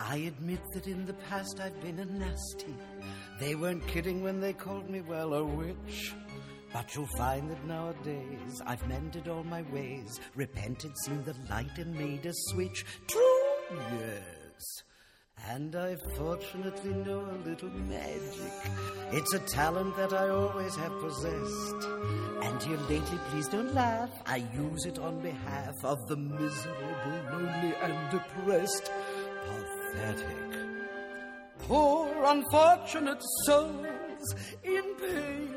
I 0.00 0.16
admit 0.16 0.60
that 0.72 0.86
in 0.86 1.04
the 1.06 1.14
past 1.14 1.60
I've 1.60 1.80
been 1.80 1.98
a 1.98 2.04
nasty. 2.04 2.74
They 3.40 3.54
weren't 3.54 3.86
kidding 3.86 4.22
when 4.22 4.40
they 4.40 4.52
called 4.52 4.88
me, 4.88 5.00
well, 5.00 5.34
a 5.34 5.44
witch. 5.44 6.14
But 6.72 6.94
you'll 6.94 7.06
find 7.16 7.50
that 7.50 7.66
nowadays 7.66 8.62
I've 8.66 8.86
mended 8.88 9.28
all 9.28 9.42
my 9.44 9.62
ways, 9.72 10.20
repented, 10.34 10.92
seen 11.04 11.24
the 11.24 11.34
light, 11.50 11.78
and 11.78 11.94
made 11.94 12.26
a 12.26 12.32
switch. 12.32 12.84
True, 13.06 13.78
yes. 13.92 14.82
And 15.46 15.74
I 15.74 15.96
fortunately 16.16 16.94
know 16.94 17.20
a 17.20 17.48
little 17.48 17.70
magic. 17.70 18.52
It's 19.12 19.32
a 19.34 19.38
talent 19.38 19.96
that 19.96 20.12
I 20.12 20.28
always 20.28 20.74
have 20.76 20.92
possessed. 21.00 21.86
And 22.42 22.62
here 22.62 22.78
lately, 22.88 23.18
please 23.30 23.48
don't 23.48 23.72
laugh, 23.74 24.10
I 24.26 24.44
use 24.54 24.84
it 24.84 24.98
on 24.98 25.20
behalf 25.20 25.74
of 25.84 26.06
the 26.08 26.16
miserable, 26.16 27.22
lonely, 27.32 27.74
and 27.82 28.10
depressed. 28.10 28.90
Pathetic. 29.92 30.26
Poor, 31.60 32.24
unfortunate 32.24 33.22
souls 33.44 34.34
in 34.64 34.84
pain, 34.96 35.54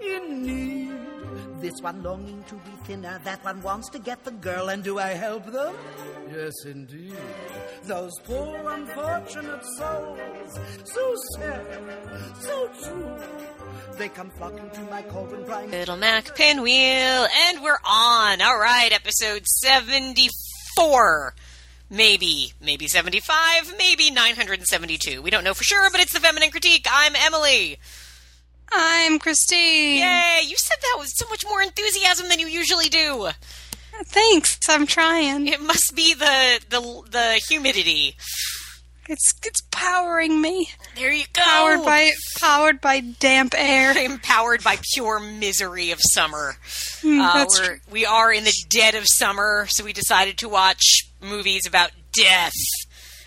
in 0.00 0.42
need. 0.42 0.94
This 1.60 1.80
one 1.80 2.02
longing 2.02 2.44
to 2.44 2.54
be 2.54 2.70
thinner, 2.84 3.20
that 3.24 3.44
one 3.44 3.60
wants 3.62 3.88
to 3.90 3.98
get 3.98 4.24
the 4.24 4.30
girl, 4.30 4.68
and 4.68 4.84
do 4.84 4.98
I 4.98 5.08
help 5.08 5.46
them? 5.46 5.74
Yes, 6.32 6.54
indeed. 6.64 7.16
Those 7.84 8.12
poor, 8.24 8.70
unfortunate 8.70 9.64
souls, 9.76 10.58
so 10.84 11.14
sad, 11.36 11.66
so 12.40 12.68
true. 12.84 13.16
They 13.96 14.08
come 14.08 14.30
flocking 14.30 14.70
to 14.70 14.80
my 14.82 15.02
cauldron 15.02 15.44
crying. 15.44 15.70
Little 15.70 15.96
Mac 15.96 16.36
Pinwheel, 16.36 17.26
and 17.48 17.62
we're 17.62 17.80
on. 17.84 18.40
All 18.40 18.58
right, 18.58 18.92
episode 18.92 19.46
74. 19.46 21.34
Maybe, 21.90 22.52
maybe 22.60 22.86
75, 22.86 23.74
maybe 23.78 24.10
972. 24.10 25.22
We 25.22 25.30
don't 25.30 25.42
know 25.42 25.54
for 25.54 25.64
sure, 25.64 25.90
but 25.90 26.00
it's 26.00 26.12
the 26.12 26.20
Feminine 26.20 26.50
Critique. 26.50 26.86
I'm 26.90 27.14
Emily. 27.16 27.78
I'm 28.70 29.18
Christine. 29.18 29.98
Yay, 29.98 30.42
you 30.46 30.56
said 30.56 30.76
that 30.82 30.96
with 30.98 31.08
so 31.08 31.26
much 31.30 31.44
more 31.46 31.62
enthusiasm 31.62 32.28
than 32.28 32.40
you 32.40 32.46
usually 32.46 32.90
do. 32.90 33.30
Thanks. 34.04 34.58
I'm 34.68 34.86
trying. 34.86 35.48
It 35.48 35.60
must 35.62 35.96
be 35.96 36.14
the 36.14 36.60
the 36.68 36.80
the 37.10 37.40
humidity. 37.48 38.16
It's 39.08 39.32
it's 39.44 39.62
powering 39.70 40.40
me. 40.42 40.68
There 40.94 41.10
you 41.10 41.24
go. 41.32 41.42
Powered 41.42 41.84
by 41.84 42.10
powered 42.38 42.80
by 42.80 43.00
damp 43.00 43.54
air. 43.56 43.96
empowered 44.04 44.62
by 44.62 44.76
pure 44.94 45.18
misery 45.18 45.90
of 45.90 45.98
summer. 46.12 46.56
Mm, 47.00 47.20
Uh, 47.20 47.34
that's 47.34 47.58
we're, 47.60 47.80
we 47.90 48.04
are 48.06 48.30
in 48.32 48.44
the 48.44 48.52
dead 48.68 48.94
of 48.94 49.04
summer, 49.06 49.66
so 49.70 49.82
we 49.84 49.92
decided 49.94 50.36
to 50.38 50.48
watch 50.48 51.06
movies 51.22 51.66
about 51.66 51.90
death 52.12 52.52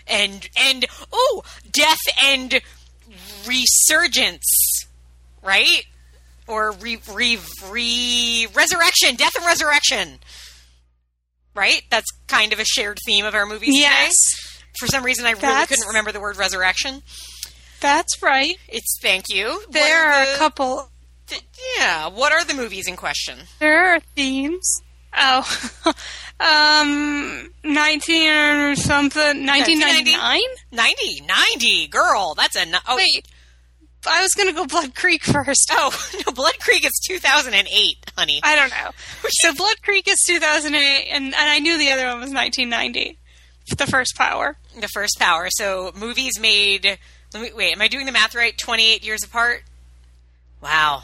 and 0.08 0.48
and 0.56 0.86
oh, 1.12 1.42
death 1.72 2.00
and 2.24 2.62
resurgence, 3.48 4.86
right? 5.42 5.86
Or 6.48 6.72
re, 6.74 7.00
re, 7.12 7.40
re 7.70 8.48
resurrection, 8.54 9.16
death 9.16 9.34
and 9.36 9.46
resurrection. 9.46 10.20
Right? 11.54 11.84
That's 11.90 12.10
kind 12.28 12.54
of 12.54 12.60
a 12.60 12.66
shared 12.66 12.98
theme 13.06 13.26
of 13.26 13.36
our 13.36 13.46
movies 13.46 13.70
Yes, 13.74 14.14
today. 14.14 14.41
For 14.80 14.88
some 14.88 15.04
reason, 15.04 15.26
I 15.26 15.32
really 15.32 15.66
couldn't 15.68 15.88
remember 15.88 16.12
the 16.12 16.20
word 16.22 16.38
resurrection. 16.38 17.02
that's 17.82 18.22
right. 18.24 18.58
It's 18.68 18.98
thank 19.02 19.26
you. 19.30 19.64
There 19.70 20.10
are 20.12 20.26
the- 20.26 20.36
a 20.36 20.38
couple. 20.38 20.90
Th- 21.28 21.44
yeah, 21.78 22.08
what 22.10 22.32
are 22.34 22.44
the 22.44 22.54
movies 22.54 22.88
in 22.88 22.96
question? 22.98 23.40
There 23.60 23.94
are 23.96 24.00
themes. 24.16 24.82
Oh, 25.16 25.44
um, 26.40 27.50
nineteen 27.64 28.30
or 28.30 28.76
something. 28.76 29.46
Nineteen 29.46 29.80
ninety 29.80 30.14
nine. 30.16 30.40
90, 30.72 31.22
90, 31.28 31.88
girl, 31.88 32.34
that's 32.36 32.56
a. 32.56 32.66
Oh, 32.88 32.98
Wait, 32.98 33.28
I 34.08 34.22
was 34.22 34.34
gonna 34.34 34.54
go 34.54 34.66
Blood 34.66 34.96
Creek 34.96 35.24
first. 35.24 35.70
oh 35.72 35.94
no, 36.26 36.32
Blood 36.34 36.60
Creek 36.60 36.86
is 36.86 36.92
2008, 37.08 38.12
honey. 38.18 38.40
I 38.44 38.56
don't 38.56 38.70
know. 38.72 38.92
So 39.30 39.54
Blood 39.54 39.82
Creek 39.84 40.08
is 40.08 40.18
two 40.28 40.40
thousand 40.40 40.76
eight, 40.76 41.08
and 41.12 41.26
and 41.26 41.36
I 41.36 41.60
knew 41.60 41.78
the 41.78 41.92
other 41.92 42.08
one 42.08 42.20
was 42.22 42.32
nineteen 42.32 42.70
ninety. 42.70 43.18
The 43.70 43.88
first 43.88 44.16
Power. 44.16 44.58
the 44.80 44.88
first 44.90 45.18
Power. 45.20 45.48
So 45.50 45.92
movies 45.96 46.40
made. 46.40 46.98
Let 47.34 47.44
me 47.44 47.52
wait. 47.54 47.74
Am 47.74 47.82
I 47.82 47.88
doing 47.88 48.06
the 48.06 48.12
math 48.12 48.36
right? 48.36 48.58
28 48.58 49.06
years 49.06 49.24
apart. 49.24 49.64
Wow. 50.62 51.04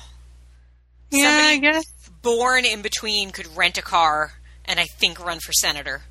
Yeah, 1.09 1.41
I 1.45 1.57
guess. 1.57 1.85
Born 2.21 2.65
in 2.65 2.81
between 2.81 3.31
could 3.31 3.55
rent 3.55 3.77
a 3.77 3.81
car 3.81 4.33
and 4.65 4.79
I 4.79 4.85
think 4.85 5.23
run 5.23 5.39
for 5.39 5.53
senator. 5.53 6.01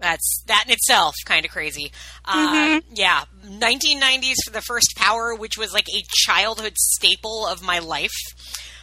That's 0.00 0.44
that 0.46 0.64
in 0.66 0.72
itself 0.72 1.14
kind 1.24 1.44
of 1.44 1.50
crazy. 1.50 1.90
Uh, 2.24 2.80
yeah, 2.94 3.24
1990s 3.44 4.36
for 4.44 4.52
the 4.52 4.60
first 4.60 4.94
Power, 4.96 5.34
which 5.34 5.58
was 5.58 5.72
like 5.72 5.88
a 5.88 6.04
childhood 6.08 6.74
staple 6.76 7.46
of 7.46 7.62
my 7.62 7.80
life. 7.80 8.14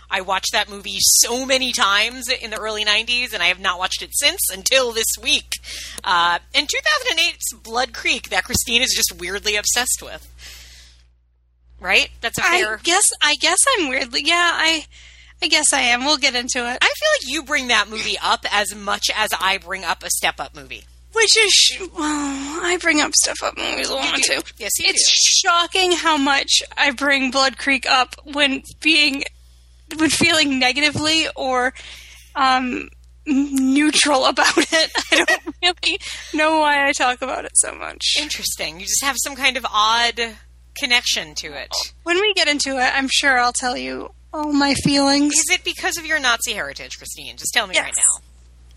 I 0.10 0.22
watched 0.22 0.52
that 0.54 0.70
movie 0.70 0.98
so 1.00 1.46
many 1.46 1.72
times 1.72 2.30
in 2.30 2.52
the 2.52 2.58
early 2.58 2.86
90s, 2.86 3.34
and 3.34 3.42
I 3.42 3.48
have 3.48 3.60
not 3.60 3.80
watched 3.80 4.02
it 4.02 4.12
since 4.14 4.40
until 4.52 4.92
this 4.92 5.08
week. 5.22 5.48
Uh, 6.04 6.40
and 6.54 6.68
2008's 6.68 7.54
Blood 7.64 7.94
Creek, 7.94 8.30
that 8.30 8.44
Christine 8.44 8.82
is 8.82 8.94
just 8.96 9.20
weirdly 9.20 9.56
obsessed 9.56 10.02
with. 10.04 10.32
Right? 11.80 12.10
That's 12.22 12.38
a 12.38 12.42
fair. 12.42 12.76
I 12.76 12.82
guess 12.84 13.04
I 13.22 13.36
guess 13.36 13.58
I'm 13.78 13.90
weirdly 13.90 14.22
yeah 14.24 14.52
I 14.54 14.86
I 15.42 15.48
guess 15.48 15.74
I 15.74 15.82
am. 15.82 16.06
We'll 16.06 16.18
get 16.18 16.36
into 16.36 16.60
it. 16.60 16.78
I 16.82 16.86
feel 16.94 17.10
like 17.20 17.28
you 17.28 17.44
bring 17.44 17.68
that 17.68 17.90
movie 17.90 18.18
up 18.24 18.46
as 18.52 18.74
much 18.74 19.10
as 19.16 19.30
I 19.40 19.58
bring 19.58 19.84
up 19.84 20.02
a 20.04 20.10
Step 20.10 20.40
Up 20.40 20.56
movie. 20.56 20.86
Which 21.12 21.38
is 21.38 21.52
sh- 21.52 21.82
well, 21.98 22.66
I 22.66 22.78
bring 22.82 23.02
up 23.02 23.12
Step 23.14 23.36
Up 23.44 23.58
movies 23.58 23.90
a 23.90 23.94
lot 23.94 24.16
too. 24.24 24.42
Yes, 24.58 24.72
you 24.80 24.86
it's 24.88 25.12
do. 25.12 25.48
shocking 25.50 25.92
how 25.92 26.18
much 26.18 26.62
I 26.78 26.92
bring 26.92 27.32
Blood 27.32 27.58
Creek 27.58 27.86
up 27.86 28.16
when 28.24 28.64
being 28.82 29.24
when 29.98 30.10
feeling 30.10 30.60
negatively 30.60 31.28
or 31.36 31.74
um 32.36 32.90
neutral 33.28 34.26
about 34.26 34.54
it. 34.58 34.92
I 35.12 35.26
don't 35.26 35.56
really 35.84 36.00
know 36.34 36.60
why 36.60 36.88
I 36.88 36.92
talk 36.92 37.22
about 37.22 37.46
it 37.46 37.52
so 37.56 37.74
much. 37.74 38.18
Interesting. 38.22 38.80
You 38.80 38.86
just 38.86 39.04
have 39.04 39.16
some 39.24 39.36
kind 39.36 39.58
of 39.58 39.66
odd 39.72 40.20
connection 40.78 41.34
to 41.36 41.48
it. 41.54 41.74
When 42.04 42.20
we 42.22 42.34
get 42.36 42.48
into 42.48 42.78
it, 42.78 42.92
I'm 42.96 43.08
sure 43.12 43.40
I'll 43.40 43.54
tell 43.54 43.76
you 43.78 44.12
all 44.34 44.52
my 44.54 44.74
feelings. 44.76 45.34
Is 45.34 45.46
it 45.50 45.64
because 45.64 45.98
of 45.98 46.06
your 46.06 46.20
Nazi 46.20 46.54
heritage, 46.54 46.98
Christine? 46.98 47.38
Just 47.38 47.52
tell 47.54 47.66
me 47.66 47.74
Yes. 47.76 47.84
right 47.86 47.94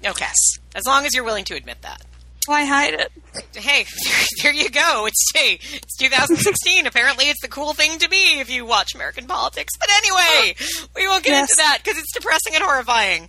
now. 0.05 0.11
Okay. 0.13 0.27
As 0.75 0.87
long 0.87 1.05
as 1.05 1.13
you're 1.15 1.25
willing 1.25 1.45
to 1.47 1.55
admit 1.55 1.83
that. 1.83 2.03
Why 2.47 2.65
hide 2.65 2.94
it? 2.94 3.12
Hey, 3.54 3.84
there 4.43 4.53
you 4.54 4.71
go. 4.71 5.06
It's 5.06 5.26
hey, 5.34 5.59
it's 5.72 5.97
2016. 5.97 6.87
Apparently, 6.87 7.26
it's 7.26 7.43
the 7.43 7.49
cool 7.49 7.75
thing 7.75 7.99
to 7.99 8.09
be 8.09 8.41
if 8.41 8.49
you 8.50 8.65
watch 8.65 8.94
American 8.94 9.26
politics. 9.26 9.75
But 9.78 9.88
anyway, 9.99 10.54
we 10.97 11.06
won't 11.06 11.25
get 11.25 11.32
Yes. 11.32 11.50
into 11.50 11.56
that 11.56 11.78
because 11.82 11.99
it's 11.99 12.12
depressing 12.12 12.54
and 12.54 12.65
horrifying. 12.65 13.28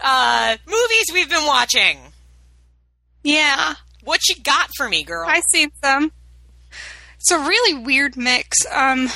Uh, 0.00 0.56
movies 0.66 1.06
we've 1.12 1.28
been 1.30 1.46
watching. 1.46 1.98
Yeah. 3.24 3.74
What 4.04 4.20
you 4.28 4.36
got 4.42 4.70
for 4.76 4.88
me, 4.88 5.04
girl? 5.04 5.26
I've 5.28 5.44
seen 5.52 5.70
some. 5.82 6.12
It's 7.18 7.30
a 7.30 7.38
really 7.38 7.74
weird 7.74 8.16
mix, 8.16 8.66
um, 8.72 9.08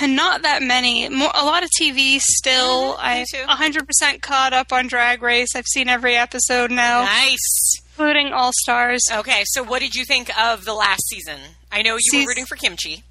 and 0.00 0.14
not 0.14 0.42
that 0.42 0.62
many. 0.62 1.08
More, 1.08 1.32
a 1.34 1.44
lot 1.44 1.64
of 1.64 1.70
TV 1.80 2.20
still. 2.20 2.94
Mhm, 2.96 2.98
me 2.98 3.02
I'm 3.02 3.26
too. 3.26 3.44
100% 3.82 4.22
caught 4.22 4.52
up 4.52 4.72
on 4.72 4.86
Drag 4.86 5.22
Race. 5.22 5.56
I've 5.56 5.66
seen 5.66 5.88
every 5.88 6.14
episode 6.16 6.70
now, 6.70 7.02
nice. 7.02 7.80
Including 7.98 8.32
All 8.32 8.52
Stars. 8.54 9.02
Okay, 9.12 9.42
so 9.46 9.64
what 9.64 9.80
did 9.80 9.96
you 9.96 10.04
think 10.04 10.30
of 10.40 10.64
the 10.64 10.72
last 10.72 11.02
season? 11.08 11.40
I 11.72 11.82
know 11.82 11.94
you 11.94 12.00
Seas- 12.12 12.24
were 12.26 12.28
rooting 12.28 12.46
for 12.46 12.54
Kim 12.54 12.76
Chi. 12.76 13.02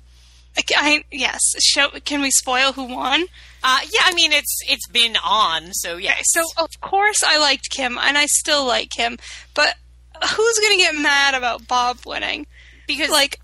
I, 0.57 0.63
I- 0.77 1.03
yes. 1.11 1.41
Show, 1.61 1.89
can 2.05 2.21
we 2.21 2.31
spoil 2.31 2.71
who 2.71 2.85
won? 2.85 3.23
Uh, 3.61 3.79
yeah, 3.91 3.99
I 4.05 4.13
mean 4.13 4.31
it's 4.31 4.59
it's 4.69 4.87
been 4.87 5.17
on, 5.21 5.73
so 5.73 5.97
yes. 5.97 6.21
So 6.27 6.41
of 6.57 6.69
course 6.79 7.17
I 7.25 7.37
liked 7.37 7.69
Kim, 7.69 7.97
and 7.97 8.17
I 8.17 8.27
still 8.27 8.65
like 8.65 8.89
Kim. 8.91 9.17
But 9.53 9.75
who's 10.23 10.59
going 10.59 10.77
to 10.77 10.81
get 10.81 10.95
mad 10.95 11.33
about 11.33 11.67
Bob 11.67 11.97
winning? 12.05 12.47
because 12.87 13.09
Like, 13.09 13.41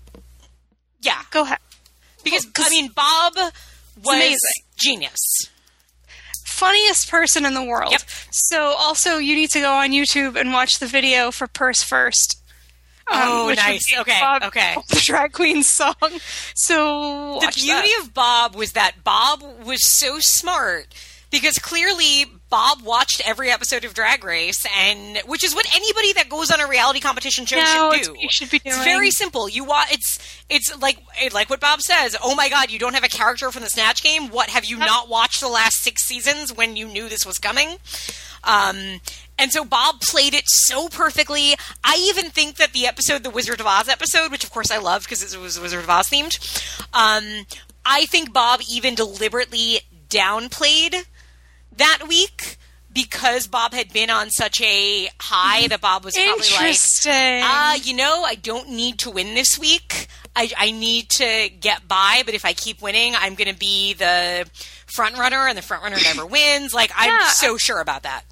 yeah, 1.02 1.20
go 1.30 1.42
ahead. 1.42 1.58
because 2.24 2.46
Well, 2.56 2.66
I 2.66 2.70
mean 2.70 2.90
Bob 2.96 3.34
was 3.36 3.52
amazing. 4.16 4.38
genius. 4.76 5.20
Funniest 6.54 7.10
person 7.10 7.44
in 7.44 7.54
the 7.54 7.62
world. 7.64 7.92
Yep. 7.92 8.02
So 8.30 8.74
also 8.78 9.18
you 9.18 9.34
need 9.34 9.50
to 9.50 9.60
go 9.60 9.72
on 9.74 9.90
YouTube 9.90 10.36
and 10.40 10.52
watch 10.52 10.78
the 10.78 10.86
video 10.86 11.30
for 11.30 11.46
Purse 11.46 11.82
First. 11.82 12.40
um, 13.10 13.20
Oh, 13.22 13.52
nice. 13.54 13.92
Okay, 13.98 14.18
Bob- 14.20 14.42
okay. 14.44 14.76
The 14.88 15.00
drag 15.04 15.32
queen 15.32 15.62
song. 15.62 15.94
So 16.54 17.38
The 17.40 17.52
beauty 17.54 17.68
that. 17.68 18.00
of 18.02 18.14
Bob 18.14 18.54
was 18.54 18.72
that 18.72 19.02
Bob 19.04 19.42
was 19.64 19.84
so 19.84 20.18
smart 20.20 20.86
because 21.34 21.58
clearly 21.58 22.26
Bob 22.48 22.82
watched 22.84 23.20
every 23.26 23.50
episode 23.50 23.84
of 23.84 23.92
Drag 23.92 24.22
Race, 24.22 24.64
and 24.78 25.18
which 25.26 25.42
is 25.42 25.52
what 25.52 25.66
anybody 25.74 26.12
that 26.12 26.28
goes 26.28 26.52
on 26.52 26.60
a 26.60 26.68
reality 26.68 27.00
competition 27.00 27.44
show 27.44 27.56
No, 27.56 27.92
should 27.96 28.14
do. 28.14 28.28
should 28.28 28.50
be 28.50 28.60
It's 28.64 28.84
very 28.84 29.10
simple. 29.10 29.48
You 29.48 29.64
watch. 29.64 29.92
It's 29.92 30.44
it's 30.48 30.80
like 30.80 30.98
like 31.32 31.50
what 31.50 31.58
Bob 31.58 31.80
says. 31.80 32.16
Oh 32.22 32.36
my 32.36 32.48
God, 32.48 32.70
you 32.70 32.78
don't 32.78 32.94
have 32.94 33.02
a 33.02 33.08
character 33.08 33.50
from 33.50 33.62
the 33.62 33.68
Snatch 33.68 34.00
Game. 34.04 34.28
What 34.28 34.48
have 34.50 34.64
you 34.64 34.78
not 34.78 35.08
watched 35.08 35.40
the 35.40 35.48
last 35.48 35.82
six 35.82 36.04
seasons 36.04 36.52
when 36.52 36.76
you 36.76 36.86
knew 36.86 37.08
this 37.08 37.26
was 37.26 37.38
coming? 37.38 37.78
Um, 38.44 39.00
and 39.36 39.50
so 39.50 39.64
Bob 39.64 40.00
played 40.00 40.34
it 40.34 40.44
so 40.46 40.88
perfectly. 40.88 41.54
I 41.82 41.96
even 42.08 42.30
think 42.30 42.58
that 42.58 42.72
the 42.72 42.86
episode, 42.86 43.24
the 43.24 43.30
Wizard 43.30 43.58
of 43.58 43.66
Oz 43.66 43.88
episode, 43.88 44.30
which 44.30 44.44
of 44.44 44.52
course 44.52 44.70
I 44.70 44.78
loved 44.78 45.06
because 45.06 45.34
it 45.34 45.40
was 45.40 45.58
Wizard 45.58 45.82
of 45.82 45.90
Oz 45.90 46.08
themed, 46.08 46.38
um, 46.92 47.44
I 47.84 48.06
think 48.06 48.32
Bob 48.32 48.60
even 48.70 48.94
deliberately 48.94 49.80
downplayed 50.08 51.06
that 51.76 52.04
week 52.08 52.56
because 52.92 53.46
Bob 53.48 53.72
had 53.72 53.92
been 53.92 54.08
on 54.10 54.30
such 54.30 54.60
a 54.60 55.08
high 55.20 55.66
that 55.68 55.80
Bob 55.80 56.04
was 56.04 56.14
probably 56.14 56.46
like, 56.50 56.76
uh, 57.06 57.76
you 57.82 57.94
know, 57.94 58.22
I 58.24 58.36
don't 58.36 58.70
need 58.70 58.98
to 59.00 59.10
win 59.10 59.34
this 59.34 59.58
week. 59.58 60.06
I, 60.36 60.50
I 60.56 60.70
need 60.70 61.10
to 61.10 61.48
get 61.60 61.86
by, 61.88 62.22
but 62.24 62.34
if 62.34 62.44
I 62.44 62.52
keep 62.52 62.80
winning, 62.82 63.14
I'm 63.16 63.34
going 63.34 63.52
to 63.52 63.58
be 63.58 63.92
the 63.94 64.48
front 64.86 65.16
runner, 65.18 65.46
and 65.48 65.56
the 65.58 65.62
front 65.62 65.82
runner 65.82 65.96
never 66.04 66.24
wins. 66.26 66.72
Like, 66.74 66.92
I'm 66.96 67.08
Yeah. 67.10 67.28
so 67.28 67.56
sure 67.56 67.80
about 67.80 68.02
that. 68.04 68.22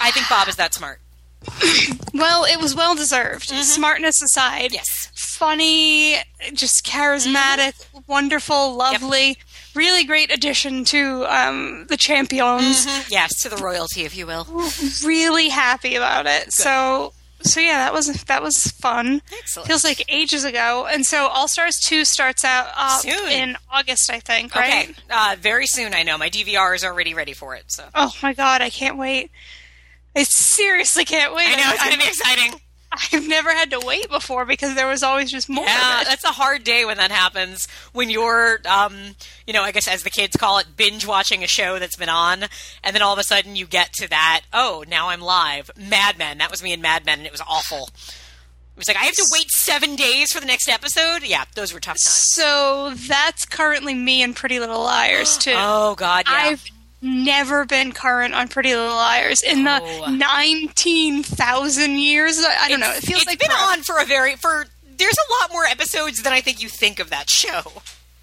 I 0.00 0.10
think 0.12 0.28
Bob 0.28 0.48
is 0.48 0.56
that 0.56 0.74
smart. 0.74 1.00
well, 2.14 2.44
it 2.44 2.60
was 2.60 2.74
well 2.74 2.94
deserved. 2.94 3.44
Smartness 3.48 4.20
aside, 4.22 4.72
Yes. 4.72 5.08
funny, 5.14 6.16
just 6.52 6.84
charismatic, 6.84 7.74
wonderful, 8.06 8.74
lovely, 8.76 9.38
really 9.74 10.04
great 10.04 10.32
addition 10.32 10.84
to 10.86 11.24
um, 11.26 11.86
the 11.88 11.96
champions. 11.96 12.86
Yes, 13.10 13.42
to 13.42 13.48
the 13.48 13.56
royalty, 13.56 14.02
if 14.02 14.16
you 14.16 14.26
will. 14.26 14.46
Really 15.04 15.48
happy 15.48 15.96
about 15.96 16.26
it. 16.26 16.52
So, 16.52 17.12
so 17.42 17.60
yeah, 17.60 17.78
that 17.78 17.92
was 17.92 18.24
that 18.24 18.42
was 18.42 18.66
fun. 18.68 19.22
Excellent. 19.38 19.68
Feels 19.68 19.84
like 19.84 20.04
ages 20.08 20.44
ago. 20.44 20.86
And 20.90 21.06
so, 21.06 21.26
All 21.26 21.48
Stars 21.48 21.78
two 21.78 22.04
starts 22.04 22.44
out 22.44 23.00
Soon. 23.00 23.28
in 23.30 23.56
August, 23.72 24.10
I 24.10 24.20
think. 24.20 24.54
Right? 24.54 24.90
Okay, 24.90 24.94
uh, 25.10 25.36
very 25.40 25.66
soon. 25.66 25.94
I 25.94 26.02
know 26.02 26.18
my 26.18 26.28
DVR 26.30 26.74
is 26.74 26.84
already 26.84 27.14
ready 27.14 27.32
for 27.32 27.54
it. 27.54 27.64
So 27.68 27.84
Oh 27.94 28.12
my 28.22 28.32
god, 28.32 28.62
I 28.62 28.70
can't 28.70 28.98
wait. 28.98 29.30
I 30.16 30.24
seriously 30.24 31.04
can't 31.04 31.34
wait. 31.34 31.46
I 31.48 31.54
know 31.56 31.70
it's 31.72 31.84
going 31.84 31.92
to 31.92 31.98
be 31.98 32.08
exciting. 32.08 32.60
I've 32.92 33.28
never 33.28 33.50
had 33.50 33.70
to 33.70 33.80
wait 33.80 34.08
before 34.08 34.44
because 34.44 34.74
there 34.74 34.88
was 34.88 35.02
always 35.02 35.30
just 35.30 35.48
more. 35.48 35.64
Yeah, 35.64 36.02
that's 36.04 36.24
a 36.24 36.28
hard 36.28 36.64
day 36.64 36.84
when 36.84 36.96
that 36.96 37.12
happens. 37.12 37.68
When 37.92 38.10
you're, 38.10 38.58
um, 38.68 39.14
you 39.46 39.52
know, 39.52 39.62
I 39.62 39.70
guess 39.70 39.86
as 39.86 40.02
the 40.02 40.10
kids 40.10 40.36
call 40.36 40.58
it, 40.58 40.76
binge 40.76 41.06
watching 41.06 41.44
a 41.44 41.46
show 41.46 41.78
that's 41.78 41.96
been 41.96 42.08
on, 42.08 42.44
and 42.82 42.94
then 42.94 43.02
all 43.02 43.12
of 43.12 43.18
a 43.18 43.24
sudden 43.24 43.54
you 43.54 43.66
get 43.66 43.92
to 43.94 44.08
that. 44.08 44.42
Oh, 44.52 44.84
now 44.88 45.10
I'm 45.10 45.20
live. 45.20 45.70
Mad 45.76 46.18
Men. 46.18 46.38
That 46.38 46.50
was 46.50 46.62
me 46.62 46.72
in 46.72 46.80
Mad 46.80 47.06
Men, 47.06 47.18
and 47.18 47.26
it 47.26 47.32
was 47.32 47.42
awful. 47.48 47.90
It 48.74 48.76
was 48.76 48.88
like 48.88 48.96
I 48.96 49.04
have 49.04 49.14
to 49.14 49.28
wait 49.30 49.50
seven 49.50 49.94
days 49.94 50.32
for 50.32 50.40
the 50.40 50.46
next 50.46 50.68
episode. 50.68 51.22
Yeah, 51.22 51.44
those 51.54 51.72
were 51.72 51.80
tough 51.80 51.98
times. 51.98 52.32
So 52.32 52.92
that's 53.06 53.44
currently 53.44 53.94
me 53.94 54.22
and 54.22 54.34
Pretty 54.34 54.58
Little 54.58 54.82
Liars 54.82 55.38
too. 55.38 55.52
Oh 55.56 55.94
God, 55.94 56.24
yeah. 56.26 56.34
I've 56.34 56.64
never 57.02 57.64
been 57.64 57.92
current 57.92 58.34
on 58.34 58.48
Pretty 58.48 58.74
Little 58.74 58.94
Liars 58.94 59.42
in 59.42 59.64
the 59.64 59.80
Oh. 59.82 60.10
nineteen 60.10 61.22
thousand 61.22 61.98
years. 61.98 62.38
I, 62.38 62.64
I 62.64 62.68
don't 62.68 62.80
know. 62.80 62.90
It 62.92 63.02
feels 63.02 63.22
it's 63.22 63.26
like 63.30 63.38
been 63.38 63.50
forever. 63.50 63.72
on 63.72 63.82
for 63.82 63.98
a 64.00 64.04
very 64.04 64.36
for. 64.36 64.66
There's 64.96 65.16
a 65.16 65.42
lot 65.42 65.52
more 65.52 65.64
episodes 65.64 66.22
than 66.22 66.32
I 66.32 66.40
think 66.42 66.62
you 66.62 66.68
think 66.68 66.98
of 67.00 67.08
that 67.10 67.30
show. 67.30 67.62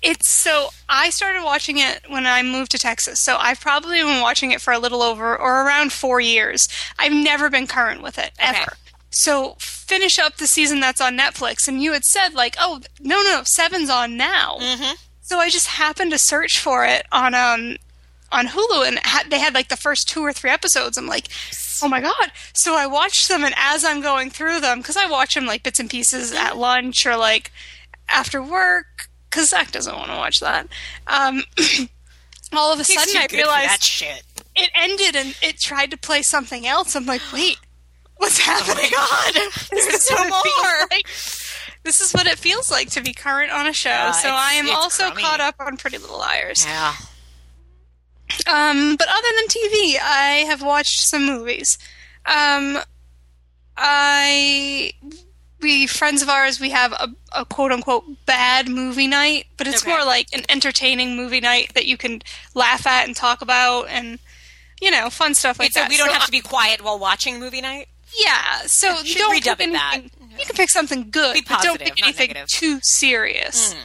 It's 0.04 0.30
so 0.30 0.70
I 0.88 1.10
started 1.10 1.44
watching 1.44 1.80
it 1.80 2.02
when 2.08 2.28
I 2.28 2.44
moved 2.44 2.70
to 2.72 2.78
Texas. 2.78 3.20
So 3.20 3.36
I've 3.38 3.60
probably 3.60 4.00
been 4.00 4.22
watching 4.22 4.52
it 4.52 4.62
for 4.62 4.72
a 4.72 4.78
little 4.78 5.02
over 5.02 5.36
or 5.36 5.66
around 5.66 5.92
four 5.92 6.20
years. 6.22 6.68
I've 7.00 7.12
never 7.14 7.50
been 7.50 7.66
current 7.66 8.04
with 8.04 8.20
it 8.20 8.32
ever. 8.38 8.58
Okay. 8.60 8.72
So 9.10 9.56
finish 9.60 10.20
up 10.20 10.36
the 10.38 10.46
season 10.46 10.80
that's 10.82 11.02
on 11.02 11.18
Netflix, 11.18 11.68
and 11.68 11.82
you 11.82 11.94
had 11.94 12.06
said 12.06 12.36
like, 12.36 12.56
oh 12.60 12.82
no 13.00 13.24
no 13.24 13.42
seven's 13.44 13.90
on 13.90 14.16
now. 14.18 14.58
Mm-hmm. 14.62 14.94
So 15.22 15.40
I 15.40 15.50
just 15.50 15.66
happened 15.68 16.12
to 16.12 16.20
search 16.20 16.60
for 16.60 16.86
it 16.86 17.08
on 17.12 17.34
um 17.34 17.78
on 18.32 18.48
Hulu, 18.48 18.88
and 18.88 19.00
ha- 19.00 19.24
they 19.30 19.40
had 19.40 19.54
like 19.54 19.70
the 19.70 19.78
first 19.78 20.10
two 20.10 20.22
or 20.22 20.34
three 20.34 20.50
episodes. 20.50 20.98
I'm 20.98 21.08
like, 21.08 21.28
oh 21.82 21.88
my 21.88 22.02
god! 22.02 22.32
So 22.54 22.76
I 22.76 22.86
watched 22.88 23.28
them, 23.28 23.44
and 23.44 23.54
as 23.58 23.86
I'm 23.86 24.02
going 24.02 24.30
through 24.30 24.60
them, 24.60 24.80
because 24.80 24.98
I 24.98 25.06
watch 25.10 25.34
them 25.36 25.46
like 25.46 25.64
bits 25.64 25.80
and 25.80 25.90
pieces 25.90 26.34
at 26.34 26.58
lunch 26.58 27.06
or 27.06 27.16
like 27.16 27.52
after 28.10 28.42
work, 28.42 29.10
because 29.30 29.50
Zach 29.50 29.72
doesn't 29.72 29.96
want 29.96 30.08
to 30.10 30.16
watch 30.18 30.40
that. 30.42 30.68
Um, 31.08 31.44
all 32.54 32.74
of 32.74 32.80
a 32.80 32.84
sudden, 32.84 33.14
I 33.18 33.28
realized 33.32 33.70
that 33.70 33.82
shit. 33.84 34.24
it 34.56 34.70
ended, 34.76 35.16
and 35.16 35.36
it 35.42 35.60
tried 35.60 35.92
to 35.92 35.98
play 35.98 36.22
something 36.22 36.66
else. 36.68 36.96
I'm 36.96 37.06
like, 37.06 37.22
wait, 37.34 37.58
what's 38.18 38.40
Oh 38.40 38.44
happening? 38.44 38.90
my 38.92 39.34
God, 39.34 39.34
This 39.72 39.86
there's 39.86 39.94
is 40.04 40.12
no 40.12 40.16
what 40.18 40.26
it 40.28 40.44
feels 40.44 40.64
more. 40.64 40.88
like- 40.92 41.08
This 41.84 42.02
is 42.02 42.12
what 42.12 42.28
it 42.28 42.38
feels 42.38 42.70
like 42.72 42.90
to 42.92 43.02
be 43.02 43.14
current 43.14 43.52
on 43.52 43.68
a 43.68 43.74
show. 43.74 43.90
Yeah, 43.90 44.12
so 44.12 44.30
I 44.30 44.54
am 44.54 44.70
also 44.70 45.04
crummy. 45.06 45.22
caught 45.24 45.40
up 45.40 45.56
on 45.60 45.78
Pretty 45.78 45.98
Little 45.98 46.18
Liars. 46.20 46.66
Yeah. 46.66 46.94
Um, 48.46 48.96
but 48.98 49.08
other 49.08 49.28
than 49.36 49.48
TV, 49.48 49.98
I 50.02 50.44
have 50.48 50.62
watched 50.62 51.02
some 51.02 51.26
movies. 51.26 51.78
Um, 52.26 52.80
I 53.78 54.92
we 55.62 55.88
friends 55.88 56.22
of 56.22 56.30
ours 56.30 56.60
we 56.60 56.70
have 56.72 56.92
a, 56.94 57.10
a 57.32 57.46
quote 57.46 57.72
unquote 57.72 58.04
bad 58.26 58.68
movie 58.70 59.08
night, 59.08 59.46
but 59.58 59.68
it's 59.68 59.82
Okay. 59.84 59.92
more 59.92 60.04
like 60.06 60.28
an 60.34 60.44
entertaining 60.50 61.16
movie 61.16 61.40
night 61.40 61.74
that 61.74 61.86
you 61.86 61.98
can 61.98 62.22
laugh 62.54 62.86
at 62.86 63.06
and 63.08 63.16
talk 63.16 63.42
about 63.42 63.88
and 63.90 64.20
you 64.82 64.92
know 64.92 65.10
fun 65.10 65.34
stuff 65.34 65.58
like 65.60 65.68
Wait, 65.68 65.74
so 65.74 65.80
that. 65.82 65.90
we 65.90 65.98
don't 65.98 66.08
So 66.08 66.14
have 66.14 66.26
to 66.26 66.32
be 66.32 66.42
quiet 66.42 66.84
while 66.84 67.00
watching 67.00 67.40
movie 67.40 67.62
night? 67.62 67.88
yeah, 68.16 68.62
so 68.68 68.88
don't 68.88 69.36
redub 69.36 69.60
it 69.60 69.72
that. 69.74 70.02
You 70.40 70.46
can 70.46 70.56
pick 70.56 70.70
something 70.70 71.10
good, 71.10 71.38
but 71.48 71.62
don't 71.62 71.80
pick 71.80 72.02
anything 72.04 72.28
negative. 72.30 72.48
too 72.48 72.80
serious. 72.82 73.74
Hmm. 73.74 73.80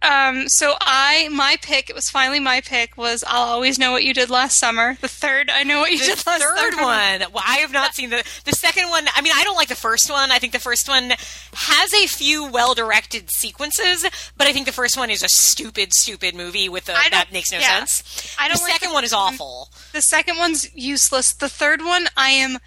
Um, 0.00 0.48
so 0.48 0.74
I, 0.80 1.28
my 1.30 1.56
pick, 1.60 1.90
it 1.90 1.96
was 1.96 2.08
finally 2.08 2.38
my 2.38 2.60
pick, 2.60 2.96
was 2.96 3.24
I'll 3.26 3.48
Always 3.48 3.78
Know 3.78 3.92
What 3.92 4.04
You 4.04 4.14
Did 4.14 4.30
Last 4.30 4.56
Summer. 4.56 4.96
The 5.00 5.08
third, 5.08 5.50
I 5.50 5.64
Know 5.64 5.80
What 5.80 5.90
You 5.90 5.98
The 5.98 6.04
Did 6.04 6.26
Last 6.26 6.40
Summer. 6.42 6.54
The 6.54 6.60
third 6.60 6.74
one. 6.76 7.32
Well, 7.32 7.44
I 7.46 7.58
have 7.58 7.72
not 7.72 7.94
seen 7.94 8.10
the 8.10 8.24
the 8.44 8.52
second 8.52 8.90
one. 8.90 9.06
I 9.14 9.22
mean, 9.22 9.32
I 9.34 9.42
don't 9.42 9.56
like 9.56 9.68
the 9.68 9.74
first 9.74 10.08
one. 10.08 10.30
I 10.30 10.38
think 10.38 10.52
the 10.52 10.60
first 10.60 10.88
one 10.88 11.12
has 11.52 11.94
a 11.94 12.06
few 12.06 12.48
well 12.48 12.74
directed 12.74 13.30
sequences, 13.30 14.06
but 14.36 14.46
I 14.46 14.52
think 14.52 14.66
the 14.66 14.72
first 14.72 14.96
one 14.96 15.10
is 15.10 15.22
a 15.24 15.28
stupid, 15.28 15.92
stupid 15.92 16.34
movie 16.34 16.68
with 16.68 16.88
a, 16.88 16.92
that 16.92 17.32
makes 17.32 17.50
no 17.50 17.58
yeah. 17.58 17.78
sense. 17.78 18.36
I 18.38 18.48
don't 18.48 18.58
the 18.58 18.62
like 18.62 18.72
second 18.74 18.90
the 18.90 18.94
one 18.94 19.04
is 19.04 19.12
awful. 19.12 19.70
The 19.92 20.02
second 20.02 20.38
one's 20.38 20.72
useless. 20.74 21.32
The 21.32 21.48
third 21.48 21.82
one, 21.82 22.06
I 22.16 22.30
am 22.30 22.58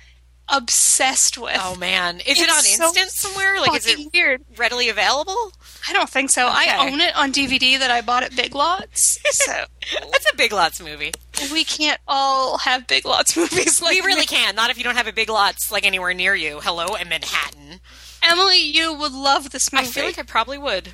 obsessed 0.50 1.38
with. 1.38 1.58
Oh 1.60 1.76
man, 1.76 2.20
is 2.20 2.40
it 2.40 2.50
on 2.50 2.62
so 2.62 2.88
instant 2.88 3.10
somewhere? 3.10 3.60
Like, 3.60 3.76
is 3.78 3.88
it 3.88 4.12
weird. 4.14 4.44
readily 4.58 4.90
available? 4.90 5.54
I 5.90 5.94
don't 5.94 6.10
think 6.10 6.30
so. 6.30 6.48
Okay. 6.48 6.70
I 6.70 6.88
own 6.90 7.00
it 7.02 7.16
on 7.16 7.32
DVD 7.32 7.80
that 7.80 7.90
I 7.92 8.02
bought 8.02 8.24
at 8.24 8.36
Big 8.36 8.54
Lots. 8.56 9.20
So 9.32 9.52
That's 10.12 10.32
a 10.32 10.36
Big 10.36 10.52
Lots 10.54 10.82
movie. 10.82 11.12
we 11.52 11.64
can't 11.64 12.00
all 12.08 12.60
have 12.60 12.88
Big 12.88 13.06
Lots 13.06 13.36
movies 13.38 13.82
like 13.82 13.94
we 13.94 14.02
really 14.02 14.22
me. 14.22 14.26
can. 14.28 14.56
Not 14.56 14.70
if 14.70 14.78
you 14.78 14.84
don't 14.84 14.96
have 14.98 15.08
a 15.08 15.14
Big 15.14 15.30
Lots 15.30 15.72
like 15.72 15.86
anywhere 15.86 16.14
near 16.14 16.36
you. 16.36 16.60
Hello, 16.62 16.96
in 16.96 17.10
Manhattan. 17.10 17.80
Emily, 18.24 18.60
you 18.60 18.94
would 18.94 19.12
love 19.14 19.50
this 19.50 19.74
movie. 19.74 19.86
I 19.88 19.90
feel 19.90 20.06
like 20.06 20.20
I 20.20 20.24
probably 20.24 20.58
would. 20.58 20.94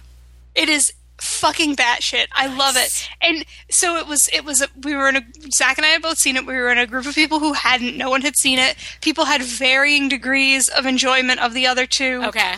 It 0.55 0.69
is 0.69 0.93
fucking 1.19 1.75
batshit. 1.75 2.27
I 2.31 2.47
love 2.47 2.75
it. 2.77 3.09
And 3.21 3.43
so 3.69 3.97
it 3.97 4.07
was. 4.07 4.29
It 4.31 4.45
was. 4.45 4.61
A, 4.61 4.67
we 4.83 4.95
were 4.95 5.09
in 5.09 5.17
a. 5.17 5.21
Zach 5.53 5.77
and 5.77 5.85
I 5.85 5.89
had 5.89 6.01
both 6.01 6.17
seen 6.19 6.37
it. 6.37 6.45
We 6.45 6.53
were 6.53 6.71
in 6.71 6.77
a 6.77 6.87
group 6.87 7.05
of 7.05 7.15
people 7.15 7.39
who 7.39 7.53
hadn't. 7.53 7.97
No 7.97 8.09
one 8.09 8.21
had 8.21 8.37
seen 8.37 8.59
it. 8.59 8.77
People 9.01 9.25
had 9.25 9.41
varying 9.41 10.07
degrees 10.07 10.69
of 10.69 10.85
enjoyment 10.85 11.41
of 11.41 11.53
the 11.53 11.67
other 11.67 11.85
two. 11.85 12.21
Okay. 12.25 12.53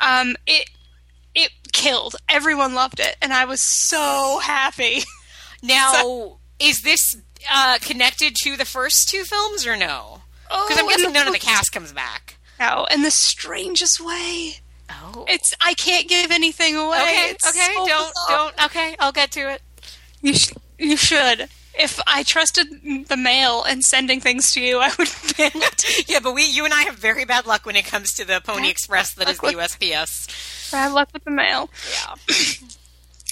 Um. 0.00 0.36
It. 0.46 0.70
Killed. 1.74 2.16
Everyone 2.28 2.72
loved 2.74 3.00
it, 3.00 3.16
and 3.20 3.32
I 3.32 3.44
was 3.44 3.60
so 3.60 4.38
happy. 4.42 5.00
Now, 5.62 6.36
is 6.60 6.82
this 6.82 7.16
uh, 7.50 7.78
connected 7.80 8.34
to 8.42 8.54
the 8.54 8.66
first 8.66 9.08
two 9.08 9.24
films 9.24 9.66
or 9.66 9.76
no? 9.76 10.20
Because 10.42 10.76
I'm 10.78 10.84
Oh, 10.84 10.88
guessing 10.88 11.04
and 11.06 11.14
none 11.14 11.26
of 11.26 11.32
the 11.32 11.38
cast 11.38 11.72
comes 11.72 11.90
back. 11.90 12.36
No, 12.60 12.86
in 12.90 13.00
the 13.02 13.10
strangest 13.10 13.98
way. 13.98 14.56
Oh. 14.90 15.24
It's. 15.26 15.54
I 15.62 15.72
can't 15.72 16.06
give 16.06 16.30
anything 16.30 16.76
away. 16.76 16.98
Okay. 16.98 17.30
It's 17.30 17.48
Okay. 17.48 17.72
so 17.76 17.86
don't. 17.86 18.12
bizarre. 18.12 18.28
Don't. 18.28 18.64
Okay. 18.66 18.96
I'll 18.98 19.10
get 19.12 19.30
to 19.32 19.52
it. 19.54 19.62
You, 20.20 20.34
sh- 20.34 20.52
you 20.78 20.98
should. 20.98 21.48
If 21.78 21.98
I 22.06 22.22
trusted 22.24 23.06
the 23.08 23.16
mail 23.16 23.64
and 23.64 23.82
sending 23.82 24.20
things 24.20 24.52
to 24.52 24.60
you, 24.60 24.80
I 24.80 24.90
would 24.98 25.08
mail 25.38 25.50
it. 25.64 26.08
Yeah, 26.10 26.20
but 26.22 26.34
we, 26.34 26.44
you 26.46 26.66
and 26.66 26.74
I 26.74 26.82
have 26.82 26.96
very 26.96 27.24
bad 27.24 27.46
luck 27.46 27.64
when 27.64 27.74
it 27.74 27.86
comes 27.86 28.12
to 28.16 28.26
the 28.26 28.42
Pony 28.44 28.68
Express 28.68 29.14
that 29.14 29.30
is 29.30 29.38
the 29.38 29.46
USPS. 29.48 30.53
Bad 30.74 30.90
luck 30.90 31.08
with 31.12 31.22
the 31.22 31.30
mail. 31.30 31.70
Yeah. 31.92 32.14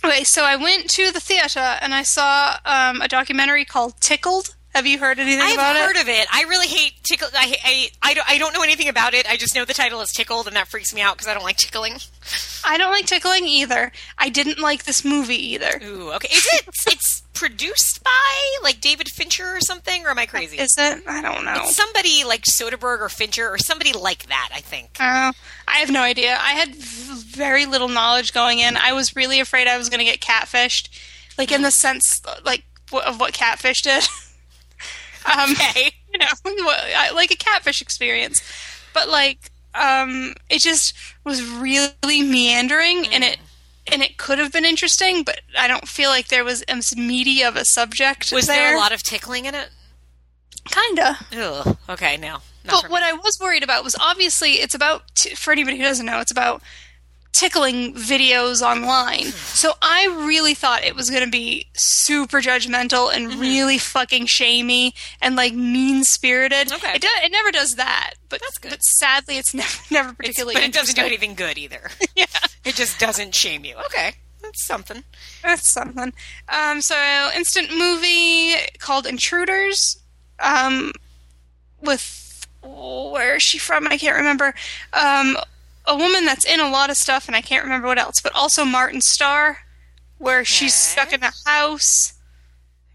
Okay, 0.05 0.25
so 0.25 0.43
I 0.43 0.57
went 0.57 0.91
to 0.91 1.13
the 1.13 1.21
theater 1.21 1.61
and 1.61 1.95
I 1.95 2.03
saw 2.03 2.57
um, 2.65 3.01
a 3.01 3.07
documentary 3.07 3.65
called 3.65 4.01
Tickled. 4.01 4.57
Have 4.75 4.87
you 4.87 4.99
heard 4.99 5.19
anything 5.19 5.43
I've 5.45 5.55
about 5.55 5.77
heard 5.77 5.97
it? 5.97 6.03
of 6.03 6.09
it. 6.09 6.27
I 6.33 6.45
really 6.45 6.67
hate 6.67 6.95
tickle. 7.03 7.29
I, 7.35 7.57
I, 7.63 7.91
I, 8.11 8.15
don't, 8.15 8.31
I 8.31 8.39
don't 8.39 8.55
know 8.55 8.63
anything 8.63 8.89
about 8.89 9.13
it. 9.13 9.31
I 9.31 9.37
just 9.37 9.55
know 9.55 9.67
the 9.67 9.75
title 9.75 10.01
is 10.01 10.13
tickled, 10.13 10.47
and 10.47 10.57
that 10.57 10.69
freaks 10.69 10.95
me 10.95 11.03
out 11.03 11.17
because 11.17 11.29
I 11.29 11.35
don't 11.35 11.43
like 11.43 11.59
tickling. 11.59 11.99
I 12.65 12.79
don't 12.79 12.91
like 12.91 13.05
tickling 13.05 13.47
either. 13.47 13.93
I 14.17 14.31
didn't 14.31 14.61
like 14.61 14.85
this 14.85 15.05
movie 15.05 15.53
either. 15.53 15.79
Ooh, 15.85 16.13
okay. 16.13 16.35
Is 16.35 16.47
it? 16.55 16.69
it's 16.87 17.23
produced 17.35 18.03
by 18.03 18.11
like 18.63 18.81
David 18.81 19.09
Fincher 19.09 19.45
or 19.45 19.61
something, 19.61 20.07
or 20.07 20.11
am 20.11 20.19
I 20.19 20.27
crazy? 20.27 20.59
Is 20.59 20.75
it? 20.79 21.03
I 21.07 21.21
don't 21.21 21.45
know. 21.45 21.55
It's 21.57 21.77
somebody 21.77 22.25
like 22.25 22.45
Soderbergh 22.45 23.01
or 23.01 23.09
Fincher 23.11 23.49
or 23.49 23.59
somebody 23.59 23.93
like 23.93 24.27
that. 24.29 24.51
I 24.55 24.61
think. 24.61 24.97
Uh, 24.99 25.33
I 25.69 25.79
have 25.79 25.91
no 25.91 26.01
idea. 26.03 26.37
I 26.41 26.53
had 26.53 26.75
very 26.77 27.67
little 27.67 27.89
knowledge 27.89 28.33
going 28.33 28.61
in. 28.61 28.77
I 28.79 28.93
was 28.93 29.17
really 29.17 29.41
afraid 29.41 29.67
I 29.69 29.77
was 29.77 29.89
going 29.91 29.99
to 29.99 30.05
get 30.05 30.21
catfished, 30.21 30.89
like 31.37 31.53
in 31.53 31.63
the 31.63 31.71
sense 31.71 32.23
like 32.45 32.65
w- 32.91 33.05
of 33.07 33.21
what 33.21 33.35
catfish 33.35 33.83
did. 33.83 34.05
um, 35.27 35.51
Okay. 35.53 35.93
you 36.13 36.19
know, 36.19 36.27
like 37.15 37.31
a 37.31 37.37
catfish 37.37 37.83
experience. 37.83 38.43
But 38.95 39.09
like, 39.09 39.51
um, 39.75 40.35
it 40.51 40.61
just 40.61 40.95
was 41.25 41.43
really 41.43 42.23
meandering, 42.23 43.07
and 43.09 43.25
it 43.25 43.39
and 43.91 44.03
it 44.03 44.17
could 44.17 44.39
have 44.39 44.53
been 44.53 44.65
interesting, 44.65 45.25
but 45.25 45.41
I 45.59 45.67
don't 45.67 45.89
feel 45.89 46.11
like 46.11 46.29
there 46.29 46.45
was 46.45 46.63
as 46.63 46.97
meaty 46.97 47.43
of 47.43 47.57
a 47.57 47.65
subject. 47.65 48.33
Was 48.33 48.47
there, 48.47 48.69
there 48.69 48.77
a 48.77 48.79
lot 48.79 48.93
of 48.93 49.03
tickling 49.03 49.47
in 49.47 49.55
it? 49.55 49.71
Kinda. 50.71 51.19
Ugh. 51.37 51.77
Okay, 51.89 52.17
now. 52.17 52.43
But 52.65 52.89
what 52.89 53.03
me. 53.03 53.09
I 53.09 53.13
was 53.13 53.41
worried 53.41 53.65
about 53.65 53.83
was 53.83 53.97
obviously 54.01 54.53
it's 54.53 54.75
about 54.75 55.03
t- 55.17 55.35
for 55.35 55.51
anybody 55.51 55.79
who 55.79 55.83
doesn't 55.83 56.07
know, 56.07 56.21
it's 56.21 56.31
about 56.31 56.63
tickling 57.33 57.95
videos 57.95 58.61
online. 58.63 59.25
So 59.25 59.73
I 59.81 60.07
really 60.27 60.55
thought 60.55 60.85
it 60.85 60.95
was 60.95 61.09
going 61.11 61.25
to 61.25 61.31
be 61.31 61.67
super 61.75 62.41
judgmental 62.41 63.13
and 63.15 63.31
Mm-hmm. 63.31 63.41
really 63.41 63.79
fucking 63.79 64.27
shamey 64.27 64.95
and 65.21 65.35
like 65.35 65.55
mean 65.55 66.05
spirited. 66.05 66.71
Okay. 66.73 66.95
It, 66.95 67.03
do- 67.03 67.09
it 67.23 67.33
never 67.33 67.51
does 67.51 67.77
that, 67.77 68.15
but 68.29 68.41
That's 68.41 68.59
good. 68.59 68.71
But 68.71 68.83
sadly, 68.85 69.39
it's 69.39 69.55
never 69.55 69.69
never 69.91 70.09
It's- 70.11 70.17
particularly. 70.17 70.55
but 70.55 70.63
it 70.65 70.73
doesn't 70.73 70.95
do 70.95 71.03
anything 71.03 71.35
good 71.35 71.57
either. 71.59 71.91
Yeah. 72.15 72.27
It 72.65 72.75
just 72.75 72.99
doesn't 73.01 73.35
shame 73.35 73.65
you. 73.65 73.75
Okay, 73.87 74.13
that's 74.43 74.63
something. 74.63 75.03
That's 75.43 75.69
something. 75.69 76.13
Um, 76.49 76.81
so, 76.83 77.31
instant 77.35 77.71
movie 77.77 78.55
called 78.79 79.07
Intruders. 79.07 79.99
Um, 80.39 80.93
with 81.81 82.47
where 82.63 83.37
is 83.37 83.43
she 83.43 83.59
from? 83.59 83.87
I 83.89 83.97
can't 83.99 84.17
remember. 84.17 84.55
Um, 84.93 85.37
a 85.87 85.97
woman 85.97 86.25
that's 86.25 86.45
in 86.45 86.61
a 86.61 86.71
lot 86.71 86.91
of 86.91 86.97
stuff, 86.97 87.27
and 87.27 87.37
I 87.37 87.41
can't 87.41 87.65
remember 87.65 87.87
what 87.89 87.99
else. 87.99 88.21
But 88.21 88.35
also 88.35 88.65
Martin 88.65 89.01
Starr, 89.01 89.59
where 90.19 90.45
she's 90.45 90.75
stuck 90.75 91.13
in 91.13 91.23
a 91.23 91.33
house 91.47 92.15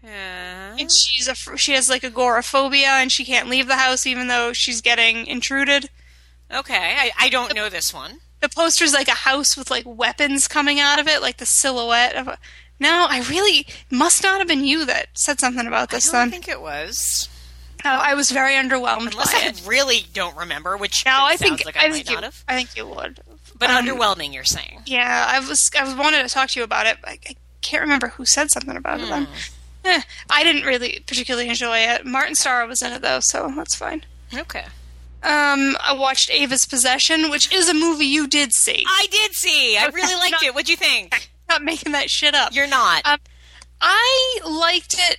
Yeah. 0.02 0.76
and 0.78 0.90
she's 0.90 1.28
a 1.28 1.34
she 1.56 1.72
has 1.72 1.88
like 1.90 2.02
agoraphobia 2.04 2.88
and 2.88 3.12
she 3.12 3.24
can't 3.24 3.48
leave 3.48 3.66
the 3.68 3.76
house 3.76 4.06
even 4.06 4.28
though 4.28 4.52
she's 4.52 4.80
getting 4.80 5.26
intruded. 5.26 5.90
Okay, 6.50 6.96
I, 6.98 7.10
I 7.18 7.28
don't 7.28 7.54
know 7.54 7.68
this 7.68 7.92
one. 7.92 8.20
The 8.40 8.48
poster's 8.48 8.94
like 8.94 9.08
a 9.08 9.12
house 9.12 9.56
with 9.56 9.70
like 9.70 9.84
weapons 9.84 10.48
coming 10.48 10.80
out 10.80 10.98
of 10.98 11.06
it, 11.08 11.20
like 11.20 11.36
the 11.38 11.44
silhouette 11.46 12.14
of 12.14 12.28
a. 12.28 12.38
No, 12.80 13.06
I 13.10 13.20
really 13.28 13.66
must 13.90 14.22
not 14.22 14.38
have 14.38 14.46
been 14.48 14.64
you 14.64 14.86
that 14.86 15.08
said 15.14 15.40
something 15.40 15.66
about 15.66 15.92
I 15.92 15.96
this. 15.96 16.04
don't 16.10 16.30
Then 16.30 16.30
think 16.30 16.48
it 16.48 16.60
was. 16.62 17.28
Oh, 17.84 17.88
I 17.90 18.14
was 18.14 18.30
very 18.30 18.54
underwhelmed 18.54 19.12
Unless 19.12 19.34
I 19.34 19.46
it. 19.48 19.62
really 19.66 20.00
don't 20.12 20.36
remember, 20.36 20.76
which 20.76 21.04
No, 21.06 21.12
I 21.14 21.36
think 21.36 21.64
like 21.64 21.76
I, 21.76 21.86
I, 21.86 21.90
think 21.90 22.06
might 22.06 22.08
you. 22.10 22.14
not 22.16 22.24
have. 22.24 22.44
I 22.48 22.54
think 22.56 22.76
you 22.76 22.86
would. 22.86 23.20
But 23.56 23.70
um, 23.70 23.84
underwhelming, 23.86 24.32
you're 24.34 24.44
saying. 24.44 24.82
Yeah, 24.86 25.26
I 25.28 25.40
was. 25.40 25.70
I 25.78 25.84
was 25.84 25.94
wanted 25.94 26.22
to 26.22 26.28
talk 26.28 26.50
to 26.50 26.60
you 26.60 26.64
about 26.64 26.86
it. 26.86 26.98
But 27.00 27.10
I, 27.10 27.18
I 27.28 27.34
can't 27.62 27.82
remember 27.82 28.08
who 28.08 28.24
said 28.24 28.50
something 28.50 28.76
about 28.76 29.00
it. 29.00 29.08
Then. 29.08 29.24
Hmm. 29.26 29.32
Eh, 29.84 30.00
I 30.28 30.42
didn't 30.44 30.64
really 30.64 31.02
particularly 31.06 31.48
enjoy 31.48 31.78
it. 31.78 32.04
Martin 32.04 32.34
Starr 32.34 32.66
was 32.66 32.82
in 32.82 32.92
it 32.92 33.02
though, 33.02 33.20
so 33.20 33.52
that's 33.56 33.74
fine. 33.74 34.04
Okay. 34.34 34.64
Um, 35.22 35.76
I 35.80 35.96
watched 35.98 36.30
Ava's 36.30 36.66
Possession, 36.66 37.30
which 37.30 37.52
is 37.52 37.68
a 37.68 37.74
movie 37.74 38.04
you 38.06 38.28
did 38.28 38.52
see. 38.52 38.84
I 38.86 39.06
did 39.10 39.32
see. 39.34 39.76
I 39.76 39.86
really 39.86 40.14
liked 40.14 40.32
Not- 40.32 40.42
it. 40.44 40.54
What'd 40.54 40.68
you 40.68 40.76
think? 40.76 41.30
not 41.48 41.62
making 41.62 41.92
that 41.92 42.10
shit 42.10 42.34
up. 42.34 42.54
You're 42.54 42.66
not. 42.68 43.02
Um, 43.06 43.18
I 43.80 44.38
liked 44.44 44.94
it. 44.98 45.18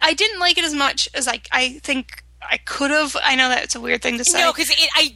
I 0.00 0.14
didn't 0.14 0.40
like 0.40 0.58
it 0.58 0.64
as 0.64 0.74
much 0.74 1.08
as 1.14 1.28
I 1.28 1.40
I 1.50 1.80
think 1.82 2.22
I 2.42 2.58
could 2.58 2.90
have. 2.90 3.16
I 3.22 3.34
know 3.34 3.48
that's 3.48 3.74
a 3.74 3.80
weird 3.80 4.02
thing 4.02 4.18
to 4.18 4.24
say. 4.24 4.40
No, 4.40 4.52
because 4.52 4.70
I 4.94 5.14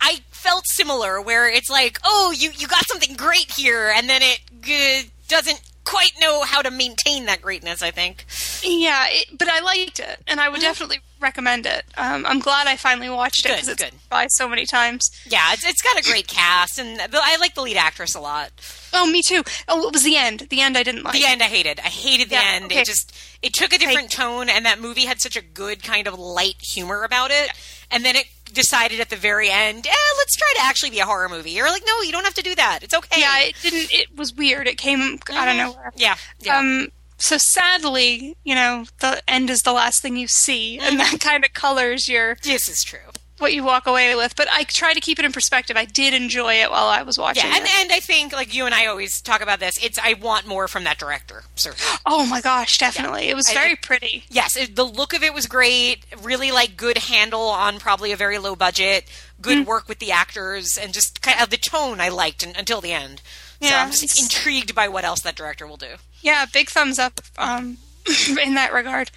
I 0.00 0.20
felt 0.30 0.66
similar. 0.66 1.20
Where 1.20 1.48
it's 1.48 1.70
like, 1.70 1.98
oh, 2.04 2.34
you 2.36 2.50
you 2.56 2.66
got 2.66 2.86
something 2.86 3.16
great 3.16 3.50
here, 3.52 3.92
and 3.94 4.08
then 4.08 4.22
it 4.22 4.40
uh, 4.64 5.08
doesn't 5.28 5.60
quite 5.90 6.12
know 6.20 6.42
how 6.44 6.62
to 6.62 6.70
maintain 6.70 7.26
that 7.26 7.42
greatness. 7.42 7.82
I 7.82 7.90
think. 7.90 8.24
yeah, 8.62 9.06
it, 9.08 9.36
but 9.38 9.48
I 9.48 9.60
liked 9.60 9.98
it, 10.00 10.20
and 10.26 10.40
I 10.40 10.48
would 10.48 10.60
definitely 10.60 11.00
recommend 11.20 11.66
it. 11.66 11.84
Um, 11.98 12.24
I'm 12.26 12.38
glad 12.40 12.66
I 12.66 12.76
finally 12.76 13.10
watched 13.10 13.44
it 13.44 13.52
because 13.52 13.68
it's 13.68 13.82
good. 13.82 13.92
by 14.08 14.26
so 14.28 14.48
many 14.48 14.64
times. 14.66 15.10
Yeah, 15.26 15.52
it's, 15.52 15.66
it's 15.66 15.82
got 15.82 15.98
a 15.98 16.02
great 16.02 16.26
cast, 16.28 16.78
and 16.78 16.98
the, 16.98 17.20
I 17.22 17.36
like 17.36 17.54
the 17.54 17.62
lead 17.62 17.76
actress 17.76 18.14
a 18.14 18.20
lot. 18.20 18.50
Oh, 18.92 19.06
me 19.10 19.22
too. 19.22 19.42
Oh, 19.68 19.86
it 19.88 19.92
was 19.92 20.02
the 20.02 20.16
end. 20.16 20.46
The 20.50 20.60
end 20.60 20.76
I 20.78 20.82
didn't 20.82 21.02
like. 21.02 21.14
The 21.14 21.24
end 21.26 21.42
I 21.42 21.46
hated. 21.46 21.78
I 21.80 21.88
hated 21.88 22.28
the 22.30 22.34
Yeah, 22.36 22.52
end. 22.54 22.64
okay. 22.66 22.80
It 22.80 22.86
just 22.86 23.14
it 23.42 23.52
took 23.52 23.72
a 23.72 23.78
different 23.78 24.10
tone, 24.10 24.48
and 24.48 24.64
that 24.66 24.80
movie 24.80 25.04
had 25.06 25.20
such 25.20 25.36
a 25.36 25.42
good 25.42 25.82
kind 25.82 26.06
of 26.06 26.18
light 26.18 26.60
humor 26.62 27.02
about 27.04 27.30
it. 27.30 27.50
And 27.90 28.04
then 28.04 28.14
it 28.16 28.26
decided 28.50 29.00
at 29.00 29.10
the 29.10 29.16
very 29.16 29.48
end, 29.50 29.86
eh, 29.86 29.92
let's 30.18 30.36
try 30.36 30.52
to 30.56 30.62
actually 30.62 30.90
be 30.90 30.98
a 31.00 31.06
horror 31.06 31.28
movie. 31.28 31.50
You're 31.50 31.70
like, 31.70 31.82
no, 31.86 32.00
you 32.02 32.12
don't 32.12 32.24
have 32.24 32.34
to 32.34 32.42
do 32.42 32.54
that. 32.54 32.80
It's 32.82 32.94
okay. 32.94 33.20
Yeah, 33.20 33.38
it 33.40 33.54
didn't. 33.62 33.92
It 33.92 34.16
was 34.16 34.34
weird. 34.34 34.66
It 34.66 34.76
came 34.78 35.18
out 35.32 35.48
of 35.48 35.56
nowhere. 35.56 35.92
Yeah, 35.96 36.16
yeah. 36.40 36.58
Um, 36.58 36.88
so 37.18 37.36
sadly, 37.38 38.36
you 38.44 38.54
know, 38.54 38.86
the 39.00 39.22
end 39.28 39.50
is 39.50 39.62
the 39.62 39.72
last 39.72 40.00
thing 40.02 40.16
you 40.16 40.26
see, 40.28 40.78
Mm-hmm. 40.78 40.88
and 40.88 41.00
that 41.00 41.20
kind 41.20 41.44
of 41.44 41.52
colors 41.52 42.08
your 42.08 42.36
this 42.42 42.68
is 42.68 42.82
true. 42.82 42.98
What 43.40 43.52
you 43.52 43.64
walk 43.64 43.86
away 43.86 44.14
with. 44.14 44.36
But 44.36 44.48
I 44.50 44.64
try 44.64 44.92
to 44.94 45.00
keep 45.00 45.18
it 45.18 45.24
in 45.24 45.32
perspective. 45.32 45.76
I 45.76 45.84
did 45.84 46.14
enjoy 46.14 46.54
it 46.54 46.70
while 46.70 46.86
I 46.88 47.02
was 47.02 47.18
watching 47.18 47.44
Yeah, 47.44 47.56
and, 47.56 47.64
it. 47.64 47.70
and 47.80 47.92
I 47.92 48.00
think 48.00 48.32
like 48.32 48.54
you 48.54 48.66
and 48.66 48.74
I 48.74 48.86
always 48.86 49.20
talk 49.20 49.40
about 49.40 49.60
this. 49.60 49.82
It's 49.82 49.98
I 49.98 50.14
want 50.14 50.46
more 50.46 50.68
from 50.68 50.84
that 50.84 50.98
director. 50.98 51.44
Certainly. 51.56 51.98
oh 52.06 52.26
my 52.26 52.40
gosh, 52.40 52.78
definitely, 52.78 53.28
it 53.28 53.34
was 53.36 53.48
I- 53.48 53.54
very 53.54 53.76
pretty. 53.76 54.24
Yes, 54.30 54.56
it, 54.56 54.76
the 54.76 54.84
look 54.84 55.12
of 55.14 55.22
it 55.22 55.32
was 55.34 55.46
great. 55.46 56.04
Really 56.22 56.50
like 56.50 56.76
good 56.76 56.98
handle 56.98 57.42
on 57.48 57.78
probably 57.78 58.12
a 58.12 58.16
very 58.16 58.38
low 58.38 58.54
budget. 58.56 59.04
Good 59.40 59.58
Mm. 59.64 59.66
work 59.66 59.88
with 59.88 60.00
the 60.00 60.12
actors 60.12 60.76
and 60.76 60.92
just 60.92 61.22
kind 61.22 61.40
of 61.40 61.48
the 61.48 61.56
tone 61.56 61.98
I 62.00 62.10
liked 62.10 62.46
un 62.46 62.52
until 62.58 62.80
the 62.82 62.92
end. 62.92 63.22
So 63.62 63.68
Yeah, 63.68 63.82
I'm 63.82 63.90
just 63.90 64.20
intrigued 64.20 64.74
by 64.74 64.86
what 64.88 65.04
else 65.04 65.20
that 65.20 65.34
director 65.34 65.66
will 65.66 65.78
do. 65.78 65.94
Yeah, 66.20 66.44
big 66.52 66.68
thumbs 66.68 66.98
up 66.98 67.20
um, 67.38 67.78
in 68.42 68.54
that 68.54 68.72
regard. 68.74 69.10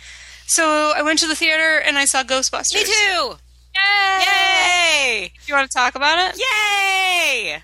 So 0.48 0.94
I 0.96 1.02
went 1.02 1.20
to 1.20 1.28
the 1.28 1.36
theater 1.36 1.78
and 1.80 1.98
I 1.98 2.06
saw 2.06 2.24
Ghostbusters. 2.24 2.76
Me 2.76 2.84
too. 2.86 3.36
Yay! 3.76 4.24
Yay! 4.26 5.32
You 5.48 5.54
want 5.54 5.70
to 5.70 5.76
talk 5.78 5.96
about 5.96 6.18
it? 6.34 6.40
Yay! 6.40 7.58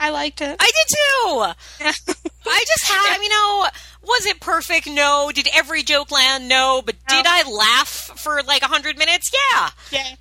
I 0.00 0.10
liked 0.10 0.40
it. 0.40 0.56
I 0.60 0.70
did 0.70 1.94
too. 1.94 2.24
I 2.50 2.64
just 2.66 2.84
had, 2.90 3.16
you 3.20 3.28
know, 3.28 3.66
was 4.02 4.26
it 4.26 4.40
perfect? 4.40 4.86
No. 4.86 5.30
Did 5.34 5.48
every 5.54 5.82
joke 5.82 6.10
land? 6.12 6.48
No. 6.48 6.82
But 6.84 6.94
No. 7.10 7.16
did 7.16 7.26
I 7.28 7.42
laugh 7.50 7.88
for 7.88 8.42
like 8.44 8.62
a 8.62 8.66
hundred 8.68 8.96
minutes? 8.96 9.30
Yeah. 9.52 9.70
yeah. 9.90 10.14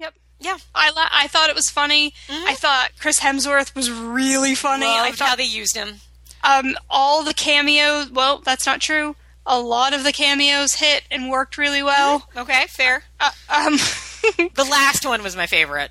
Yep. 0.00 0.14
Yeah. 0.40 0.56
I 0.74 0.90
la- 0.90 1.10
I 1.12 1.26
thought 1.28 1.50
it 1.50 1.54
was 1.56 1.68
funny. 1.70 2.14
I 2.30 2.54
thought 2.54 2.90
Chris 2.98 3.20
Hemsworth 3.20 3.74
was 3.74 3.90
really 3.90 4.54
funny. 4.54 4.86
I 4.86 5.06
Loved 5.08 5.18
how 5.20 5.26
thought 5.28 5.38
they 5.38 5.44
used 5.44 5.76
him. 5.76 5.96
um, 6.42 6.74
all 6.88 7.22
the 7.22 7.34
cameos. 7.34 8.10
Well, 8.10 8.38
that's 8.38 8.64
not 8.64 8.80
true. 8.80 9.14
A 9.50 9.58
lot 9.58 9.94
of 9.94 10.04
the 10.04 10.12
cameos 10.12 10.74
hit 10.74 11.04
and 11.10 11.30
worked 11.30 11.56
really 11.56 11.82
well. 11.82 12.28
Okay, 12.36 12.66
fair. 12.68 13.04
Uh, 13.18 13.30
um, 13.48 13.72
The 14.54 14.66
last 14.70 15.06
one 15.06 15.22
was 15.22 15.34
my 15.36 15.46
favorite. 15.46 15.90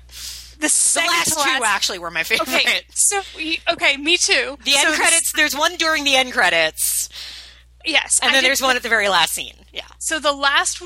the 0.60 0.68
The 0.68 1.04
last 1.08 1.32
two 1.32 1.40
last- 1.40 1.62
actually 1.64 1.98
were 1.98 2.10
my 2.10 2.22
favorite. 2.22 2.48
Okay, 2.48 2.80
so 2.90 3.20
okay, 3.72 3.96
me 3.96 4.16
too. 4.16 4.56
The 4.64 4.76
end 4.76 4.88
So 4.90 4.94
credits. 4.94 5.32
There's 5.32 5.56
one 5.56 5.74
during 5.76 6.04
the 6.04 6.14
end 6.14 6.32
credits, 6.32 7.08
yes, 7.84 8.20
and 8.20 8.30
I 8.30 8.32
then 8.34 8.42
did- 8.42 8.48
there's 8.50 8.62
one 8.62 8.76
at 8.76 8.82
the 8.84 8.88
very 8.88 9.08
last 9.08 9.32
scene. 9.32 9.54
Yeah. 9.72 9.86
So 9.98 10.20
the 10.20 10.32
last, 10.32 10.80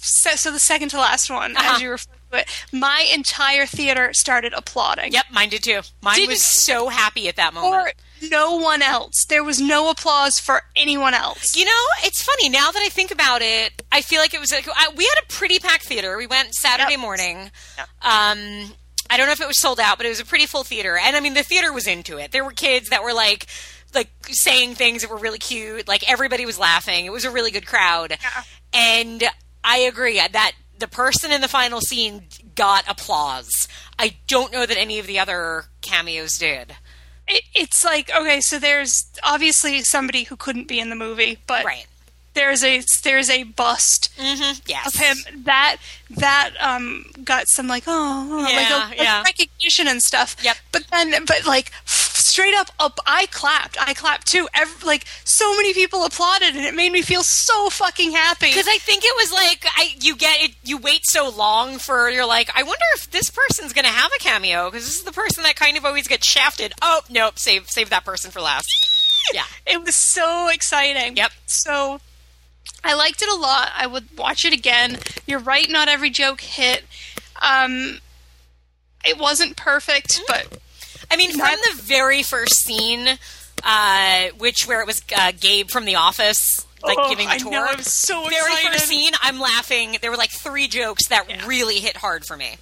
so 0.00 0.50
the 0.50 0.58
second 0.58 0.88
to 0.90 0.98
last 0.98 1.30
one, 1.30 1.56
Uh-huh. 1.56 1.74
as 1.76 1.82
you 1.82 1.90
refer 1.90 2.10
to 2.32 2.38
it, 2.38 2.48
my 2.72 3.06
entire 3.14 3.66
theater 3.66 4.12
started 4.12 4.52
applauding. 4.54 5.12
Yep, 5.12 5.26
mine 5.30 5.50
did 5.50 5.62
too. 5.62 5.80
Mine 6.02 6.16
Didn't- 6.16 6.30
was 6.30 6.42
so 6.42 6.88
happy 6.88 7.28
at 7.28 7.36
that 7.36 7.54
moment. 7.54 7.72
For 7.74 7.92
no 8.30 8.56
one 8.56 8.82
else. 8.82 9.24
There 9.28 9.44
was 9.44 9.60
no 9.60 9.90
applause 9.90 10.38
for 10.38 10.62
anyone 10.76 11.14
else. 11.14 11.56
You 11.56 11.64
know, 11.64 11.84
it's 12.04 12.22
funny 12.22 12.48
now 12.48 12.70
that 12.70 12.82
I 12.82 12.88
think 12.88 13.10
about 13.10 13.42
it. 13.42 13.82
I 13.90 14.02
feel 14.02 14.20
like 14.20 14.34
it 14.34 14.40
was 14.40 14.52
like 14.52 14.68
I, 14.68 14.90
we 14.96 15.04
had 15.04 15.22
a 15.22 15.26
pretty 15.32 15.58
packed 15.58 15.84
theater. 15.84 16.16
We 16.16 16.26
went 16.26 16.54
Saturday 16.54 16.92
Yep. 16.92 17.00
morning. 17.00 17.50
Yep. 17.78 17.88
Um, 18.02 18.74
I 19.10 19.16
don't 19.16 19.26
know 19.26 19.32
if 19.32 19.40
it 19.40 19.46
was 19.46 19.60
sold 19.60 19.78
out, 19.80 19.96
but 19.98 20.06
it 20.06 20.10
was 20.10 20.20
a 20.20 20.24
pretty 20.24 20.46
full 20.46 20.64
theater. 20.64 20.96
And 20.96 21.16
I 21.16 21.20
mean, 21.20 21.34
the 21.34 21.42
theater 21.42 21.72
was 21.72 21.86
into 21.86 22.16
it. 22.18 22.32
There 22.32 22.44
were 22.44 22.52
kids 22.52 22.88
that 22.90 23.02
were 23.02 23.12
like, 23.12 23.46
like 23.94 24.08
saying 24.30 24.74
things 24.76 25.02
that 25.02 25.10
were 25.10 25.18
really 25.18 25.38
cute. 25.38 25.86
Like 25.86 26.08
everybody 26.10 26.46
was 26.46 26.58
laughing. 26.58 27.04
It 27.04 27.12
was 27.12 27.24
a 27.26 27.30
really 27.30 27.50
good 27.50 27.66
crowd. 27.66 28.16
Yeah. 28.22 28.42
And 28.72 29.24
I 29.62 29.78
agree 29.78 30.16
that 30.16 30.52
the 30.78 30.88
person 30.88 31.30
in 31.30 31.40
the 31.42 31.48
final 31.48 31.80
scene 31.80 32.24
got 32.54 32.88
applause. 32.88 33.68
I 33.98 34.16
don't 34.26 34.50
know 34.52 34.64
that 34.66 34.78
any 34.78 34.98
of 34.98 35.06
the 35.06 35.18
other 35.18 35.64
cameos 35.82 36.38
did. 36.38 36.74
It, 37.28 37.44
it's 37.54 37.84
like 37.84 38.10
okay, 38.14 38.40
so 38.40 38.58
there's 38.58 39.06
obviously 39.22 39.80
somebody 39.82 40.24
who 40.24 40.36
couldn't 40.36 40.68
be 40.68 40.78
in 40.80 40.90
the 40.90 40.96
movie, 40.96 41.38
but 41.46 41.64
Right. 41.64 41.86
there's 42.34 42.62
a 42.64 42.82
there's 43.04 43.30
a 43.30 43.44
bust 43.44 44.08
Mm-hmm. 44.18 44.60
Yes. 44.66 44.86
of 44.86 44.94
him 45.00 45.16
that 45.44 45.76
that 46.10 46.50
um 46.60 47.04
got 47.24 47.48
some 47.48 47.68
like 47.68 47.84
oh 47.86 48.26
like 48.42 48.98
a, 48.98 49.02
yeah. 49.02 49.22
recognition 49.22 49.86
and 49.88 50.02
stuff. 50.02 50.36
Yep. 50.42 50.56
But 50.72 50.84
then 50.90 51.24
but 51.24 51.46
like 51.46 51.70
straight 52.32 52.54
up 52.54 52.70
up 52.80 52.98
I 53.06 53.26
clapped. 53.26 53.76
I 53.78 53.92
clapped 53.92 54.26
too. 54.26 54.48
Ev- 54.54 54.82
like 54.84 55.04
so 55.24 55.54
many 55.54 55.74
people 55.74 56.04
applauded 56.04 56.56
and 56.56 56.64
it 56.64 56.74
made 56.74 56.90
me 56.90 57.02
feel 57.02 57.22
so 57.22 57.68
fucking 57.68 58.12
happy. 58.12 58.46
Because 58.46 58.68
I 58.68 58.78
think 58.78 59.04
it 59.04 59.14
was 59.16 59.32
like 59.32 59.66
I 59.76 59.94
you 60.00 60.16
get 60.16 60.40
it 60.40 60.52
you 60.64 60.78
wait 60.78 61.04
so 61.04 61.28
long 61.28 61.78
for 61.78 62.08
you're 62.08 62.26
like 62.26 62.50
I 62.54 62.62
wonder 62.62 62.84
if 62.94 63.10
this 63.10 63.30
person's 63.30 63.74
gonna 63.74 63.88
have 63.88 64.10
a 64.16 64.18
cameo 64.18 64.70
because 64.70 64.86
this 64.86 64.96
is 64.96 65.02
the 65.02 65.12
person 65.12 65.42
that 65.42 65.56
kind 65.56 65.76
of 65.76 65.84
always 65.84 66.08
gets 66.08 66.26
shafted. 66.26 66.72
Oh 66.80 67.02
nope, 67.10 67.38
save 67.38 67.68
save 67.68 67.90
that 67.90 68.04
person 68.04 68.30
for 68.30 68.40
last. 68.40 68.66
Yeah, 69.34 69.44
it 69.66 69.84
was 69.84 69.94
so 69.94 70.48
exciting. 70.48 71.16
Yep. 71.16 71.32
So 71.46 72.00
I 72.82 72.94
liked 72.94 73.20
it 73.22 73.28
a 73.28 73.34
lot. 73.34 73.70
I 73.76 73.86
would 73.86 74.16
watch 74.16 74.44
it 74.44 74.52
again. 74.54 74.98
You're 75.26 75.38
right, 75.38 75.68
not 75.68 75.88
every 75.88 76.10
joke 76.10 76.40
hit. 76.40 76.84
Um, 77.40 77.98
it 79.04 79.18
wasn't 79.18 79.56
perfect, 79.56 80.22
but 80.26 80.58
I 81.12 81.16
mean, 81.16 81.30
from 81.32 81.56
the 81.76 81.82
very 81.82 82.22
first 82.22 82.54
scene, 82.64 83.06
uh, 83.64 84.24
which 84.38 84.66
where 84.66 84.80
it 84.80 84.86
was 84.86 85.02
uh, 85.16 85.32
Gabe 85.38 85.68
from 85.70 85.84
The 85.84 85.96
Office, 85.96 86.66
like 86.82 86.96
Oh, 86.98 87.08
giving 87.10 87.28
the 87.28 87.34
I 87.34 87.38
tour. 87.38 87.52
know, 87.52 87.64
I'm 87.64 87.82
so 87.82 88.20
excited. 88.26 88.30
very 88.30 88.52
excited. 88.54 88.72
first 88.72 88.86
scene, 88.88 89.12
I'm 89.22 89.38
laughing. 89.38 89.96
There 90.00 90.10
were 90.10 90.16
like 90.16 90.30
three 90.32 90.68
jokes 90.68 91.08
that 91.08 91.26
Yeah. 91.28 91.46
really 91.46 91.78
hit 91.78 91.96
hard 91.96 92.24
for 92.24 92.36
me. 92.36 92.56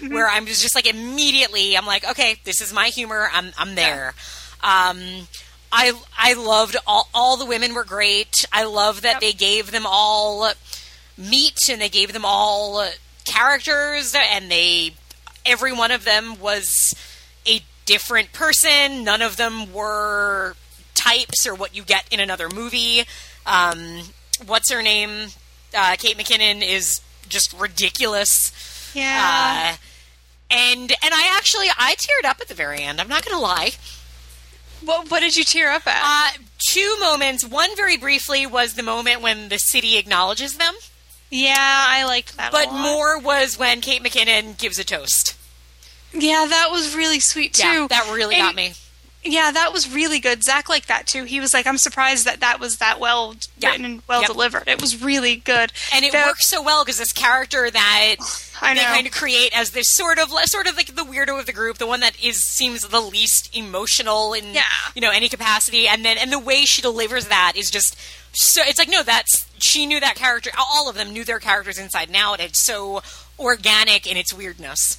Mm-hmm. 0.00 0.14
Where 0.14 0.28
I'm 0.28 0.46
just 0.46 0.74
like 0.74 0.86
immediately, 0.86 1.76
I'm 1.76 1.84
like, 1.86 2.08
okay, 2.08 2.36
this 2.44 2.60
is 2.60 2.72
my 2.72 2.86
humor. 2.88 3.28
I'm 3.32 3.50
I'm 3.58 3.74
there. 3.74 4.14
Um, 4.62 5.26
I 5.72 5.92
I 6.16 6.34
loved 6.34 6.76
all 6.86 7.08
all 7.12 7.36
the 7.36 7.44
women 7.46 7.74
were 7.74 7.84
great. 7.84 8.46
I 8.52 8.64
love 8.64 9.02
that 9.02 9.14
Yep. 9.14 9.20
they 9.20 9.32
gave 9.32 9.70
them 9.72 9.84
all 9.86 10.52
meat 11.18 11.58
and 11.68 11.80
they 11.80 11.88
gave 11.88 12.12
them 12.12 12.24
all 12.24 12.86
characters 13.24 14.14
and 14.16 14.50
they 14.50 14.92
every 15.44 15.72
one 15.72 15.90
of 15.90 16.04
them 16.04 16.38
was 16.40 16.94
different 17.88 18.32
person. 18.32 19.02
None 19.02 19.22
of 19.22 19.36
them 19.36 19.72
were 19.72 20.54
types 20.94 21.46
or 21.46 21.54
what 21.54 21.74
you 21.74 21.82
get 21.82 22.06
in 22.12 22.20
another 22.20 22.48
movie. 22.48 23.04
Um, 23.46 24.02
what's 24.46 24.70
her 24.70 24.82
name? 24.82 25.28
Uh, 25.74 25.96
Kate 25.98 26.16
McKinnon 26.16 26.62
is 26.62 27.00
just 27.28 27.52
ridiculous. 27.58 28.52
yeah. 28.94 29.72
Uh, 29.72 29.76
and 30.50 30.92
and 31.02 31.14
I 31.14 31.34
actually 31.36 31.66
I 31.78 31.94
teared 31.94 32.28
up 32.28 32.40
at 32.40 32.48
the 32.48 32.54
very 32.54 32.82
end. 32.82 33.00
I'm 33.00 33.08
not 33.08 33.24
going 33.24 33.36
to 33.36 33.42
lie. 33.42 33.72
what 34.84 35.10
what 35.10 35.20
did 35.20 35.36
you 35.36 35.44
tear 35.44 35.70
up 35.70 35.86
at? 35.86 36.00
Uh, 36.02 36.38
two 36.70 36.96
moments. 37.00 37.44
One 37.46 37.74
very 37.76 37.96
briefly 37.96 38.46
was 38.46 38.74
the 38.74 38.82
moment 38.82 39.20
when 39.22 39.48
the 39.50 39.58
city 39.58 39.96
acknowledges 39.98 40.56
them, 40.56 40.74
yeah, 41.30 41.54
I 41.88 42.04
liked 42.06 42.36
that. 42.38 42.52
but 42.52 42.72
more 42.72 43.18
was 43.18 43.58
when 43.58 43.80
Kate 43.82 44.02
McKinnon 44.02 44.56
gives 44.58 44.78
a 44.78 44.84
toast. 44.84 45.34
Yeah, 46.18 46.46
that 46.48 46.68
was 46.70 46.94
really 46.94 47.20
sweet 47.20 47.54
too. 47.54 47.66
Yeah, 47.66 47.86
that 47.88 48.10
really 48.12 48.36
And- 48.36 48.44
got 48.48 48.54
me. 48.54 48.74
Yeah, 49.24 49.50
that 49.50 49.72
was 49.72 49.90
really 49.90 50.20
good. 50.20 50.44
Zach 50.44 50.68
liked 50.68 50.86
that 50.88 51.06
too. 51.08 51.24
He 51.24 51.40
was 51.40 51.52
like, 51.52 51.66
"I'm 51.66 51.76
surprised 51.76 52.24
that 52.24 52.38
that 52.40 52.60
was 52.60 52.76
that 52.76 53.00
well 53.00 53.34
Yeah. 53.58 53.70
written 53.70 53.84
and 53.84 54.02
well 54.06 54.20
Yep. 54.20 54.30
delivered. 54.30 54.68
It 54.68 54.80
was 54.80 54.96
really 55.02 55.34
good." 55.36 55.72
and 55.92 56.04
it 56.04 56.12
The- 56.12 56.18
works 56.18 56.46
so 56.46 56.62
well 56.62 56.84
because 56.84 56.98
this 56.98 57.12
character 57.12 57.68
that 57.70 58.16
I 58.62 58.74
they 58.74 58.80
kind 58.80 59.06
of 59.06 59.12
create 59.12 59.52
as 59.56 59.70
this 59.70 59.90
sort 59.90 60.18
of 60.20 60.30
sort 60.46 60.66
of 60.68 60.76
like 60.76 60.94
the 60.94 61.04
weirdo 61.04 61.38
of 61.38 61.46
the 61.46 61.52
group, 61.52 61.78
the 61.78 61.86
one 61.86 62.00
that 62.00 62.14
is 62.22 62.42
seems 62.42 62.82
the 62.82 63.00
least 63.00 63.50
emotional 63.54 64.34
in 64.34 64.54
Yeah. 64.54 64.62
you 64.94 65.00
know 65.00 65.10
any 65.10 65.28
capacity, 65.28 65.88
and 65.88 66.04
then 66.04 66.16
and 66.16 66.32
the 66.32 66.38
way 66.38 66.64
she 66.64 66.80
delivers 66.80 67.26
that 67.26 67.52
is 67.56 67.70
just 67.70 67.96
so 68.32 68.62
it's 68.64 68.78
like 68.78 68.88
no, 68.88 69.02
that's 69.02 69.46
she 69.58 69.84
knew 69.84 69.98
that 69.98 70.14
character. 70.14 70.50
All 70.56 70.88
of 70.88 70.94
them 70.94 71.12
knew 71.12 71.24
their 71.24 71.40
characters 71.40 71.76
inside 71.76 72.06
and 72.08 72.16
out. 72.16 72.40
It's 72.40 72.62
so 72.62 73.02
organic 73.38 74.06
in 74.06 74.16
its 74.16 74.32
weirdness. 74.32 74.96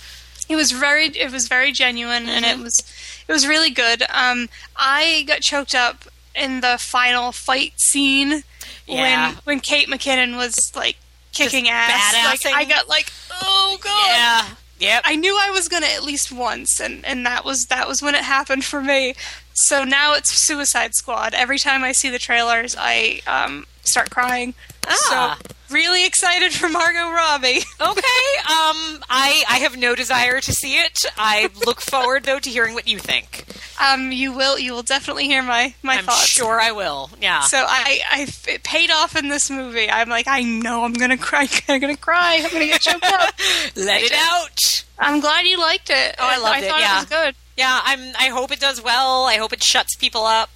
It 0.49 0.55
was 0.55 0.71
very 0.71 1.05
it 1.07 1.31
was 1.31 1.47
very 1.47 1.71
genuine 1.71 2.27
and 2.27 2.43
it 2.43 2.57
was 2.57 2.79
it 3.27 3.31
was 3.31 3.47
really 3.47 3.69
good. 3.69 4.03
Um 4.09 4.49
I 4.75 5.23
got 5.27 5.41
choked 5.41 5.75
up 5.75 6.05
in 6.35 6.61
the 6.61 6.77
final 6.79 7.31
fight 7.31 7.79
scene 7.79 8.43
Yeah. 8.87 9.27
when 9.29 9.35
when 9.43 9.59
Kate 9.59 9.87
McKinnon 9.87 10.35
was 10.37 10.75
like 10.75 10.97
kicking 11.33 11.69
ass. 11.69 12.13
Like. 12.43 12.53
I 12.53 12.65
got 12.65 12.89
like, 12.89 13.11
"Oh 13.31 13.77
god." 13.81 14.07
Yeah. 14.07 14.45
Yep. 14.79 15.01
I 15.05 15.15
knew 15.15 15.37
I 15.39 15.51
was 15.51 15.67
going 15.67 15.83
to 15.83 15.93
at 15.93 16.03
least 16.03 16.31
once 16.31 16.79
and 16.79 17.05
and 17.05 17.25
that 17.25 17.43
was 17.45 17.67
that 17.67 17.87
was 17.87 18.01
when 18.01 18.15
it 18.15 18.23
happened 18.23 18.65
for 18.65 18.81
me. 18.81 19.13
So 19.53 19.83
now 19.83 20.13
it's 20.15 20.31
Suicide 20.31 20.95
Squad. 20.95 21.33
Every 21.33 21.59
time 21.59 21.83
I 21.83 21.91
see 21.91 22.09
the 22.09 22.19
trailers, 22.19 22.75
I 22.79 23.21
um 23.27 23.65
start 23.83 24.09
crying. 24.09 24.53
Ah. 24.87 25.37
So 25.41 25.53
really 25.71 26.05
excited 26.05 26.53
for 26.53 26.69
Margot 26.69 27.09
Robbie. 27.11 27.61
Okay. 27.81 28.29
Um, 28.39 29.01
I 29.09 29.43
I 29.49 29.59
have 29.61 29.77
no 29.77 29.95
desire 29.95 30.41
to 30.41 30.51
see 30.51 30.73
it. 30.75 31.05
I 31.17 31.49
look 31.65 31.79
forward 31.81 32.23
though 32.23 32.39
to 32.39 32.49
hearing 32.49 32.73
what 32.73 32.87
you 32.87 32.99
think. 32.99 33.45
Um, 33.81 34.11
you 34.11 34.33
will 34.33 34.59
you 34.59 34.73
will 34.73 34.83
definitely 34.83 35.25
hear 35.25 35.41
my 35.41 35.73
my 35.81 35.95
I'm 35.95 36.03
thoughts. 36.05 36.25
sure 36.27 36.59
I 36.59 36.71
will. 36.71 37.09
Yeah. 37.21 37.41
So 37.41 37.57
I, 37.57 38.01
I 38.11 38.27
it 38.47 38.63
paid 38.63 38.91
off 38.91 39.15
in 39.15 39.29
this 39.29 39.49
movie. 39.49 39.89
I'm 39.89 40.09
like, 40.09 40.27
I 40.27 40.41
know 40.43 40.83
I'm 40.83 40.93
gonna 40.93 41.17
cry. 41.17 41.47
I'm 41.69 41.79
gonna 41.79 41.95
cry. 41.97 42.41
I'm 42.43 42.51
gonna 42.51 42.65
get 42.65 42.81
choked 42.81 43.05
up. 43.05 43.33
Let 43.75 44.03
it 44.03 44.13
out. 44.13 44.83
I'm 44.99 45.21
glad 45.21 45.45
you 45.45 45.57
liked 45.57 45.89
it. 45.89 46.15
Oh, 46.19 46.27
I 46.27 46.37
loved 46.37 46.55
I 46.55 46.59
it, 46.59 46.69
thought 46.69 46.79
yeah. 46.81 46.97
it 46.97 46.99
was 47.01 47.09
good. 47.09 47.35
Yeah, 47.57 47.81
I'm. 47.83 47.99
I 48.19 48.27
hope 48.29 48.51
it 48.51 48.59
does 48.59 48.83
well. 48.83 49.25
I 49.25 49.37
hope 49.37 49.53
it 49.53 49.63
shuts 49.63 49.95
people 49.95 50.23
up. 50.25 50.49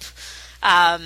Um, 0.62 1.02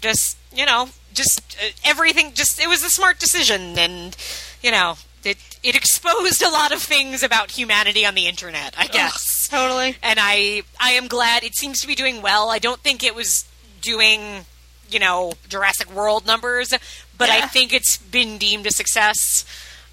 just 0.00 0.36
you 0.54 0.66
know, 0.66 0.88
just 1.16 1.56
uh, 1.60 1.70
everything. 1.84 2.32
Just 2.34 2.60
it 2.60 2.68
was 2.68 2.84
a 2.84 2.90
smart 2.90 3.18
decision, 3.18 3.76
and 3.78 4.16
you 4.62 4.70
know, 4.70 4.96
it 5.24 5.38
it 5.64 5.74
exposed 5.74 6.42
a 6.42 6.48
lot 6.50 6.70
of 6.72 6.80
things 6.80 7.22
about 7.24 7.50
humanity 7.52 8.06
on 8.06 8.14
the 8.14 8.26
internet. 8.28 8.74
I 8.78 8.86
guess. 8.86 9.48
Totally. 9.48 9.96
and 10.02 10.18
I 10.20 10.62
I 10.80 10.90
am 10.92 11.06
glad 11.08 11.42
it 11.44 11.54
seems 11.56 11.80
to 11.80 11.86
be 11.86 11.94
doing 11.94 12.22
well. 12.22 12.50
I 12.50 12.58
don't 12.58 12.80
think 12.80 13.02
it 13.02 13.14
was 13.14 13.44
doing 13.80 14.44
you 14.90 14.98
know 15.00 15.32
Jurassic 15.48 15.92
World 15.92 16.26
numbers, 16.26 16.72
but 17.18 17.28
I 17.30 17.46
think 17.48 17.72
it's 17.72 17.96
been 17.96 18.38
deemed 18.38 18.66
a 18.66 18.70
success. 18.70 19.44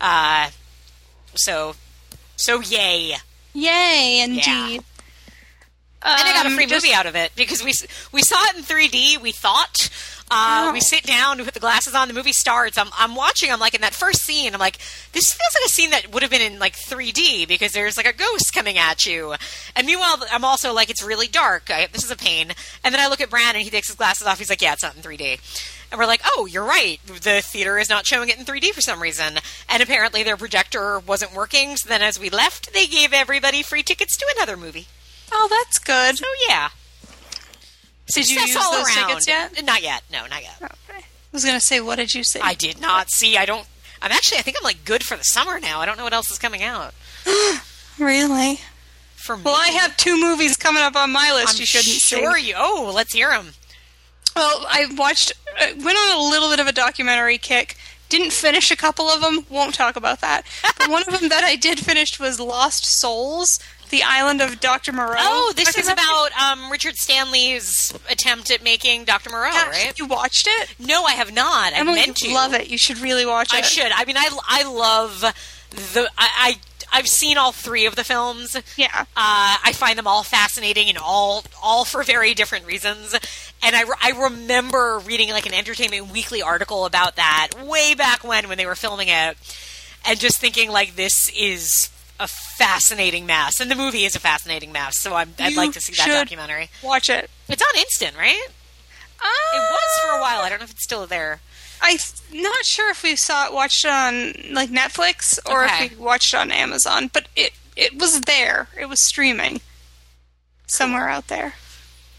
Uh, 0.02 0.50
so 1.36 1.76
so 2.36 2.62
yay. 2.62 3.16
Yay, 3.54 4.22
indeed. 4.24 4.84
And 6.06 6.28
I 6.28 6.34
got 6.34 6.46
a 6.46 6.50
Um, 6.50 6.56
free 6.56 6.66
just- 6.66 6.84
movie 6.84 6.94
out 6.94 7.06
of 7.06 7.16
it 7.16 7.32
because 7.36 7.64
we 7.64 7.72
we 8.12 8.22
saw 8.24 8.44
it 8.50 8.58
in 8.58 8.64
3D. 8.64 9.18
We 9.22 9.32
thought 9.32 9.90
uh, 10.34 10.66
Oh. 10.70 10.74
we 10.74 10.80
sit 10.82 11.04
down, 11.04 11.38
we 11.38 11.44
put 11.44 11.54
the 11.54 11.60
glasses 11.60 11.94
on, 11.96 12.08
the 12.08 12.14
movie 12.14 12.34
starts. 12.34 12.78
I'm 12.78 12.90
I'm 12.98 13.16
watching. 13.16 13.52
I'm 13.52 13.60
like 13.60 13.76
in 13.76 13.82
that 13.82 13.94
first 13.94 14.22
scene. 14.22 14.54
I'm 14.54 14.60
like, 14.60 14.78
this 15.12 15.32
feels 15.34 15.54
like 15.56 15.66
a 15.66 15.70
scene 15.70 15.90
that 15.92 16.12
would 16.12 16.24
have 16.24 16.32
been 16.32 16.42
in 16.42 16.60
like 16.60 16.76
3D 16.76 17.48
because 17.48 17.72
there's 17.74 17.98
like 17.98 18.08
a 18.08 18.14
ghost 18.14 18.54
coming 18.54 18.78
at 18.78 19.06
you. 19.06 19.36
And 19.76 19.86
meanwhile, 19.88 20.18
I'm 20.32 20.44
also 20.46 20.74
like, 20.74 20.90
it's 20.90 21.04
really 21.04 21.28
dark. 21.28 21.70
I, 21.70 21.88
this 21.92 22.04
is 22.04 22.12
a 22.12 22.16
pain. 22.16 22.52
And 22.84 22.94
then 22.94 23.00
I 23.02 23.08
look 23.08 23.22
at 23.22 23.30
Brandon. 23.30 23.56
And 23.58 23.64
he 23.64 23.70
takes 23.70 23.88
his 23.88 23.96
glasses 23.96 24.26
off. 24.26 24.40
He's 24.40 24.50
like, 24.50 24.62
yeah, 24.62 24.74
it's 24.74 24.82
not 24.84 24.96
in 24.96 25.02
3D. 25.04 25.40
And 25.92 26.00
we're 26.00 26.08
like, 26.08 26.22
oh, 26.26 26.48
you're 26.48 26.64
right. 26.66 27.00
The 27.06 27.42
theater 27.44 27.78
is 27.78 27.88
not 27.90 28.08
showing 28.08 28.30
it 28.30 28.40
in 28.40 28.46
3D 28.46 28.72
for 28.72 28.82
some 28.82 29.00
reason. 29.00 29.36
And 29.70 29.84
apparently 29.84 30.24
their 30.24 30.38
projector 30.38 30.98
wasn't 31.00 31.36
working. 31.36 31.78
So 31.78 31.88
then 31.88 32.02
as 32.02 32.20
we 32.20 32.32
left, 32.32 32.74
they 32.74 32.88
gave 32.88 33.14
everybody 33.14 33.62
free 33.62 33.84
tickets 33.84 34.18
to 34.18 34.26
another 34.36 34.58
movie. 34.58 34.88
Oh, 35.32 35.48
that's 35.52 35.78
good. 35.78 36.18
So 36.18 36.26
yeah. 36.50 36.70
Did 38.14 38.30
you 38.30 38.40
Success 38.40 38.56
use 38.56 38.64
all 38.64 38.72
those 38.74 38.98
around. 38.98 39.08
tickets 39.08 39.28
yet? 39.28 39.66
Not 39.66 39.82
yet. 39.84 40.04
No, 40.12 40.26
not 40.28 40.42
yet. 40.42 40.56
Okay. 40.62 41.00
I 41.00 41.04
was 41.32 41.44
gonna 41.46 41.60
say, 41.60 41.80
what 41.82 41.96
did 41.98 42.14
you 42.14 42.24
say? 42.24 42.40
I 42.42 42.54
did 42.54 42.80
not 42.80 43.10
see. 43.10 43.38
I 43.38 43.46
don't. 43.46 43.68
I'm 44.02 44.12
actually. 44.12 44.38
I 44.40 44.42
think 44.42 44.58
I'm 44.60 44.64
like 44.64 44.86
good 44.86 45.04
for 45.04 45.18
the 45.18 45.24
summer 45.24 45.60
now. 45.60 45.80
I 45.80 45.86
don't 45.86 45.98
know 45.98 46.04
what 46.04 46.14
else 46.14 46.30
is 46.32 46.38
coming 46.38 46.64
out 46.64 46.94
really? 48.00 48.60
for 49.24 49.38
me. 49.38 49.44
Well, 49.46 49.56
I 49.58 49.70
have 49.70 49.96
two 49.98 50.20
movies 50.20 50.58
coming 50.58 50.84
up 50.84 50.96
on 50.96 51.12
my 51.12 51.32
list. 51.34 51.56
I'm 51.56 51.62
you 51.62 51.66
shouldn't 51.66 51.96
sure 51.96 52.38
see. 52.38 52.50
you. 52.50 52.56
Oh, 52.58 52.92
let's 52.94 53.14
hear 53.14 53.30
them. 53.30 53.54
Well, 54.36 54.66
I 54.68 54.88
watched, 54.98 55.32
uh, 55.60 55.68
went 55.78 55.98
on 55.98 56.18
a 56.18 56.22
little 56.30 56.50
bit 56.50 56.60
of 56.60 56.68
a 56.68 56.72
documentary 56.72 57.38
kick. 57.38 57.78
Didn't 58.10 58.34
finish 58.34 58.70
a 58.70 58.76
couple 58.76 59.08
of 59.08 59.22
them. 59.22 59.46
Won't 59.50 59.76
talk 59.76 59.96
about 59.96 60.22
that. 60.22 60.44
but 60.78 60.90
one 60.90 61.04
of 61.08 61.20
them 61.20 61.30
that 61.30 61.44
I 61.44 61.56
did 61.56 61.80
finish 61.80 62.20
was 62.20 62.40
Lost 62.40 62.86
Souls, 62.86 63.60
the 63.94 64.04
island 64.04 64.42
of 64.42 64.60
Dr. 64.60 64.92
Moreau. 64.92 65.16
Oh, 65.20 65.54
this 65.56 65.78
is 65.78 65.88
about 65.88 66.32
um, 66.42 66.72
Richard 66.72 66.96
Stanley's 66.96 67.94
attempt 68.10 68.50
at 68.50 68.64
making 68.64 69.06
Dr. 69.06 69.30
Moreau, 69.30 69.52
Yeah, 69.54 69.70
right? 69.70 69.94
You 70.00 70.08
watched 70.08 70.48
it? 70.50 70.74
No, 70.80 71.04
I 71.04 71.12
have 71.12 71.32
not. 71.32 71.74
I 71.74 71.78
Emily, 71.78 72.00
meant 72.00 72.18
to. 72.18 72.34
love 72.34 72.54
it. 72.56 72.70
You 72.70 72.78
should 72.80 72.98
really 73.00 73.26
watch 73.26 73.54
it. 73.54 73.60
I 73.60 73.62
should. 73.62 73.92
I 73.94 74.04
mean, 74.06 74.18
I 74.18 74.30
I 74.48 74.64
love 74.64 75.22
the. 75.70 76.10
I, 76.18 76.28
I 76.52 76.56
I've 76.92 77.08
seen 77.08 77.38
all 77.38 77.52
three 77.52 77.86
of 77.86 77.96
the 77.96 78.04
films. 78.04 78.56
Yeah. 78.78 78.90
Uh, 78.94 79.06
I 79.64 79.72
find 79.76 79.98
them 79.98 80.08
all 80.08 80.24
fascinating 80.24 80.90
and 80.90 80.98
all 80.98 81.44
all 81.62 81.86
for 81.86 82.04
very 82.04 82.34
different 82.34 82.66
reasons. 82.66 83.14
And 83.66 83.76
I, 83.76 83.84
re- 83.84 83.96
I 84.02 84.10
remember 84.24 85.00
reading 85.06 85.30
like 85.30 85.46
an 85.46 85.54
Entertainment 85.54 86.12
Weekly 86.12 86.42
article 86.42 86.86
about 86.86 87.16
that 87.16 87.50
way 87.64 87.94
back 87.96 88.24
when 88.24 88.48
when 88.50 88.58
they 88.58 88.66
were 88.66 88.76
filming 88.76 89.08
it, 89.08 89.38
and 90.06 90.20
just 90.20 90.40
thinking 90.40 90.70
like 90.72 90.96
this 90.96 91.30
is 91.36 91.90
a 92.24 92.28
fascinating 92.28 93.26
mess, 93.26 93.60
and 93.60 93.70
the 93.70 93.76
movie 93.76 94.06
is 94.06 94.16
a 94.16 94.20
fascinating 94.20 94.72
mess. 94.72 94.98
So 94.98 95.14
I'm, 95.16 95.34
I'd 95.40 95.56
like 95.56 95.74
to 95.74 95.82
see 95.82 95.94
that 95.94 96.08
documentary. 96.08 96.70
Watch 96.82 97.10
it. 97.10 97.30
It's 97.50 97.62
on 97.62 97.78
Instant, 97.80 98.18
right? 98.18 98.48
It 99.56 99.58
was 99.60 100.00
for 100.02 100.18
a 100.18 100.22
while. 100.22 100.42
I 100.42 100.50
don't 100.50 100.60
know 100.60 100.66
if 100.66 100.72
it's 100.72 100.84
still 100.84 101.06
there. 101.08 101.40
I'm 101.82 101.98
not 102.34 102.66
sure 102.66 102.90
if 102.92 103.04
we 103.04 103.16
saw 103.16 103.46
it 103.46 103.54
watched 103.54 103.84
it 103.86 103.92
on 103.92 104.54
like 104.54 104.70
Netflix 104.70 105.38
or 105.50 105.66
Okay. 105.66 105.86
if 105.86 105.98
we 105.98 106.04
watched 106.04 106.34
it 106.34 106.38
on 106.38 106.52
Amazon, 106.52 107.10
but 107.12 107.28
it 107.36 107.52
it 107.76 108.00
was 108.00 108.22
there. 108.22 108.68
It 108.80 108.88
was 108.88 109.04
streaming 109.04 109.60
somewhere 110.68 111.10
out 111.10 111.28
there. 111.28 111.54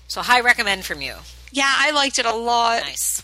So 0.08 0.20
high 0.22 0.40
recommend 0.40 0.84
from 0.84 1.00
you. 1.02 1.14
Yeah, 1.50 1.72
I 1.76 1.90
liked 1.92 2.18
it 2.18 2.26
a 2.26 2.34
lot. 2.34 2.82
Nice. 2.82 3.22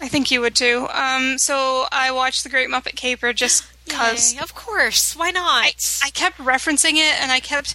I 0.00 0.08
think 0.08 0.30
you 0.30 0.40
would 0.40 0.54
too. 0.54 0.86
Um, 0.92 1.38
so 1.38 1.86
I 1.90 2.10
watched 2.12 2.44
The 2.44 2.50
Great 2.50 2.68
Muppet 2.68 2.94
Caper 2.96 3.32
just 3.32 3.64
because 3.88 4.34
Yay, 4.34 4.40
of 4.40 4.54
course. 4.54 5.16
Why 5.16 5.30
not? 5.30 5.64
I, 5.64 5.72
I 6.06 6.10
kept 6.10 6.38
referencing 6.38 6.94
it 6.94 7.20
and 7.20 7.30
I 7.32 7.40
kept 7.40 7.74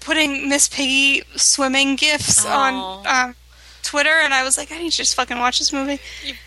putting 0.00 0.48
Miss 0.48 0.68
Piggy 0.68 1.22
swimming 1.36 1.96
gifs 1.96 2.44
Aw. 2.46 2.48
on 2.50 3.06
um, 3.06 3.34
Twitter, 3.82 4.10
and 4.10 4.32
I 4.32 4.42
was 4.44 4.56
like, 4.56 4.70
I 4.72 4.78
need 4.78 4.90
to 4.92 4.96
just 4.98 5.14
fucking 5.14 5.38
watch 5.38 5.58
this 5.58 5.72
movie. 5.72 6.00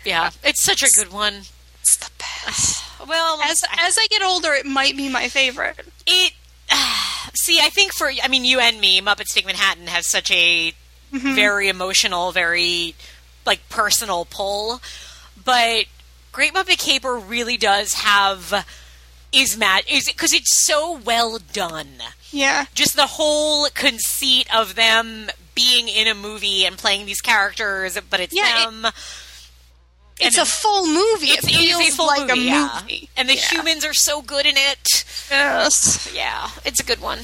Yeah, 0.04 0.30
it's 0.42 0.60
such 0.60 0.82
a 0.82 0.90
good 0.92 1.12
one. 1.12 1.42
It's 1.80 1.96
the 1.96 2.10
best. 2.18 2.84
Well, 3.04 3.40
As 3.42 3.64
as 3.80 3.98
I 3.98 4.06
get 4.10 4.22
older, 4.22 4.52
it 4.52 4.64
might 4.64 4.96
be 4.96 5.08
my 5.08 5.26
favorite. 5.26 5.76
it. 6.06 6.32
see, 7.34 7.58
I 7.60 7.68
think 7.68 7.92
for 7.92 8.08
I 8.08 8.28
mean, 8.28 8.44
you 8.44 8.60
and 8.60 8.80
me, 8.80 9.00
Muppets 9.00 9.34
Take 9.34 9.44
Manhattan 9.44 9.88
has 9.88 10.06
such 10.06 10.30
a 10.30 10.72
very 11.10 11.68
emotional, 11.68 12.30
very 12.30 12.94
like 13.44 13.68
personal 13.68 14.24
pull, 14.24 14.80
but 15.44 15.86
Great 16.30 16.54
Muppet 16.54 16.78
Caper 16.78 17.16
really 17.16 17.56
does 17.56 17.94
have 17.94 18.64
is 19.32 19.56
mad 19.56 19.84
is 19.90 20.08
it? 20.08 20.14
because 20.16 20.32
it's 20.32 20.64
so 20.64 20.98
well 20.98 21.38
done. 21.52 21.88
Yeah, 22.30 22.66
just 22.74 22.96
the 22.96 23.06
whole 23.06 23.68
conceit 23.74 24.46
of 24.54 24.74
them 24.74 25.30
being 25.54 25.88
in 25.88 26.06
a 26.06 26.14
movie 26.14 26.64
and 26.64 26.78
playing 26.78 27.06
these 27.06 27.20
characters, 27.20 27.98
but 28.08 28.20
it's 28.20 28.34
Yeah, 28.34 28.62
it- 28.62 28.64
them. 28.70 28.86
it's 30.20 30.38
a 30.38 30.44
full 30.46 30.86
movie. 30.86 31.26
it's, 31.28 31.46
it 31.46 31.52
it 31.52 31.76
feels 31.76 31.98
like 31.98 32.28
movie, 32.28 32.48
a 32.48 32.50
yeah. 32.52 32.78
movie, 32.80 33.08
and 33.16 33.28
the 33.28 33.34
Yeah. 33.36 33.48
humans 33.50 33.84
are 33.84 33.94
so 33.94 34.22
good 34.22 34.46
in 34.46 34.56
it. 34.56 35.04
Yes. 35.30 36.10
Yeah, 36.14 36.50
it's 36.64 36.80
a 36.80 36.84
good 36.84 37.00
one. 37.00 37.20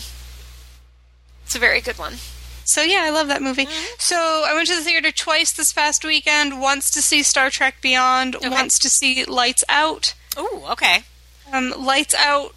It's 1.46 1.54
a 1.54 1.58
very 1.58 1.80
good 1.80 1.98
one. 1.98 2.16
So 2.64 2.82
yeah, 2.82 3.00
I 3.04 3.08
love 3.10 3.28
that 3.28 3.40
movie. 3.40 3.64
Mm-hmm. 3.64 3.94
So 3.98 4.44
I 4.46 4.52
went 4.54 4.68
to 4.68 4.76
the 4.76 4.82
theater 4.82 5.10
twice 5.10 5.52
this 5.52 5.72
past 5.72 6.04
weekend. 6.04 6.60
Once 6.60 6.90
to 6.90 7.00
see 7.00 7.22
Star 7.22 7.48
Trek 7.48 7.76
Beyond. 7.80 8.36
Once 8.42 8.78
to 8.80 8.90
see 8.90 9.24
Lights 9.24 9.64
Out. 9.70 10.12
Oh, 10.36 10.66
okay. 10.72 11.04
Um, 11.52 11.74
Lights 11.78 12.14
Out 12.14 12.54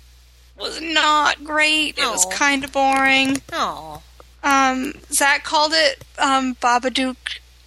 was 0.58 0.82
not 0.82 1.44
great. 1.44 1.98
It 1.98 2.06
was 2.10 2.26
kind 2.26 2.64
of 2.64 2.72
boring. 2.72 3.42
Oh, 3.54 4.02
Um, 4.44 4.94
Zach 5.12 5.44
called 5.44 5.72
it 5.74 6.04
um, 6.20 6.56
Babadook 6.56 7.16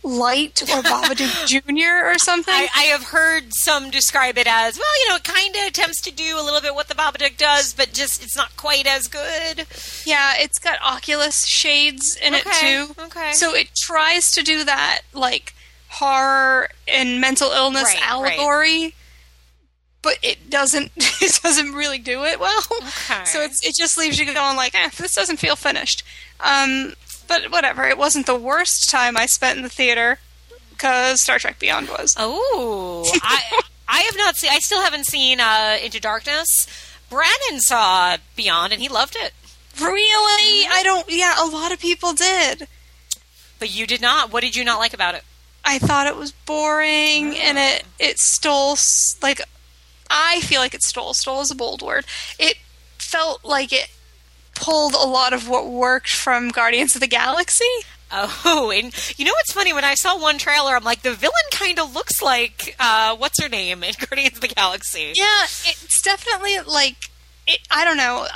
Light 0.03 0.61
or 0.63 0.67
Babadook 0.83 1.47
Junior 1.47 2.05
or 2.05 2.19
something. 2.19 2.53
I, 2.55 2.69
I 2.77 2.83
have 2.85 3.05
heard 3.05 3.55
some 3.55 3.91
describe 3.91 4.37
it 4.37 4.47
as 4.47 4.77
well. 4.77 5.01
You 5.03 5.09
know, 5.09 5.17
it 5.17 5.25
kind 5.25 5.55
of 5.57 5.63
attempts 5.67 6.03
to 6.03 6.11
do 6.13 6.39
a 6.39 6.43
little 6.43 6.61
bit 6.61 6.75
what 6.75 6.89
the 6.89 6.95
Babadook 6.95 7.37
does, 7.39 7.73
but 7.73 7.93
just 7.95 8.23
it's 8.23 8.37
not 8.37 8.55
quite 8.57 8.87
as 8.87 9.09
good. 9.09 9.67
yeah, 10.05 10.35
it's 10.37 10.59
got 10.59 10.79
Oculus 10.83 11.47
shades 11.47 12.17
in 12.17 12.35
it 12.35 12.45
too. 12.45 12.95
okay. 13.05 13.33
So 13.33 13.55
it 13.55 13.75
tries 13.75 14.31
to 14.33 14.43
do 14.43 14.63
that 14.65 15.01
like 15.15 15.55
horror 15.89 16.69
and 16.87 17.21
mental 17.21 17.51
illness 17.51 17.85
Right, 17.85 17.95
right. 17.95 18.39
allegory. 18.39 18.95
But 20.05 20.19
it 20.23 20.49
doesn't. 20.51 20.93
It 21.21 21.41
doesn't 21.43 21.73
really 21.73 21.99
do 21.99 22.23
it 22.25 22.39
well. 22.39 22.61
Okay. 22.83 23.25
So 23.25 23.41
it's 23.41 23.65
it 23.67 23.75
just 23.75 23.97
leaves 23.97 24.19
you 24.19 24.27
going 24.27 24.57
like, 24.57 24.75
eh, 24.75 24.91
this 24.99 25.15
doesn't 25.15 25.39
feel 25.39 25.57
finished. 25.57 26.03
Um, 26.39 26.93
but 27.27 27.51
whatever. 27.51 27.85
It 27.85 27.97
wasn't 27.97 28.27
the 28.27 28.35
worst 28.37 28.91
time 28.91 29.17
I 29.17 29.25
spent 29.27 29.57
in 29.57 29.63
the 29.63 29.71
theater 29.71 30.19
because 30.71 31.23
Star 31.23 31.39
Trek 31.39 31.59
Beyond 31.59 31.89
was. 31.89 32.15
Oh, 32.19 33.11
I 33.23 33.61
I 33.89 34.01
have 34.03 34.17
not 34.19 34.37
seen. 34.37 34.51
I 34.53 34.59
still 34.59 34.83
haven't 34.83 35.07
seen 35.07 35.41
uh, 35.41 35.79
Into 35.83 35.99
Darkness. 36.01 36.67
Brandon 37.09 37.61
saw 37.61 38.19
Beyond 38.37 38.73
and 38.75 38.83
he 38.83 38.89
loved 38.89 39.17
it, 39.19 39.33
Really? 39.81 40.67
I 40.71 40.83
don't. 40.83 41.07
Yeah, 41.09 41.35
a 41.43 41.47
lot 41.49 41.73
of 41.73 41.81
people 41.81 42.13
did. 42.13 42.69
but 43.59 43.75
you 43.75 43.87
did 43.87 44.01
not. 44.03 44.31
What 44.33 44.43
did 44.43 44.57
you 44.57 44.65
not 44.65 44.79
like 44.79 44.93
about 44.93 45.15
it? 45.15 45.23
I 45.65 45.79
thought 45.79 46.07
it 46.07 46.17
was 46.17 46.33
boring, 46.33 47.35
and 47.39 47.57
it 47.57 47.85
it 47.99 48.19
stole 48.19 48.77
like 49.23 49.41
I 50.11 50.41
feel 50.41 50.61
like 50.61 50.75
it 50.75 50.83
stole. 50.83 51.15
Stole 51.15 51.41
is 51.41 51.51
a 51.51 51.55
bold 51.55 51.83
word. 51.83 52.05
It 52.39 52.57
felt 52.99 53.45
like 53.45 53.73
it 53.73 53.89
pulled 54.55 54.95
a 54.95 54.99
lot 55.07 55.33
of 55.33 55.49
what 55.49 55.69
worked 55.69 56.11
from 56.11 56.49
Guardians 56.51 56.95
of 56.95 57.01
the 57.01 57.07
Galaxy. 57.07 57.65
Oh, 58.13 58.71
and 58.71 58.95
you 59.19 59.25
know 59.25 59.33
what's 59.33 59.53
funny? 59.53 59.73
When 59.73 59.85
I 59.85 59.95
saw 59.95 60.17
one 60.21 60.39
trailer, 60.39 60.77
I'm 60.77 60.85
like, 60.85 61.03
the 61.03 61.15
villain 61.15 61.35
kind 61.51 61.81
of 61.81 61.95
looks 61.95 62.23
like 62.23 62.77
uh, 62.79 63.17
what's 63.17 63.43
her 63.43 63.49
name 63.49 63.83
in 63.83 63.93
Guardians 64.09 64.37
of 64.37 64.41
the 64.41 64.49
Galaxy. 64.49 65.13
Yeah, 65.17 65.45
it's 65.45 66.01
definitely 66.03 66.61
like 66.61 67.11
it, 67.47 67.61
I 67.71 67.85
don't 67.85 67.97
know. 67.97 68.27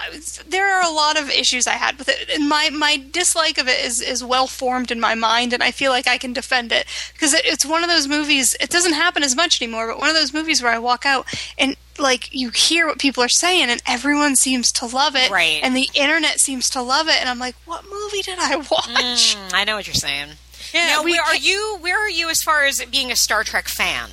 There 0.47 0.67
are 0.67 0.83
a 0.83 0.93
lot 0.93 1.19
of 1.19 1.31
issues 1.31 1.67
I 1.67 1.73
had 1.73 1.97
with 1.99 2.09
it, 2.09 2.29
and 2.31 2.49
my 2.49 2.71
my 2.71 3.03
dislike 3.11 3.57
of 3.59 3.67
it 3.67 3.85
is 3.85 4.01
is 4.01 4.23
well 4.23 4.47
formed 4.47 4.91
in 4.91 5.01
my 5.01 5.15
mind, 5.15 5.53
and 5.53 5.63
I 5.63 5.71
feel 5.71 5.91
like 5.91 6.07
I 6.07 6.19
can 6.19 6.33
defend 6.33 6.73
it 6.73 6.87
because 7.15 7.33
it, 7.33 7.43
it's 7.45 7.65
one 7.65 7.83
of 7.83 7.89
those 7.89 8.07
movies. 8.07 8.55
It 8.61 8.69
doesn't 8.69 8.93
happen 8.93 9.23
as 9.23 9.35
much 9.35 9.63
anymore, 9.63 9.89
but 9.89 9.99
one 9.99 10.11
of 10.11 10.15
those 10.15 10.35
movies 10.35 10.63
where 10.63 10.73
I 10.73 10.79
walk 10.79 11.07
out 11.07 11.27
and 11.57 11.77
like 11.99 12.33
you 12.33 12.51
hear 12.51 12.87
what 12.87 12.99
people 12.99 13.23
are 13.23 13.29
saying, 13.29 13.71
and 13.71 13.83
everyone 13.87 14.37
seems 14.37 14.71
to 14.73 14.87
love 14.87 15.17
it, 15.17 15.31
Right. 15.31 15.61
And 15.63 15.75
the 15.75 15.89
internet 15.95 16.39
seems 16.39 16.69
to 16.71 16.83
love 16.83 17.09
it, 17.09 17.19
and 17.19 17.29
I'm 17.29 17.39
like, 17.39 17.57
what 17.65 17.85
movie 17.91 18.23
did 18.23 18.39
I 18.39 18.57
watch? 18.57 19.37
Mm, 19.37 19.55
I 19.55 19.65
know 19.65 19.77
what 19.77 19.87
you're 19.87 19.95
saying. 19.95 20.33
Yeah, 20.75 20.87
now, 20.87 21.03
we 21.03 21.13
where 21.13 21.23
are 21.23 21.37
you? 21.37 21.79
Where 21.81 21.99
are 21.99 22.11
you 22.11 22.29
as 22.29 22.43
far 22.43 22.67
as 22.67 22.85
being 22.85 23.11
a 23.11 23.17
Star 23.17 23.43
Trek 23.43 23.69
fan? 23.69 24.11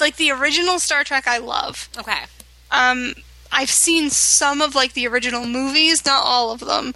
Like 0.00 0.16
the 0.16 0.30
original 0.30 0.78
Star 0.78 1.04
Trek, 1.04 1.26
I 1.26 1.38
love. 1.38 1.90
Okay. 1.98 2.20
Um, 2.70 3.14
I've 3.52 3.70
seen 3.70 4.10
some 4.10 4.60
of 4.60 4.74
like 4.74 4.92
the 4.92 5.06
original 5.06 5.46
movies, 5.46 6.04
not 6.06 6.22
all 6.24 6.52
of 6.52 6.60
them. 6.60 6.94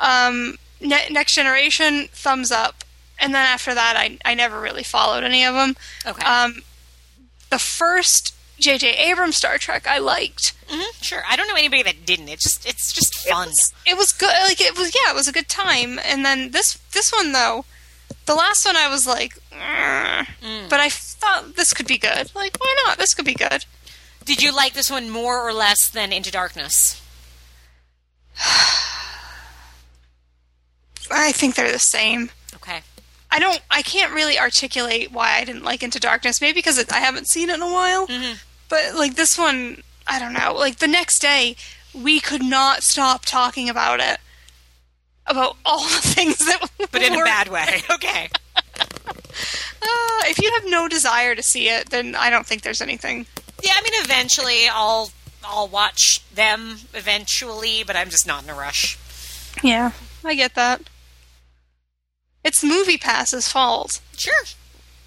Um, 0.00 0.56
ne- 0.80 1.08
Next 1.10 1.34
Generation, 1.34 2.08
thumbs 2.12 2.50
up, 2.52 2.84
and 3.18 3.34
then 3.34 3.44
after 3.46 3.74
that, 3.74 3.94
I 3.96 4.18
I 4.24 4.34
never 4.34 4.60
really 4.60 4.82
followed 4.82 5.24
any 5.24 5.44
of 5.44 5.54
them. 5.54 5.76
Okay. 6.06 6.24
Um, 6.24 6.62
the 7.50 7.58
first 7.58 8.34
J.J. 8.58 8.96
Abrams 9.10 9.36
Star 9.36 9.58
Trek, 9.58 9.86
I 9.86 9.98
liked. 9.98 10.54
hmm 10.68 10.82
sure. 11.02 11.22
I 11.28 11.36
don't 11.36 11.46
know 11.48 11.54
anybody 11.54 11.82
that 11.82 12.04
didn't. 12.06 12.28
It's 12.28 12.42
just 12.44 12.66
it's 12.66 12.92
just 12.92 13.26
It 13.26 13.30
fun. 13.30 13.48
was, 13.48 13.72
it 13.86 13.96
was 13.96 14.12
good. 14.12 14.32
Like 14.44 14.60
it 14.60 14.76
was, 14.78 14.94
yeah, 14.94 15.10
it 15.12 15.14
was 15.14 15.28
a 15.28 15.32
good 15.32 15.48
time. 15.48 15.98
And 16.04 16.24
then 16.24 16.50
this 16.52 16.78
this 16.92 17.12
one 17.12 17.32
though, 17.32 17.64
the 18.26 18.34
last 18.34 18.64
one 18.66 18.76
I 18.76 18.88
was 18.88 19.06
like, 19.06 19.38
"Mm." 19.52 20.68
but 20.68 20.80
I 20.80 20.88
thought 20.90 21.56
this 21.56 21.72
could 21.74 21.86
be 21.86 21.98
good. 21.98 22.30
Like, 22.34 22.56
why 22.60 22.74
not? 22.86 22.98
This 22.98 23.14
could 23.14 23.24
be 23.24 23.34
good. 23.34 23.64
Did 24.26 24.42
you 24.42 24.54
like 24.54 24.74
this 24.74 24.90
one 24.90 25.08
more 25.08 25.40
or 25.46 25.52
less 25.52 25.88
than 25.88 26.12
Into 26.12 26.32
Darkness? 26.32 27.00
I 31.10 31.30
think 31.30 31.54
they're 31.54 31.70
the 31.70 31.78
same. 31.78 32.30
Okay. 32.56 32.80
I 33.30 33.38
don't. 33.38 33.60
I 33.70 33.82
can't 33.82 34.12
really 34.12 34.36
articulate 34.36 35.12
why 35.12 35.36
I 35.36 35.44
didn't 35.44 35.62
like 35.62 35.84
Into 35.84 36.00
Darkness. 36.00 36.40
Maybe 36.40 36.54
because 36.58 36.76
it, 36.76 36.92
I 36.92 36.98
haven't 36.98 37.28
seen 37.28 37.50
it 37.50 37.54
in 37.54 37.62
a 37.62 37.72
while. 37.72 38.08
But 38.68 38.96
like 38.96 39.14
this 39.14 39.38
one, 39.38 39.82
I 40.08 40.18
don't 40.18 40.32
know. 40.32 40.54
Like 40.54 40.78
the 40.78 40.88
next 40.88 41.20
day, 41.20 41.54
we 41.94 42.18
could 42.18 42.42
not 42.42 42.82
stop 42.82 43.24
talking 43.24 43.68
about 43.68 44.00
it, 44.00 44.18
about 45.26 45.56
all 45.64 45.84
the 45.84 45.88
things 46.02 46.38
that. 46.38 46.68
But 46.90 47.02
in 47.02 47.14
a 47.14 47.24
bad 47.24 47.48
way. 47.48 47.82
Okay. 47.92 48.28
Uh, 49.82 50.22
if 50.24 50.42
you 50.42 50.50
have 50.50 50.64
no 50.66 50.88
desire 50.88 51.34
to 51.36 51.42
see 51.42 51.68
it, 51.68 51.90
then 51.90 52.16
I 52.16 52.30
don't 52.30 52.46
think 52.46 52.62
there's 52.62 52.80
anything. 52.80 53.26
Yeah, 53.62 53.72
I 53.76 53.82
mean, 53.82 53.92
eventually 53.96 54.68
I'll 54.70 55.10
I'll 55.44 55.68
watch 55.68 56.20
them 56.34 56.78
eventually, 56.94 57.82
but 57.86 57.96
I'm 57.96 58.10
just 58.10 58.26
not 58.26 58.44
in 58.44 58.50
a 58.50 58.54
rush. 58.54 58.98
Yeah, 59.62 59.92
I 60.24 60.34
get 60.34 60.54
that. 60.54 60.82
It's 62.44 62.62
MoviePass's 62.62 63.50
fault. 63.50 64.00
Sure. 64.16 64.44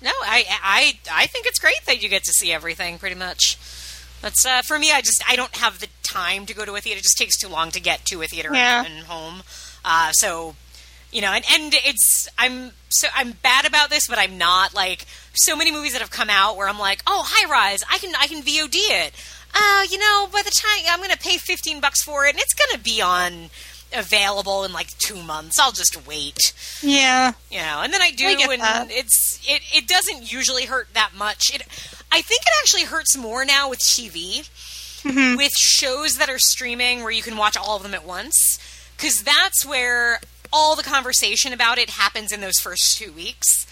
No, 0.01 0.11
I 0.23 0.45
I 0.63 0.99
I 1.11 1.27
think 1.27 1.45
it's 1.45 1.59
great 1.59 1.79
that 1.85 2.01
you 2.01 2.09
get 2.09 2.23
to 2.23 2.33
see 2.33 2.51
everything 2.51 2.97
pretty 2.99 3.15
much. 3.15 3.57
That's 4.21 4.45
uh, 4.45 4.61
for 4.63 4.77
me. 4.79 4.91
I 4.91 5.01
just 5.01 5.23
I 5.29 5.35
don't 5.35 5.55
have 5.57 5.79
the 5.79 5.87
time 6.03 6.45
to 6.47 6.53
go 6.53 6.65
to 6.65 6.75
a 6.75 6.81
theater. 6.81 6.99
It 6.99 7.03
just 7.03 7.17
takes 7.17 7.37
too 7.37 7.47
long 7.47 7.71
to 7.71 7.79
get 7.79 8.05
to 8.05 8.21
a 8.21 8.25
theater 8.27 8.49
Yeah. 8.53 8.83
and, 8.85 8.93
and 8.99 9.05
home. 9.05 9.43
Uh, 9.85 10.11
so 10.11 10.55
you 11.11 11.21
know, 11.21 11.31
and 11.31 11.43
and 11.51 11.73
it's 11.73 12.27
I'm 12.37 12.71
so 12.89 13.07
I'm 13.15 13.31
bad 13.33 13.65
about 13.65 13.89
this, 13.89 14.07
but 14.07 14.17
I'm 14.19 14.37
not 14.37 14.73
like 14.75 15.05
so 15.33 15.55
many 15.55 15.71
movies 15.71 15.93
that 15.93 16.01
have 16.01 16.11
come 16.11 16.29
out 16.29 16.57
where 16.57 16.67
I'm 16.67 16.79
like, 16.79 17.01
oh, 17.07 17.23
High 17.25 17.49
Rise, 17.49 17.83
I 17.91 17.97
can 17.97 18.13
I 18.19 18.27
can 18.27 18.41
VOD 18.41 18.75
it. 18.75 19.13
Uh, 19.53 19.83
you 19.89 19.97
know, 19.97 20.27
by 20.31 20.41
the 20.43 20.51
time 20.51 20.83
I'm 20.89 20.99
going 20.99 21.09
to 21.09 21.17
pay 21.17 21.37
15 21.37 21.79
bucks 21.81 22.03
for 22.03 22.25
it, 22.25 22.31
and 22.35 22.39
it's 22.39 22.53
going 22.53 22.69
to 22.73 22.79
be 22.79 23.01
on 23.01 23.49
available 23.91 24.63
in 24.63 24.71
like 24.71 24.95
two 24.99 25.21
months. 25.23 25.57
I'll 25.59 25.71
just 25.71 26.07
wait 26.07 26.53
Yeah, 26.83 27.33
you 27.49 27.57
know 27.57 27.81
and 27.83 27.91
then 27.91 28.01
i 28.03 28.11
do 28.11 28.25
I 28.27 28.31
and 28.53 28.61
that. 28.61 28.87
it's 28.91 29.39
it, 29.49 29.61
it 29.75 29.87
doesn't 29.87 30.31
usually 30.31 30.65
hurt 30.65 30.93
that 30.93 31.11
much 31.17 31.53
it 31.53 31.63
i 32.11 32.21
think 32.21 32.41
it 32.43 32.53
actually 32.61 32.83
hurts 32.83 33.17
more 33.17 33.43
now 33.45 33.67
with 33.69 33.79
tv 33.79 34.47
Mm-hmm. 35.01 35.37
with 35.37 35.53
shows 35.53 36.15
that 36.17 36.29
are 36.29 36.37
streaming 36.39 37.03
where 37.03 37.11
you 37.11 37.21
can 37.21 37.37
watch 37.37 37.55
all 37.55 37.77
of 37.77 37.83
them 37.83 37.93
at 37.93 38.05
once 38.05 38.59
because 38.97 39.23
that's 39.23 39.65
where 39.65 40.19
all 40.51 40.75
the 40.75 40.83
conversation 40.83 41.53
about 41.53 41.77
it 41.77 41.91
happens 41.91 42.31
in 42.31 42.41
those 42.41 42.59
first 42.59 42.97
two 42.97 43.11
weeks 43.11 43.65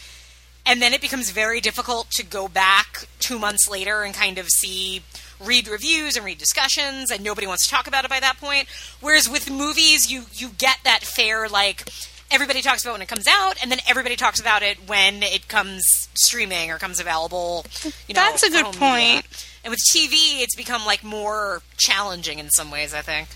and 0.65 0.81
then 0.81 0.93
it 0.93 0.99
becomes 0.99 1.31
very 1.31 1.61
difficult 1.61 2.09
to 2.11 2.23
go 2.25 2.47
back 2.49 3.07
two 3.19 3.39
months 3.39 3.69
later 3.69 4.03
and 4.03 4.13
kind 4.13 4.37
of 4.37 4.47
see 4.49 5.01
read 5.39 5.67
reviews 5.67 6.15
and 6.15 6.25
read 6.25 6.37
discussions 6.37 7.09
and 7.11 7.23
nobody 7.23 7.47
wants 7.47 7.65
to 7.65 7.69
talk 7.73 7.87
about 7.87 8.03
it 8.03 8.09
by 8.09 8.19
that 8.19 8.37
point 8.37 8.67
whereas 9.01 9.29
with 9.29 9.49
movies 9.49 10.11
you 10.11 10.23
you 10.33 10.49
get 10.57 10.77
that 10.83 11.01
fair 11.03 11.47
like 11.47 11.89
everybody 12.29 12.61
talks 12.61 12.83
about 12.83 12.91
when 12.93 13.01
it 13.01 13.07
comes 13.07 13.27
out 13.27 13.55
and 13.61 13.71
then 13.71 13.79
everybody 13.87 14.15
talks 14.15 14.39
about 14.39 14.61
it 14.61 14.77
when 14.87 15.23
it 15.23 15.47
comes 15.47 15.83
streaming 16.15 16.69
or 16.71 16.77
comes 16.77 16.99
available 16.99 17.65
you 18.07 18.13
know 18.13 18.21
That's 18.21 18.43
a 18.43 18.49
good 18.49 18.65
home 18.65 18.73
media. 18.95 19.21
point. 19.21 19.47
and 19.63 19.71
with 19.71 19.79
tv 19.89 20.41
it's 20.41 20.55
become 20.55 20.85
like 20.85 21.03
more 21.03 21.61
challenging 21.77 22.39
in 22.39 22.49
some 22.49 22.69
ways 22.71 22.93
i 22.93 23.01
think 23.01 23.29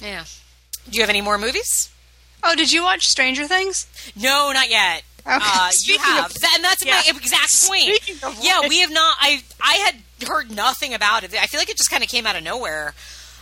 yeah 0.00 0.24
do 0.88 0.96
you 0.96 1.02
have 1.02 1.10
any 1.10 1.20
more 1.20 1.38
movies 1.38 1.90
Oh, 2.46 2.54
did 2.54 2.70
you 2.70 2.82
watch 2.82 3.06
Stranger 3.08 3.46
Things? 3.48 3.86
No, 4.14 4.52
not 4.52 4.68
yet. 4.68 5.02
Okay. 5.26 5.38
Uh, 5.40 5.68
you 5.68 5.72
Speaking 5.72 6.00
have, 6.04 6.26
of- 6.26 6.40
That- 6.40 6.52
and 6.56 6.64
that's 6.64 6.84
Yeah. 6.84 7.00
my 7.06 7.16
exact 7.16 7.66
point. 7.66 7.96
Speaking 8.02 8.16
of 8.22 8.38
yeah, 8.44 8.68
we 8.68 8.80
have 8.80 8.90
not. 8.90 9.16
I 9.18 9.42
I 9.62 9.74
had 9.76 10.28
heard 10.28 10.50
nothing 10.50 10.92
about 10.92 11.24
it. 11.24 11.32
I 11.32 11.46
feel 11.46 11.58
like 11.58 11.70
it 11.70 11.78
just 11.78 11.88
kind 11.90 12.02
of 12.02 12.10
came 12.10 12.26
out 12.26 12.36
of 12.36 12.42
nowhere. 12.42 12.92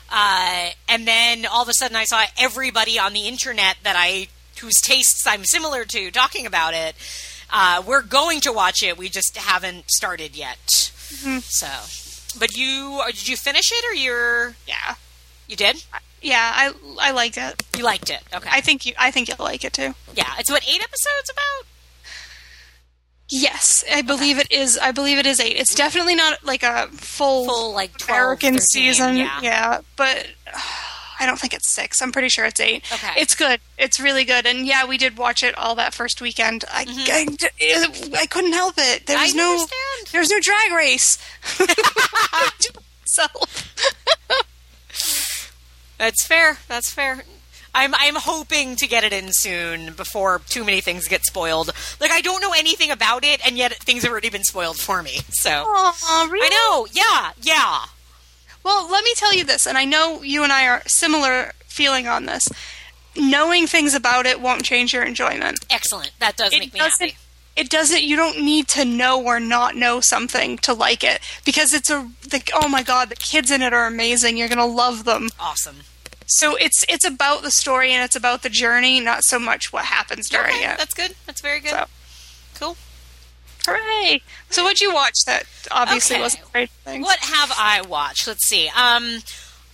Uh, 0.09 0.70
and 0.88 1.09
then 1.09 1.46
all 1.46 1.62
of 1.62 1.68
a 1.68 1.72
sudden, 1.74 1.96
I 1.96 2.05
saw 2.05 2.22
everybody 2.38 2.96
on 2.98 3.12
the 3.12 3.26
internet 3.26 3.78
that 3.83 3.96
I 3.98 4.28
whose 4.61 4.81
tastes 4.81 5.26
I'm 5.26 5.44
similar 5.44 5.85
to 5.87 6.11
talking 6.12 6.46
about 6.46 6.72
it. 6.74 6.94
Uh, 7.50 7.83
we're 7.85 8.02
going 8.02 8.40
to 8.42 8.52
watch 8.52 8.85
it. 8.85 8.96
We 8.96 9.09
just 9.09 9.37
haven't 9.37 9.90
started 9.90 10.37
yet. 10.37 10.59
Mm-hmm. 10.68 11.38
So, 11.40 12.38
but 12.38 12.57
you 12.57 13.02
did 13.07 13.26
you 13.26 13.37
finish 13.37 13.72
it 13.72 13.85
or 13.85 13.94
you're 13.94 14.55
Yeah. 14.68 14.94
you 15.48 15.57
did? 15.57 15.83
Yeah, 16.22 16.52
I 16.54 16.72
I 17.00 17.11
liked 17.11 17.37
it. 17.37 17.62
You 17.76 17.85
liked 17.85 18.08
it? 18.11 18.20
Okay. 18.35 18.48
I 18.52 18.61
think 18.61 18.87
you 18.87 18.94
I 18.98 19.11
think 19.11 19.28
you'll 19.28 19.37
like 19.40 19.64
it 19.64 19.72
too. 19.72 19.94
yeah. 20.14 20.32
It's 20.38 20.50
what 20.50 20.62
eight 20.68 20.82
episodes 20.82 21.30
about? 21.30 21.66
Yes, 23.28 23.82
I 23.90 24.02
believe 24.02 24.38
it 24.38 24.52
is. 24.52 24.76
I 24.78 24.92
believe 24.92 25.16
it 25.18 25.24
is 25.26 25.40
eight. 25.40 25.56
It's 25.56 25.74
definitely 25.74 26.14
not 26.14 26.44
like 26.44 26.62
a 26.62 26.88
full, 26.88 27.46
Full 27.46 27.72
like 27.72 27.96
12, 27.96 28.11
American 28.11 28.52
13, 28.54 28.61
season. 28.61 29.16
Yeah. 29.16 29.80
but 29.96 30.26
uh, 30.46 30.58
I 31.20 31.24
don't 31.26 31.38
think 31.38 31.54
it's 31.54 31.68
six. 31.68 32.02
I'm 32.02 32.12
pretty 32.12 32.28
sure 32.28 32.44
it's 32.44 32.61
eight. 32.61 32.85
Okay. 32.92 33.12
It's 33.20 33.35
good. 33.35 33.61
It's 33.78 33.98
really 34.00 34.24
good. 34.24 34.44
And 34.44 34.66
yeah, 34.66 34.85
we 34.87 34.98
did 34.98 35.16
watch 35.16 35.42
it 35.42 35.56
all 35.56 35.74
that 35.76 35.94
first 35.94 36.20
weekend. 36.20 36.64
I 36.70 36.85
I, 36.88 38.16
I 38.20 38.26
couldn't 38.26 38.52
help 38.52 38.74
it. 38.76 39.06
There 39.06 39.16
Mm-hmm. 39.16 39.22
I 39.22 39.24
was 39.26 39.35
no 39.35 39.50
understand. 39.52 40.08
there 40.11 40.20
was 40.20 40.30
no 40.30 40.40
drag 40.40 40.72
race. 40.72 41.18
so 43.06 43.22
That's 46.02 46.26
fair. 46.26 46.58
That's 46.66 46.90
fair. 46.92 47.22
I'm 47.72 47.94
I'm 47.94 48.16
hoping 48.16 48.74
to 48.74 48.88
get 48.88 49.04
it 49.04 49.12
in 49.12 49.32
soon 49.32 49.92
before 49.92 50.40
too 50.48 50.64
many 50.64 50.80
things 50.80 51.06
get 51.06 51.24
spoiled. 51.24 51.70
Like 52.00 52.10
I 52.10 52.20
don't 52.20 52.40
know 52.42 52.52
anything 52.52 52.90
about 52.90 53.24
it, 53.24 53.40
and 53.46 53.56
yet 53.56 53.72
things 53.74 54.02
have 54.02 54.10
already 54.10 54.28
been 54.28 54.42
spoiled 54.42 54.78
for 54.78 55.00
me. 55.00 55.20
So 55.30 55.50
Aw, 55.50 56.28
really? 56.28 56.44
I 56.44 56.48
know. 56.48 56.86
Yeah, 56.90 57.30
yeah. 57.40 57.84
Well, 58.64 58.90
let 58.90 59.04
me 59.04 59.14
tell 59.14 59.32
you 59.32 59.44
this, 59.44 59.64
and 59.64 59.78
I 59.78 59.84
know 59.84 60.22
you 60.22 60.42
and 60.42 60.52
I 60.52 60.66
are 60.66 60.82
similar 60.88 61.52
feeling 61.66 62.08
on 62.08 62.26
this. 62.26 62.48
Knowing 63.16 63.68
things 63.68 63.94
about 63.94 64.26
it 64.26 64.40
won't 64.40 64.64
change 64.64 64.92
your 64.92 65.04
enjoyment. 65.04 65.64
Excellent. 65.70 66.10
That 66.18 66.36
does 66.36 66.50
make 66.50 66.68
it 66.68 66.74
me 66.74 66.80
happy. 66.80 67.14
it 67.54 67.70
doesn't 67.70 68.02
you 68.02 68.16
don't 68.16 68.42
need 68.42 68.66
to 68.66 68.84
know 68.84 69.22
or 69.22 69.38
not 69.38 69.76
know 69.76 70.00
something 70.00 70.58
to 70.58 70.74
like 70.74 71.04
it 71.04 71.20
because 71.44 71.72
it's 71.72 71.90
a 71.90 72.10
the, 72.22 72.42
oh 72.54 72.66
my 72.68 72.82
god 72.82 73.08
the 73.10 73.14
kids 73.16 73.50
in 73.50 73.60
it 73.60 73.74
are 73.74 73.86
amazing 73.86 74.38
you're 74.38 74.48
gonna 74.48 74.64
love 74.64 75.04
them 75.04 75.28
Awesome. 75.38 75.76
So 76.26 76.56
it's 76.56 76.85
it's 76.88 77.04
about 77.04 77.42
the 77.42 77.50
story 77.50 77.92
and 77.92 78.02
it's 78.02 78.16
about 78.16 78.42
the 78.42 78.48
journey 78.48 79.00
not 79.00 79.24
so 79.24 79.38
much 79.38 79.72
what 79.72 79.85
happens 79.87 80.28
during 80.28 80.54
Okay, 80.56 80.70
it 80.72 80.78
that's 80.78 80.94
good. 80.94 81.14
That's 81.26 81.40
very 81.40 81.61
good. 81.61 81.70
So. 81.70 81.85
Cool. 82.54 82.76
hooray 83.66 84.20
so 84.50 84.62
what'd 84.64 84.80
you 84.80 84.92
watch 84.92 85.16
that 85.26 85.44
obviously 85.70 86.16
Okay. 86.16 86.22
wasn't 86.22 86.52
great 86.52 86.70
thing 86.85 87.02
What 87.02 87.18
have 87.20 87.52
I 87.56 87.82
watched? 87.82 88.26
Let's 88.26 88.46
see. 88.46 88.68
Um, 88.76 89.18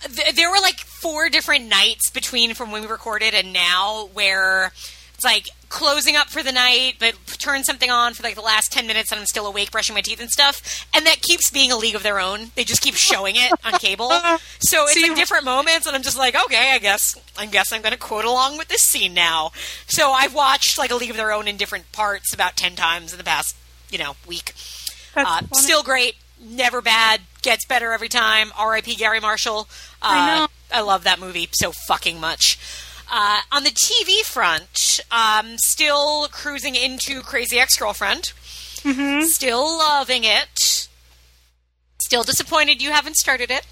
th- 0.03 0.35
there 0.35 0.49
were 0.49 0.59
like 0.61 0.79
four 0.79 1.29
different 1.29 1.67
nights 1.67 2.09
between 2.09 2.53
from 2.53 2.71
when 2.71 2.81
we 2.83 2.87
recorded 2.87 3.33
and 3.33 3.51
now 3.53 4.09
where 4.13 4.71
it's 5.15 5.23
like 5.23 5.49
closing 5.69 6.15
up 6.15 6.27
for 6.29 6.43
the 6.43 6.51
night, 6.51 6.95
but 6.99 7.15
turn 7.37 7.63
something 7.63 7.89
on 7.89 8.13
for 8.13 8.23
like 8.23 8.35
the 8.35 8.41
last 8.41 8.71
10 8.71 8.87
minutes 8.87 9.11
and 9.11 9.19
I'm 9.19 9.25
still 9.25 9.45
awake 9.45 9.71
brushing 9.71 9.93
my 9.93 10.01
teeth 10.01 10.19
and 10.19 10.29
stuff. 10.29 10.85
And 10.93 11.05
that 11.05 11.21
keeps 11.21 11.49
being 11.51 11.71
a 11.71 11.77
league 11.77 11.95
of 11.95 12.03
their 12.03 12.19
own. 12.19 12.51
They 12.55 12.63
just 12.63 12.81
keep 12.81 12.95
showing 12.95 13.35
it 13.37 13.51
on 13.63 13.73
cable. 13.73 14.09
So 14.59 14.83
it's 14.85 14.99
So 14.99 15.07
like 15.07 15.15
different 15.15 15.45
moments 15.45 15.87
and 15.87 15.95
I'm 15.95 16.01
just 16.01 16.17
like, 16.17 16.35
okay, 16.45 16.71
I 16.73 16.79
guess, 16.79 17.15
I 17.37 17.45
guess 17.45 17.71
I'm 17.71 17.81
going 17.81 17.93
to 17.93 17.99
quote 17.99 18.25
along 18.25 18.57
with 18.57 18.67
this 18.67 18.81
scene 18.81 19.13
now. 19.13 19.51
So 19.87 20.11
I've 20.11 20.33
watched 20.33 20.77
like 20.77 20.91
a 20.91 20.95
league 20.95 21.11
of 21.11 21.17
their 21.17 21.31
own 21.31 21.47
in 21.47 21.55
different 21.55 21.91
parts 21.91 22.33
about 22.33 22.57
10 22.57 22.75
times 22.75 23.11
in 23.11 23.17
the 23.17 23.23
past, 23.23 23.55
you 23.89 23.99
know, 23.99 24.15
week. 24.27 24.53
Uh, 25.15 25.41
still 25.53 25.83
great, 25.83 26.15
never 26.41 26.81
bad, 26.81 27.21
gets 27.41 27.65
better 27.65 27.93
every 27.93 28.09
time. 28.09 28.51
R.I.P. 28.57 28.95
Garry 28.95 29.19
Marshall. 29.19 29.67
Uh, 30.01 30.07
I 30.09 30.39
know. 30.39 30.47
I 30.71 30.81
love 30.81 31.03
that 31.03 31.19
movie 31.19 31.49
so 31.51 31.71
fucking 31.71 32.19
much. 32.19 32.59
Uh, 33.11 33.39
on 33.51 33.63
the 33.63 33.71
TV 33.71 34.21
front, 34.23 34.99
um, 35.11 35.57
still 35.57 36.27
cruising 36.29 36.75
into 36.75 37.21
Crazy 37.21 37.59
Ex-Girlfriend. 37.59 38.33
Mm-hmm. 38.83 39.25
Still 39.25 39.77
loving 39.77 40.23
it. 40.23 40.87
Still 42.01 42.23
disappointed 42.23 42.81
you 42.81 42.91
haven't 42.91 43.15
started 43.17 43.51
it. 43.51 43.65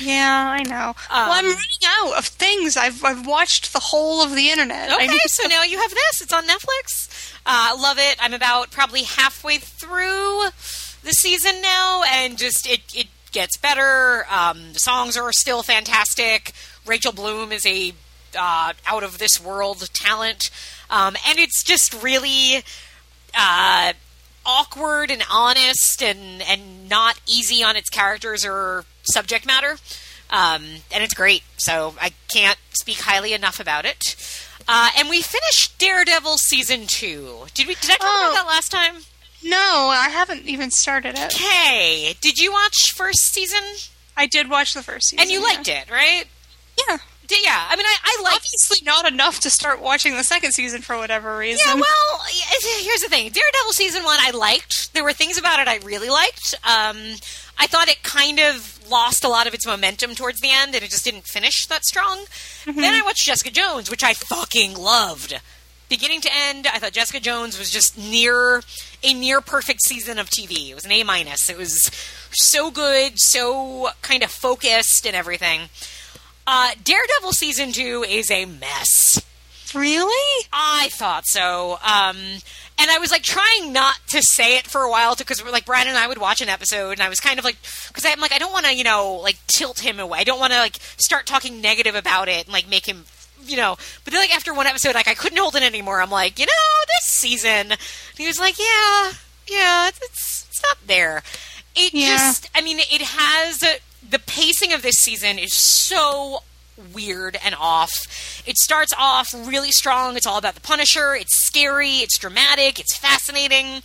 yeah 0.00 0.56
i 0.58 0.62
know 0.62 0.88
Um, 1.10 1.28
well 1.28 1.32
i'm 1.32 1.44
running 1.44 1.84
out 2.00 2.16
of 2.18 2.24
things 2.24 2.76
i've 2.76 3.04
i've 3.04 3.26
watched 3.26 3.72
the 3.74 3.78
whole 3.80 4.22
of 4.22 4.34
the 4.34 4.48
internet 4.50 4.90
Okay, 4.90 5.18
so 5.26 5.46
now 5.48 5.62
you 5.64 5.78
have 5.78 5.90
this. 5.90 6.20
It's 6.22 6.32
on 6.32 6.46
Netflix. 6.46 7.34
Uh, 7.44 7.76
love 7.78 7.98
it. 7.98 8.16
I'm 8.20 8.32
about 8.32 8.70
probably 8.70 9.02
halfway 9.02 9.58
through 9.58 10.44
the 11.02 11.10
season 11.12 11.60
now, 11.60 12.02
and 12.08 12.38
just 12.38 12.66
it 12.68 12.80
it 12.94 13.08
gets 13.32 13.56
better. 13.56 14.24
Um, 14.30 14.72
the 14.74 14.78
songs 14.78 15.16
are 15.16 15.32
still 15.32 15.62
fantastic. 15.62 16.52
Rachel 16.86 17.12
Bloom 17.12 17.52
is 17.52 17.64
a 17.66 17.92
uh, 18.38 18.72
out 18.86 19.02
of 19.02 19.18
this 19.18 19.40
world 19.42 19.88
talent, 19.92 20.50
um, 20.90 21.16
and 21.28 21.38
it's 21.38 21.62
just 21.62 21.92
really 22.02 22.62
uh, 23.38 23.92
awkward 24.44 25.10
and 25.10 25.22
honest 25.30 26.02
and 26.02 26.42
and 26.42 26.88
not 26.88 27.20
easy 27.28 27.62
on 27.62 27.76
its 27.76 27.90
characters 27.90 28.44
or 28.44 28.84
subject 29.04 29.46
matter. 29.46 29.76
Um, 30.30 30.64
and 30.92 31.04
it's 31.04 31.12
great, 31.14 31.42
so 31.58 31.94
I 32.00 32.12
can't 32.32 32.58
speak 32.72 33.00
highly 33.00 33.34
enough 33.34 33.60
about 33.60 33.84
it. 33.84 34.16
Uh, 34.66 34.90
and 34.96 35.10
we 35.10 35.20
finished 35.20 35.78
Daredevil 35.78 36.38
season 36.38 36.86
two. 36.86 37.46
Did 37.52 37.66
we? 37.68 37.74
Did 37.74 37.90
I 37.90 37.96
talk 37.96 38.00
Oh. 38.02 38.30
about 38.30 38.42
that 38.44 38.46
last 38.48 38.70
time? 38.70 39.02
no 39.44 39.88
i 39.92 40.08
haven't 40.08 40.46
even 40.46 40.70
started 40.70 41.18
it 41.18 41.34
Okay. 41.34 42.14
Did 42.20 42.38
you 42.38 42.52
watch 42.52 42.92
first 42.92 43.18
season? 43.34 43.58
i 44.16 44.24
did 44.24 44.48
watch 44.48 44.72
the 44.72 44.84
first 44.84 45.08
season 45.08 45.20
And 45.20 45.30
you 45.32 45.40
yeah. 45.40 45.46
liked 45.56 45.66
it, 45.68 45.90
right? 45.90 46.26
Yeah 46.78 46.96
Yeah. 47.30 47.66
I 47.70 47.76
mean, 47.76 47.86
I, 47.86 47.96
I 48.04 48.22
liked 48.24 48.36
obviously 48.36 48.78
not 48.84 49.10
enough 49.10 49.40
to 49.40 49.50
start 49.50 49.80
watching 49.80 50.16
the 50.16 50.24
second 50.24 50.52
season 50.52 50.82
for 50.82 50.96
whatever 50.96 51.36
reason. 51.38 51.64
Yeah, 51.66 51.74
well, 51.74 52.20
here's 52.82 53.00
the 53.00 53.08
thing. 53.08 53.30
Daredevil 53.30 53.72
season 53.72 54.02
one, 54.04 54.18
I 54.20 54.30
liked. 54.32 54.92
There 54.92 55.02
were 55.04 55.12
things 55.12 55.38
about 55.38 55.58
it 55.60 55.68
I 55.68 55.78
really 55.78 56.10
liked. 56.10 56.54
Um, 56.64 56.96
I 57.58 57.66
thought 57.66 57.88
it 57.88 58.02
kind 58.02 58.38
of 58.38 58.80
lost 58.90 59.24
a 59.24 59.28
lot 59.28 59.46
of 59.46 59.54
its 59.54 59.66
momentum 59.66 60.14
towards 60.14 60.40
the 60.40 60.50
end, 60.50 60.74
and 60.74 60.82
it 60.84 60.90
just 60.90 61.04
didn't 61.04 61.26
finish 61.26 61.66
that 61.66 61.84
strong. 61.84 62.24
Then 62.66 62.92
I 62.94 63.02
watched 63.02 63.24
Jessica 63.24 63.50
Jones, 63.50 63.90
which 63.90 64.02
I 64.04 64.12
fucking 64.14 64.74
loved. 64.74 65.40
Beginning 65.88 66.20
to 66.22 66.30
end, 66.34 66.66
I 66.66 66.78
thought 66.78 66.92
Jessica 66.92 67.20
Jones 67.20 67.58
was 67.58 67.70
just 67.70 67.96
near 67.98 68.62
a 69.04 69.14
near 69.14 69.40
perfect 69.40 69.82
season 69.82 70.18
of 70.18 70.28
TV. 70.30 70.70
It 70.70 70.74
was 70.74 70.84
an 70.84 70.92
A 70.92 71.02
minus. 71.02 71.50
It 71.50 71.56
was 71.58 71.90
so 72.32 72.70
good, 72.70 73.18
so 73.18 73.88
kind 74.00 74.22
of 74.22 74.30
focused 74.30 75.06
and 75.06 75.14
everything. 75.16 75.68
Uh, 76.46 76.70
Daredevil 76.82 77.32
season 77.32 77.72
two 77.72 78.04
is 78.08 78.30
a 78.30 78.44
mess. 78.46 79.20
really? 79.74 80.46
I 80.52 80.88
thought 80.92 81.26
so. 81.26 81.72
Um, 81.82 82.16
and 82.78 82.90
I 82.90 82.98
was 82.98 83.10
like 83.10 83.22
trying 83.22 83.72
not 83.72 83.96
to 84.08 84.20
say 84.22 84.56
it 84.56 84.66
for 84.66 84.80
a 84.82 84.90
while 84.90 85.14
because 85.14 85.42
like 85.44 85.66
Brian 85.66 85.88
and 85.88 85.96
I 85.96 86.08
would 86.08 86.18
watch 86.18 86.40
an 86.40 86.48
episode, 86.48 86.92
and 86.92 87.00
I 87.02 87.08
was 87.08 87.20
kind 87.20 87.38
of 87.38 87.44
like 87.44 87.56
because 87.88 88.04
I'm 88.04 88.20
like 88.20 88.32
I 88.32 88.38
don't 88.38 88.52
want 88.52 88.66
to 88.66 88.74
you 88.74 88.84
know 88.84 89.14
like 89.22 89.36
tilt 89.46 89.78
him 89.80 90.00
away. 90.00 90.18
I 90.18 90.24
don't 90.24 90.40
want 90.40 90.52
to 90.52 90.58
like 90.58 90.76
start 90.96 91.26
talking 91.26 91.60
negative 91.60 91.94
about 91.94 92.28
it 92.28 92.44
and 92.46 92.52
like 92.52 92.68
make 92.68 92.86
him 92.86 93.04
you 93.44 93.56
know. 93.56 93.76
But 94.04 94.12
then 94.12 94.20
like 94.20 94.34
after 94.34 94.52
one 94.52 94.66
episode, 94.66 94.94
like 94.94 95.08
I 95.08 95.14
couldn't 95.14 95.38
hold 95.38 95.54
it 95.54 95.62
anymore. 95.62 96.00
I'm 96.02 96.10
like 96.10 96.38
you 96.38 96.46
know 96.46 96.84
this 96.98 97.04
season. 97.08 97.70
And 97.72 97.78
he 98.16 98.26
was 98.26 98.40
like 98.40 98.58
yeah 98.58 99.12
yeah 99.48 99.88
it's 99.88 100.00
it's, 100.02 100.46
it's 100.48 100.62
not 100.62 100.78
there. 100.86 101.22
It 101.76 101.94
Yeah. 101.94 102.08
just 102.16 102.50
I 102.54 102.62
mean 102.62 102.78
it 102.80 103.02
has 103.02 103.62
the 104.08 104.18
pacing 104.18 104.72
of 104.72 104.82
this 104.82 104.96
season 104.96 105.38
is 105.38 105.54
so 105.54 106.42
weird 106.94 107.38
and 107.44 107.54
off. 107.54 108.42
It 108.46 108.56
starts 108.58 108.92
off 108.98 109.32
really 109.34 109.70
strong. 109.70 110.16
It's 110.16 110.26
all 110.26 110.38
about 110.38 110.54
the 110.54 110.60
Punisher. 110.60 111.14
It's 111.14 111.36
scary. 111.36 111.96
It's 111.96 112.18
dramatic. 112.18 112.80
It's 112.80 112.96
fascinating. 112.96 113.82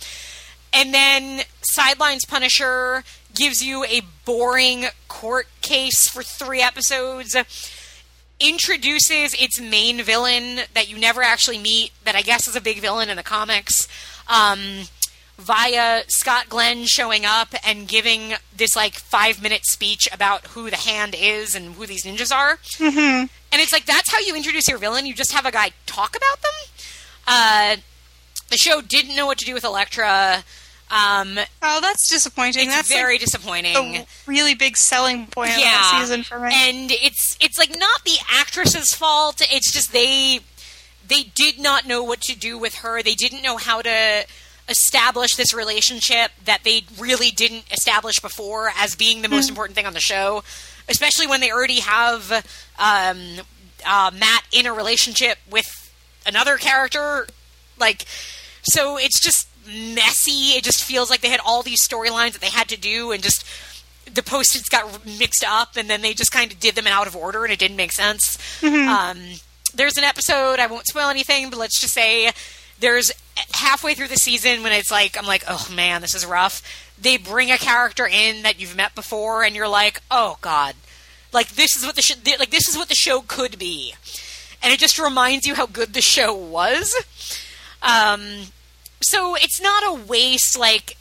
And 0.72 0.92
then 0.92 1.42
Sidelines 1.62 2.24
Punisher 2.24 3.04
gives 3.34 3.62
you 3.62 3.84
a 3.84 4.02
boring 4.24 4.86
court 5.06 5.46
case 5.60 6.08
for 6.08 6.22
three 6.22 6.60
episodes. 6.60 7.36
Introduces 8.40 9.34
its 9.34 9.60
main 9.60 10.02
villain 10.02 10.60
that 10.74 10.88
you 10.88 10.98
never 10.98 11.22
actually 11.22 11.58
meet, 11.58 11.92
that 12.04 12.14
I 12.14 12.22
guess 12.22 12.46
is 12.46 12.56
a 12.56 12.60
big 12.60 12.80
villain 12.80 13.08
in 13.08 13.16
the 13.16 13.22
comics. 13.22 13.88
Um, 14.28 14.84
via 15.38 16.02
Scott 16.08 16.48
Glenn 16.48 16.84
showing 16.84 17.24
up 17.24 17.54
and 17.64 17.86
giving 17.86 18.34
this 18.54 18.74
like 18.74 18.94
five 18.94 19.40
minute 19.42 19.64
speech 19.64 20.08
about 20.12 20.48
who 20.48 20.68
the 20.68 20.76
hand 20.76 21.14
is 21.18 21.54
and 21.54 21.74
who 21.74 21.86
these 21.86 22.04
ninjas 22.04 22.34
are. 22.34 22.56
Mm-hmm. 22.56 23.26
And 23.52 23.62
it's 23.62 23.72
like 23.72 23.86
that's 23.86 24.10
how 24.12 24.18
you 24.18 24.34
introduce 24.36 24.68
your 24.68 24.78
villain. 24.78 25.06
You 25.06 25.14
just 25.14 25.32
have 25.32 25.46
a 25.46 25.50
guy 25.52 25.70
talk 25.86 26.16
about 26.16 26.42
them. 26.42 26.52
Uh, 27.26 27.76
the 28.50 28.56
show 28.56 28.80
didn't 28.80 29.14
know 29.14 29.26
what 29.26 29.38
to 29.38 29.44
do 29.44 29.54
with 29.54 29.64
Elektra. 29.64 30.44
Um, 30.90 31.38
Oh, 31.62 31.80
that's 31.82 32.08
disappointing. 32.08 32.66
it's 32.68 32.74
that's 32.74 32.88
very 32.92 33.14
like, 33.14 33.20
disappointing. 33.20 33.74
the 33.74 34.06
really 34.26 34.54
big 34.54 34.76
selling 34.76 35.26
point 35.26 35.50
of 35.50 35.58
yeah, 35.58 35.64
that 35.66 35.98
season 36.00 36.22
for 36.24 36.40
me. 36.40 36.50
and 36.52 36.90
it's 36.90 37.36
it's 37.40 37.58
like 37.58 37.78
not 37.78 38.04
the 38.04 38.16
actress's 38.30 38.94
fault. 38.94 39.40
It's 39.42 39.70
just 39.70 39.92
they 39.92 40.40
they 41.06 41.22
did 41.22 41.58
not 41.60 41.86
know 41.86 42.02
what 42.02 42.22
to 42.22 42.36
do 42.36 42.56
with 42.58 42.76
her. 42.76 43.02
They 43.02 43.14
didn't 43.14 43.42
know 43.42 43.58
how 43.58 43.82
to 43.82 44.24
establish 44.68 45.34
this 45.36 45.54
relationship 45.54 46.30
that 46.44 46.62
they 46.64 46.82
really 46.98 47.30
didn't 47.30 47.64
establish 47.72 48.20
before 48.20 48.70
as 48.76 48.94
being 48.94 49.22
the 49.22 49.28
most 49.28 49.48
important 49.48 49.74
thing 49.76 49.86
on 49.86 49.94
the 49.94 50.00
show, 50.00 50.42
especially 50.88 51.26
when 51.26 51.40
they 51.40 51.50
already 51.50 51.80
have 51.80 52.30
um, 52.78 53.44
uh, 53.86 54.10
Matt 54.18 54.44
in 54.52 54.66
a 54.66 54.72
relationship 54.72 55.38
with 55.50 55.66
another 56.26 56.56
character. 56.56 57.26
Like, 57.78 58.04
so 58.62 58.98
it's 58.98 59.20
just 59.20 59.48
messy. 59.66 60.56
It 60.56 60.64
just 60.64 60.84
feels 60.84 61.10
like 61.10 61.20
they 61.20 61.28
had 61.28 61.40
all 61.44 61.62
these 61.62 61.86
storylines 61.86 62.32
that 62.32 62.40
they 62.40 62.50
had 62.50 62.68
to 62.68 62.76
do, 62.76 63.12
and 63.12 63.22
just 63.22 63.44
the 64.12 64.22
post-its 64.22 64.68
got 64.68 65.04
mixed 65.04 65.44
up, 65.46 65.76
and 65.76 65.88
then 65.88 66.02
they 66.02 66.14
just 66.14 66.32
kind 66.32 66.52
of 66.52 66.58
did 66.58 66.74
them 66.74 66.86
out 66.86 67.06
of 67.06 67.14
order, 67.14 67.44
and 67.44 67.52
it 67.52 67.58
didn't 67.58 67.76
make 67.76 67.92
sense. 67.92 68.38
Um, 68.88 69.18
there's 69.74 69.98
an 69.98 70.04
episode 70.04 70.58
I 70.58 70.66
won't 70.66 70.86
spoil 70.86 71.08
anything, 71.08 71.50
but 71.50 71.58
let's 71.58 71.78
just 71.80 71.92
say 71.92 72.30
there's 72.80 73.12
halfway 73.52 73.94
through 73.94 74.08
the 74.08 74.16
season 74.16 74.62
when 74.62 74.72
it's 74.72 74.90
like 74.90 75.16
I'm 75.18 75.26
like, 75.26 75.44
oh 75.48 75.68
man, 75.74 76.00
this 76.00 76.14
is 76.14 76.26
rough. 76.26 76.62
They 77.00 77.16
bring 77.16 77.50
a 77.50 77.58
character 77.58 78.06
in 78.06 78.42
that 78.42 78.60
you've 78.60 78.76
met 78.76 78.94
before, 78.94 79.44
and 79.44 79.54
you're 79.54 79.68
like, 79.68 80.00
oh 80.10 80.38
god, 80.40 80.74
like 81.32 81.50
this 81.50 81.76
is 81.76 81.84
what 81.84 81.96
the 81.96 82.02
sh- 82.02 82.16
like 82.38 82.50
this 82.50 82.68
is 82.68 82.76
what 82.76 82.88
the 82.88 82.94
show 82.94 83.20
could 83.20 83.58
be, 83.58 83.94
and 84.62 84.72
it 84.72 84.78
just 84.78 84.98
reminds 84.98 85.46
you 85.46 85.54
how 85.54 85.66
good 85.66 85.94
the 85.94 86.00
show 86.02 86.34
was. 86.34 86.94
Um, 87.82 88.46
so 89.00 89.34
it's 89.36 89.60
not 89.60 89.84
a 89.86 89.94
waste. 89.94 90.58
Like 90.58 90.96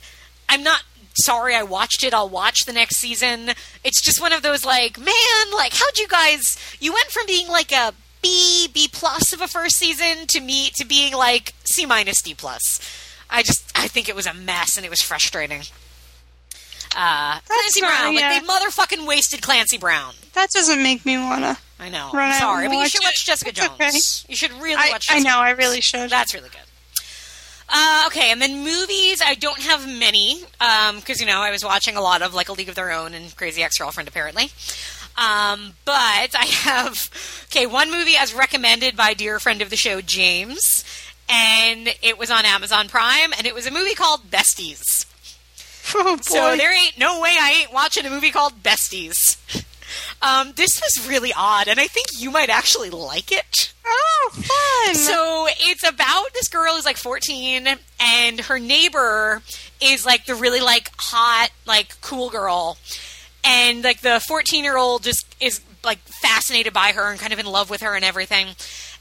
I'm 0.47 0.63
not 0.63 0.83
sorry 1.15 1.55
I 1.55 1.63
watched 1.63 2.03
it. 2.03 2.13
I'll 2.13 2.29
watch 2.29 2.65
the 2.65 2.73
next 2.73 2.97
season. 2.97 3.51
It's 3.83 4.01
just 4.01 4.21
one 4.21 4.33
of 4.33 4.43
those 4.43 4.65
like, 4.65 4.99
man, 4.99 5.53
like 5.55 5.73
how'd 5.73 5.97
you 5.97 6.07
guys? 6.07 6.57
You 6.79 6.93
went 6.93 7.07
from 7.07 7.25
being 7.25 7.47
like 7.47 7.71
a 7.71 7.93
B 8.27 8.67
B 8.73 8.89
plus 8.91 9.31
of 9.31 9.39
a 9.39 9.47
first 9.47 9.77
season 9.77 10.27
to 10.27 10.41
me 10.41 10.69
to 10.75 10.85
being 10.85 11.13
like 11.13 11.53
C 11.63 11.85
minus 11.85 12.21
D 12.21 12.33
plus. 12.33 12.81
I 13.29 13.41
just 13.41 13.71
I 13.73 13.87
think 13.87 14.09
it 14.09 14.15
was 14.15 14.25
a 14.25 14.33
mess 14.33 14.75
and 14.75 14.85
it 14.85 14.89
was 14.89 15.01
frustrating. 15.01 15.61
Uh, 16.95 17.39
Clancy 17.45 17.79
Brown, 17.79 18.13
yeah. 18.13 18.29
like 18.29 18.41
they 18.41 18.47
motherfucking 18.47 19.07
wasted 19.07 19.41
Clancy 19.41 19.77
Brown. 19.77 20.13
that 20.33 20.49
doesn't 20.49 20.83
make 20.83 21.05
me 21.05 21.17
wanna. 21.17 21.57
I 21.79 21.89
know. 21.89 22.09
Run 22.13 22.23
I'm 22.29 22.33
out 22.33 22.39
sorry, 22.39 22.67
but 22.67 22.73
you 22.73 22.79
watch 22.79 22.91
should 22.91 23.01
it. 23.01 23.05
watch 23.05 23.25
Jessica 23.25 23.51
Jones. 23.53 23.71
okay. 23.71 23.91
You 24.29 24.35
should 24.35 24.51
really 24.53 24.75
I, 24.75 24.89
watch. 24.89 25.09
I 25.09 25.15
Jessica 25.15 25.29
know. 25.29 25.39
I 25.39 25.51
really 25.51 25.79
should. 25.81 26.09
That's 26.09 26.33
really 26.33 26.49
good. 26.49 26.59
Uh, 27.69 28.05
okay, 28.07 28.31
and 28.31 28.41
then 28.41 28.63
movies. 28.63 29.21
I 29.25 29.35
don't 29.35 29.59
have 29.59 29.87
many 29.87 30.41
because 30.95 31.21
you 31.21 31.27
know 31.27 31.39
I 31.39 31.51
was 31.51 31.63
watching 31.63 31.95
a 31.95 32.01
lot 32.01 32.21
of 32.21 32.33
like 32.33 32.49
A 32.49 32.53
League 32.53 32.69
of 32.69 32.75
Their 32.75 32.91
Own 32.91 33.13
and 33.13 33.35
Crazy 33.37 33.63
Ex 33.63 33.77
Girlfriend 33.77 34.09
apparently. 34.09 34.51
Um, 35.17 35.73
but 35.83 36.35
I 36.35 36.45
have 36.63 37.09
okay 37.51 37.65
one 37.65 37.91
movie 37.91 38.15
as 38.17 38.33
recommended 38.33 38.95
by 38.95 39.13
dear 39.13 39.39
friend 39.39 39.61
of 39.61 39.69
the 39.69 39.75
show 39.75 39.99
James, 40.01 40.83
and 41.27 41.89
it 42.01 42.17
was 42.17 42.29
on 42.29 42.45
Amazon 42.45 42.87
Prime, 42.87 43.33
and 43.35 43.47
it 43.47 43.55
was 43.55 43.65
a 43.65 43.71
movie 43.71 43.95
called 43.95 44.29
Besties. 44.29 45.05
oh 45.95 46.17
boy. 46.17 46.21
So 46.21 46.55
there 46.55 46.73
ain't 46.73 46.99
no 46.99 47.19
way 47.19 47.35
I 47.39 47.61
ain't 47.61 47.73
watching 47.73 48.05
a 48.05 48.09
movie 48.09 48.31
called 48.31 48.61
Besties. 48.63 49.37
Um, 50.21 50.53
this 50.55 50.81
was 50.81 51.07
really 51.07 51.31
odd, 51.35 51.67
and 51.67 51.79
I 51.79 51.87
think 51.87 52.07
you 52.19 52.31
might 52.31 52.49
actually 52.49 52.89
like 52.89 53.31
it. 53.31 53.73
oh, 53.85 54.29
fun. 54.33 54.95
So 54.95 55.47
it's 55.69 55.87
about 55.87 56.33
this 56.33 56.47
girl 56.47 56.73
who's 56.73 56.85
like 56.85 56.97
14, 56.97 57.67
and 57.99 58.39
her 58.41 58.59
neighbor 58.59 59.41
is 59.79 60.05
like 60.05 60.25
the 60.25 60.35
really 60.35 60.59
like 60.59 60.89
hot, 60.97 61.49
like 61.65 61.99
cool 62.01 62.29
girl, 62.29 62.77
and 63.47 63.83
like 63.83 64.01
the 64.01 64.19
14 64.27 64.63
year 64.63 64.77
old 64.77 65.03
just 65.03 65.35
is 65.39 65.61
like 65.83 65.99
fascinated 65.99 66.73
by 66.73 66.91
her 66.91 67.09
and 67.09 67.19
kind 67.19 67.31
of 67.31 67.39
in 67.39 67.45
love 67.45 67.69
with 67.69 67.81
her 67.81 67.95
and 67.95 68.03
everything. 68.03 68.47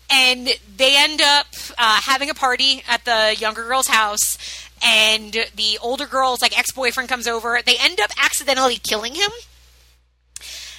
And 0.09 0.49
they 0.77 0.97
end 0.97 1.21
up 1.21 1.47
uh, 1.77 2.01
having 2.03 2.31
a 2.31 2.35
party 2.35 2.85
at 2.89 3.05
the 3.05 3.35
younger 3.37 3.65
girl's 3.65 3.89
house, 3.89 4.39
and 4.85 5.33
the 5.33 5.79
older 5.83 6.07
girl's 6.07 6.41
like 6.41 6.57
ex 6.57 6.71
boyfriend 6.73 7.09
comes 7.09 7.27
over. 7.27 7.59
They 7.65 7.77
end 7.81 8.01
up 8.01 8.11
accidentally 8.17 8.77
killing 8.77 9.17
him. 9.17 9.31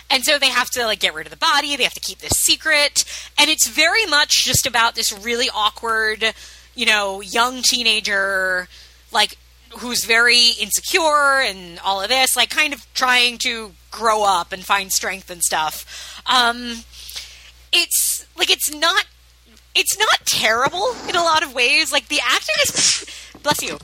And 0.10 0.24
so 0.24 0.40
they 0.40 0.48
have 0.48 0.70
to 0.72 0.86
like 0.86 1.00
get 1.00 1.14
rid 1.14 1.26
of 1.26 1.32
the 1.32 1.38
body. 1.38 1.76
They 1.76 1.84
have 1.84 1.94
to 1.94 2.00
keep 2.00 2.20
this 2.20 2.38
secret, 2.38 3.04
and 3.38 3.50
it's 3.50 3.68
very 3.68 4.06
much 4.06 4.46
just 4.46 4.66
about 4.66 4.96
this 4.96 5.12
really 5.12 5.50
awkward, 5.54 6.24
you 6.74 6.86
know, 6.86 7.20
young 7.20 7.62
teenager, 7.62 8.70
like 9.12 9.38
who's 9.80 10.06
very 10.06 10.50
insecure 10.60 11.42
and 11.42 11.80
all 11.80 12.02
of 12.02 12.10
this, 12.10 12.36
like 12.36 12.50
kind 12.50 12.74
of 12.74 12.86
trying 12.94 13.38
to 13.40 13.72
grow 13.92 14.24
up 14.24 14.52
and 14.52 14.63
find 14.66 14.92
strength 14.92 15.30
and 15.30 15.42
stuff. 15.44 16.22
Um, 16.26 16.84
it's 17.72 18.26
like 18.38 18.50
it's 18.50 18.74
not 18.74 19.06
it's 19.76 19.98
not 19.98 20.26
terrible 20.26 20.94
in 21.08 21.16
a 21.16 21.22
lot 21.24 21.44
of 21.44 21.54
ways. 21.54 21.92
Like 21.92 22.08
the 22.08 22.20
acting 22.24 22.56
is 22.63 23.06
bless 23.44 23.62
you. 23.62 23.78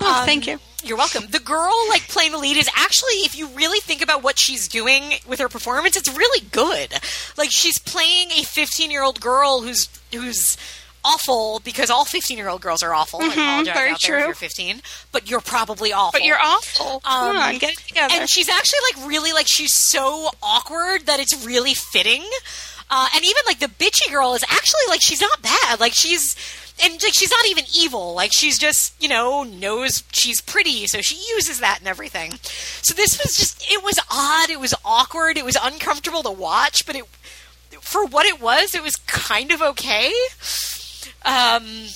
Oh, 0.00 0.20
Um, 0.20 0.26
thank 0.26 0.46
you. 0.46 0.58
You're 0.82 0.96
welcome. 0.96 1.24
The 1.28 1.40
girl 1.40 1.74
like 1.90 2.08
playing 2.08 2.32
the 2.32 2.38
lead 2.38 2.56
is 2.56 2.68
actually, 2.74 3.16
if 3.26 3.36
you 3.36 3.48
really 3.48 3.80
think 3.80 4.00
about 4.00 4.22
what 4.22 4.38
she's 4.38 4.66
doing 4.66 5.12
with 5.28 5.38
her 5.38 5.48
performance, 5.50 5.94
it's 5.94 6.08
really 6.16 6.46
good. 6.52 6.94
Like 7.36 7.50
she's 7.50 7.78
playing 7.78 8.30
a 8.30 8.44
15 8.44 8.90
year 8.90 9.02
old 9.02 9.20
girl 9.20 9.60
who's 9.60 9.88
who's 10.12 10.56
awful 11.04 11.60
because 11.64 11.90
all 11.90 12.04
15 12.04 12.36
year 12.36 12.48
old 12.48 12.60
girls 12.60 12.82
are 12.82 12.94
awful. 12.94 13.20
I 13.22 13.26
apologize 13.28 13.74
very 13.74 13.90
out 13.90 14.00
there 14.00 14.14
if 14.16 14.18
true. 14.18 14.18
you're 14.26 14.34
15, 14.34 14.82
but 15.12 15.30
you're 15.30 15.40
probably 15.40 15.92
awful. 15.92 16.12
But 16.18 16.24
you're 16.24 16.40
awful. 16.40 17.00
Come 17.00 17.30
Um, 17.30 17.36
on, 17.36 17.58
get 17.58 17.72
it 17.72 17.78
together. 17.78 18.14
and 18.16 18.28
she's 18.30 18.48
actually 18.48 18.78
like 18.94 19.08
really 19.08 19.32
like 19.32 19.46
she's 19.48 19.74
so 19.74 20.30
awkward 20.42 21.06
that 21.06 21.20
it's 21.20 21.44
really 21.46 21.74
fitting. 21.74 22.24
Uh, 22.92 23.06
and 23.14 23.24
even 23.24 23.42
like 23.46 23.60
the 23.60 23.68
bitchy 23.68 24.10
girl 24.10 24.34
is 24.34 24.42
actually 24.44 24.80
like 24.88 25.00
she's 25.02 25.20
not 25.20 25.40
bad. 25.42 25.78
Like 25.80 25.92
she's 25.94 26.34
and 26.82 26.94
like 27.02 27.12
she's 27.14 27.30
not 27.30 27.46
even 27.48 27.64
evil. 27.78 28.14
Like 28.14 28.30
she's 28.34 28.58
just 28.58 29.00
you 29.00 29.08
know 29.08 29.42
knows 29.44 30.02
she's 30.12 30.40
pretty, 30.40 30.86
so 30.88 31.00
she 31.00 31.16
uses 31.34 31.60
that 31.60 31.78
and 31.78 31.86
everything. 31.88 32.32
So 32.82 32.92
this 32.94 33.16
was 33.22 33.36
just 33.36 33.64
it 33.70 33.84
was 33.84 33.98
odd. 34.10 34.50
It 34.50 34.58
was 34.58 34.74
awkward. 34.84 35.36
It 35.38 35.44
was 35.44 35.56
uncomfortable 35.62 36.22
to 36.24 36.30
watch, 36.32 36.84
but 36.84 36.96
it 36.96 37.04
for 37.80 38.04
what 38.04 38.26
it 38.26 38.40
was, 38.40 38.74
it 38.74 38.82
was 38.82 38.96
kind 39.06 39.52
of 39.52 39.62
okay. 39.62 40.12
Um, 41.24 41.86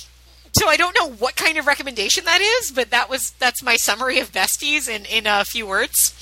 so 0.53 0.69
I 0.69 0.77
don't 0.77 0.95
know 0.95 1.11
what 1.11 1.35
kind 1.35 1.57
of 1.57 1.67
recommendation 1.67 2.25
that 2.25 2.41
is, 2.41 2.71
but 2.71 2.89
that 2.91 3.09
was 3.09 3.31
that's 3.31 3.61
my 3.61 3.75
summary 3.75 4.19
of 4.19 4.31
besties 4.31 4.87
in 4.87 5.05
in 5.05 5.27
a 5.27 5.43
few 5.43 5.67
words. 5.67 6.13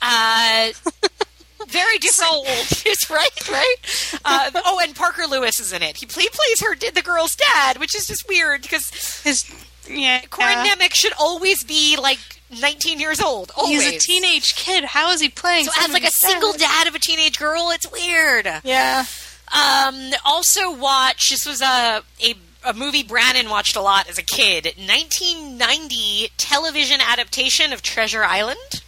Uh, 0.00 0.70
very 1.68 1.98
different. 1.98 2.46
it's 2.86 3.10
right, 3.10 3.48
right. 3.48 4.20
Uh, 4.24 4.50
oh, 4.64 4.80
and 4.82 4.94
Parker 4.94 5.26
Lewis 5.26 5.60
is 5.60 5.72
in 5.72 5.82
it. 5.82 5.98
He, 5.98 6.06
he 6.06 6.28
plays 6.28 6.60
her 6.62 6.74
the 6.74 7.02
girl's 7.02 7.36
dad, 7.36 7.78
which 7.78 7.94
is 7.94 8.06
just 8.06 8.28
weird 8.28 8.62
because 8.62 8.90
His, 9.22 9.44
yeah, 9.88 10.22
Corin 10.30 10.64
yeah. 10.64 10.74
Nemec 10.74 10.94
should 10.94 11.12
always 11.18 11.64
be 11.64 11.96
like 12.00 12.18
19 12.60 12.98
years 12.98 13.20
old. 13.20 13.52
Always. 13.56 13.84
He's 13.84 13.96
a 13.96 13.98
teenage 13.98 14.54
kid. 14.56 14.84
How 14.84 15.10
is 15.10 15.20
he 15.20 15.28
playing? 15.28 15.66
So 15.66 15.72
as 15.78 15.92
like 15.92 16.04
a 16.04 16.10
somebody's 16.10 16.14
single 16.14 16.52
dad? 16.52 16.60
dad 16.60 16.88
of 16.88 16.94
a 16.94 16.98
teenage 16.98 17.38
girl, 17.38 17.70
it's 17.70 17.90
weird. 17.90 18.46
Yeah. 18.64 19.04
Um, 19.52 20.12
also 20.24 20.72
watch 20.74 21.30
this 21.30 21.46
was 21.46 21.60
a, 21.60 22.02
a 22.24 22.34
a 22.64 22.74
movie 22.74 23.02
Brandon 23.02 23.48
watched 23.48 23.74
a 23.74 23.80
lot 23.80 24.08
as 24.08 24.18
a 24.18 24.22
kid. 24.22 24.64
1990 24.76 26.30
television 26.36 27.00
adaptation 27.00 27.72
of 27.72 27.82
Treasure 27.82 28.22
Island. 28.24 28.82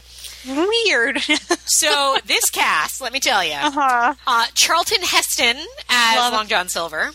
Weird. 0.47 1.19
So 1.65 2.17
this 2.27 2.51
cast, 2.51 3.01
let 3.01 3.13
me 3.13 3.19
tell 3.19 3.43
you, 3.43 3.55
uh-huh. 3.55 4.15
uh, 4.27 4.47
Charlton 4.55 5.01
Heston 5.03 5.57
as 5.89 6.17
Love. 6.17 6.33
Long 6.33 6.47
John 6.47 6.69
Silver, 6.69 7.13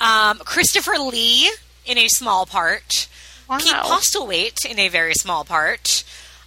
um, 0.00 0.38
Christopher 0.38 0.92
Lee 0.92 1.50
in 1.84 1.98
a 1.98 2.06
small 2.08 2.46
part, 2.46 3.08
Wow. 3.48 3.58
Pete 3.58 3.74
Postlethwaite 3.74 4.64
in 4.64 4.78
a 4.78 4.88
very 4.88 5.14
small 5.14 5.44
part, 5.44 6.04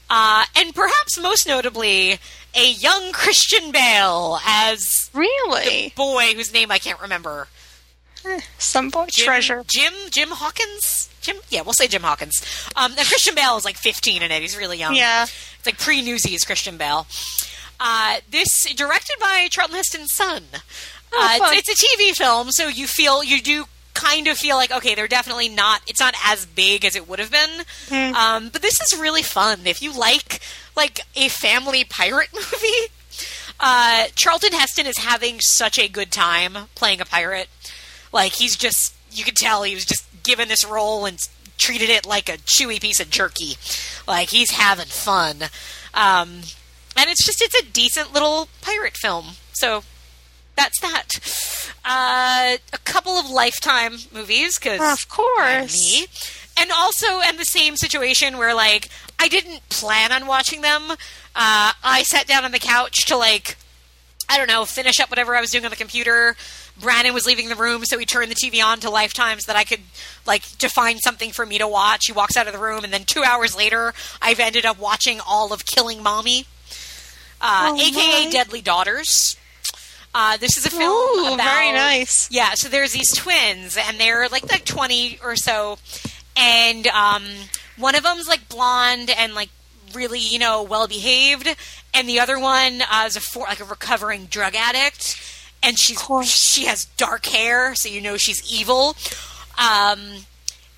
uh, 0.10 0.46
and 0.56 0.74
perhaps 0.74 1.20
most 1.20 1.48
notably, 1.48 2.18
a 2.56 2.72
young 2.72 3.12
Christian 3.12 3.72
Bale 3.72 4.40
as 4.46 5.10
Really? 5.14 5.94
boy 5.96 6.34
whose 6.36 6.54
name 6.54 6.72
I 6.72 6.80
can't 6.80 7.00
remember. 7.02 7.48
Some 8.58 8.90
boy 8.90 9.06
Jim, 9.12 9.26
treasure. 9.26 9.64
Jim 9.68 9.94
Jim 10.10 10.30
Hawkins. 10.32 11.10
Jim, 11.22 11.38
yeah, 11.50 11.62
we'll 11.62 11.74
say 11.74 11.88
Jim 11.88 12.02
Hawkins. 12.04 12.42
Um, 12.76 12.92
and 12.98 13.08
Christian 13.08 13.36
Bale 13.36 13.56
is 13.58 13.66
like 13.66 13.78
15 13.78 14.22
in 14.24 14.32
it. 14.32 14.42
He's 14.42 14.58
really 14.58 14.78
young. 14.78 14.96
Yeah. 14.96 15.24
it's 15.24 15.66
like 15.66 15.78
pre-Newsies 15.80 16.44
Christian 16.44 16.78
Bale. 16.78 17.06
Uh, 17.80 18.18
this 18.30 18.66
directed 18.76 19.16
by 19.20 19.48
Charlton 19.52 19.76
Heston's 19.76 20.14
son. 20.14 20.44
Uh, 21.18 21.38
fun. 21.38 21.54
it's, 21.56 21.70
it's 21.70 21.84
a 21.84 21.86
TV 21.98 22.16
film, 22.16 22.52
so 22.52 22.68
you 22.68 22.88
feel 22.88 23.24
you 23.24 23.42
do 23.42 23.66
kind 23.94 24.28
of 24.28 24.38
feel 24.38 24.56
like 24.58 24.72
okay, 24.72 24.96
they're 24.96 25.08
definitely 25.08 25.50
not. 25.50 25.82
It's 25.88 26.00
not 26.00 26.16
as 26.26 26.46
big 26.46 26.84
as 26.84 26.96
it 26.96 27.08
would 27.08 27.20
have 27.20 27.32
been. 27.32 27.62
Um, 28.16 28.50
but 28.50 28.62
this 28.62 28.80
is 28.82 29.00
really 29.00 29.22
fun 29.24 29.62
if 29.66 29.82
you 29.82 29.98
like 29.98 30.42
like 30.76 31.02
a 31.16 31.30
family 31.30 31.84
pirate 31.84 32.30
movie. 32.34 32.92
Uh, 33.60 34.08
Charlton 34.16 34.52
Heston 34.54 34.86
is 34.86 34.98
having 34.98 35.40
such 35.40 35.80
a 35.80 35.88
good 35.88 36.12
time 36.12 36.68
playing 36.76 37.00
a 37.02 37.06
pirate. 37.06 37.48
Like 38.12 38.34
he's 38.34 38.56
just 38.56 38.94
you 39.12 39.24
could 39.24 39.36
tell 39.36 39.64
he 39.64 39.74
was 39.76 39.86
just 39.86 40.06
given 40.24 40.48
this 40.50 40.66
role 40.66 41.06
and 41.06 41.18
treated 41.58 41.90
it 41.90 42.06
like 42.06 42.28
a 42.28 42.34
chewy 42.40 42.82
piece 42.82 43.00
of 43.00 43.10
jerky, 43.10 43.56
like 44.08 44.30
he's 44.30 44.52
having 44.52 44.88
fun. 44.88 45.44
Um, 45.94 46.42
and 46.98 47.10
it's 47.10 47.26
just 47.26 47.42
it's 47.42 47.56
a 47.56 47.66
decent 47.72 48.14
little 48.14 48.50
pirate 48.62 48.98
film. 48.98 49.26
So 49.54 49.84
that's 50.58 50.80
that. 50.82 51.10
Uh, 51.86 52.58
a 52.74 52.78
couple 52.80 53.14
of 53.14 53.30
Lifetime 53.30 53.98
movies 54.14 54.58
because 54.60 54.82
Of 54.82 55.08
course. 55.10 56.00
me, 56.00 56.08
and 56.58 56.72
also 56.72 57.20
in 57.22 57.38
the 57.38 57.46
same 57.46 57.76
situation 57.78 58.38
where 58.38 58.54
like 58.54 58.90
I 59.20 59.28
didn't 59.28 59.68
plan 59.70 60.12
on 60.12 60.28
watching 60.28 60.62
them. 60.62 60.92
Uh, 60.92 61.72
I 61.84 62.04
sat 62.06 62.28
down 62.28 62.46
on 62.46 62.52
the 62.52 62.60
couch 62.60 63.06
to 63.08 63.18
like 63.18 63.58
I 64.30 64.38
don't 64.38 64.48
know 64.48 64.66
finish 64.66 65.00
up 65.00 65.10
whatever 65.10 65.36
I 65.36 65.42
was 65.42 65.52
doing 65.52 65.66
on 65.66 65.72
the 65.72 65.78
computer. 65.78 66.36
Brandon 66.82 67.14
was 67.14 67.26
leaving 67.26 67.48
the 67.48 67.56
room, 67.56 67.86
so 67.86 67.98
he 67.98 68.06
turned 68.06 68.30
the 68.30 68.36
TV 68.36 68.62
on 68.64 68.82
to 68.82 68.90
Lifetime 68.90 69.40
so 69.40 69.52
that 69.52 69.58
I 69.58 69.64
could 69.64 69.80
like 70.28 70.44
to 70.58 70.68
find 70.68 71.00
something 71.00 71.32
for 71.32 71.46
me 71.46 71.58
to 71.58 71.68
watch. 71.68 72.08
He 72.08 72.12
walks 72.12 72.36
out 72.36 72.48
of 72.48 72.54
the 72.54 72.60
room, 72.60 72.84
and 72.84 72.92
then 72.92 73.06
two 73.06 73.24
hours 73.24 73.56
later, 73.56 73.94
I've 74.22 74.42
ended 74.42 74.66
up 74.66 74.78
watching 74.78 75.22
all 75.26 75.54
of 75.54 75.66
Killing 75.66 76.04
Mommy, 76.04 76.48
uh, 77.40 77.72
Oh, 77.74 77.76
aka 77.82 78.26
my. 78.26 78.30
Deadly 78.32 78.62
Daughters. 78.62 79.38
Uh, 80.14 80.36
this 80.38 80.58
is 80.58 80.66
a 80.66 80.70
film 80.70 80.82
Ooh, 80.82 81.34
about 81.34 81.44
very 81.46 81.72
nice. 81.72 82.28
yeah, 82.32 82.52
so 82.56 82.68
there's 82.68 82.92
these 82.92 83.14
twins, 83.16 83.78
and 83.78 83.98
they're 83.98 84.28
like 84.28 84.50
like 84.52 84.66
twenty 84.66 85.18
or 85.24 85.38
so, 85.38 85.78
and 86.36 86.88
um, 86.88 87.24
one 87.78 87.96
of 87.96 88.04
them's 88.04 88.28
like 88.28 88.48
blonde 88.50 89.10
and 89.10 89.34
like 89.34 89.50
really 89.94 90.20
you 90.20 90.40
know 90.40 90.64
well 90.64 90.88
behaved, 90.88 91.48
and 91.94 92.08
the 92.10 92.20
other 92.20 92.40
one 92.40 92.82
uh, 92.82 93.04
is 93.08 93.16
a 93.16 93.22
for, 93.22 93.44
like 93.48 93.60
a 93.60 93.66
recovering 93.66 94.26
drug 94.26 94.56
addict, 94.56 95.20
and 95.64 95.78
she's 95.80 96.02
she 96.30 96.66
has 96.66 96.86
dark 96.98 97.26
hair, 97.26 97.76
so 97.76 97.90
you 97.90 98.02
know 98.02 98.18
she's 98.18 98.52
evil. 98.52 98.96
Um, 99.58 100.00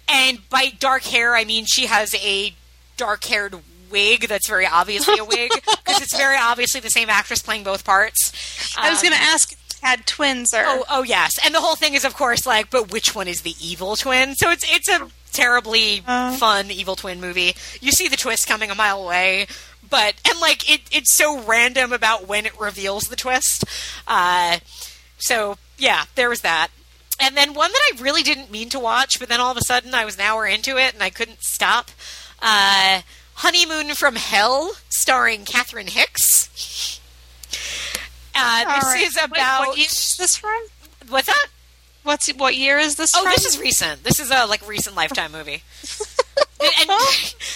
and 0.10 0.48
by 0.50 0.72
dark 0.80 1.04
hair, 1.04 1.36
I 1.36 1.44
mean 1.44 1.66
she 1.66 1.86
has 1.88 2.14
a 2.16 2.54
dark 2.98 3.24
haired 3.26 3.56
wig 3.90 4.28
that's 4.28 4.48
very 4.50 4.66
obviously 4.66 5.18
a 5.18 5.24
wig 5.26 5.50
because 5.86 6.02
it's 6.02 6.16
very 6.18 6.38
obviously 6.38 6.82
the 6.82 6.90
same 6.90 7.10
actress 7.10 7.42
playing 7.42 7.64
both 7.64 7.86
parts. 7.86 8.76
I 8.78 8.90
was 8.90 9.00
Um, 9.00 9.10
going 9.10 9.20
to 9.20 9.26
ask 9.26 9.54
had 9.82 10.06
twins 10.06 10.54
or. 10.54 10.64
Oh, 10.66 10.84
oh 10.90 11.04
yes, 11.04 11.32
and 11.46 11.54
the 11.56 11.62
whole 11.62 11.76
thing 11.76 11.94
is, 11.94 12.04
of 12.04 12.16
course, 12.16 12.46
like, 12.46 12.70
but 12.70 12.92
which 12.92 13.14
one 13.16 13.28
is 13.28 13.42
the 13.42 13.54
evil 13.62 13.96
twin? 13.96 14.36
So 14.36 14.50
it's 14.50 14.66
it's 14.68 14.90
a 14.90 15.08
terribly 15.32 16.04
Uh. 16.08 16.36
fun 16.38 16.72
evil 16.72 16.96
twin 16.96 17.20
movie. 17.22 17.56
You 17.82 17.92
see 17.92 18.08
the 18.08 18.18
twist 18.18 18.48
coming 18.48 18.70
a 18.72 18.76
mile 18.76 19.04
away, 19.04 19.48
but 19.88 20.16
and 20.30 20.40
like 20.40 20.70
it 20.72 20.82
it's 20.92 21.16
so 21.16 21.40
random 21.42 21.94
about 21.94 22.28
when 22.28 22.46
it 22.46 22.60
reveals 22.60 23.06
the 23.06 23.16
twist. 23.16 23.64
Uh, 24.08 24.60
so 25.18 25.58
yeah, 25.78 26.06
there 26.16 26.30
was 26.30 26.42
that. 26.42 26.70
And 27.20 27.36
then 27.36 27.54
one 27.54 27.72
that 27.72 27.94
I 27.94 28.02
really 28.02 28.22
didn't 28.22 28.52
mean 28.52 28.70
to 28.70 28.80
watch, 28.80 29.20
but 29.20 29.28
then 29.28 29.40
all 29.40 29.52
of 29.52 29.58
a 29.58 29.62
sudden 29.62 29.94
I 29.94 30.06
was 30.06 30.16
an 30.16 30.22
hour 30.22 30.46
into 30.46 30.78
it 30.78 30.94
and 30.94 31.02
I 31.02 31.10
couldn't 31.10 31.42
stop. 31.44 31.90
Uh, 32.42 33.02
Honeymoon 33.36 33.94
from 33.96 34.16
Hell, 34.16 34.74
starring 34.90 35.46
Catherine 35.46 35.88
Hicks. 35.88 37.00
Uh, 38.36 38.76
this 38.76 38.84
right. 38.84 39.04
is 39.04 39.18
about 39.18 39.68
what 39.68 39.78
year 39.78 39.88
is 39.88 40.16
this 40.18 40.38
from? 40.38 40.62
what's 41.10 41.28
that? 41.28 41.48
What's 42.08 42.30
what 42.36 42.56
year 42.56 42.78
is 42.78 42.96
this 42.96 43.14
Oh, 43.14 43.24
from? 43.24 43.32
this 43.34 43.44
is 43.46 43.60
recent. 43.60 44.06
This 44.06 44.22
is 44.22 44.32
a 44.32 44.46
like 44.46 44.66
recent 44.66 44.96
Lifetime 44.96 45.34
movie. 45.34 45.62
and, 46.62 46.72
and 46.80 46.90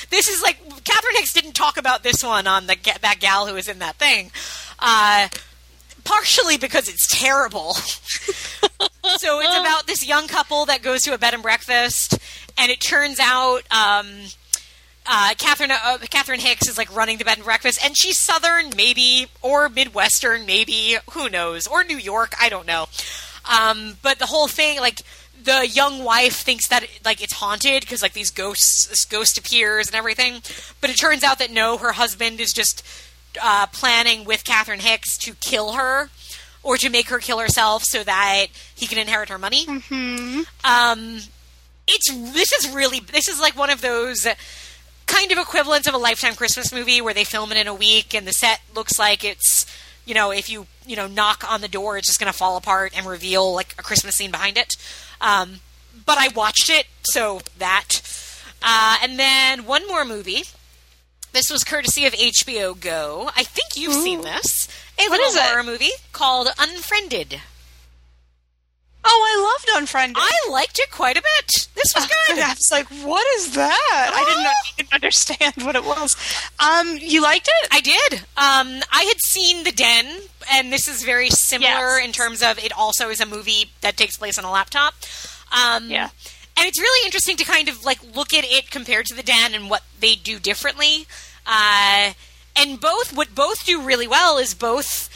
this 0.10 0.28
is 0.28 0.41
like 0.41 0.58
Catherine 0.84 1.16
Hicks 1.16 1.32
didn't 1.32 1.54
talk 1.54 1.78
about 1.78 2.04
this 2.04 2.22
one 2.22 2.47
on 2.47 2.68
the 2.68 2.76
that 3.02 3.22
gal 3.22 3.47
who 3.47 3.54
was 3.54 3.70
in 3.70 3.80
that 3.80 3.95
thing, 3.95 4.30
uh, 4.80 5.30
partially 6.04 6.58
because 6.58 6.89
it's 6.89 7.08
terrible. 7.08 7.74
so 7.76 9.39
it's 9.39 9.58
about 9.58 9.88
this 9.88 10.06
young 10.06 10.28
couple 10.28 10.66
that 10.66 10.82
goes 10.82 11.04
to 11.04 11.14
a 11.14 11.18
bed 11.18 11.34
and 11.34 11.41
breakfast, 11.41 12.18
and 12.58 12.70
it 12.70 12.82
turns 12.82 13.20
out. 13.22 13.62
Um, 13.72 14.08
uh, 15.04 15.34
Catherine 15.38 15.72
uh, 15.72 15.97
Catherine 16.12 16.39
Hicks 16.41 16.68
is 16.68 16.78
like 16.78 16.93
running 16.95 17.18
the 17.18 17.26
bed 17.26 17.38
and 17.38 17.45
breakfast, 17.45 17.84
and 17.84 17.97
she's 17.97 18.20
Southern, 18.20 18.70
maybe, 18.76 19.28
or 19.41 19.68
Midwestern, 19.70 20.45
maybe, 20.45 20.97
who 21.14 21.28
knows, 21.28 21.66
or 21.66 21.84
New 21.84 21.97
York, 21.97 22.36
I 22.39 22.49
don't 22.49 22.68
know. 22.68 22.86
Um, 23.50 23.98
but 24.02 24.20
the 24.20 24.28
whole 24.28 24.48
thing, 24.48 24.80
like 24.80 25.02
the 25.44 25.68
young 25.68 26.04
wife 26.04 26.36
thinks 26.36 26.68
that 26.68 26.86
like 27.04 27.22
it's 27.22 27.34
haunted 27.34 27.82
because 27.82 28.02
like 28.02 28.14
these 28.14 28.32
ghosts, 28.32 28.88
this 28.88 29.06
ghost 29.06 29.38
appears 29.38 29.88
and 29.88 29.96
everything. 29.96 30.42
But 30.80 30.89
it 30.89 30.98
turns 30.98 31.24
out 31.24 31.39
that 31.39 31.52
no, 31.52 31.78
her 31.78 31.94
husband 31.94 32.39
is 32.39 32.54
just 32.54 32.86
uh, 33.42 33.68
planning 33.68 34.26
with 34.26 34.44
Catherine 34.44 34.82
Hicks 34.82 35.18
to 35.20 35.34
kill 35.36 35.74
her 35.74 36.10
or 36.64 36.78
to 36.78 36.89
make 36.89 37.10
her 37.10 37.20
kill 37.20 37.39
herself 37.39 37.84
so 37.84 38.04
that 38.04 38.48
he 38.76 38.86
can 38.88 38.98
inherit 38.98 39.30
her 39.30 39.38
money. 39.38 39.66
Um, 40.64 41.20
it's 41.88 42.10
this 42.34 42.52
is 42.52 42.70
really 42.74 43.00
this 43.00 43.28
is 43.28 43.39
like 43.39 43.58
one 43.58 43.70
of 43.70 43.82
those 43.82 44.28
kind 45.08 45.32
of 45.32 45.38
equivalents 45.38 45.88
of 45.88 45.94
a 45.94 45.98
lifetime 45.98 46.36
Christmas 46.36 46.72
movie 46.72 47.02
where 47.02 47.14
they 47.14 47.24
film 47.24 47.52
it 47.52 47.58
in 47.58 47.68
a 47.68 47.74
week 47.74 48.14
and 48.14 48.26
the 48.28 48.32
set 48.32 48.62
looks 48.76 48.98
like 49.00 49.24
it's 49.26 49.66
you 50.06 50.14
know 50.14 50.32
if 50.32 50.49
you 50.49 50.68
you 50.86 50.95
know 50.95 51.08
knock 51.08 51.43
on 51.49 51.62
the 51.62 51.68
door 51.68 51.97
it's 51.97 52.08
just 52.08 52.20
going 52.20 52.32
to 52.32 52.38
fall 52.38 52.58
apart 52.58 52.91
and 52.95 53.06
reveal 53.06 53.54
like 53.54 53.76
a 53.78 53.84
Christmas 53.84 54.16
scene 54.16 54.32
behind 54.32 54.58
it. 54.58 54.74
Um, 55.20 55.60
but 56.06 56.18
I 56.18 56.30
watched 56.30 56.70
it, 56.70 56.88
so 57.04 57.41
that. 57.60 58.02
Uh, 58.64 58.97
and 59.04 59.18
then 59.20 59.66
one 59.66 59.88
more 59.88 60.06
movie. 60.06 60.43
This 61.34 61.49
was 61.49 61.64
courtesy 61.64 62.06
of 62.06 62.14
HBO 62.14 62.78
Go. 62.80 63.30
I 63.38 63.43
think 63.43 63.76
you've 63.78 63.93
seen 63.93 64.22
this. 64.22 64.68
A 64.99 65.04
What 65.04 65.12
little 65.12 65.28
is 65.28 65.36
it? 65.36 65.41
horror 65.43 65.64
movie 65.64 65.91
called 66.12 66.49
Unfriended. 66.60 67.39
Oh, 69.04 69.26
I 69.28 69.54
loved 69.74 69.82
Unfriended. 69.82 70.18
I 70.20 70.52
liked 70.52 70.78
it 70.80 70.91
quite 70.91 71.18
a 71.18 71.22
bit. 71.22 71.68
This 71.76 71.91
was 71.95 72.06
good. 72.28 72.39
I 72.39 72.49
was 72.49 72.70
like, 72.72 72.88
"What 73.04 73.26
is 73.38 73.54
that?" 73.54 74.12
I 74.14 74.24
didn't 74.30 74.86
even 74.86 74.93
understand 74.93 75.54
what 75.66 75.76
it 75.76 75.84
was. 75.84 76.16
Um, 76.60 76.97
you 77.02 77.22
liked 77.22 77.47
it? 77.47 77.68
I 77.72 77.80
did. 77.82 78.14
Um, 78.38 78.84
I 78.91 79.04
had 79.08 79.18
seen 79.24 79.64
The 79.64 79.72
Den, 79.72 80.06
and 80.52 80.72
this 80.72 80.88
is 80.88 81.04
very 81.04 81.30
similar 81.30 81.97
Yes. 81.97 82.06
in 82.06 82.12
terms 82.12 82.43
of 82.43 82.60
it 82.64 82.72
also 82.78 83.10
is 83.10 83.20
a 83.20 83.26
movie 83.26 83.72
that 83.82 83.97
takes 83.97 84.18
place 84.18 84.38
on 84.38 84.43
a 84.45 84.52
laptop. 84.52 84.93
Um, 85.52 85.89
Yeah. 85.89 86.10
And 86.58 86.68
it's 86.68 86.80
really 86.80 87.06
interesting 87.06 87.38
to 87.38 87.43
kind 87.45 87.70
of 87.70 87.84
like 87.84 87.99
look 88.16 88.34
at 88.34 88.43
it 88.43 88.70
compared 88.70 89.06
to 89.08 89.16
The 89.16 89.24
Den 89.24 89.54
and 89.56 89.70
what 89.70 89.82
they 89.99 90.14
do 90.16 90.38
differently. 90.38 91.08
Uh, 91.47 92.14
and 92.56 92.80
both, 92.80 93.16
what 93.16 93.34
both 93.34 93.66
do 93.66 93.82
really 93.82 94.08
well 94.08 94.38
is 94.38 94.54
both 94.54 95.10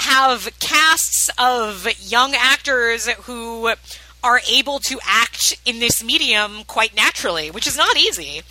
have 0.00 0.48
casts 0.60 1.30
of 1.38 1.86
young 2.00 2.34
actors 2.34 3.06
who 3.22 3.72
are 4.22 4.40
able 4.50 4.78
to 4.80 4.98
act 5.04 5.58
in 5.64 5.78
this 5.78 6.02
medium 6.02 6.64
quite 6.64 6.94
naturally, 6.94 7.50
which 7.50 7.66
is 7.66 7.76
not 7.76 7.96
easy. 7.96 8.42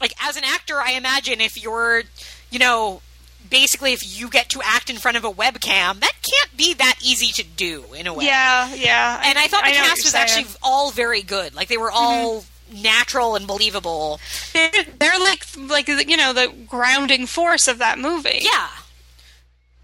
Like 0.00 0.12
as 0.20 0.36
an 0.36 0.44
actor, 0.44 0.76
I 0.80 0.92
imagine 0.92 1.40
if 1.40 1.60
you're, 1.60 2.02
you 2.50 2.58
know, 2.58 3.02
basically 3.50 3.92
if 3.92 4.18
you 4.18 4.28
get 4.28 4.48
to 4.50 4.60
act 4.62 4.90
in 4.90 4.96
front 4.96 5.16
of 5.16 5.24
a 5.24 5.30
webcam, 5.30 6.00
that 6.00 6.12
can't 6.22 6.56
be 6.56 6.74
that 6.74 6.96
easy 7.02 7.32
to 7.32 7.44
do 7.44 7.84
in 7.96 8.06
a 8.06 8.14
way. 8.14 8.26
Yeah, 8.26 8.72
yeah. 8.74 9.22
And 9.24 9.38
I 9.38 9.48
thought 9.48 9.64
the 9.64 9.70
what 9.70 9.76
cast 9.76 10.04
was 10.04 10.12
saying. 10.12 10.22
actually 10.22 10.54
all 10.62 10.90
very 10.90 11.22
good. 11.22 11.54
Like 11.54 11.68
they 11.68 11.76
were 11.76 11.90
all 11.90 12.42
mm-hmm. 12.42 12.82
natural 12.82 13.36
and 13.36 13.46
believable. 13.46 14.20
they're, 14.52 14.70
they're 14.98 15.18
like 15.18 15.44
like 15.56 15.88
you 15.88 16.16
know 16.16 16.32
the 16.32 16.52
grounding 16.68 17.26
force 17.26 17.68
of 17.68 17.78
that 17.78 17.98
movie. 17.98 18.40
Yeah. 18.42 18.68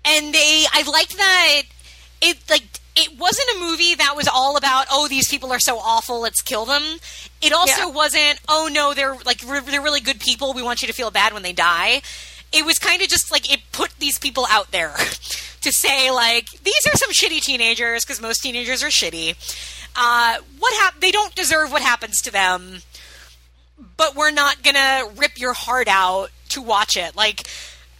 And 0.05 0.35
they 0.35 0.65
I 0.73 0.83
liked 0.91 1.17
that 1.17 1.63
it 2.21 2.39
like 2.51 2.63
it 2.97 3.19
wasn't 3.19 3.49
a 3.57 3.61
movie 3.61 3.95
that 3.97 4.15
was 4.17 4.29
all 4.29 4.57
about 4.57 4.87
oh 4.91 5.09
these 5.09 5.29
people 5.29 5.51
are 5.53 5.59
so 5.61 5.79
awful 5.79 6.21
let's 6.21 6.43
kill 6.43 6.65
them. 6.65 6.83
It 7.43 7.53
also 7.53 7.89
Yeah. 7.89 7.91
wasn't 7.91 8.41
oh 8.49 8.69
no 8.73 8.95
they're 8.95 9.17
like 9.25 9.41
re- 9.47 9.61
they're 9.61 9.81
really 9.83 10.01
good 10.01 10.21
people 10.21 10.53
we 10.53 10.63
want 10.63 10.83
you 10.83 10.89
to 10.89 10.95
feel 10.95 11.11
bad 11.11 11.33
when 11.33 11.43
they 11.43 11.53
die. 11.53 12.03
It 12.53 12.65
was 12.65 12.79
kind 12.79 13.03
of 13.03 13.09
just 13.09 13.33
like 13.33 13.53
it 13.53 13.61
put 13.73 13.91
these 13.99 14.19
people 14.19 14.47
out 14.49 14.71
there 14.71 14.95
to 15.63 15.73
say 15.73 16.11
like 16.11 16.51
these 16.63 16.87
are 16.93 16.97
some 16.97 17.11
shitty 17.11 17.41
teenagers 17.41 18.05
because 18.05 18.21
most 18.21 18.43
teenagers 18.43 18.83
are 18.83 18.89
shitty. 18.89 19.35
Uh, 19.97 20.39
what 20.59 20.75
hap- 20.83 21.01
They 21.01 21.11
don't 21.13 21.35
deserve 21.35 21.71
what 21.73 21.83
happens 21.83 22.21
to 22.23 22.31
them 22.33 22.83
but 23.97 24.15
we're 24.15 24.31
not 24.31 24.63
gonna 24.63 25.05
rip 25.17 25.39
your 25.39 25.53
heart 25.53 25.89
out 25.89 26.31
to 26.51 26.63
watch 26.63 26.97
it. 26.97 27.17
Like, 27.17 27.49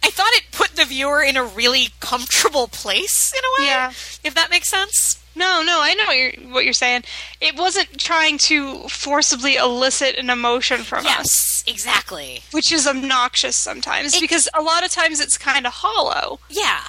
I 0.05 0.09
thought 0.11 0.31
it 0.33 0.43
put 0.51 0.75
the 0.75 0.85
viewer 0.85 1.21
in 1.23 1.35
a 1.35 1.43
really 1.43 1.89
comfortable 1.99 2.67
place 2.67 3.33
in 3.33 3.39
a 3.39 3.61
way. 3.61 3.67
Yeah. 3.67 3.89
If 4.23 4.33
that 4.35 4.49
makes 4.49 4.67
sense. 4.69 5.21
No, 5.37 5.61
no, 5.63 5.79
I 5.81 5.93
know 5.95 6.05
what 6.05 6.17
you're, 6.17 6.53
what 6.53 6.63
you're 6.63 6.73
saying. 6.73 7.03
It 7.41 7.57
wasn't 7.57 7.99
trying 7.99 8.37
to 8.49 8.87
forcibly 8.87 9.55
elicit 9.57 10.15
an 10.15 10.29
emotion 10.29 10.83
from 10.83 10.99
us, 11.05 11.05
Yes, 11.05 11.63
exactly. 11.67 12.41
which 12.51 12.71
is 12.71 12.87
obnoxious 12.87 13.57
sometimes 13.57 14.13
It- 14.15 14.21
because 14.21 14.47
a 14.53 14.61
lot 14.61 14.85
of 14.85 14.91
times 14.91 15.19
it's 15.19 15.37
kind 15.37 15.65
of 15.67 15.73
hollow. 15.73 16.39
Yeah. 16.49 16.81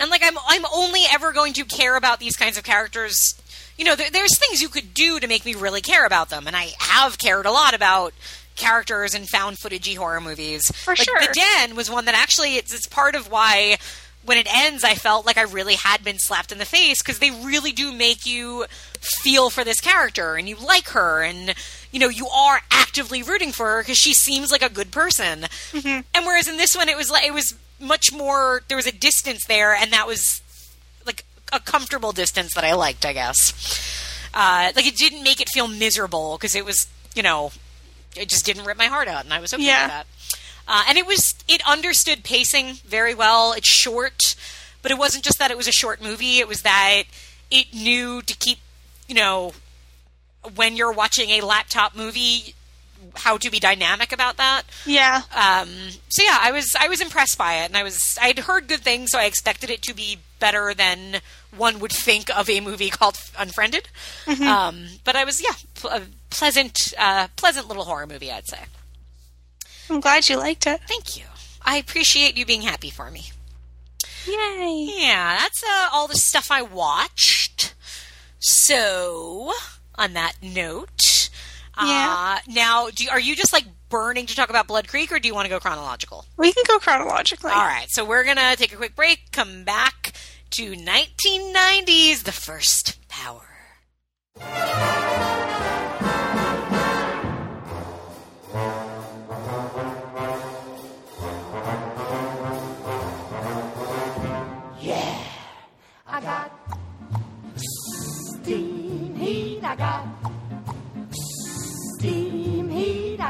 And 0.00 0.10
like, 0.10 0.22
I'm 0.24 0.38
I'm 0.48 0.64
only 0.72 1.02
ever 1.12 1.32
going 1.32 1.52
to 1.54 1.64
care 1.64 1.96
about 1.96 2.20
these 2.20 2.36
kinds 2.36 2.56
of 2.56 2.64
characters. 2.64 3.34
You 3.76 3.84
know, 3.84 3.94
there, 3.96 4.10
there's 4.10 4.38
things 4.38 4.62
you 4.62 4.68
could 4.68 4.94
do 4.94 5.20
to 5.20 5.26
make 5.28 5.44
me 5.44 5.54
really 5.54 5.80
care 5.82 6.06
about 6.06 6.28
them, 6.30 6.46
and 6.46 6.56
I 6.56 6.70
have 6.78 7.18
cared 7.18 7.46
a 7.46 7.50
lot 7.52 7.74
about 7.74 8.14
characters 8.62 9.14
in 9.14 9.24
found 9.24 9.56
footagey 9.58 9.96
horror 9.96 10.20
movies. 10.20 10.70
For 10.70 10.92
like, 10.92 11.02
sure. 11.02 11.20
The 11.20 11.40
Den 11.58 11.76
was 11.76 11.90
one 11.90 12.06
that 12.06 12.14
actually 12.14 12.56
it's, 12.56 12.72
it's 12.72 12.86
part 12.86 13.14
of 13.14 13.30
why 13.30 13.76
when 14.24 14.38
it 14.38 14.46
ends, 14.52 14.84
I 14.84 14.94
felt 14.94 15.26
like 15.26 15.36
I 15.36 15.42
really 15.42 15.74
had 15.74 16.04
been 16.04 16.18
slapped 16.18 16.52
in 16.52 16.58
the 16.58 16.64
face 16.64 17.02
because 17.02 17.18
they 17.18 17.30
really 17.30 17.72
do 17.72 17.92
make 17.92 18.24
you 18.24 18.66
feel 19.00 19.50
for 19.50 19.64
this 19.64 19.80
character 19.80 20.36
and 20.36 20.48
you 20.48 20.56
like 20.56 20.90
her 20.90 21.22
and 21.22 21.54
you 21.90 21.98
know 21.98 22.08
you 22.08 22.28
are 22.28 22.60
actively 22.70 23.20
rooting 23.22 23.50
for 23.50 23.66
her 23.66 23.82
because 23.82 23.98
she 23.98 24.14
seems 24.14 24.52
like 24.52 24.62
a 24.62 24.68
good 24.68 24.92
person. 24.92 25.40
Mm-hmm. 25.72 26.00
And 26.14 26.26
whereas 26.26 26.48
in 26.48 26.56
this 26.56 26.76
one, 26.76 26.88
it 26.88 26.96
was 26.96 27.10
like 27.10 27.26
it 27.26 27.34
was 27.34 27.58
much 27.80 28.12
more. 28.12 28.62
There 28.68 28.76
was 28.76 28.86
a 28.86 28.92
distance 28.92 29.44
there, 29.46 29.74
and 29.74 29.92
that 29.92 30.06
was 30.06 30.40
like 31.04 31.24
a 31.52 31.58
comfortable 31.58 32.12
distance 32.12 32.54
that 32.54 32.64
I 32.64 32.74
liked. 32.74 33.04
I 33.04 33.12
guess. 33.12 33.52
Uh, 34.34 34.70
like 34.76 34.86
it 34.86 34.96
didn't 34.96 35.24
make 35.24 35.40
it 35.40 35.48
feel 35.48 35.66
miserable 35.66 36.36
because 36.36 36.54
it 36.54 36.64
was 36.64 36.86
you 37.14 37.22
know 37.22 37.50
it 38.16 38.28
just 38.28 38.44
didn't 38.44 38.64
rip 38.64 38.76
my 38.78 38.86
heart 38.86 39.08
out, 39.08 39.24
and 39.24 39.32
I 39.32 39.40
was 39.40 39.52
okay 39.54 39.62
Yeah. 39.64 39.82
with 39.84 39.90
that. 39.92 40.06
Uh, 40.68 40.84
and 40.88 40.96
it 40.98 41.06
was 41.06 41.34
it 41.48 41.60
understood 41.68 42.22
pacing 42.24 42.74
very 42.84 43.14
well. 43.14 43.52
It's 43.52 43.66
short, 43.66 44.36
but 44.80 44.90
it 44.92 44.98
wasn't 44.98 45.24
just 45.24 45.38
that 45.38 45.50
it 45.50 45.56
was 45.56 45.66
a 45.68 45.72
short 45.72 46.00
movie. 46.00 46.38
It 46.38 46.46
was 46.48 46.62
that 46.62 47.02
it 47.50 47.72
knew 47.74 48.22
to 48.22 48.36
keep 48.36 48.58
you 49.08 49.14
know 49.14 49.52
when 50.54 50.76
you're 50.76 50.92
watching 50.92 51.30
a 51.30 51.40
laptop 51.40 51.94
movie 51.96 52.54
how 53.16 53.36
to 53.38 53.50
be 53.50 53.60
dynamic 53.60 54.12
about 54.12 54.36
that. 54.36 54.62
Yeah. 54.86 55.22
Um, 55.34 55.68
so 56.08 56.22
yeah, 56.22 56.38
I 56.40 56.52
was 56.52 56.74
I 56.78 56.88
was 56.88 57.00
impressed 57.00 57.38
by 57.38 57.54
it, 57.62 57.66
and 57.66 57.76
I 57.76 57.82
was 57.82 58.18
I'd 58.20 58.40
heard 58.40 58.68
good 58.68 58.80
things, 58.80 59.10
so 59.10 59.18
I 59.18 59.24
expected 59.24 59.70
it 59.70 59.82
to 59.82 59.94
be 59.94 60.18
better 60.38 60.74
than 60.74 61.20
one 61.56 61.78
would 61.80 61.92
think 61.92 62.28
of 62.36 62.48
a 62.48 62.60
movie 62.60 62.90
called 62.90 63.16
Unfriended. 63.38 63.88
Um, 64.26 64.86
but 65.04 65.14
I 65.16 65.24
was 65.24 65.42
yeah, 65.42 65.54
pl- 65.74 65.90
a 65.90 66.02
pleasant 66.30 66.94
uh, 66.98 67.28
pleasant 67.36 67.68
little 67.68 67.84
horror 67.84 68.06
movie, 68.06 68.30
I'd 68.32 68.48
say. 68.48 68.60
I'm 69.90 70.00
glad 70.00 70.28
you 70.28 70.36
liked 70.38 70.66
it. 70.66 70.80
Thank 70.88 71.16
you. 71.18 71.24
I 71.64 71.76
appreciate 71.76 72.36
you 72.36 72.46
being 72.46 72.62
happy 72.62 72.90
for 72.90 73.10
me. 73.10 73.30
Yay. 74.26 74.88
Yeah, 74.98 75.36
that's 75.38 75.62
uh, 75.62 75.88
all 75.92 76.06
the 76.08 76.14
stuff 76.16 76.50
I 76.50 76.62
watched. 76.62 77.74
So, 78.38 79.52
on 79.96 80.14
that 80.14 80.34
note, 80.42 81.02
Yeah. 81.76 82.14
uh, 82.16 82.38
now, 82.48 82.88
do, 82.90 83.06
are 83.10 83.20
you 83.20 83.34
just 83.34 83.52
like 83.52 83.64
burning 83.88 84.26
to 84.26 84.34
talk 84.36 84.50
about 84.50 84.66
Blood 84.68 84.88
Creek, 84.88 85.12
or 85.12 85.18
do 85.18 85.28
you 85.28 85.34
want 85.34 85.46
to 85.46 85.50
go 85.50 85.60
chronological? 85.60 86.24
We 86.36 86.52
can 86.52 86.64
go 86.66 86.78
chronologically. 86.78 87.52
All 87.52 87.58
right, 87.58 87.86
so 87.90 88.04
we're 88.04 88.24
gonna 88.24 88.56
take 88.56 88.72
a 88.72 88.76
quick 88.76 88.94
break. 88.96 89.30
Come 89.32 89.64
back 89.64 90.12
to 90.50 90.72
1990s, 90.72 92.24
The 92.24 92.32
First 92.32 92.98
Power. 93.08 93.48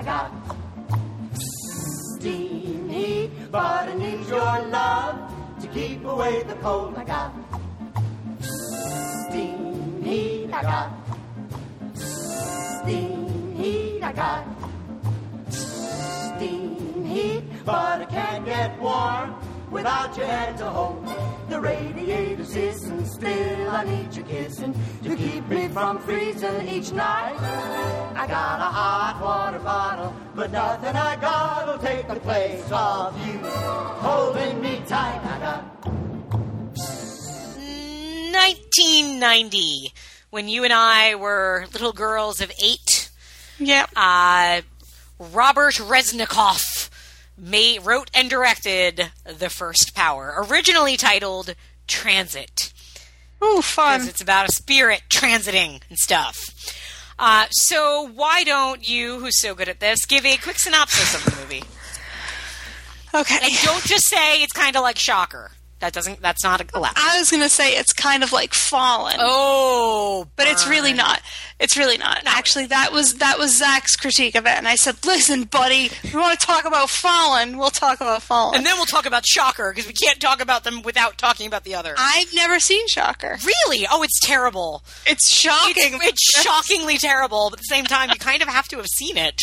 Got 0.05 0.33
steam 2.19 2.89
heat. 2.89 3.31
But 3.51 3.89
I 3.89 3.95
need 3.95 4.27
your 4.27 4.59
love 4.69 5.17
to 5.61 5.69
keep 5.69 6.05
away 6.05 6.43
the 6.43 6.55
cold. 6.57 6.97
I 6.97 7.05
got 7.05 7.33
steam 8.41 10.03
heat. 10.03 10.51
I 10.53 10.63
got 10.63 10.91
steam 11.95 13.55
heat. 13.55 14.03
I 14.03 14.13
got 14.13 14.45
steam 15.51 17.05
heat. 17.05 17.45
But 17.65 18.03
I 18.03 18.05
can't 18.07 18.45
get 18.45 18.81
warm 18.81 19.42
without 19.73 20.17
your 20.17 20.27
hand 20.27 20.59
to 20.59 20.67
hold. 20.67 21.05
The 21.49 21.61
radiator's 21.61 22.53
hissing 22.53 23.05
still. 23.07 23.71
I 23.71 23.85
need 23.85 24.15
your 24.15 24.27
kissing 24.27 24.75
to 25.03 25.17
keep 25.17 25.49
me 25.49 25.69
from 25.69 25.99
freezing 25.99 26.69
each 26.69 26.93
night. 26.93 27.37
I 28.15 28.27
got 28.27 28.61
a 28.61 28.71
hot 28.79 29.21
water 29.21 29.59
bottle, 29.59 30.15
but 30.35 30.53
nothing 30.53 30.95
I 30.95 31.17
got'll 31.17 31.79
take 31.79 32.07
the 32.07 32.21
place 32.21 32.71
of 32.71 33.19
you 33.27 33.39
holding 33.39 34.61
me 34.61 34.83
tight. 34.87 35.21
I 35.25 35.39
got 35.41 35.65
1990, 38.33 39.93
when 40.31 40.49
you 40.49 40.65
and 40.65 40.73
I 40.73 41.15
were 41.15 41.67
little 41.73 41.93
girls 41.93 42.41
of 42.41 42.53
eight. 42.63 43.11
Yep. 43.59 43.91
uh, 43.95 44.63
Robert 45.19 45.75
Resnikoff 45.75 46.72
made, 47.37 47.85
wrote 47.85 48.11
and 48.15 48.29
directed 48.31 49.11
The 49.25 49.49
First 49.51 49.95
Power, 49.95 50.35
originally 50.49 50.97
titled 50.97 51.55
Transit, 51.87 52.73
Oh, 53.41 53.61
fun. 53.61 53.99
because 53.99 54.01
fun. 54.03 54.09
it's 54.09 54.21
about 54.21 54.49
a 54.49 54.53
spirit 54.53 55.03
transiting 55.09 55.81
and 55.89 55.99
stuff. 55.99 56.39
Uh, 57.19 57.47
so 57.51 58.09
why 58.15 58.43
don't 58.45 58.89
you, 58.89 59.19
who's 59.21 59.39
so 59.39 59.55
good 59.55 59.69
at 59.69 59.81
this, 59.81 60.07
give 60.07 60.25
a 60.25 60.37
quick 60.37 60.59
synopsis 60.59 61.15
of 61.15 61.25
the 61.25 61.41
movie? 61.41 61.63
Okay. 63.15 63.37
And 63.43 63.53
don't 63.63 63.85
just 63.85 64.07
say 64.07 64.43
it's 64.43 64.55
kind 64.55 64.75
of 64.75 64.81
like 64.81 64.99
Shocker. 64.99 65.51
That 65.83 65.93
doesn't. 65.93 66.23
That's 66.23 66.45
not 66.45 66.73
allowed. 66.75 66.93
I 66.95 67.19
was 67.19 67.33
going 67.33 67.43
to 67.43 67.49
say 67.49 67.77
it's 67.77 67.93
kind 67.93 68.23
of 68.23 68.33
like 68.33 68.55
Fallen. 68.55 69.17
Oh, 69.19 70.29
but 70.37 70.47
it's 70.47 70.69
really 70.69 70.93
not. 70.93 71.21
It's 71.59 71.77
really 71.77 71.99
not. 71.99 72.23
Actually, 72.25 72.67
that 72.67 72.93
was 72.93 73.15
that 73.15 73.37
was 73.37 73.59
Zach's 73.59 73.97
critique 73.97 74.37
of 74.37 74.47
it, 74.47 74.57
and 74.57 74.69
I 74.69 74.77
said, 74.77 75.05
"Listen, 75.05 75.43
buddy, 75.43 75.91
we 76.05 76.21
want 76.21 76.39
to 76.39 76.47
talk 76.47 76.67
about 76.67 76.89
Fallen. 76.89 77.59
We'll 77.59 77.71
talk 77.71 78.01
about 78.01 78.23
Fallen." 78.23 78.55
And 78.55 78.65
then 78.65 78.77
we'll 78.77 78.87
talk 78.87 79.07
about 79.07 79.27
Shocker 79.27 79.73
because 79.73 79.89
we 79.89 79.93
can't 79.93 80.21
talk 80.21 80.41
about 80.41 80.63
them 80.63 80.83
without 80.83 81.19
talking 81.19 81.49
about 81.49 81.65
the 81.65 81.75
other. 81.75 81.97
I've 81.99 82.33
never 82.33 82.61
seen 82.61 82.87
Shocker. 82.87 83.39
Really? 83.45 83.85
Oh, 83.91 84.05
it's 84.05 84.21
terrible. 84.21 84.85
It's 85.05 85.29
shocking. 85.29 85.95
It's, 85.95 86.11
it's 86.11 86.43
shockingly 86.45 86.97
terrible, 86.99 87.51
but 87.51 87.59
at 87.59 87.63
the 87.63 87.75
same 87.75 87.87
time, 87.87 88.11
you 88.11 88.21
kind 88.21 88.41
of 88.41 88.47
have 88.47 88.69
to 88.69 88.77
have 88.77 88.87
seen 88.87 89.17
it. 89.17 89.41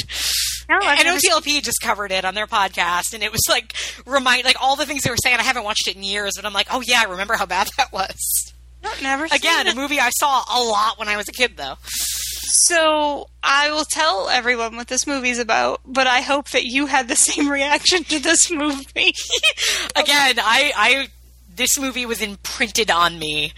No, 0.69 0.77
I've 0.81 0.99
And 0.99 1.07
OTLP 1.19 1.63
just 1.63 1.81
covered 1.81 2.11
it 2.11 2.23
on 2.25 2.35
their 2.35 2.47
podcast, 2.47 3.13
and 3.13 3.23
it 3.23 3.31
was 3.31 3.41
like 3.49 3.73
remind 4.05 4.45
like 4.45 4.57
all 4.61 4.75
the 4.75 4.85
things 4.85 5.01
they 5.03 5.09
were 5.09 5.17
saying. 5.17 5.37
I 5.39 5.43
haven't 5.43 5.63
watched 5.63 5.87
it 5.87 5.95
in 5.95 6.03
years, 6.03 6.33
but 6.35 6.45
I'm 6.45 6.53
like, 6.53 6.67
oh 6.71 6.81
yeah, 6.85 7.01
I 7.01 7.09
remember 7.09 7.33
how 7.35 7.45
bad 7.45 7.69
that 7.77 7.91
was. 7.91 8.53
No, 8.83 8.91
never 9.01 9.27
seen 9.27 9.35
Again, 9.37 9.67
a 9.67 9.75
movie 9.75 9.99
I 9.99 10.09
saw 10.11 10.41
a 10.49 10.61
lot 10.63 10.97
when 10.97 11.09
I 11.09 11.17
was 11.17 11.27
a 11.27 11.33
kid, 11.33 11.57
though. 11.57 11.75
So 11.83 13.27
I 13.43 13.71
will 13.71 13.83
tell 13.85 14.29
everyone 14.29 14.75
what 14.77 14.87
this 14.87 15.05
movie's 15.05 15.39
about, 15.39 15.81
but 15.85 16.07
I 16.07 16.21
hope 16.21 16.49
that 16.51 16.63
you 16.63 16.85
had 16.85 17.07
the 17.07 17.15
same 17.17 17.49
reaction 17.49 18.03
to 18.05 18.19
this 18.19 18.49
movie. 18.51 19.13
Again, 19.95 20.35
I, 20.39 20.71
I 20.75 21.07
this 21.53 21.77
movie 21.79 22.05
was 22.05 22.21
imprinted 22.21 22.89
on 22.89 23.19
me. 23.19 23.53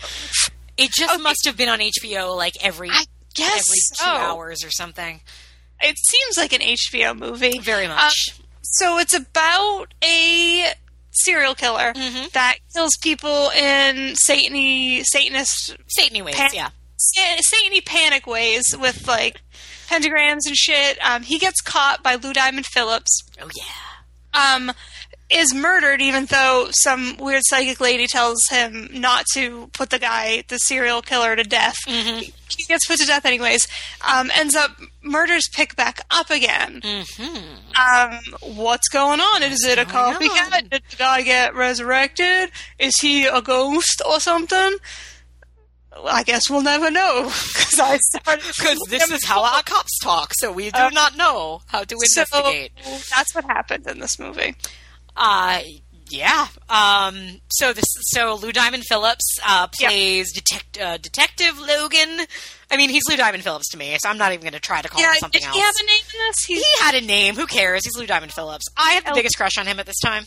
It 0.78 0.92
just 0.92 1.14
Okay. 1.14 1.22
must 1.22 1.46
have 1.46 1.56
been 1.58 1.70
on 1.70 1.80
HBO 1.80 2.36
like 2.36 2.56
every 2.64 2.90
I 2.90 3.04
guess 3.36 3.68
every 3.68 3.78
two 3.78 3.96
so. 3.96 4.06
hours 4.06 4.64
or 4.64 4.72
something. 4.72 5.22
It 5.84 5.98
seems 5.98 6.38
like 6.38 6.54
an 6.54 6.62
HBO 6.62 7.18
movie. 7.18 7.60
Very 7.60 7.86
Uh, 7.86 7.96
much. 7.96 8.30
so 8.62 8.98
it's 9.00 9.14
about 9.14 9.94
a 10.04 10.74
serial 11.12 11.56
killer 11.56 11.94
Mm-hmm. 11.94 12.28
that 12.34 12.56
kills 12.74 12.96
people 13.02 13.50
in 13.52 14.16
Satany 14.30 15.04
Satanist 15.04 15.76
Satany 15.98 16.24
ways, 16.24 16.36
Pan- 16.36 16.52
yeah. 16.54 16.70
Sa- 16.98 17.42
Satany 17.54 17.84
panic 17.86 18.26
ways 18.28 18.66
with 18.80 19.08
like 19.08 19.42
pentagrams 19.90 20.46
and 20.46 20.56
shit. 20.56 20.98
Um, 21.04 21.24
he 21.24 21.38
gets 21.38 21.60
caught 21.62 22.02
by 22.04 22.16
Lou 22.16 22.32
Diamond 22.34 22.66
Phillips. 22.66 23.22
Oh 23.42 23.50
yeah. 23.56 24.56
Um, 24.56 24.72
is 25.32 25.54
murdered 25.54 26.02
even 26.02 26.26
though 26.26 26.68
some 26.72 27.16
weird 27.18 27.42
psychic 27.46 27.80
lady 27.80 28.06
tells 28.08 28.48
him 28.50 28.90
not 28.94 29.26
to 29.34 29.68
put 29.74 29.90
the 29.90 30.00
guy, 30.00 30.44
the 30.48 30.58
serial 30.58 31.02
killer, 31.02 31.36
to 31.36 31.44
death. 31.44 31.76
He 31.86 32.34
he 32.58 32.64
gets 32.68 32.86
put 32.86 33.00
to 33.00 33.06
death 33.08 33.26
anyways. 33.26 33.68
Um, 34.08 34.30
ends 34.36 34.56
up 34.56 34.72
murders 35.02 35.48
pick 35.54 35.76
back 35.76 36.02
up 36.12 36.30
again. 36.30 36.82
Um, 36.84 38.20
what's 38.56 38.90
going 38.90 39.20
on? 39.20 39.44
Is 39.44 39.64
it 39.66 39.78
a 39.78 39.86
copycat? 39.86 40.70
Did 40.70 40.84
the 40.90 40.96
guy 40.98 41.22
get 41.22 41.56
resurrected? 41.56 42.52
Is 42.78 42.94
he 43.02 43.26
a 43.26 43.42
ghost 43.42 44.02
or 44.06 44.20
something? 44.20 44.76
I 46.06 46.24
guess 46.24 46.50
we'll 46.50 46.62
never 46.62 46.90
know 46.90 47.24
because 47.54 47.80
I 47.80 47.98
started 47.98 48.46
Because 48.58 48.80
this 48.90 49.10
is 49.12 49.26
how 49.26 49.44
our 49.44 49.62
cops 49.64 49.98
talk, 50.00 50.34
so 50.36 50.52
we 50.52 50.72
do 50.72 50.90
not 50.92 51.18
know 51.18 51.62
how 51.68 51.84
to 51.84 51.96
So 52.04 52.22
investigate. 52.22 52.72
that's 53.14 53.36
what 53.36 53.44
happened 53.46 53.88
in 53.88 54.00
this 54.00 54.18
movie. 54.18 54.56
Uh, 55.24 55.62
yeah. 56.10 56.48
Um, 56.68 57.40
so 57.50 57.72
this, 57.74 57.86
so 58.10 58.36
Lou 58.36 58.52
Diamond 58.52 58.84
Phillips 58.86 59.38
uh, 59.46 59.68
Yep. 59.80 59.90
plays 59.90 60.34
detect, 60.34 60.78
uh, 60.82 60.98
Detective 60.98 61.58
Logan. 61.60 62.26
I 62.70 62.76
mean, 62.78 62.90
he's 62.90 63.04
Lou 63.08 63.16
Diamond 63.16 63.44
Phillips 63.44 63.70
to 63.70 63.78
me, 63.78 63.96
so 64.00 64.10
I'm 64.10 64.18
not 64.18 64.32
even 64.34 64.42
going 64.42 64.54
to 64.54 64.60
try 64.60 64.82
to 64.82 64.90
call 64.90 65.00
Yeah, 65.00 65.12
him 65.14 65.20
something 65.20 65.40
did 65.40 65.48
else. 65.48 65.56
he 65.56 65.62
have 65.62 65.76
a 65.80 65.86
name 65.86 66.02
in 66.14 66.20
this? 66.28 66.36
He's, 66.48 66.58
he 66.58 66.84
had 66.84 66.96
a 66.96 67.02
name. 67.02 67.36
Who 67.36 67.46
cares? 67.46 67.82
He's 67.86 67.96
Lou 67.96 68.08
Diamond 68.08 68.34
Phillips. 68.34 68.66
I 68.76 68.94
have 68.94 69.06
the 69.06 69.12
Oh. 69.12 69.16
biggest 69.16 69.38
crush 69.38 69.58
on 69.58 69.68
him 69.68 69.80
at 69.80 69.86
this 69.86 70.00
time. 70.04 70.26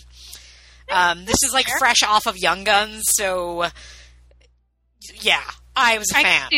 Um, 0.90 1.24
this 1.24 1.42
is 1.42 1.50
like 1.52 1.66
fresh 1.78 2.02
off 2.02 2.26
of 2.26 2.36
Young 2.38 2.62
Guns, 2.64 3.02
so 3.08 3.64
yeah, 5.20 5.42
I 5.74 5.98
was 5.98 6.10
a 6.12 6.14
fan. 6.14 6.50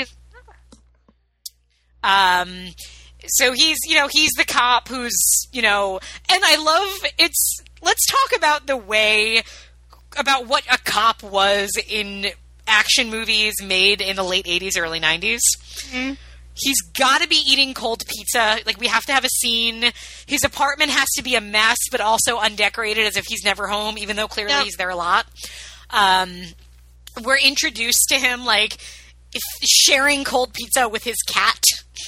Um, 2.02 2.68
so 3.26 3.52
he's, 3.52 3.78
you 3.86 3.96
know, 3.96 4.08
he's 4.10 4.30
the 4.36 4.44
cop 4.44 4.88
who's, 4.88 5.16
you 5.52 5.62
know, 5.62 6.00
and 6.30 6.42
I 6.44 6.56
love 6.62 6.88
it's. 7.18 7.60
Let's 7.86 8.04
talk 8.10 8.36
about 8.36 8.66
the 8.66 8.76
way 8.76 9.42
about 10.18 10.46
what 10.48 10.64
a 10.70 10.76
cop 10.78 11.22
was 11.22 11.70
in 11.88 12.26
action 12.66 13.10
movies 13.10 13.54
made 13.64 14.00
in 14.00 14.16
the 14.16 14.24
late 14.24 14.46
80s, 14.46 14.72
early 14.76 14.98
90s. 14.98 15.38
He's 16.58 16.80
got 16.98 17.22
to 17.22 17.28
be 17.28 17.36
eating 17.46 17.74
cold 17.74 18.02
pizza. 18.08 18.58
Like, 18.66 18.80
we 18.80 18.88
have 18.88 19.04
to 19.04 19.12
have 19.12 19.24
a 19.24 19.28
scene. 19.28 19.84
His 20.26 20.42
apartment 20.42 20.90
has 20.90 21.06
to 21.16 21.22
be 21.22 21.36
a 21.36 21.40
mess, 21.40 21.76
but 21.92 22.00
also 22.00 22.38
undecorated 22.38 23.06
as 23.06 23.16
if 23.16 23.26
he's 23.28 23.44
never 23.44 23.68
home, 23.68 23.98
even 23.98 24.16
though 24.16 24.26
clearly 24.26 24.52
Yep. 24.54 24.64
he's 24.64 24.76
there 24.76 24.88
a 24.90 24.96
lot. 24.96 25.26
Um, 25.90 26.42
we're 27.22 27.38
introduced 27.38 28.06
to 28.08 28.16
him, 28.16 28.44
like, 28.44 28.78
sharing 29.62 30.24
cold 30.24 30.52
pizza 30.52 30.88
with 30.88 31.04
his 31.04 31.16
cat. 31.26 31.60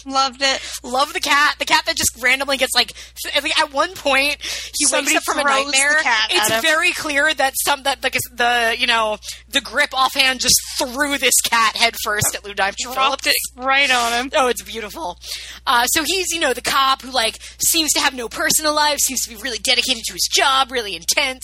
Loved 0.04 0.42
it. 0.42 0.60
Love 0.82 1.12
the 1.12 1.20
cat. 1.20 1.56
The 1.58 1.64
cat 1.64 1.84
that 1.86 1.96
just 1.96 2.10
randomly 2.22 2.56
gets 2.56 2.74
like 2.74 2.92
at 3.34 3.72
one 3.72 3.94
point 3.94 4.36
he 4.78 4.84
Somebody 4.84 5.14
wakes 5.14 5.28
up 5.28 5.34
from 5.34 5.38
a 5.38 5.42
throws 5.42 5.64
the 5.66 5.70
nightmare. 5.72 6.02
cat 6.02 6.28
it's 6.30 6.60
very 6.62 6.92
clear 6.92 7.32
that 7.34 7.54
some 7.64 7.82
that 7.84 8.02
the, 8.02 8.10
the 8.32 8.76
you 8.78 8.86
know 8.86 9.16
the 9.48 9.60
grip 9.60 9.90
offhand 9.92 10.40
just 10.40 10.60
threw 10.78 11.16
this 11.18 11.34
cat 11.42 11.76
headfirst 11.76 12.34
at 12.34 12.44
Lou 12.44 12.54
Diamond 12.54 12.76
Dropped 12.82 13.24
Phillips. 13.24 13.26
it 13.26 13.62
right 13.62 13.90
on 13.90 14.12
him. 14.12 14.30
Oh, 14.36 14.48
it's 14.48 14.62
beautiful. 14.62 15.18
Uh, 15.66 15.86
so 15.86 16.04
he's, 16.04 16.28
you 16.32 16.40
know, 16.40 16.52
the 16.52 16.60
cop 16.62 17.02
who 17.02 17.10
like 17.10 17.38
seems 17.64 17.92
to 17.92 18.00
have 18.00 18.14
no 18.14 18.28
personal 18.28 18.74
life, 18.74 18.98
seems 18.98 19.22
to 19.22 19.30
be 19.30 19.36
really 19.36 19.58
dedicated 19.58 20.02
to 20.04 20.12
his 20.12 20.28
job, 20.30 20.70
really 20.70 20.94
intense. 20.94 21.42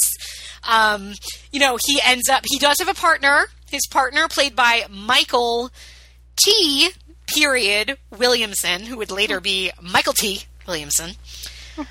Um, 0.69 1.15
you 1.51 1.61
know, 1.61 1.79
he 1.87 2.01
ends 2.05 2.29
up. 2.29 2.45
He 2.47 2.59
does 2.59 2.77
have 2.79 2.89
a 2.89 2.95
partner. 2.95 3.47
His 3.75 3.89
partner, 3.89 4.29
played 4.29 4.55
by 4.55 4.85
Michael 4.89 5.71
T. 6.37 6.91
Period 7.27 7.97
Williamson, 8.17 8.83
who 8.83 8.97
would 8.99 9.11
later 9.11 9.41
be 9.41 9.73
Michael 9.83 10.13
T. 10.13 10.45
Williamson, 10.65 11.17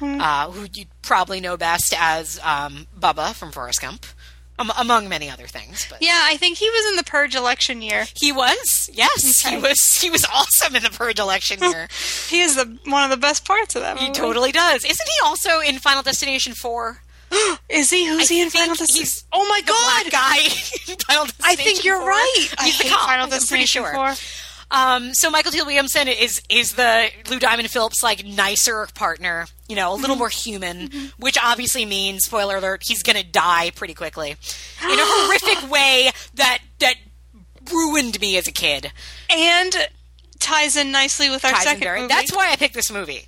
uh, 0.02 0.50
who 0.50 0.66
you'd 0.74 0.88
probably 1.02 1.42
know 1.42 1.58
best 1.58 1.94
as 1.98 2.40
um, 2.42 2.88
Bubba 2.98 3.34
from 3.34 3.52
Forrest 3.52 3.82
Gump, 3.82 4.06
um, 4.58 4.72
among 4.80 5.10
many 5.10 5.30
other 5.30 5.46
things. 5.48 5.86
But 5.90 6.02
Yeah, 6.02 6.22
I 6.24 6.38
think 6.38 6.58
he 6.58 6.70
was 6.70 6.92
in 6.92 6.96
the 6.96 7.04
Purge 7.04 7.36
election 7.36 7.82
year. 7.82 8.06
he 8.16 8.32
was, 8.32 8.90
yes, 8.94 9.42
he 9.46 9.58
was. 9.58 10.00
He 10.02 10.10
was 10.10 10.26
awesome 10.34 10.76
in 10.78 10.84
the 10.84 10.90
Purge 10.90 11.20
election 11.20 11.60
year. 11.62 11.90
He 12.30 12.40
is 12.40 12.56
the 12.56 12.78
one 12.86 13.04
of 13.04 13.10
the 13.10 13.18
best 13.18 13.44
parts 13.44 13.76
of 13.76 13.82
that 13.82 13.96
movie. 13.96 14.06
He 14.06 14.12
totally 14.14 14.54
does. 14.54 14.86
Isn't 14.86 15.08
he 15.10 15.26
also 15.26 15.60
in 15.60 15.80
Final 15.80 16.02
Destination 16.04 16.54
4? 16.54 17.02
Is 17.70 17.90
he? 17.90 18.06
Who's 18.08 18.30
I 18.32 18.34
he 18.34 18.42
in 18.42 18.50
Final 18.50 18.76
Destination? 18.76 19.28
Oh 19.34 19.48
my 19.48 19.62
god! 19.62 20.12
guy 20.12 20.38
in 20.92 20.98
Final 21.08 21.26
Destination 21.26 21.44
I 21.44 21.56
think 21.56 21.84
you're 21.84 22.00
4. 22.00 22.08
right. 22.08 22.48
I 22.60 22.66
He's 22.66 22.78
the 22.80 22.90
cop. 22.90 23.02
Final 23.08 23.34
I'm 23.34 23.42
pretty 23.48 23.66
sure. 23.66 23.94
4. 23.94 24.14
Um, 24.72 25.14
so 25.14 25.30
Michael 25.30 25.52
T. 25.52 25.62
Williamson 25.62 26.08
is 26.08 26.42
is 26.50 26.74
the 26.74 27.10
Lou 27.30 27.40
Diamond 27.40 27.70
Phillips 27.70 28.02
like 28.02 28.26
nicer 28.26 28.88
partner, 28.96 29.46
you 29.70 29.76
know, 29.76 29.90
a 29.92 29.94
Mm-hmm. 29.94 30.02
little 30.02 30.16
more 30.16 30.30
human, 30.30 30.90
which 31.20 31.38
obviously 31.44 31.86
means 31.86 32.26
spoiler 32.26 32.58
alert, 32.58 32.82
he's 32.86 33.04
going 33.04 33.18
to 33.18 33.24
die 33.24 33.72
pretty 33.76 33.94
quickly 33.94 34.32
in 34.32 34.36
a 34.36 34.38
horrific 35.06 35.70
way 35.72 36.10
that 36.36 36.60
that 36.80 36.96
ruined 37.72 38.20
me 38.20 38.36
as 38.38 38.48
a 38.48 38.52
kid. 38.52 38.92
And 39.30 39.76
ties 40.40 40.76
in 40.76 40.92
nicely 40.92 41.30
with 41.30 41.46
our 41.46 41.52
Ties 41.52 41.64
second 41.64 41.88
movie. 41.88 42.08
That's 42.08 42.36
why 42.36 42.50
I 42.52 42.56
picked 42.56 42.74
this 42.74 42.92
movie. 42.92 43.28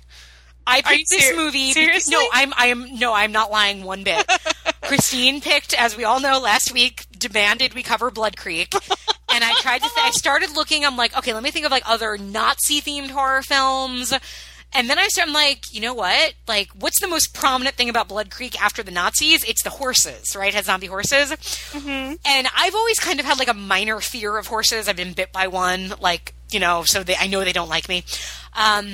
I 0.66 0.82
picked 0.82 1.10
this 1.10 1.28
ser- 1.28 1.36
movie. 1.36 1.72
seriously? 1.72 2.12
No, 2.12 2.26
I'm 2.32 2.52
I 2.56 2.66
am 2.66 2.98
no, 2.98 3.12
I'm 3.14 3.32
not 3.32 3.50
lying 3.50 3.84
one 3.84 4.02
bit. 4.02 4.26
Christine 4.82 5.40
picked, 5.40 5.74
as 5.74 5.96
we 5.96 6.04
all 6.04 6.20
know, 6.20 6.38
last 6.38 6.72
week 6.72 7.06
demanded 7.18 7.74
we 7.74 7.82
cover 7.82 8.10
Blood 8.10 8.36
Creek, 8.36 8.72
and 9.32 9.44
I 9.44 9.52
tried 9.60 9.78
to. 9.82 9.88
Th- 9.88 10.06
I 10.06 10.10
started 10.10 10.54
looking. 10.54 10.84
I'm 10.84 10.96
like, 10.96 11.16
okay, 11.18 11.34
let 11.34 11.42
me 11.42 11.50
think 11.50 11.66
of 11.66 11.72
like 11.72 11.82
other 11.88 12.16
Nazi 12.16 12.80
themed 12.80 13.10
horror 13.10 13.42
films. 13.42 14.12
And 14.72 14.90
then 14.90 14.98
I 14.98 15.06
started, 15.06 15.30
I'm 15.30 15.34
like, 15.34 15.72
you 15.72 15.80
know 15.80 15.94
what? 15.94 16.34
Like, 16.46 16.68
what's 16.78 17.00
the 17.00 17.06
most 17.08 17.32
prominent 17.32 17.76
thing 17.76 17.88
about 17.88 18.08
Blood 18.08 18.30
Creek 18.30 18.60
after 18.60 18.82
the 18.82 18.90
Nazis? 18.90 19.42
It's 19.44 19.62
the 19.62 19.70
horses, 19.70 20.36
right? 20.36 20.48
It 20.48 20.54
has 20.54 20.66
zombie 20.66 20.88
horses. 20.88 21.32
And 21.74 22.18
I've 22.54 22.74
always 22.74 22.98
kind 22.98 23.18
of 23.18 23.24
had 23.24 23.38
like 23.38 23.48
a 23.48 23.54
minor 23.54 24.00
fear 24.00 24.36
of 24.36 24.48
horses. 24.48 24.86
I've 24.88 24.96
been 24.96 25.12
bit 25.14 25.32
by 25.32 25.46
one, 25.46 25.94
like, 26.00 26.34
you 26.50 26.60
know, 26.60 26.82
so 26.82 27.02
they, 27.04 27.14
I 27.14 27.26
know 27.28 27.42
they 27.42 27.52
don't 27.52 27.70
like 27.70 27.88
me. 27.88 28.04
Um, 28.54 28.92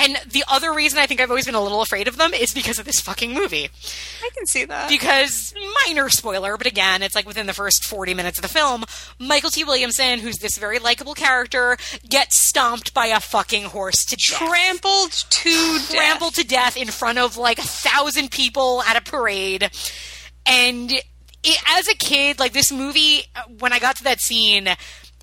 and 0.00 0.18
the 0.30 0.44
other 0.48 0.72
reason 0.72 0.98
I 0.98 1.06
think 1.06 1.20
I've 1.20 1.30
always 1.30 1.44
been 1.44 1.54
a 1.54 1.62
little 1.62 1.82
afraid 1.82 2.08
of 2.08 2.16
them 2.16 2.32
is 2.32 2.54
because 2.54 2.78
of 2.78 2.86
this 2.86 3.00
fucking 3.00 3.34
movie. 3.34 3.68
I 4.22 4.30
can 4.34 4.46
see 4.46 4.64
that. 4.64 4.88
Because, 4.88 5.52
minor 5.86 6.08
spoiler, 6.08 6.56
but 6.56 6.66
again, 6.66 7.02
it's 7.02 7.14
like 7.14 7.26
within 7.26 7.46
the 7.46 7.52
first 7.52 7.84
40 7.84 8.14
minutes 8.14 8.38
of 8.38 8.42
the 8.42 8.48
film, 8.48 8.84
Michael 9.18 9.50
T. 9.50 9.62
Williamson, 9.62 10.18
who's 10.20 10.38
this 10.38 10.56
very 10.56 10.78
likable 10.78 11.14
character, 11.14 11.76
gets 12.08 12.38
stomped 12.38 12.94
by 12.94 13.06
a 13.06 13.20
fucking 13.20 13.64
horse 13.64 14.04
to 14.06 14.16
death. 14.16 14.38
Trampled 14.38 15.12
to 15.12 15.78
Trampled 15.90 16.34
to 16.34 16.46
death 16.46 16.76
in 16.76 16.88
front 16.88 17.18
of 17.18 17.36
like 17.36 17.58
a 17.58 17.62
thousand 17.62 18.30
people 18.30 18.82
at 18.82 18.96
a 18.96 19.02
parade. 19.02 19.70
And 20.46 20.92
it, 21.42 21.62
as 21.68 21.88
a 21.88 21.94
kid, 21.94 22.38
like 22.38 22.52
this 22.52 22.72
movie, 22.72 23.24
when 23.58 23.72
I 23.72 23.78
got 23.78 23.96
to 23.96 24.04
that 24.04 24.20
scene, 24.20 24.68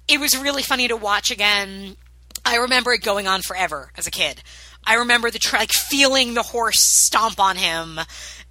it 0.07 0.19
was 0.19 0.37
really 0.37 0.63
funny 0.63 0.87
to 0.87 0.95
watch 0.95 1.31
again. 1.31 1.97
I 2.45 2.57
remember 2.57 2.93
it 2.93 3.01
going 3.01 3.27
on 3.27 3.41
forever 3.41 3.91
as 3.97 4.07
a 4.07 4.11
kid. 4.11 4.41
I 4.87 4.95
remember 4.95 5.29
the 5.29 5.39
tra- 5.39 5.59
like 5.59 5.73
feeling 5.73 6.33
the 6.33 6.43
horse 6.43 6.79
stomp 6.79 7.39
on 7.39 7.57
him, 7.57 7.99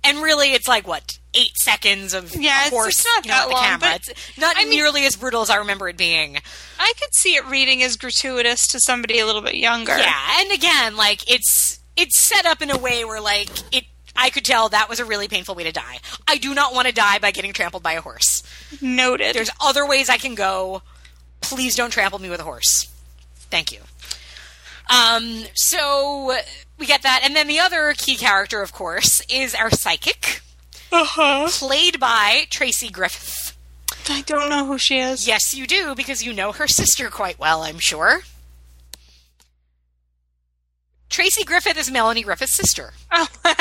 and 0.04 0.18
really, 0.22 0.52
it's 0.52 0.68
like 0.68 0.86
what 0.86 1.18
eight 1.34 1.56
seconds 1.56 2.14
of 2.14 2.34
Yeah, 2.36 2.66
it's- 2.66 2.70
horse 2.70 2.88
it's 3.00 3.04
not 3.06 3.24
you 3.26 3.30
know, 3.32 3.36
that 3.38 3.48
the 3.48 3.54
long, 3.54 3.62
camera. 3.64 3.78
but- 3.80 4.08
It's 4.08 4.38
not 4.38 4.56
I 4.56 4.60
mean- 4.64 4.70
nearly 4.70 5.04
as 5.06 5.16
brutal 5.16 5.42
as 5.42 5.50
I 5.50 5.56
remember 5.56 5.88
it 5.88 5.96
being. 5.96 6.38
I 6.78 6.92
could 7.00 7.14
see 7.14 7.34
it 7.36 7.44
reading 7.46 7.82
as 7.82 7.96
gratuitous 7.96 8.66
to 8.68 8.80
somebody 8.80 9.18
a 9.18 9.26
little 9.26 9.42
bit 9.42 9.54
younger. 9.56 9.96
Yeah, 9.96 10.40
and 10.40 10.52
again, 10.52 10.96
like 10.96 11.30
it's 11.30 11.78
it's 11.96 12.18
set 12.18 12.44
up 12.46 12.60
in 12.62 12.70
a 12.70 12.78
way 12.78 13.04
where 13.04 13.20
like 13.20 13.48
it. 13.74 13.84
I 14.18 14.30
could 14.30 14.46
tell 14.46 14.70
that 14.70 14.88
was 14.88 14.98
a 14.98 15.04
really 15.04 15.28
painful 15.28 15.54
way 15.54 15.64
to 15.64 15.72
die. 15.72 15.98
I 16.26 16.38
do 16.38 16.54
not 16.54 16.72
want 16.72 16.86
to 16.88 16.92
die 16.94 17.18
by 17.18 17.32
getting 17.32 17.52
trampled 17.52 17.82
by 17.82 17.92
a 17.92 18.00
horse. 18.00 18.42
Noted. 18.80 19.34
There's 19.36 19.50
other 19.60 19.86
ways 19.86 20.08
I 20.08 20.16
can 20.16 20.34
go. 20.34 20.80
Please 21.42 21.76
don't 21.76 21.90
trample 21.90 22.18
me 22.18 22.30
with 22.30 22.40
a 22.40 22.44
horse. 22.44 22.88
Thank 23.50 23.72
you. 23.72 23.80
Um, 24.88 25.44
so 25.54 26.36
we 26.78 26.86
get 26.86 27.02
that, 27.02 27.22
and 27.24 27.34
then 27.34 27.48
the 27.48 27.58
other 27.58 27.94
key 27.96 28.16
character, 28.16 28.62
of 28.62 28.72
course, 28.72 29.22
is 29.28 29.54
our 29.54 29.70
psychic, 29.70 30.42
uh-huh. 30.92 31.48
played 31.50 31.98
by 31.98 32.44
Tracy 32.50 32.88
Griffith. 32.88 33.56
I 34.08 34.22
don't 34.22 34.48
know 34.48 34.66
who 34.66 34.78
she 34.78 34.98
is. 34.98 35.26
Yes, 35.26 35.54
you 35.54 35.66
do, 35.66 35.94
because 35.94 36.22
you 36.22 36.32
know 36.32 36.52
her 36.52 36.68
sister 36.68 37.10
quite 37.10 37.38
well, 37.38 37.62
I'm 37.62 37.78
sure. 37.78 38.22
Tracy 41.08 41.44
Griffith 41.44 41.78
is 41.78 41.90
Melanie 41.90 42.22
Griffith's 42.22 42.52
sister. 42.52 42.92
Oh. 43.10 43.26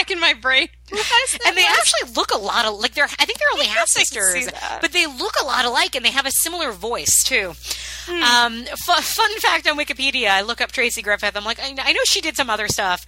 Racking 0.00 0.18
my 0.20 0.32
brain. 0.32 0.68
and 0.90 1.56
they 1.56 1.66
actually 1.66 2.12
look 2.16 2.32
a 2.32 2.38
lot 2.38 2.64
of 2.64 2.78
like 2.80 2.94
they're 2.94 3.04
I 3.04 3.24
think 3.26 3.38
they're 3.38 3.48
only 3.52 3.66
half 3.66 3.86
guess 3.86 3.96
I 3.96 4.04
can 4.04 4.22
sisters, 4.22 4.50
but 4.80 4.92
they 4.92 5.06
look 5.06 5.34
a 5.40 5.44
lot 5.44 5.66
alike 5.66 5.94
and 5.94 6.02
they 6.04 6.10
have 6.10 6.24
a 6.24 6.30
similar 6.30 6.72
voice 6.72 7.22
too. 7.22 7.52
Hmm. 8.06 8.22
Um, 8.22 8.64
fu- 8.64 9.02
fun 9.02 9.38
fact 9.40 9.68
on 9.68 9.78
Wikipedia: 9.78 10.30
I 10.30 10.40
look 10.40 10.62
up 10.62 10.72
Tracy 10.72 11.02
Griffith. 11.02 11.36
I'm 11.36 11.44
like, 11.44 11.60
I, 11.60 11.74
I 11.78 11.92
know 11.92 12.00
she 12.06 12.22
did 12.22 12.34
some 12.34 12.48
other 12.48 12.66
stuff, 12.66 13.04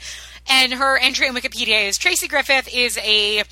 and 0.46 0.74
her 0.74 0.98
entry 0.98 1.26
on 1.28 1.34
Wikipedia 1.34 1.88
is 1.88 1.96
Tracy 1.96 2.28
Griffith 2.28 2.68
is 2.72 2.98
a 2.98 3.42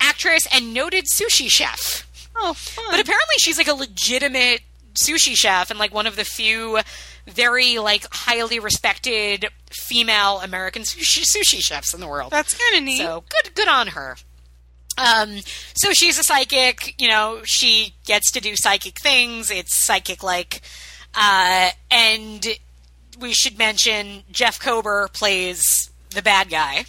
actress 0.00 0.46
and 0.54 0.72
noted 0.72 1.06
sushi 1.06 1.50
chef. 1.50 2.06
oh, 2.36 2.54
fun. 2.54 2.84
But 2.90 3.00
apparently, 3.00 3.34
she's 3.38 3.58
like 3.58 3.68
a 3.68 3.74
legitimate 3.74 4.60
sushi 4.94 5.36
chef 5.36 5.70
and 5.70 5.78
like 5.80 5.92
one 5.92 6.06
of 6.06 6.14
the 6.14 6.24
few 6.24 6.78
very 7.26 7.78
like 7.78 8.06
highly 8.10 8.58
respected 8.58 9.46
female 9.70 10.40
American 10.40 10.82
sushi, 10.82 11.22
sushi 11.24 11.60
chefs 11.64 11.94
in 11.94 12.00
the 12.00 12.08
world. 12.08 12.30
That's 12.30 12.54
kind 12.56 12.76
of 12.78 12.84
neat. 12.84 12.98
So 12.98 13.24
good, 13.28 13.54
good 13.54 13.68
on 13.68 13.88
her. 13.88 14.16
Um, 14.96 15.38
so 15.74 15.92
she's 15.92 16.18
a 16.18 16.22
psychic. 16.22 16.94
You 17.00 17.08
know, 17.08 17.40
she 17.44 17.94
gets 18.06 18.30
to 18.32 18.40
do 18.40 18.54
psychic 18.56 19.00
things. 19.00 19.50
It's 19.50 19.74
psychic 19.76 20.22
like, 20.22 20.60
uh, 21.14 21.70
and 21.90 22.46
we 23.18 23.32
should 23.32 23.58
mention 23.58 24.22
Jeff 24.30 24.60
Kober 24.60 25.08
plays 25.12 25.90
the 26.10 26.22
bad 26.22 26.48
guy. 26.50 26.84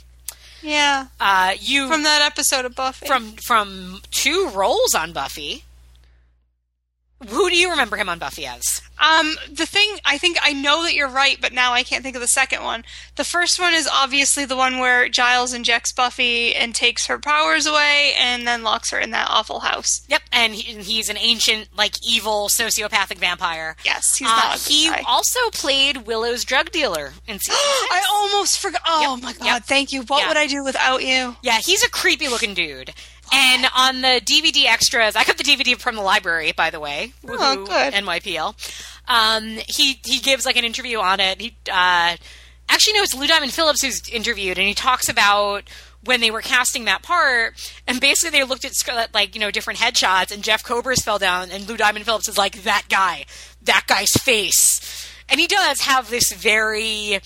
yeah. 0.62 1.08
Uh, 1.20 1.54
you 1.60 1.88
From 1.88 2.04
that 2.04 2.22
episode 2.22 2.66
of 2.66 2.76
Buffy. 2.76 3.08
from 3.08 3.32
from 3.38 4.02
two 4.12 4.50
roles 4.54 4.94
on 4.94 5.12
Buffy. 5.14 5.64
Who 7.30 7.50
do 7.50 7.56
you 7.58 7.72
remember 7.72 7.96
him 7.98 8.10
on 8.10 8.20
Buffy 8.20 8.46
as? 8.46 8.82
Um, 8.98 9.36
the 9.52 9.66
thing, 9.66 9.98
I 10.06 10.18
think 10.18 10.38
I 10.42 10.54
know 10.54 10.84
that 10.84 10.94
you're 10.94 11.10
right, 11.10 11.38
but 11.40 11.52
now 11.54 11.74
I 11.74 11.84
can't 11.84 12.04
think 12.04 12.16
of 12.16 12.22
the 12.22 12.28
second 12.28 12.64
one. 12.64 12.84
The 13.16 13.24
first 13.24 13.60
one 13.60 13.74
is 13.74 13.90
obviously 13.92 14.46
the 14.46 14.56
one 14.56 14.80
where 14.80 15.10
Giles 15.10 15.54
injects 15.54 15.92
Buffy 15.92 16.56
and 16.56 16.74
takes 16.74 17.08
her 17.08 17.20
powers 17.20 17.66
away 17.66 18.14
and 18.20 18.48
then 18.48 18.64
locks 18.64 18.92
her 18.92 19.00
in 19.00 19.12
that 19.12 19.28
awful 19.30 19.60
house. 19.62 20.02
Yep, 20.08 20.22
and 20.32 20.54
he, 20.54 20.82
he's 20.82 21.10
an 21.10 21.18
ancient, 21.18 21.70
like 21.78 21.96
evil, 22.08 22.48
sociopathic 22.48 23.18
vampire. 23.18 23.76
Yes, 23.84 24.18
he's 24.18 24.30
Uh, 24.30 24.58
he 24.58 24.90
guy. 24.90 25.04
also 25.08 25.40
played 25.52 26.06
Willow's 26.08 26.44
drug 26.46 26.72
dealer 26.72 27.14
in 27.28 27.40
season 27.40 27.60
I 27.92 28.02
almost 28.12 28.60
forgot. 28.60 28.82
Oh 28.86 29.16
Yep, 29.16 29.24
my 29.24 29.34
god, 29.34 29.46
yep. 29.46 29.64
thank 29.66 29.92
you. 29.92 30.04
What 30.04 30.22
Yeah. 30.22 30.28
would 30.30 30.38
I 30.38 30.48
do 30.48 30.64
without 30.64 31.04
you? 31.04 31.36
Yeah, 31.42 31.60
he's 31.60 31.84
a 31.84 31.90
creepy 31.90 32.28
looking 32.28 32.54
dude. 32.54 32.94
And 33.34 33.66
on 33.76 34.02
the 34.02 34.22
DVD 34.24 34.66
extras, 34.66 35.16
I 35.16 35.24
got 35.24 35.38
the 35.38 35.44
DVD 35.44 35.78
from 35.78 35.96
the 35.96 36.02
library, 36.02 36.52
by 36.52 36.70
the 36.70 36.80
way. 36.80 37.14
Oh, 37.28 37.30
Woohoo, 37.30 37.66
good. 37.68 37.94
NYPL. 37.94 38.56
Um, 39.08 39.60
he 39.68 40.00
he 40.06 40.20
gives 40.20 40.46
like 40.46 40.56
an 40.58 40.66
interview 40.66 41.00
on 41.00 41.20
it. 41.20 41.40
He 41.42 41.56
uh, 41.72 42.16
actually 42.70 42.94
no, 42.94 43.04
it's 43.04 43.14
Lou 43.16 43.28
Diamond 43.28 43.52
Phillips 43.54 43.82
who's 43.84 44.08
interviewed, 44.10 44.58
and 44.58 44.68
he 44.68 44.74
talks 44.74 45.10
about 45.10 45.64
when 46.04 46.22
they 46.22 46.30
were 46.32 46.42
casting 46.42 46.86
that 46.86 47.02
part, 47.04 47.54
and 47.88 48.00
basically 48.00 48.38
they 48.40 48.44
looked 48.46 48.66
at 48.66 49.14
like 49.14 49.36
you 49.36 49.42
know 49.42 49.52
different 49.52 49.80
headshots, 49.80 50.32
and 50.34 50.44
Jeff 50.44 50.64
Kober's 50.64 51.04
fell 51.04 51.20
down, 51.20 51.52
and 51.52 51.68
Lou 51.68 51.78
Diamond 51.78 52.06
Phillips 52.06 52.28
is 52.30 52.38
like 52.38 52.64
that 52.64 52.84
guy, 52.90 53.26
that 53.64 53.86
guy's 53.88 54.12
face, 54.12 55.08
and 55.30 55.40
he 55.40 55.48
does 55.48 55.82
have 55.82 56.10
this 56.10 56.32
very 56.34 57.20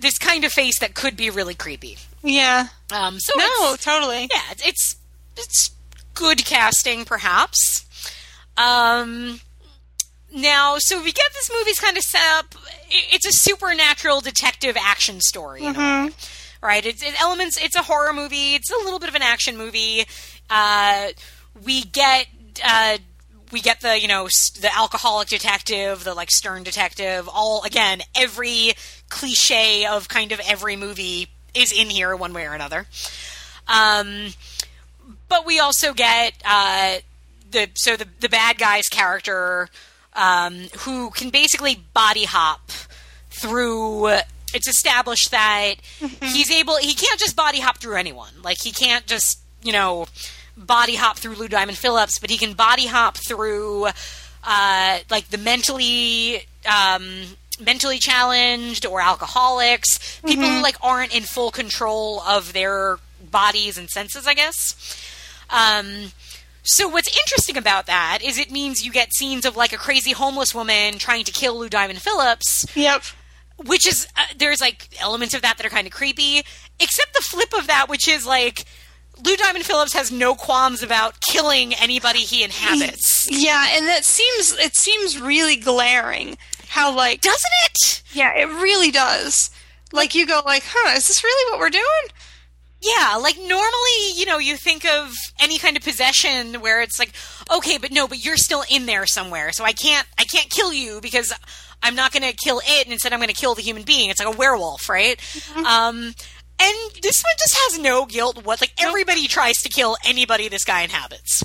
this 0.00 0.18
kind 0.18 0.44
of 0.44 0.52
face 0.52 0.78
that 0.80 0.94
could 0.94 1.16
be 1.16 1.30
really 1.30 1.54
creepy. 1.54 1.96
Yeah. 2.22 2.68
Um, 2.92 3.18
so 3.20 3.32
No, 3.38 3.76
totally. 3.76 4.28
yeah, 4.30 4.50
it's- 4.52 4.96
it's 5.38 5.70
good 6.14 6.44
casting, 6.44 7.04
perhaps. 7.04 7.86
Um, 8.56 9.40
now, 10.34 10.76
so 10.78 11.02
we 11.02 11.12
get 11.12 11.32
this 11.32 11.50
movie's 11.56 11.80
kind 11.80 11.96
of 11.96 12.02
set 12.02 12.22
up. 12.38 12.54
It's 12.90 13.26
a 13.26 13.32
supernatural 13.32 14.20
detective 14.20 14.76
action 14.78 15.20
story, 15.20 15.64
a 15.64 15.72
way, 15.72 16.10
right? 16.62 16.84
It's 16.84 17.02
it 17.02 17.20
elements. 17.20 17.62
It's 17.62 17.76
a 17.76 17.82
horror 17.82 18.12
movie. 18.12 18.54
It's 18.54 18.70
a 18.70 18.76
little 18.76 18.98
bit 18.98 19.08
of 19.08 19.14
an 19.14 19.22
action 19.22 19.56
movie. 19.56 20.04
Uh, 20.50 21.08
we 21.64 21.82
get. 21.82 22.26
Uh, 22.64 22.98
we 23.50 23.62
get 23.62 23.80
the 23.80 23.98
you 23.98 24.08
know 24.08 24.24
the 24.60 24.70
alcoholic 24.76 25.28
detective, 25.28 26.04
the 26.04 26.12
like 26.12 26.30
stern 26.30 26.64
detective. 26.64 27.28
All 27.32 27.62
again, 27.64 28.02
every 28.14 28.72
cliche 29.08 29.86
of 29.86 30.08
kind 30.08 30.32
of 30.32 30.40
every 30.46 30.76
movie 30.76 31.28
is 31.54 31.72
in 31.72 31.88
here 31.88 32.14
one 32.14 32.34
way 32.34 32.44
or 32.46 32.52
another. 32.52 32.86
Um, 33.66 34.34
but 35.28 35.46
we 35.46 35.58
also 35.58 35.92
get 35.92 36.34
uh, 36.44 36.98
the 37.50 37.68
so 37.74 37.96
the 37.96 38.06
the 38.20 38.28
bad 38.28 38.58
guy's 38.58 38.88
character 38.88 39.68
um, 40.14 40.66
who 40.80 41.10
can 41.10 41.30
basically 41.30 41.76
body 41.94 42.24
hop 42.24 42.70
through. 43.30 44.08
It's 44.54 44.66
established 44.68 45.30
that 45.30 45.74
he's 46.22 46.50
able. 46.50 46.76
He 46.76 46.94
can't 46.94 47.20
just 47.20 47.36
body 47.36 47.60
hop 47.60 47.78
through 47.78 47.96
anyone. 47.96 48.32
Like 48.42 48.58
he 48.62 48.72
can't 48.72 49.06
just 49.06 49.40
you 49.62 49.72
know 49.72 50.06
body 50.56 50.96
hop 50.96 51.18
through 51.18 51.36
Lou 51.36 51.48
Diamond 51.48 51.78
Phillips, 51.78 52.18
but 52.18 52.30
he 52.30 52.38
can 52.38 52.54
body 52.54 52.86
hop 52.86 53.16
through 53.16 53.88
uh, 54.44 54.98
like 55.10 55.28
the 55.28 55.38
mentally. 55.38 56.46
Um, 56.70 57.36
mentally 57.60 57.98
challenged 57.98 58.86
or 58.86 59.00
alcoholics 59.00 60.20
people 60.24 60.44
who 60.44 60.62
like 60.62 60.76
aren't 60.80 61.12
in 61.12 61.24
full 61.24 61.50
control 61.50 62.20
of 62.20 62.52
their 62.52 62.98
bodies 63.32 63.76
and 63.76 63.90
senses 63.90 64.28
i 64.28 64.34
guess 64.34 64.76
um, 65.50 66.12
so 66.62 66.88
what's 66.88 67.08
interesting 67.16 67.56
about 67.56 67.86
that 67.86 68.18
is 68.22 68.38
it 68.38 68.50
means 68.50 68.84
you 68.84 68.92
get 68.92 69.14
scenes 69.14 69.44
of 69.46 69.56
like 69.56 69.72
a 69.72 69.76
crazy 69.78 70.12
homeless 70.12 70.54
woman 70.54 70.98
trying 70.98 71.24
to 71.24 71.32
kill 71.32 71.58
Lou 71.58 71.68
Diamond 71.68 72.00
Phillips, 72.02 72.66
Yep. 72.76 73.02
which 73.66 73.86
is 73.86 74.06
uh, 74.16 74.22
there's 74.36 74.60
like 74.60 74.88
elements 75.00 75.34
of 75.34 75.42
that 75.42 75.56
that 75.56 75.64
are 75.66 75.70
kind 75.70 75.86
of 75.86 75.92
creepy, 75.92 76.42
except 76.78 77.14
the 77.14 77.22
flip 77.22 77.52
of 77.56 77.66
that, 77.68 77.88
which 77.88 78.06
is 78.08 78.26
like 78.26 78.64
Lou 79.24 79.36
Diamond 79.36 79.64
Phillips 79.64 79.94
has 79.94 80.12
no 80.12 80.34
qualms 80.34 80.82
about 80.82 81.20
killing 81.20 81.74
anybody 81.74 82.20
he 82.20 82.44
inhabits, 82.44 83.28
Yeah, 83.30 83.66
and 83.72 83.86
that 83.88 84.04
seems 84.04 84.52
it 84.58 84.76
seems 84.76 85.20
really 85.20 85.56
glaring. 85.56 86.36
How 86.68 86.94
like 86.94 87.22
doesn't 87.22 87.50
it? 87.64 88.02
yeah, 88.12 88.36
it 88.36 88.44
really 88.46 88.90
does. 88.90 89.50
Like 89.90 90.14
you 90.14 90.26
go 90.26 90.42
like, 90.44 90.64
huh? 90.66 90.94
Is 90.96 91.08
this 91.08 91.24
really 91.24 91.50
what 91.50 91.58
we're 91.60 91.70
doing? 91.70 91.84
Yeah, 92.80 93.16
like 93.20 93.36
normally, 93.36 94.12
you 94.14 94.24
know, 94.24 94.38
you 94.38 94.56
think 94.56 94.84
of 94.84 95.12
any 95.40 95.58
kind 95.58 95.76
of 95.76 95.82
possession 95.82 96.60
where 96.60 96.80
it's 96.80 96.98
like, 96.98 97.12
okay, 97.52 97.76
but 97.76 97.90
no, 97.90 98.06
but 98.06 98.24
you're 98.24 98.36
still 98.36 98.62
in 98.70 98.86
there 98.86 99.04
somewhere, 99.06 99.50
so 99.52 99.64
I 99.64 99.72
can't, 99.72 100.06
I 100.16 100.24
can't 100.24 100.48
kill 100.48 100.72
you 100.72 101.00
because 101.00 101.32
I'm 101.82 101.96
not 101.96 102.12
going 102.12 102.22
to 102.22 102.32
kill 102.32 102.60
it, 102.64 102.86
and 102.86 102.92
instead 102.92 103.12
I'm 103.12 103.18
going 103.18 103.28
to 103.28 103.34
kill 103.34 103.54
the 103.56 103.62
human 103.62 103.82
being. 103.82 104.10
It's 104.10 104.20
like 104.24 104.32
a 104.32 104.36
werewolf, 104.36 104.88
right? 104.88 105.20
Um, 105.56 106.14
and 106.60 106.76
this 107.02 107.22
one 107.22 107.34
just 107.38 107.56
has 107.66 107.78
no 107.78 108.04
guilt. 108.06 108.44
What 108.44 108.60
like 108.60 108.72
everybody 108.80 109.26
tries 109.28 109.62
to 109.62 109.68
kill 109.68 109.96
anybody 110.04 110.48
this 110.48 110.64
guy 110.64 110.82
inhabits. 110.82 111.44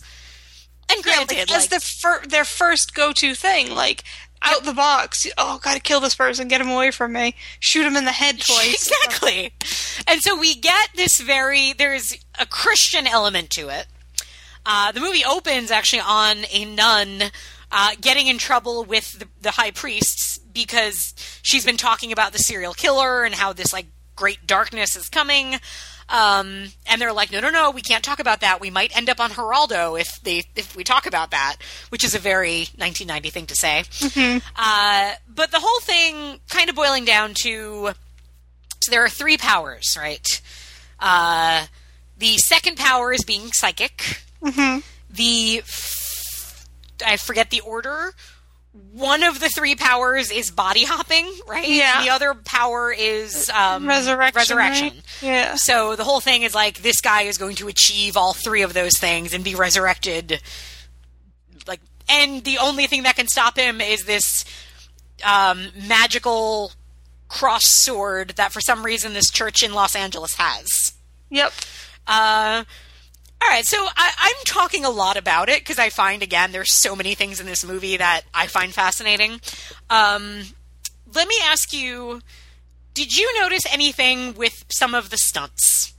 And 0.92 1.04
granted, 1.04 1.38
Like, 1.38 1.50
like, 1.50 1.58
as 1.58 1.68
the 1.68 1.80
fir- 1.80 2.26
their 2.28 2.46
first 2.46 2.94
go 2.94 3.12
to 3.14 3.34
thing, 3.36 3.74
like 3.74 4.04
out 4.44 4.64
the 4.64 4.74
box. 4.74 5.28
Oh, 5.38 5.60
gotta 5.62 5.80
kill 5.80 6.00
this 6.00 6.16
person, 6.16 6.48
get 6.48 6.62
him 6.62 6.70
away 6.70 6.92
from 6.92 7.14
me, 7.14 7.36
shoot 7.60 7.86
him 7.86 7.96
in 7.96 8.06
the 8.06 8.12
head 8.12 8.40
twice. 8.40 8.92
exactly. 9.10 9.54
And 10.08 10.22
so 10.22 10.38
we 10.38 10.56
get 10.56 10.90
this 10.96 11.20
very 11.20 11.74
there's 11.74 12.18
a 12.40 12.46
Christian 12.46 13.08
element 13.08 13.50
to 13.52 13.70
it. 13.70 13.88
Uh, 14.66 14.92
the 14.92 15.00
movie 15.00 15.26
opens 15.26 15.72
actually 15.72 16.02
on 16.02 16.38
a 16.52 16.66
nun 16.66 17.32
uh, 17.72 17.92
getting 18.00 18.28
in 18.28 18.38
trouble 18.38 18.84
with 18.84 19.20
the, 19.20 19.28
the 19.42 19.52
high 19.52 19.72
priests 19.72 20.38
because 20.38 21.14
she's 21.42 21.66
been 21.66 21.78
talking 21.78 22.12
about 22.12 22.32
the 22.32 22.38
serial 22.38 22.74
killer 22.74 23.24
and 23.24 23.36
how 23.36 23.52
this 23.52 23.74
like 23.74 23.88
great 24.16 24.46
darkness 24.46 24.96
is 24.96 25.10
coming. 25.10 25.56
Um, 26.14 26.68
and 26.86 27.02
they're 27.02 27.12
like, 27.12 27.32
no, 27.32 27.40
no, 27.40 27.50
no, 27.50 27.72
we 27.72 27.82
can't 27.82 28.04
talk 28.04 28.20
about 28.20 28.42
that. 28.42 28.62
We 28.62 28.70
might 28.70 28.96
end 28.96 29.10
up 29.10 29.20
on 29.20 29.32
Geraldo 29.32 30.00
if 30.00 30.22
they 30.22 30.44
if 30.56 30.76
we 30.76 30.84
talk 30.84 31.08
about 31.08 31.32
that, 31.32 31.56
which 31.90 32.04
is 32.04 32.14
a 32.14 32.20
very 32.20 32.68
1990 32.78 33.30
thing 33.32 33.46
to 33.48 33.56
say. 33.56 33.84
Uh, 34.56 35.14
but 35.28 35.50
the 35.50 35.60
whole 35.60 35.80
thing 35.80 36.40
kind 36.50 36.70
of 36.70 36.76
boiling 36.76 37.04
down 37.04 37.34
to 37.44 37.94
so 38.82 38.92
there 38.92 39.04
are 39.04 39.10
three 39.10 39.38
powers, 39.38 39.98
right? 40.00 40.26
Uh, 41.00 41.66
the 42.18 42.38
second 42.38 42.78
power 42.78 43.12
is 43.12 43.24
being 43.24 43.52
psychic. 43.52 44.22
The 45.10 45.60
f- 45.60 46.68
I 47.06 47.18
forget 47.18 47.50
the 47.50 47.62
order. 47.62 48.14
One 48.74 49.22
of 49.24 49.40
the 49.40 49.50
three 49.50 49.76
powers 49.76 50.32
is 50.32 50.50
body 50.50 50.84
hopping, 50.84 51.32
right? 51.48 51.68
Yeah. 51.68 51.98
And 52.00 52.08
the 52.08 52.12
other 52.12 52.34
power 52.34 52.92
is 52.92 53.50
um, 53.52 53.88
Resurrection. 53.88 54.36
Resurrection. 54.36 54.88
right? 54.88 55.04
Yeah. 55.22 55.56
So 55.56 55.96
the 55.96 56.04
whole 56.04 56.20
thing 56.20 56.42
is 56.42 56.56
like 56.56 56.82
this 56.82 57.00
guy 57.00 57.24
is 57.24 57.38
going 57.38 57.56
to 57.58 57.68
achieve 57.68 58.18
all 58.18 58.34
three 58.34 58.64
of 58.64 58.74
those 58.74 58.98
things 58.98 59.34
and 59.34 59.44
be 59.44 59.54
resurrected. 59.54 60.42
Like, 61.68 61.82
and 62.10 62.44
the 62.44 62.58
only 62.58 62.88
thing 62.88 63.04
that 63.04 63.16
can 63.16 63.28
stop 63.28 63.58
him 63.58 63.80
is 63.80 64.06
this 64.06 64.44
um, 65.24 65.68
magical 65.88 66.72
cross 67.30 67.66
sword 67.66 68.34
that 68.38 68.52
for 68.52 68.62
some 68.62 68.84
reason 68.84 69.14
this 69.14 69.30
church 69.32 69.62
in 69.64 69.74
Los 69.74 69.96
Angeles 69.96 70.36
has. 70.36 70.94
Yep. 71.30 71.52
Uh, 72.08 72.64
all 73.44 73.50
right, 73.50 73.66
so 73.66 73.78
I, 73.78 74.12
I'm 74.20 74.46
talking 74.46 74.86
a 74.86 74.90
lot 74.90 75.18
about 75.18 75.50
it 75.50 75.60
because 75.60 75.78
I 75.78 75.90
find 75.90 76.24
again 76.24 76.52
there's 76.52 76.72
so 76.74 76.96
many 76.96 77.14
things 77.14 77.40
in 77.40 77.46
this 77.46 77.66
movie 77.66 77.98
that 77.98 78.22
I 78.34 78.48
find 78.48 78.74
fascinating. 78.74 79.42
Um, 79.90 80.44
let 81.14 81.28
me 81.28 81.36
ask 81.44 81.74
you: 81.74 82.22
Did 82.94 83.18
you 83.18 83.42
notice 83.42 83.64
anything 83.72 84.34
with 84.34 84.66
some 84.70 84.96
of 84.96 85.10
the 85.10 85.18
stunts? 85.18 85.94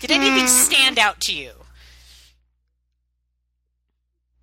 Did 0.00 0.10
anything 0.10 0.48
stand 0.48 0.98
out 0.98 1.20
to 1.22 1.32
you? 1.32 1.52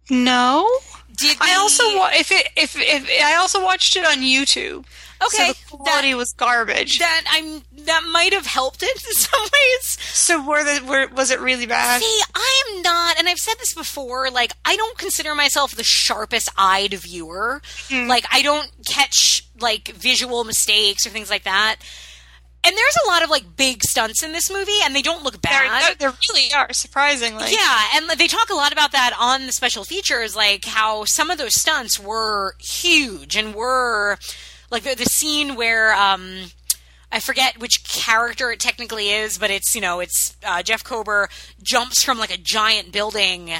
No. 0.09 0.69
Did 1.15 1.37
I 1.41 1.55
also 1.55 1.83
wa- 1.97 2.11
if 2.13 2.31
it 2.31 2.47
if 2.55 2.75
if 2.77 3.23
I 3.23 3.35
also 3.35 3.61
watched 3.61 3.95
it 3.95 4.05
on 4.05 4.17
YouTube. 4.17 4.85
Okay 5.23 5.53
So 5.53 5.77
the 5.77 5.77
quality 5.83 6.13
was 6.15 6.33
garbage. 6.33 6.99
that 6.99 7.23
I'm 7.29 7.61
that 7.85 8.03
might 8.11 8.33
have 8.33 8.45
helped 8.45 8.83
it 8.83 8.89
in 9.07 9.13
some 9.13 9.41
ways. 9.41 9.97
so 10.01 10.45
were 10.47 10.63
the 10.63 10.83
were, 10.85 11.07
was 11.15 11.31
it 11.31 11.39
really 11.39 11.65
bad? 11.65 12.01
See, 12.01 12.21
I 12.35 12.63
am 12.69 12.81
not, 12.83 13.17
and 13.19 13.27
I've 13.27 13.39
said 13.39 13.55
this 13.59 13.73
before, 13.73 14.29
like, 14.29 14.51
I 14.65 14.75
don't 14.75 14.97
consider 14.97 15.33
myself 15.35 15.75
the 15.75 15.83
sharpest 15.83 16.49
eyed 16.57 16.93
viewer. 16.93 17.61
Mm-hmm. 17.89 18.07
Like, 18.07 18.25
I 18.31 18.41
don't 18.43 18.69
catch, 18.85 19.47
like, 19.59 19.89
visual 19.89 20.43
mistakes 20.43 21.05
or 21.07 21.09
things 21.09 21.29
like 21.31 21.43
that. 21.43 21.77
And 22.63 22.77
there's 22.77 22.97
a 23.03 23.07
lot 23.09 23.23
of, 23.23 23.31
like, 23.31 23.55
big 23.57 23.81
stunts 23.83 24.21
in 24.21 24.33
this 24.33 24.51
movie, 24.51 24.77
and 24.83 24.95
they 24.95 25.01
don't 25.01 25.23
look 25.23 25.41
There, 25.41 25.51
bad. 25.51 25.97
there 25.97 26.13
really 26.29 26.53
are 26.53 26.71
surprisingly. 26.73 27.51
Yeah, 27.51 27.83
and 27.95 28.07
they 28.11 28.27
talk 28.27 28.51
a 28.51 28.53
lot 28.53 28.71
about 28.71 28.91
that 28.91 29.15
on 29.19 29.47
the 29.47 29.51
special 29.53 29.83
features, 29.83 30.35
like 30.35 30.65
how 30.65 31.05
some 31.05 31.31
of 31.31 31.39
those 31.39 31.55
stunts 31.59 31.99
were 31.99 32.53
huge 32.59 33.35
and 33.35 33.55
were 33.55 34.19
like 34.71 34.83
the, 34.83 34.95
the 34.95 35.05
scene 35.05 35.55
where 35.55 35.93
um, 35.93 36.45
I 37.11 37.19
forget 37.19 37.59
which 37.59 37.83
character 37.83 38.51
it 38.51 38.59
technically 38.59 39.09
is, 39.09 39.37
but 39.37 39.51
it's 39.51 39.75
you 39.75 39.81
know 39.81 39.99
it's 39.99 40.35
uh, 40.45 40.63
Jeff 40.63 40.83
Kober 40.83 41.29
jumps 41.61 42.03
from 42.03 42.17
like 42.17 42.33
a 42.33 42.37
giant 42.37 42.91
building. 42.91 43.51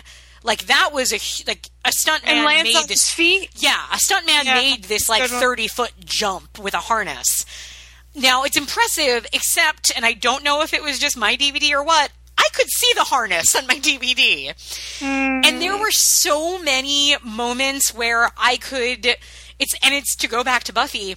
Like 0.44 0.66
that 0.66 0.90
was 0.92 1.14
a 1.14 1.20
like 1.48 1.70
a 1.86 1.92
stunt 1.92 2.24
And 2.26 2.38
man 2.40 2.46
lands 2.46 2.64
made 2.74 2.76
on 2.78 2.88
this 2.88 3.02
his 3.06 3.10
feet. 3.12 3.50
yeah, 3.58 3.86
a 3.92 3.98
stuntman 3.98 4.46
Yeah, 4.46 4.56
made 4.56 4.86
this 4.86 5.08
like 5.08 5.22
30 5.30 5.68
foot 5.68 5.92
jump 6.04 6.58
with 6.58 6.74
a 6.74 6.78
harness. 6.80 7.46
Now, 8.16 8.44
it's 8.44 8.58
impressive, 8.58 9.26
except, 9.32 9.92
and 9.96 10.04
I 10.06 10.12
don't 10.14 10.44
know 10.44 10.64
if 10.64 10.74
it 10.74 10.82
was 10.84 11.00
just 11.00 11.16
my 11.16 11.38
DVD 11.38 11.72
or 11.72 11.82
what, 11.84 12.12
I 12.38 12.48
could 12.54 12.70
see 12.70 12.92
the 12.96 13.04
harness 13.06 13.56
on 13.56 13.68
my 13.68 13.76
DVD. 13.76 14.54
And 15.02 15.62
there 15.62 15.78
were 15.78 15.92
so 15.92 16.58
many 16.62 17.16
moments 17.24 17.94
where 17.94 18.30
I 18.38 18.58
could, 18.58 19.16
it's, 19.62 19.76
and 19.84 19.94
it's 19.94 20.16
to 20.18 20.28
go 20.28 20.44
back 20.44 20.64
to 20.66 20.74
Buffy, 20.74 21.16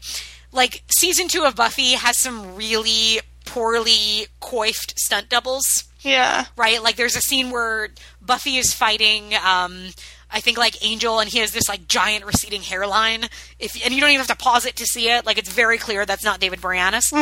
like 0.52 0.82
season 0.88 1.26
two 1.28 1.42
of 1.44 1.56
Buffy 1.56 1.92
has 1.92 2.18
some 2.18 2.54
really 2.54 3.18
poorly 3.46 4.26
coiffed 4.40 4.98
stunt 4.98 5.28
doubles 5.28 5.84
Yeah. 6.00 6.46
right? 6.56 6.82
Like 6.82 6.96
there's 6.96 7.16
a 7.16 7.20
scene 7.20 7.50
where 7.50 7.88
Buffy 8.22 8.56
is 8.56 8.72
fighting 8.72 9.32
um, 9.44 9.88
I 10.30 10.40
think 10.40 10.58
like 10.58 10.84
Angel, 10.84 11.20
and 11.20 11.30
he 11.30 11.38
has 11.38 11.52
this 11.52 11.68
like 11.68 11.86
giant 11.86 12.24
receding 12.24 12.62
hairline. 12.62 13.24
If 13.60 13.76
and 13.84 13.94
you 13.94 14.00
don't 14.00 14.10
even 14.10 14.18
have 14.26 14.36
to 14.36 14.42
pause 14.42 14.66
it 14.66 14.74
to 14.76 14.84
see 14.84 15.08
it. 15.08 15.24
Like 15.24 15.38
it's 15.38 15.48
very 15.52 15.78
clear 15.78 16.04
that's 16.04 16.24
not 16.24 16.40
David 16.40 16.60
Boreanaz. 16.60 17.12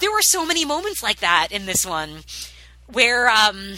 There 0.00 0.12
were 0.12 0.22
so 0.22 0.46
many 0.46 0.64
moments 0.64 1.02
like 1.02 1.18
that 1.20 1.48
in 1.50 1.66
this 1.66 1.84
one, 1.84 2.20
where 2.86 3.28
um, 3.28 3.74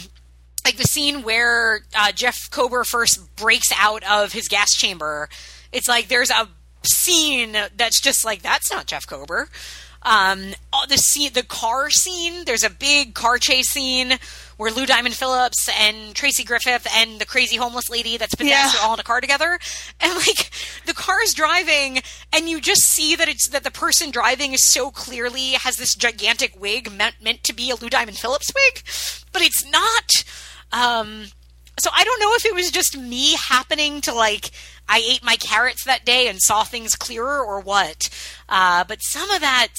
like 0.63 0.77
the 0.77 0.83
scene 0.83 1.23
where 1.23 1.79
uh, 1.97 2.11
Jeff 2.11 2.51
Kober 2.51 2.83
first 2.83 3.35
breaks 3.35 3.71
out 3.79 4.03
of 4.03 4.31
his 4.33 4.47
gas 4.47 4.69
chamber. 4.75 5.27
It's 5.71 5.87
like 5.87 6.07
there's 6.07 6.29
a 6.29 6.47
scene 6.85 7.55
that's 7.75 7.99
just 8.01 8.23
like 8.25 8.41
that's 8.41 8.71
not 8.71 8.85
Jeff 8.87 9.05
Kober. 9.07 9.49
Um, 10.05 10.53
all 10.73 10.85
the 10.85 10.97
scene, 10.97 11.31
the 11.31 11.43
car 11.43 11.89
scene. 11.89 12.43
There's 12.43 12.63
a 12.65 12.69
big 12.69 13.13
car 13.13 13.37
chase 13.37 13.69
scene 13.69 14.15
where 14.57 14.69
Lou 14.69 14.85
Diamond 14.85 15.15
Phillips 15.15 15.69
and 15.79 16.13
Tracy 16.13 16.43
Griffith 16.43 16.85
and 16.93 17.19
the 17.19 17.25
crazy 17.25 17.55
homeless 17.55 17.89
lady 17.89 18.17
that's 18.17 18.35
possessed 18.35 18.75
Yeah. 18.75 18.81
all 18.85 18.93
in 18.95 18.99
a 18.99 19.03
car 19.03 19.21
together, 19.21 19.57
and 20.01 20.13
like 20.15 20.51
the 20.85 20.93
car 20.93 21.23
is 21.23 21.33
driving, 21.33 22.01
and 22.33 22.49
you 22.49 22.59
just 22.59 22.81
see 22.83 23.15
that 23.15 23.29
it's 23.29 23.47
that 23.47 23.63
the 23.63 23.71
person 23.71 24.11
driving 24.11 24.51
is 24.51 24.65
so 24.65 24.91
clearly 24.91 25.51
has 25.53 25.77
this 25.77 25.95
gigantic 25.95 26.59
wig 26.59 26.91
meant 26.91 27.15
meant 27.23 27.41
to 27.45 27.53
be 27.53 27.69
a 27.71 27.75
Lou 27.75 27.89
Diamond 27.89 28.17
Phillips 28.17 28.51
wig, 28.53 28.83
but 29.31 29.41
it's 29.41 29.65
not. 29.71 30.25
Um, 30.73 31.27
so 31.79 31.89
I 31.95 32.03
don't 32.03 32.19
know 32.19 32.33
if 32.35 32.45
it 32.45 32.53
was 32.53 32.69
just 32.71 32.97
me 32.97 33.35
happening 33.47 34.01
to 34.01 34.13
like 34.13 34.51
I 34.87 35.01
ate 35.05 35.23
my 35.23 35.35
carrots 35.37 35.85
that 35.85 36.05
day 36.05 36.27
and 36.27 36.39
saw 36.41 36.63
things 36.63 36.95
clearer 36.95 37.43
or 37.43 37.59
what. 37.61 38.09
Uh, 38.49 38.83
but 38.87 38.99
some 39.01 39.29
of 39.31 39.41
that 39.41 39.69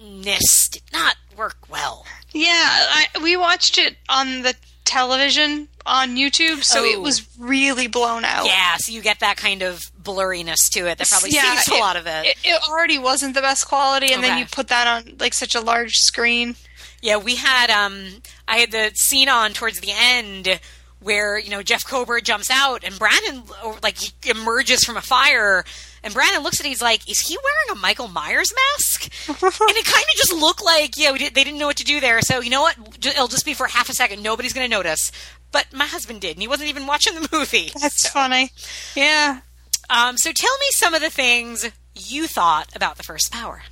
stuntness 0.00 0.70
did 0.70 0.82
not 0.92 1.16
work 1.36 1.56
well. 1.70 2.04
Yeah, 2.32 2.50
I, 2.52 3.06
we 3.22 3.36
watched 3.36 3.78
it 3.78 3.96
on 4.08 4.42
the 4.42 4.54
television 4.84 5.68
on 5.86 6.16
YouTube, 6.16 6.62
so 6.64 6.84
it 6.84 6.96
Oh. 6.98 7.00
was 7.00 7.26
really 7.38 7.86
blown 7.86 8.24
out. 8.24 8.46
Yeah, 8.46 8.76
so 8.78 8.92
you 8.92 9.00
get 9.02 9.20
that 9.20 9.36
kind 9.36 9.62
of 9.62 9.80
blurriness 10.02 10.68
to 10.72 10.86
it 10.88 10.98
that 10.98 11.08
probably 11.08 11.30
Yeah, 11.30 11.54
saves 11.56 11.68
a 11.78 11.80
lot 11.80 11.96
of 11.96 12.06
it. 12.06 12.26
It, 12.26 12.36
it 12.44 12.62
already 12.68 12.98
wasn't 12.98 13.34
the 13.34 13.40
best 13.40 13.66
quality, 13.68 14.12
and 14.12 14.22
then 14.22 14.38
you 14.38 14.46
put 14.46 14.68
that 14.68 14.86
on 14.86 15.16
like 15.18 15.32
such 15.34 15.54
a 15.54 15.60
large 15.60 15.94
screen. 15.98 16.56
Yeah, 17.00 17.16
we 17.18 17.36
had 17.36 17.70
um 17.70 18.22
I 18.48 18.58
had 18.58 18.70
the 18.72 18.90
scene 18.94 19.28
on 19.28 19.52
towards 19.52 19.80
the 19.80 19.92
end 19.94 20.60
where, 21.04 21.38
you 21.38 21.50
know, 21.50 21.62
Jeff 21.62 21.86
Kober 21.86 22.20
jumps 22.20 22.50
out 22.50 22.82
and 22.82 22.98
Brandon 22.98 23.42
like 23.82 23.98
he 23.98 24.12
emerges 24.28 24.82
from 24.84 24.96
a 24.96 25.02
fire 25.02 25.64
and 26.04 26.12
Brandon 26.12 26.42
looks 26.42 26.60
at 26.60 26.66
it 26.66 26.68
he's 26.68 26.82
like, 26.82 27.08
"Is 27.10 27.20
he 27.20 27.36
wearing 27.42 27.78
a 27.78 27.80
Michael 27.80 28.08
Myers 28.08 28.52
mask?" 28.54 29.04
and 29.28 29.36
it 29.38 29.84
kind 29.86 30.04
of 30.04 30.16
just 30.16 30.34
looked 30.34 30.62
like, 30.62 30.98
yeah, 30.98 31.12
we 31.12 31.18
did, 31.18 31.34
they 31.34 31.44
didn't 31.44 31.58
know 31.58 31.66
what 31.66 31.78
to 31.78 31.84
do 31.84 31.98
there. 31.98 32.20
So, 32.20 32.40
you 32.40 32.50
know 32.50 32.60
what? 32.60 32.76
It'll 33.04 33.26
just 33.26 33.46
be 33.46 33.54
for 33.54 33.66
half 33.66 33.88
a 33.88 33.94
second. 33.94 34.22
Nobody's 34.22 34.52
going 34.52 34.68
to 34.68 34.76
notice. 34.76 35.10
But 35.50 35.72
my 35.72 35.86
husband 35.86 36.20
did, 36.20 36.32
and 36.32 36.42
he 36.42 36.48
wasn't 36.48 36.68
even 36.68 36.86
watching 36.86 37.14
the 37.14 37.28
movie. 37.32 37.70
That's 37.80 38.08
funny. 38.08 38.50
Yeah. 38.94 39.40
Um, 39.88 40.18
so 40.18 40.30
tell 40.32 40.56
me 40.58 40.66
some 40.70 40.94
of 40.94 41.00
the 41.00 41.10
things 41.10 41.70
you 41.94 42.26
thought 42.26 42.74
about 42.76 42.96
the 42.96 43.02
first 43.02 43.32
power. 43.32 43.62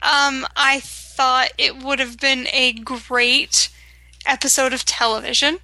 Um, 0.00 0.46
I 0.56 0.80
thought 0.82 1.50
it 1.58 1.76
would 1.76 1.98
have 1.98 2.18
been 2.18 2.46
a 2.52 2.72
great 2.72 3.68
episode 4.26 4.72
of 4.72 4.84
television. 4.84 5.58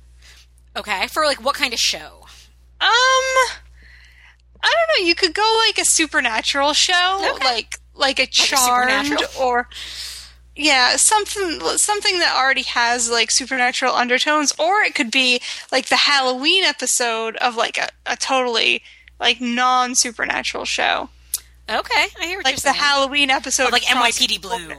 Okay, 0.79 1.07
for 1.09 1.24
like 1.24 1.43
what 1.45 1.55
kind 1.55 1.72
of 1.74 1.79
show? 1.81 2.24
Um, 2.81 2.89
I 4.62 4.62
don't 4.62 4.89
know. 5.03 5.07
You 5.07 5.14
could 5.14 5.35
go 5.35 5.61
like 5.66 5.79
a 5.79 5.85
supernatural 5.85 6.72
show, 6.72 7.18
Okay. 7.35 7.45
like 7.45 7.79
like 7.95 8.18
a 8.20 8.22
a 8.22 8.26
Charmed, 8.26 9.07
Supernatural? 9.09 9.43
or 9.45 9.68
yeah, 10.55 10.97
something 10.97 11.61
something 11.76 12.18
that 12.20 12.35
already 12.37 12.62
has 12.62 13.11
like 13.11 13.31
supernatural 13.31 13.95
undertones, 13.95 14.53
or 14.59 14.81
it 14.83 14.95
could 14.95 15.11
be 15.11 15.41
like 15.72 15.87
the 15.89 15.97
Halloween 15.97 16.64
episode 16.64 17.37
of 17.37 17.57
like 17.57 17.76
a, 17.79 17.89
a 18.07 18.16
totally 18.16 18.83
like 19.20 19.41
non 19.41 19.95
supernatural 19.97 20.64
show, 20.64 21.11
Okay, 21.68 22.07
I 22.20 22.26
hear 22.26 22.41
like 22.45 22.55
the 22.57 22.61
saying. 22.61 22.76
Halloween 22.76 23.31
episode, 23.31 23.66
Of, 23.66 23.72
like 23.72 23.83
NYPD 23.83 24.41
Blue. 24.41 24.59
Jordan. 24.59 24.79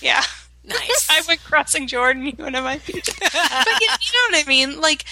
Yeah. 0.00 0.22
Nice. 0.64 1.06
I 1.10 1.22
went 1.28 1.42
crossing 1.44 1.86
Jordan, 1.86 2.26
you 2.26 2.34
and 2.38 2.54
NYPD. 2.56 3.20
but 3.32 3.80
you, 3.80 3.88
you 3.88 4.30
know 4.30 4.36
what 4.38 4.44
I 4.44 4.44
mean? 4.48 4.80
Like, 4.80 5.04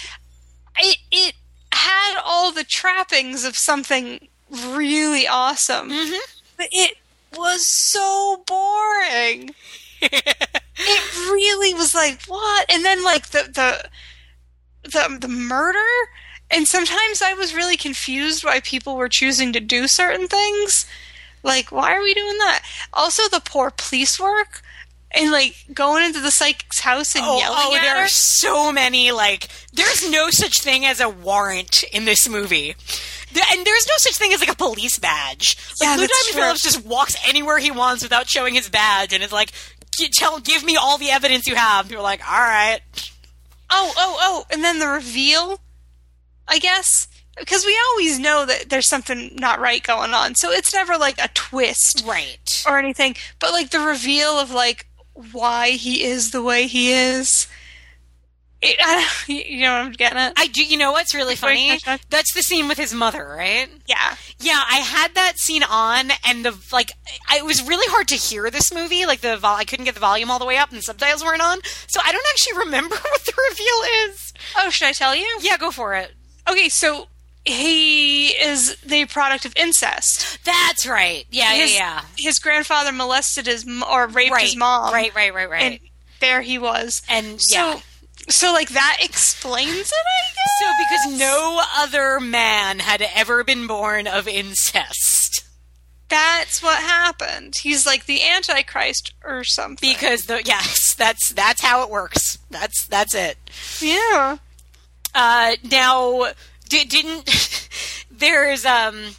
it 0.78 0.98
it 1.10 1.34
had 1.72 2.20
all 2.24 2.52
the 2.52 2.64
trappings 2.64 3.44
of 3.44 3.56
something 3.56 4.28
really 4.50 5.26
awesome, 5.26 5.90
mm-hmm. 5.90 6.32
but 6.56 6.68
it 6.70 6.96
was 7.36 7.66
so 7.66 8.42
boring. 8.46 9.54
it 10.02 11.14
really 11.30 11.74
was 11.74 11.94
like 11.94 12.22
what? 12.26 12.70
And 12.70 12.84
then 12.84 13.02
like 13.04 13.30
the 13.30 13.50
the 13.52 14.90
the 14.90 15.18
the 15.18 15.28
murder. 15.28 15.78
And 16.50 16.68
sometimes 16.68 17.22
I 17.22 17.32
was 17.32 17.54
really 17.54 17.76
confused 17.76 18.44
why 18.44 18.60
people 18.60 18.96
were 18.96 19.08
choosing 19.08 19.52
to 19.54 19.60
do 19.60 19.88
certain 19.88 20.28
things. 20.28 20.86
Like, 21.42 21.72
why 21.72 21.94
are 21.94 22.02
we 22.02 22.14
doing 22.14 22.38
that? 22.38 22.62
Also, 22.92 23.28
the 23.28 23.40
poor 23.40 23.70
police 23.70 24.20
work 24.20 24.62
and 25.14 25.30
like 25.32 25.54
going 25.72 26.04
into 26.04 26.20
the 26.20 26.30
psychic's 26.30 26.80
house 26.80 27.14
and 27.14 27.24
Oh, 27.26 27.38
yelling 27.38 27.58
oh 27.60 27.70
there 27.72 27.96
her. 27.96 28.04
are 28.04 28.08
so 28.08 28.72
many. 28.72 29.12
Like, 29.12 29.48
there's 29.72 30.08
no 30.10 30.28
such 30.30 30.60
thing 30.60 30.84
as 30.84 31.00
a 31.00 31.08
warrant 31.08 31.82
in 31.84 32.04
this 32.04 32.28
movie. 32.28 32.70
And 33.50 33.66
there's 33.66 33.86
no 33.88 33.94
such 33.96 34.16
thing 34.16 34.32
as 34.32 34.40
like 34.40 34.52
a 34.52 34.56
police 34.56 34.98
badge. 34.98 35.56
Like, 35.80 35.88
Yeah, 35.88 35.90
Lou 35.92 36.06
Diamond 36.06 36.10
true. 36.32 36.40
Phillips 36.42 36.62
just 36.62 36.84
walks 36.86 37.16
anywhere 37.28 37.58
he 37.58 37.70
wants 37.70 38.02
without 38.02 38.28
showing 38.28 38.54
his 38.54 38.68
badge, 38.68 39.12
and 39.12 39.24
it's 39.24 39.32
like, 39.32 39.50
"G- 39.96 40.08
"Tell, 40.12 40.38
give 40.38 40.62
me 40.62 40.76
all 40.76 40.98
the 40.98 41.10
evidence 41.10 41.46
you 41.48 41.56
have." 41.56 41.88
People 41.88 42.02
are 42.02 42.02
like, 42.04 42.24
"All 42.30 42.38
right." 42.38 42.80
Oh, 43.70 43.92
oh, 43.96 44.16
oh, 44.20 44.46
and 44.52 44.62
then 44.62 44.78
the 44.78 44.86
reveal, 44.86 45.58
I 46.46 46.58
guess. 46.60 47.08
Because 47.36 47.64
we 47.66 47.76
always 47.90 48.20
know 48.20 48.46
that 48.46 48.70
there's 48.70 48.88
something 48.88 49.32
not 49.34 49.58
right 49.58 49.82
going 49.82 50.14
on. 50.14 50.36
So 50.36 50.52
it's 50.52 50.72
never 50.72 50.96
like 50.96 51.18
a 51.18 51.26
twist 51.34 52.04
Right. 52.06 52.62
or 52.68 52.78
anything. 52.78 53.16
But 53.40 53.50
like 53.50 53.70
the 53.70 53.80
reveal 53.80 54.38
of 54.38 54.52
like 54.52 54.86
why 55.32 55.70
he 55.70 56.04
is 56.04 56.30
the 56.30 56.42
way 56.42 56.66
he 56.66 56.92
is. 56.92 57.46
It, 58.62 58.76
I 58.80 59.06
you 59.26 59.60
know 59.60 59.72
what 59.72 59.86
I'm 59.86 59.92
getting 59.92 60.18
at? 60.18 60.32
I 60.36 60.46
do. 60.46 60.64
You 60.64 60.78
know 60.78 60.92
what's 60.92 61.14
really 61.14 61.36
funny? 61.36 61.78
That's 62.08 62.32
the 62.32 62.42
scene 62.42 62.66
with 62.66 62.78
his 62.78 62.94
mother, 62.94 63.26
right? 63.26 63.68
yeah. 63.86 64.16
Yeah, 64.40 64.62
I 64.70 64.76
had 64.76 65.14
that 65.14 65.38
scene 65.38 65.62
on, 65.62 66.10
and 66.26 66.44
the 66.44 66.56
like. 66.72 66.92
I, 67.28 67.38
it 67.38 67.44
was 67.44 67.62
really 67.62 67.86
hard 67.90 68.08
to 68.08 68.14
hear 68.14 68.50
this 68.50 68.72
movie. 68.74 69.04
Like 69.06 69.20
the 69.20 69.36
vol- 69.36 69.56
I 69.56 69.64
couldn't 69.64 69.84
get 69.84 69.94
the 69.94 70.00
volume 70.00 70.30
all 70.30 70.38
the 70.38 70.46
way 70.46 70.56
up, 70.56 70.70
and 70.70 70.78
the 70.78 70.82
subtitles 70.82 71.22
weren't 71.22 71.42
on, 71.42 71.60
so 71.86 72.00
I 72.02 72.10
don't 72.10 72.26
actually 72.30 72.58
remember 72.64 72.96
what 73.10 73.24
the 73.24 73.32
reveal 73.50 74.10
is. 74.10 74.32
Oh, 74.56 74.70
should 74.70 74.88
I 74.88 74.92
tell 74.92 75.14
you? 75.14 75.26
Yeah, 75.40 75.58
go 75.58 75.70
for 75.70 75.94
it. 75.94 76.12
Okay, 76.48 76.68
so 76.70 77.08
he 77.44 78.28
is 78.28 78.76
the 78.76 79.04
product 79.06 79.44
of 79.44 79.52
incest. 79.56 80.38
That's 80.44 80.86
right. 80.86 81.26
Yeah, 81.30 81.52
his, 81.52 81.74
yeah, 81.74 82.02
his 82.16 82.38
grandfather 82.38 82.92
molested 82.92 83.46
his 83.46 83.66
or 83.90 84.06
raped. 84.06 84.32
Right, 84.32 84.44
his 84.44 84.56
mom. 84.56 84.92
Right, 84.92 85.14
right, 85.14 85.34
right, 85.34 85.50
right. 85.50 85.62
And 85.62 85.80
there 86.20 86.40
he 86.40 86.58
was. 86.58 87.02
And, 87.08 87.40
so, 87.40 87.56
yeah. 87.56 87.80
so 88.28 88.52
like 88.52 88.70
that 88.70 88.98
explains 89.02 89.68
it, 89.92 89.94
I 89.94 90.22
guess. 90.34 90.58
so 90.60 90.72
because 90.78 91.18
no 91.20 91.62
other 91.76 92.20
man 92.20 92.78
had 92.78 93.02
ever 93.14 93.44
been 93.44 93.66
born 93.66 94.06
of 94.06 94.26
incest. 94.26 95.44
that's 96.08 96.62
what 96.62 96.78
happened. 96.78 97.56
He's 97.56 97.84
like 97.84 98.06
the 98.06 98.22
Antichrist 98.22 99.12
or 99.22 99.44
something. 99.44 99.92
Because 99.92 100.26
the 100.26 100.42
yes, 100.44 100.94
that's 100.94 101.30
that's 101.32 101.60
how 101.60 101.82
it 101.82 101.90
works. 101.90 102.38
That's 102.50 102.86
that's 102.86 103.14
it. 103.14 103.36
yeah. 103.82 104.38
Uh, 105.14 105.54
now, 105.70 106.32
di- 106.68 106.84
didn't 106.84 107.68
there's 108.10 108.64
um 108.64 109.14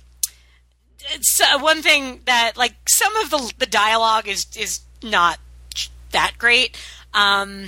it's, 1.12 1.40
uh, 1.40 1.60
one 1.60 1.82
thing 1.82 2.22
that 2.26 2.54
like 2.58 2.76
some 2.88 3.16
of 3.18 3.30
the 3.30 3.54
the 3.60 3.66
dialogue 3.66 4.28
is 4.28 4.48
is 4.58 4.82
not 5.04 5.40
that 6.12 6.34
great. 6.38 6.78
Um, 7.14 7.68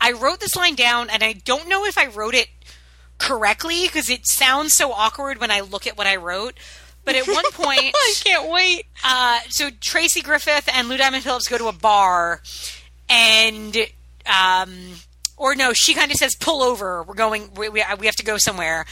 I 0.00 0.12
wrote 0.12 0.40
this 0.40 0.56
line 0.56 0.74
down, 0.74 1.10
and 1.10 1.22
I 1.22 1.34
don't 1.34 1.68
know 1.68 1.84
if 1.84 1.98
I 1.98 2.06
wrote 2.06 2.34
it 2.34 2.48
correctly 3.18 3.82
because 3.86 4.10
it 4.10 4.26
sounds 4.26 4.74
so 4.74 4.92
awkward 4.92 5.38
when 5.38 5.50
I 5.50 5.60
look 5.60 5.86
at 5.86 5.96
what 5.96 6.06
I 6.06 6.16
wrote. 6.16 6.54
But 7.04 7.16
at 7.16 7.26
one 7.26 7.44
point, 7.52 7.92
I 7.94 8.14
can't 8.24 8.50
wait. 8.50 8.86
uh, 9.04 9.40
so 9.48 9.70
Tracy 9.80 10.22
Griffith 10.22 10.68
and 10.72 10.88
Lou 10.88 10.96
Diamond 10.96 11.22
Phillips 11.24 11.48
go 11.48 11.58
to 11.58 11.68
a 11.68 11.72
bar, 11.72 12.40
and 13.08 13.76
um, 14.26 14.94
or 15.36 15.54
no, 15.54 15.72
she 15.72 15.94
kind 15.94 16.10
of 16.10 16.16
says, 16.16 16.34
"Pull 16.38 16.62
over. 16.62 17.02
We're 17.02 17.14
going. 17.14 17.50
We, 17.54 17.68
we 17.68 17.84
we 17.98 18.06
have 18.06 18.16
to 18.16 18.24
go 18.24 18.38
somewhere." 18.38 18.84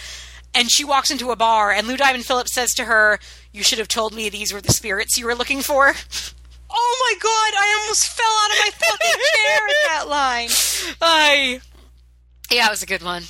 And 0.53 0.69
she 0.71 0.83
walks 0.85 1.13
into 1.13 1.31
a 1.31 1.37
bar, 1.37 1.71
and 1.71 1.87
Lou 1.87 1.97
Diamond 1.97 2.25
Phillips 2.27 2.53
says 2.55 2.71
to 2.75 2.85
her, 2.85 3.19
"You 3.53 3.63
should 3.63 3.79
have 3.79 3.89
told 3.89 4.13
me 4.15 4.29
these 4.29 4.53
were 4.53 4.61
the 4.61 4.73
spirits 4.73 5.17
you 5.19 5.27
were 5.27 5.35
looking 5.35 5.63
for." 5.63 5.95
Oh 6.73 6.97
my 7.01 7.19
god, 7.21 7.61
I 7.61 7.81
almost 7.81 8.07
fell 8.07 8.27
out 8.27 8.51
of 8.53 8.59
my 8.61 8.71
fucking 8.87 9.21
chair 9.35 9.67
at 9.67 9.89
that 9.89 10.09
line. 10.09 10.49
I, 11.03 11.61
yeah, 12.49 12.67
it 12.69 12.71
was 12.71 12.85
a 12.85 12.87
good 12.87 13.03
one. 13.03 13.25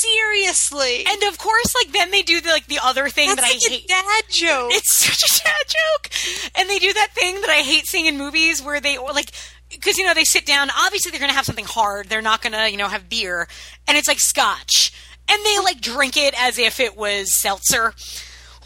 Seriously. 0.00 1.04
And 1.06 1.22
of 1.24 1.36
course, 1.36 1.74
like 1.74 1.92
then 1.92 2.10
they 2.10 2.22
do 2.22 2.40
the, 2.40 2.48
like 2.48 2.66
the 2.66 2.78
other 2.82 3.10
thing 3.10 3.28
that's 3.28 3.42
that 3.42 3.46
I 3.46 3.52
like 3.52 3.66
a 3.66 3.68
hate. 3.68 3.88
dad 3.88 4.24
joke. 4.30 4.70
It's 4.72 4.94
such 4.94 5.22
a 5.22 5.32
sad 5.32 5.52
joke. 5.66 6.10
And 6.56 6.70
they 6.70 6.78
do 6.78 6.92
that 6.94 7.10
thing 7.12 7.42
that 7.42 7.50
I 7.50 7.58
hate 7.58 7.84
seeing 7.86 8.06
in 8.06 8.16
movies 8.16 8.62
where 8.62 8.80
they 8.80 8.96
like 8.96 9.32
because 9.80 9.98
you 9.98 10.04
know 10.04 10.14
they 10.14 10.24
sit 10.24 10.46
down. 10.46 10.68
Obviously, 10.76 11.10
they're 11.10 11.20
going 11.20 11.30
to 11.30 11.36
have 11.36 11.46
something 11.46 11.64
hard. 11.64 12.08
They're 12.08 12.22
not 12.22 12.42
going 12.42 12.52
to 12.52 12.70
you 12.70 12.76
know 12.76 12.88
have 12.88 13.08
beer, 13.08 13.48
and 13.88 13.96
it's 13.96 14.08
like 14.08 14.20
scotch. 14.20 14.92
and 15.28 15.44
they 15.44 15.58
like 15.58 15.80
drink 15.80 16.16
it 16.16 16.34
as 16.40 16.58
if 16.58 16.80
it 16.80 16.96
was 16.96 17.34
seltzer. 17.34 17.94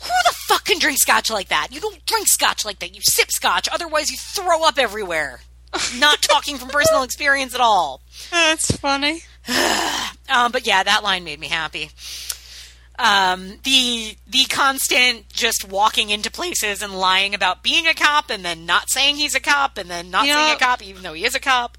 Who 0.04 0.10
the 0.26 0.34
fuck 0.48 0.66
can 0.66 0.78
drink 0.78 0.98
scotch 0.98 1.30
like 1.30 1.48
that? 1.48 1.68
You 1.70 1.80
don't 1.80 2.04
drink 2.04 2.26
scotch 2.28 2.64
like 2.64 2.80
that. 2.80 2.94
You 2.94 3.00
sip 3.02 3.30
scotch, 3.30 3.68
otherwise 3.72 4.10
you 4.10 4.18
throw 4.18 4.62
up 4.64 4.78
everywhere. 4.78 5.40
Not 5.98 6.20
talking 6.22 6.58
from 6.58 6.68
personal 6.68 7.02
experience 7.04 7.54
at 7.54 7.60
all. 7.60 8.02
That's 8.30 8.70
funny. 8.76 9.22
Um, 10.26 10.52
but 10.52 10.66
yeah, 10.66 10.82
that 10.82 11.02
line 11.02 11.22
made 11.22 11.38
me 11.38 11.48
happy. 11.48 11.90
Um, 12.98 13.58
the 13.64 14.16
the 14.26 14.44
constant 14.44 15.28
just 15.30 15.68
walking 15.68 16.10
into 16.10 16.30
places 16.30 16.80
and 16.82 16.94
lying 16.96 17.34
about 17.34 17.62
being 17.62 17.86
a 17.88 17.94
cop 17.94 18.30
and 18.30 18.44
then 18.44 18.66
not 18.66 18.88
saying 18.88 19.16
he's 19.16 19.34
a 19.34 19.40
cop 19.40 19.78
and 19.78 19.90
then 19.90 20.10
not 20.10 20.26
You 20.26 20.32
saying 20.34 20.48
know- 20.48 20.54
a 20.54 20.58
cop 20.58 20.82
even 20.82 21.02
though 21.02 21.12
he 21.14 21.24
is 21.24 21.34
a 21.34 21.40
cop. 21.40 21.76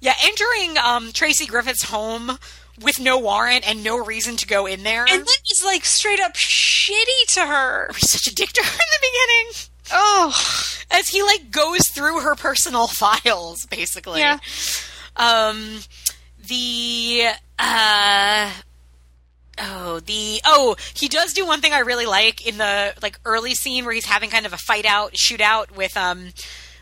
Yeah, 0.00 0.14
entering 0.22 0.76
um, 0.78 1.12
Tracy 1.12 1.46
Griffith's 1.46 1.84
home 1.84 2.38
with 2.82 2.98
no 3.00 3.18
warrant 3.18 3.66
and 3.68 3.84
no 3.84 3.96
reason 4.04 4.36
to 4.36 4.46
go 4.46 4.66
in 4.66 4.82
there. 4.82 5.02
And 5.08 5.20
then 5.20 5.34
he's 5.44 5.64
like 5.64 5.84
straight 5.84 6.20
up 6.20 6.34
shitty 6.34 7.26
to 7.34 7.40
her. 7.46 7.90
He's 7.96 8.10
such 8.10 8.26
a 8.26 8.34
dick 8.34 8.50
to 8.50 8.62
her 8.62 8.70
in 8.72 8.76
the 8.78 9.08
beginning. 9.08 9.52
Oh, 9.92 10.28
as 10.90 11.08
he 11.10 11.22
like 11.22 11.50
goes 11.50 11.88
through 11.88 12.20
her 12.20 12.34
personal 12.34 12.86
files 12.88 13.66
basically 13.66 14.20
Yeah. 14.20 14.38
um 15.16 15.80
the 16.46 17.28
uh 17.58 18.50
oh 19.58 20.00
the 20.00 20.40
oh 20.44 20.74
he 20.94 21.08
does 21.08 21.32
do 21.32 21.46
one 21.46 21.60
thing 21.60 21.72
i 21.72 21.78
really 21.80 22.06
like 22.06 22.46
in 22.46 22.58
the 22.58 22.92
like 23.02 23.18
early 23.24 23.54
scene 23.54 23.84
where 23.84 23.94
he's 23.94 24.06
having 24.06 24.30
kind 24.30 24.46
of 24.46 24.52
a 24.52 24.56
fight 24.58 24.84
out 24.84 25.12
shootout 25.12 25.70
with 25.76 25.96
um 25.96 26.30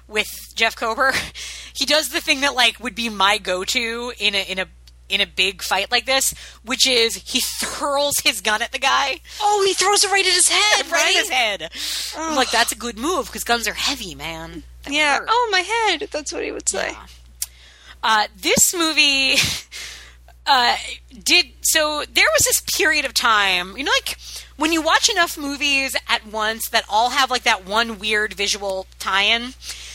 with 0.08 0.28
jeff 0.54 0.74
kober 0.76 1.12
he 1.74 1.84
does 1.84 2.08
the 2.10 2.20
thing 2.20 2.40
that 2.40 2.54
like 2.54 2.78
would 2.80 2.94
be 2.94 3.08
my 3.08 3.38
go-to 3.38 4.12
in 4.18 4.34
a 4.34 4.42
in 4.50 4.58
a 4.58 4.66
in 5.08 5.20
a 5.20 5.26
big 5.26 5.62
fight 5.62 5.90
like 5.90 6.06
this 6.06 6.32
which 6.64 6.86
is 6.86 7.16
he 7.16 7.42
hurls 7.66 8.14
his 8.24 8.40
gun 8.40 8.62
at 8.62 8.72
the 8.72 8.78
guy 8.78 9.20
oh, 9.42 9.62
he 9.66 9.74
throws 9.74 10.02
it 10.04 10.10
right 10.10 10.26
at 10.26 10.32
his 10.32 10.48
head, 10.48 10.86
right 10.90 10.92
right? 10.92 11.10
in 11.14 11.18
his 11.18 11.28
head 11.28 11.70
i'm 12.16 12.34
like 12.36 12.50
that's 12.50 12.72
a 12.72 12.76
good 12.76 12.98
move 12.98 13.26
because 13.26 13.44
guns 13.44 13.68
are 13.68 13.74
heavy 13.74 14.14
man 14.14 14.62
That 14.84 14.92
Yeah. 14.94 15.18
hurt. 15.18 15.28
Oh, 15.28 15.48
my 15.52 15.60
head. 15.60 16.08
That's 16.10 16.32
what 16.32 16.42
he 16.42 16.50
would 16.50 16.68
say. 16.68 16.96
Uh, 18.02 18.26
this 18.36 18.74
movie 18.74 19.36
uh, 20.46 20.76
did 21.22 21.46
so. 21.62 22.04
There 22.12 22.28
was 22.32 22.42
this 22.44 22.62
period 22.76 23.04
of 23.04 23.14
time, 23.14 23.76
you 23.76 23.84
know, 23.84 23.92
like 24.04 24.18
when 24.56 24.72
you 24.72 24.82
watch 24.82 25.08
enough 25.08 25.38
movies 25.38 25.96
at 26.08 26.26
once 26.26 26.68
that 26.70 26.84
all 26.88 27.10
have 27.10 27.30
like 27.30 27.42
that 27.44 27.66
one 27.66 27.98
weird 27.98 28.34
visual 28.34 28.86
tie-in. 28.98 29.54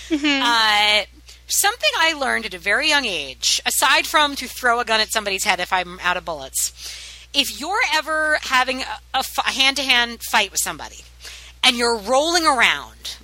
Uh, 0.10 1.04
something 1.48 1.90
I 1.98 2.14
learned 2.14 2.46
at 2.46 2.54
a 2.54 2.60
very 2.60 2.90
young 2.90 3.06
age, 3.06 3.62
aside 3.66 4.08
from 4.08 4.36
to 4.36 4.48
throw 4.48 4.80
a 4.80 4.86
gun 4.86 5.00
at 5.02 5.12
somebody's 5.12 5.44
head 5.44 5.60
if 5.60 5.72
I'm 5.74 6.00
out 6.02 6.18
of 6.18 6.26
bullets, 6.26 6.72
if 7.34 7.60
you're 7.60 7.82
ever 7.94 8.40
having 8.42 8.84
a 9.14 9.24
hand-to-hand 9.46 10.22
fight 10.24 10.52
with 10.52 10.62
somebody 10.62 11.04
and 11.64 11.76
you're 11.76 11.98
rolling 11.98 12.46
around, 12.46 13.18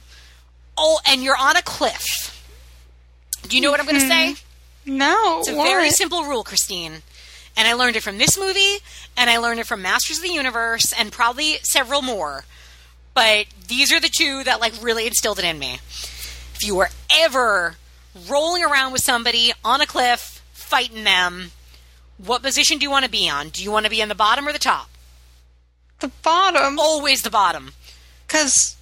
oh, 0.77 0.99
and 1.07 1.23
you're 1.23 1.37
on 1.37 1.55
a 1.55 1.61
cliff. 1.61 2.03
Do 3.47 3.55
you 3.55 3.61
know 3.61 3.71
what 3.71 3.79
I'm 3.79 3.85
going 3.85 3.99
to 3.99 4.07
say? 4.07 4.35
No. 4.85 5.39
It's 5.39 5.49
a 5.49 5.55
what? 5.55 5.67
very 5.67 5.89
simple 5.89 6.23
rule, 6.23 6.43
Christine. 6.43 7.01
And 7.55 7.67
I 7.67 7.73
learned 7.73 7.95
it 7.95 8.03
from 8.03 8.17
this 8.17 8.37
movie, 8.37 8.77
and 9.15 9.29
I 9.29 9.37
learned 9.37 9.59
it 9.59 9.67
from 9.67 9.81
Masters 9.81 10.17
of 10.17 10.23
the 10.23 10.29
Universe, 10.29 10.91
and 10.97 11.11
probably 11.11 11.57
several 11.61 12.01
more. 12.01 12.45
But 13.13 13.45
these 13.67 13.91
are 13.91 13.99
the 13.99 14.09
two 14.15 14.43
that 14.43 14.59
like 14.59 14.73
really 14.81 15.05
instilled 15.05 15.39
it 15.39 15.45
in 15.45 15.59
me. 15.59 15.75
If 16.55 16.59
you 16.63 16.75
were 16.75 16.89
ever 17.11 17.75
rolling 18.27 18.63
around 18.63 18.91
with 18.91 19.03
somebody 19.03 19.51
on 19.63 19.81
a 19.81 19.85
cliff, 19.85 20.41
fighting 20.53 21.03
them, 21.03 21.51
what 22.17 22.41
position 22.41 22.77
do 22.79 22.83
you 22.83 22.89
want 22.91 23.05
to 23.05 23.11
be 23.11 23.29
on? 23.29 23.49
Do 23.49 23.63
you 23.63 23.71
want 23.71 23.85
to 23.85 23.89
be 23.89 24.01
in 24.01 24.09
the 24.09 24.15
bottom 24.15 24.47
or 24.47 24.53
the 24.53 24.59
top? 24.59 24.89
the 25.99 26.07
bottom 26.21 26.77
Always 26.79 27.21
the 27.21 27.29
bottom. 27.29 27.71
because 28.27 28.75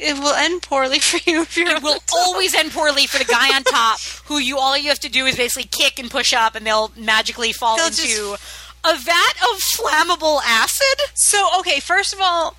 it 0.00 0.18
will 0.18 0.34
end 0.34 0.62
poorly 0.62 0.98
for 1.08 1.18
you 1.30 1.42
if 1.42 1.56
you're. 1.56 1.68
It 1.76 1.82
will 1.82 1.98
always 2.14 2.54
end 2.54 2.72
poorly 2.72 3.06
for 3.06 3.18
the 3.18 3.24
guy 3.24 3.54
on 3.54 3.64
top, 3.64 4.00
who 4.26 4.38
you 4.38 4.58
all 4.58 4.76
you 4.76 4.88
have 4.88 5.00
to 5.00 5.08
do 5.10 5.26
is 5.26 5.36
basically 5.36 5.68
kick 5.68 5.98
and 5.98 6.10
push 6.10 6.32
up, 6.32 6.54
and 6.54 6.66
they'll 6.66 6.92
magically 6.96 7.52
fall 7.52 7.76
They'll 7.76 7.86
into 7.88 8.02
just- 8.02 8.42
a 8.84 8.94
vat 8.96 9.32
of 9.52 9.60
flammable 9.60 10.40
acid. 10.44 11.10
So 11.14 11.48
okay, 11.60 11.80
first 11.80 12.12
of 12.14 12.20
all, 12.22 12.56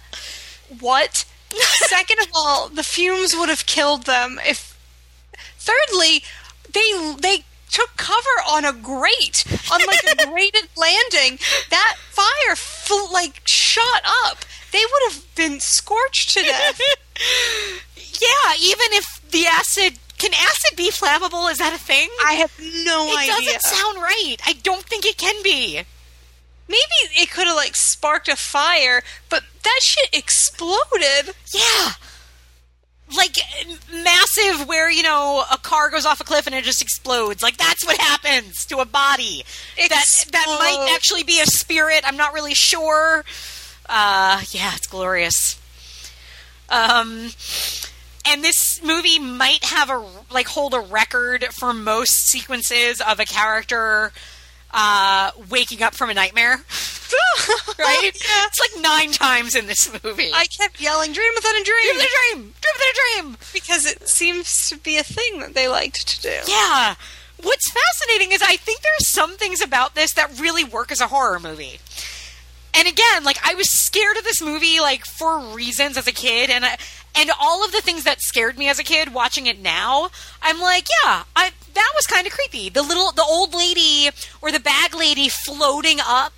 what? 0.80 1.26
Second 1.88 2.20
of 2.20 2.28
all, 2.36 2.70
the 2.70 2.84
fumes 2.84 3.36
would 3.36 3.50
have 3.50 3.66
killed 3.66 4.04
them 4.06 4.40
if. 4.46 4.78
Thirdly, 5.58 6.24
they 6.72 7.16
they 7.20 7.44
took 7.72 7.96
cover 7.98 8.36
on 8.50 8.66
a 8.66 8.74
grate 8.74 9.44
on 9.72 9.80
like 9.86 10.04
a 10.04 10.28
grated 10.32 10.68
landing. 10.76 11.38
That 11.70 11.96
fire 12.10 12.56
fl- 12.56 13.12
like 13.14 13.42
shot 13.46 14.02
up. 14.26 14.40
They 14.72 14.84
would 14.86 15.14
have 15.14 15.36
been 15.36 15.60
scorched 15.60 16.34
to 16.34 16.42
death. 16.42 16.80
Yeah, 17.96 18.54
even 18.62 18.88
if 18.94 19.22
the 19.32 19.46
acid 19.46 20.00
can 20.18 20.34
acid 20.34 20.76
be 20.76 20.92
flammable? 20.92 21.50
Is 21.50 21.58
that 21.58 21.74
a 21.74 21.80
thing? 21.80 22.10
I 22.26 22.34
have 22.34 22.52
no 22.60 23.08
it 23.08 23.20
idea. 23.20 23.34
It 23.34 23.46
doesn't 23.46 23.62
sound 23.62 23.98
right. 23.98 24.36
I 24.46 24.54
don't 24.54 24.84
think 24.84 25.06
it 25.06 25.18
can 25.18 25.42
be. 25.44 25.82
Maybe 26.68 26.98
it 27.18 27.32
could 27.32 27.48
have 27.48 27.56
like 27.56 27.76
sparked 27.76 28.28
a 28.28 28.36
fire, 28.36 29.02
but 29.30 29.44
that 29.64 29.80
shit 29.82 30.10
exploded. 30.14 31.34
Yeah. 31.54 31.94
Like 33.16 33.38
massive, 33.92 34.68
where 34.68 34.92
you 34.92 35.02
know 35.02 35.44
a 35.52 35.58
car 35.58 35.90
goes 35.90 36.06
off 36.06 36.22
a 36.22 36.24
cliff 36.24 36.46
and 36.46 36.56
it 36.56 36.64
just 36.64 36.82
explodes. 36.82 37.42
Like 37.42 37.58
that's 37.58 37.84
what 37.84 37.98
happens 37.98 38.66
to 38.68 38.80
a 38.80 38.86
body. 38.86 39.44
That 39.78 40.06
that 40.32 40.46
might 40.60 40.94
actually 40.94 41.24
be 41.24 41.40
a 41.42 41.48
spirit. 41.48 42.02
I'm 42.06 42.18
not 42.18 42.34
really 42.34 42.54
sure. 42.54 43.24
Uh, 43.88 44.42
yeah, 44.52 44.76
it's 44.76 44.86
glorious. 44.86 45.59
Um, 46.70 47.32
and 48.26 48.44
this 48.44 48.82
movie 48.84 49.20
might 49.20 49.64
have 49.66 49.90
a 49.90 50.06
like 50.32 50.48
hold 50.48 50.74
a 50.74 50.80
record 50.80 51.46
for 51.52 51.74
most 51.74 52.28
sequences 52.28 53.02
of 53.02 53.20
a 53.20 53.26
character 53.26 54.12
uh, 54.72 55.32
waking 55.50 55.82
up 55.82 55.96
from 55.96 56.10
a 56.10 56.14
nightmare. 56.14 56.58
right? 57.80 58.12
Yeah. 58.14 58.46
It's 58.46 58.60
like 58.60 58.84
nine 58.84 59.12
times 59.12 59.56
in 59.56 59.66
this 59.66 59.92
movie. 60.04 60.32
I 60.34 60.46
kept 60.46 60.80
yelling, 60.80 61.12
"Dream 61.12 61.32
within 61.36 61.56
a 61.56 61.64
Dream 61.64 61.82
dream," 61.84 61.96
within 61.96 62.06
a 62.06 62.36
dream. 62.36 62.54
Dream 62.62 62.74
within 62.76 62.90
a 62.90 63.22
dream. 63.24 63.38
because 63.54 63.86
it 63.86 64.08
seems 64.08 64.70
to 64.70 64.78
be 64.78 64.98
a 64.98 65.04
thing 65.04 65.40
that 65.40 65.56
they 65.56 65.68
liked 65.68 66.08
to 66.08 66.22
do. 66.22 66.38
Yeah. 66.48 66.96
What's 67.42 67.72
fascinating 67.72 68.34
is 68.34 68.42
I 68.42 68.58
think 68.58 68.82
there's 68.82 69.08
some 69.08 69.38
things 69.38 69.62
about 69.62 69.96
this 69.96 70.14
that 70.14 70.40
really 70.40 70.64
work 70.64 70.92
as 70.92 71.00
a 71.02 71.08
horror 71.08 71.40
movie. 71.40 71.80
And 72.74 72.88
again, 72.88 73.24
like 73.24 73.38
I 73.44 73.56
was 73.56 73.70
scared 73.70 74.18
of 74.18 74.24
this 74.24 74.42
movie 74.42 74.80
like 74.80 75.06
for 75.06 75.40
reasons 75.40 75.98
as 75.98 76.08
a 76.08 76.12
kid 76.12 76.50
and 76.50 76.66
I, 76.66 76.78
and 77.16 77.32
all 77.40 77.66
of 77.66 77.72
the 77.72 77.82
things 77.82 78.04
that 78.04 78.22
scared 78.22 78.58
me 78.58 78.70
as 78.70 78.80
a 78.80 78.84
kid 78.84 79.14
watching 79.14 79.48
it 79.48 79.60
now, 79.60 80.10
I'm 80.42 80.60
like, 80.60 80.88
yeah, 81.04 81.24
I 81.36 81.52
that 81.74 81.92
was 81.96 82.06
kind 82.06 82.28
of 82.28 82.34
creepy. 82.34 82.70
The 82.70 82.84
little 82.84 83.12
the 83.12 83.26
old 83.28 83.54
lady 83.54 84.10
or 84.42 84.52
the 84.52 84.60
bag 84.60 84.96
lady 84.96 85.30
floating 85.30 86.00
up 86.06 86.34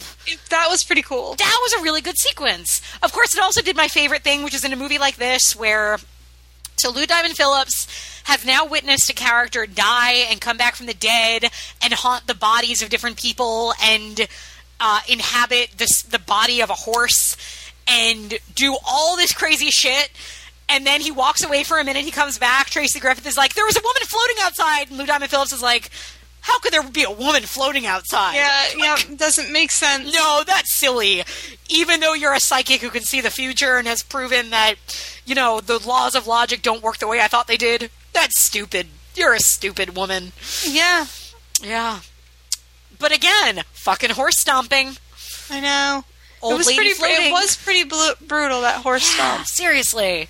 that 0.49 0.67
was 0.69 0.83
pretty 0.83 1.01
cool. 1.01 1.35
that 1.35 1.57
was 1.61 1.73
a 1.73 1.83
really 1.83 2.01
good 2.01 2.17
sequence. 2.17 2.81
Of 3.03 3.13
course, 3.13 3.35
it 3.35 3.41
also 3.41 3.61
did 3.61 3.75
my 3.75 3.87
favorite 3.87 4.23
thing, 4.23 4.43
which 4.43 4.53
is 4.53 4.63
in 4.63 4.73
a 4.73 4.77
movie 4.77 4.99
like 4.99 5.17
this, 5.17 5.55
where 5.55 5.97
so 6.77 6.89
Lou 6.89 7.05
Diamond 7.05 7.35
Phillips 7.35 7.87
has 8.23 8.45
now 8.45 8.65
witnessed 8.65 9.09
a 9.09 9.13
character 9.13 9.65
die 9.65 10.25
and 10.29 10.41
come 10.41 10.57
back 10.57 10.75
from 10.75 10.87
the 10.87 10.93
dead 10.93 11.45
and 11.83 11.93
haunt 11.93 12.27
the 12.27 12.33
bodies 12.33 12.81
of 12.81 12.89
different 12.89 13.17
people 13.17 13.73
and 13.83 14.27
uh, 14.81 14.99
inhabit 15.07 15.77
this, 15.77 16.01
the 16.01 16.19
body 16.19 16.61
of 16.61 16.69
a 16.69 16.73
horse 16.73 17.37
and 17.87 18.37
do 18.55 18.75
all 18.85 19.15
this 19.15 19.33
crazy 19.33 19.69
shit. 19.69 20.09
And 20.67 20.85
then 20.87 21.01
he 21.01 21.11
walks 21.11 21.43
away 21.43 21.63
for 21.63 21.79
a 21.79 21.83
minute. 21.83 22.03
He 22.05 22.11
comes 22.11 22.37
back. 22.37 22.69
Tracy 22.69 22.99
Griffith 22.99 23.27
is 23.27 23.35
like, 23.37 23.53
"There 23.53 23.65
was 23.65 23.75
a 23.77 23.81
woman 23.81 24.01
floating 24.07 24.35
outside," 24.41 24.89
and 24.89 24.97
Lou 24.97 25.05
Diamond 25.05 25.29
Phillips 25.29 25.51
is 25.51 25.61
like, 25.61 25.89
"How 26.41 26.59
could 26.59 26.71
there 26.71 26.81
be 26.83 27.03
a 27.03 27.11
woman 27.11 27.43
floating 27.43 27.85
outside?" 27.85 28.35
Yeah, 28.35 28.67
yeah, 28.77 29.15
doesn't 29.17 29.51
make 29.51 29.69
sense. 29.71 30.13
No, 30.13 30.43
that's 30.47 30.71
silly. 30.73 31.25
Even 31.67 31.99
though 31.99 32.13
you're 32.13 32.33
a 32.33 32.39
psychic 32.39 32.79
who 32.79 32.89
can 32.89 33.03
see 33.03 33.19
the 33.19 33.29
future 33.29 33.75
and 33.75 33.85
has 33.87 34.01
proven 34.01 34.49
that, 34.51 34.75
you 35.25 35.35
know, 35.35 35.59
the 35.59 35.77
laws 35.79 36.15
of 36.15 36.25
logic 36.25 36.61
don't 36.61 36.81
work 36.81 36.99
the 36.99 37.07
way 37.07 37.19
I 37.19 37.27
thought 37.27 37.47
they 37.47 37.57
did, 37.57 37.89
that's 38.13 38.39
stupid. 38.39 38.87
You're 39.13 39.33
a 39.33 39.39
stupid 39.39 39.97
woman. 39.97 40.31
Yeah, 40.65 41.07
Yeah. 41.61 41.99
But 43.01 43.11
again, 43.13 43.63
fucking 43.73 44.11
horse 44.11 44.39
stomping. 44.39 44.95
I 45.49 45.59
know. 45.59 46.03
Old 46.41 46.53
it 46.53 46.57
was 46.57 46.73
pretty. 46.73 46.93
floating. 46.93 47.27
It 47.27 47.31
was 47.31 47.55
pretty 47.57 47.83
blu- 47.83 48.13
brutal 48.25 48.61
that 48.61 48.77
horse 48.81 49.15
Yeah, 49.17 49.43
stomp. 49.43 49.47
seriously. 49.47 50.29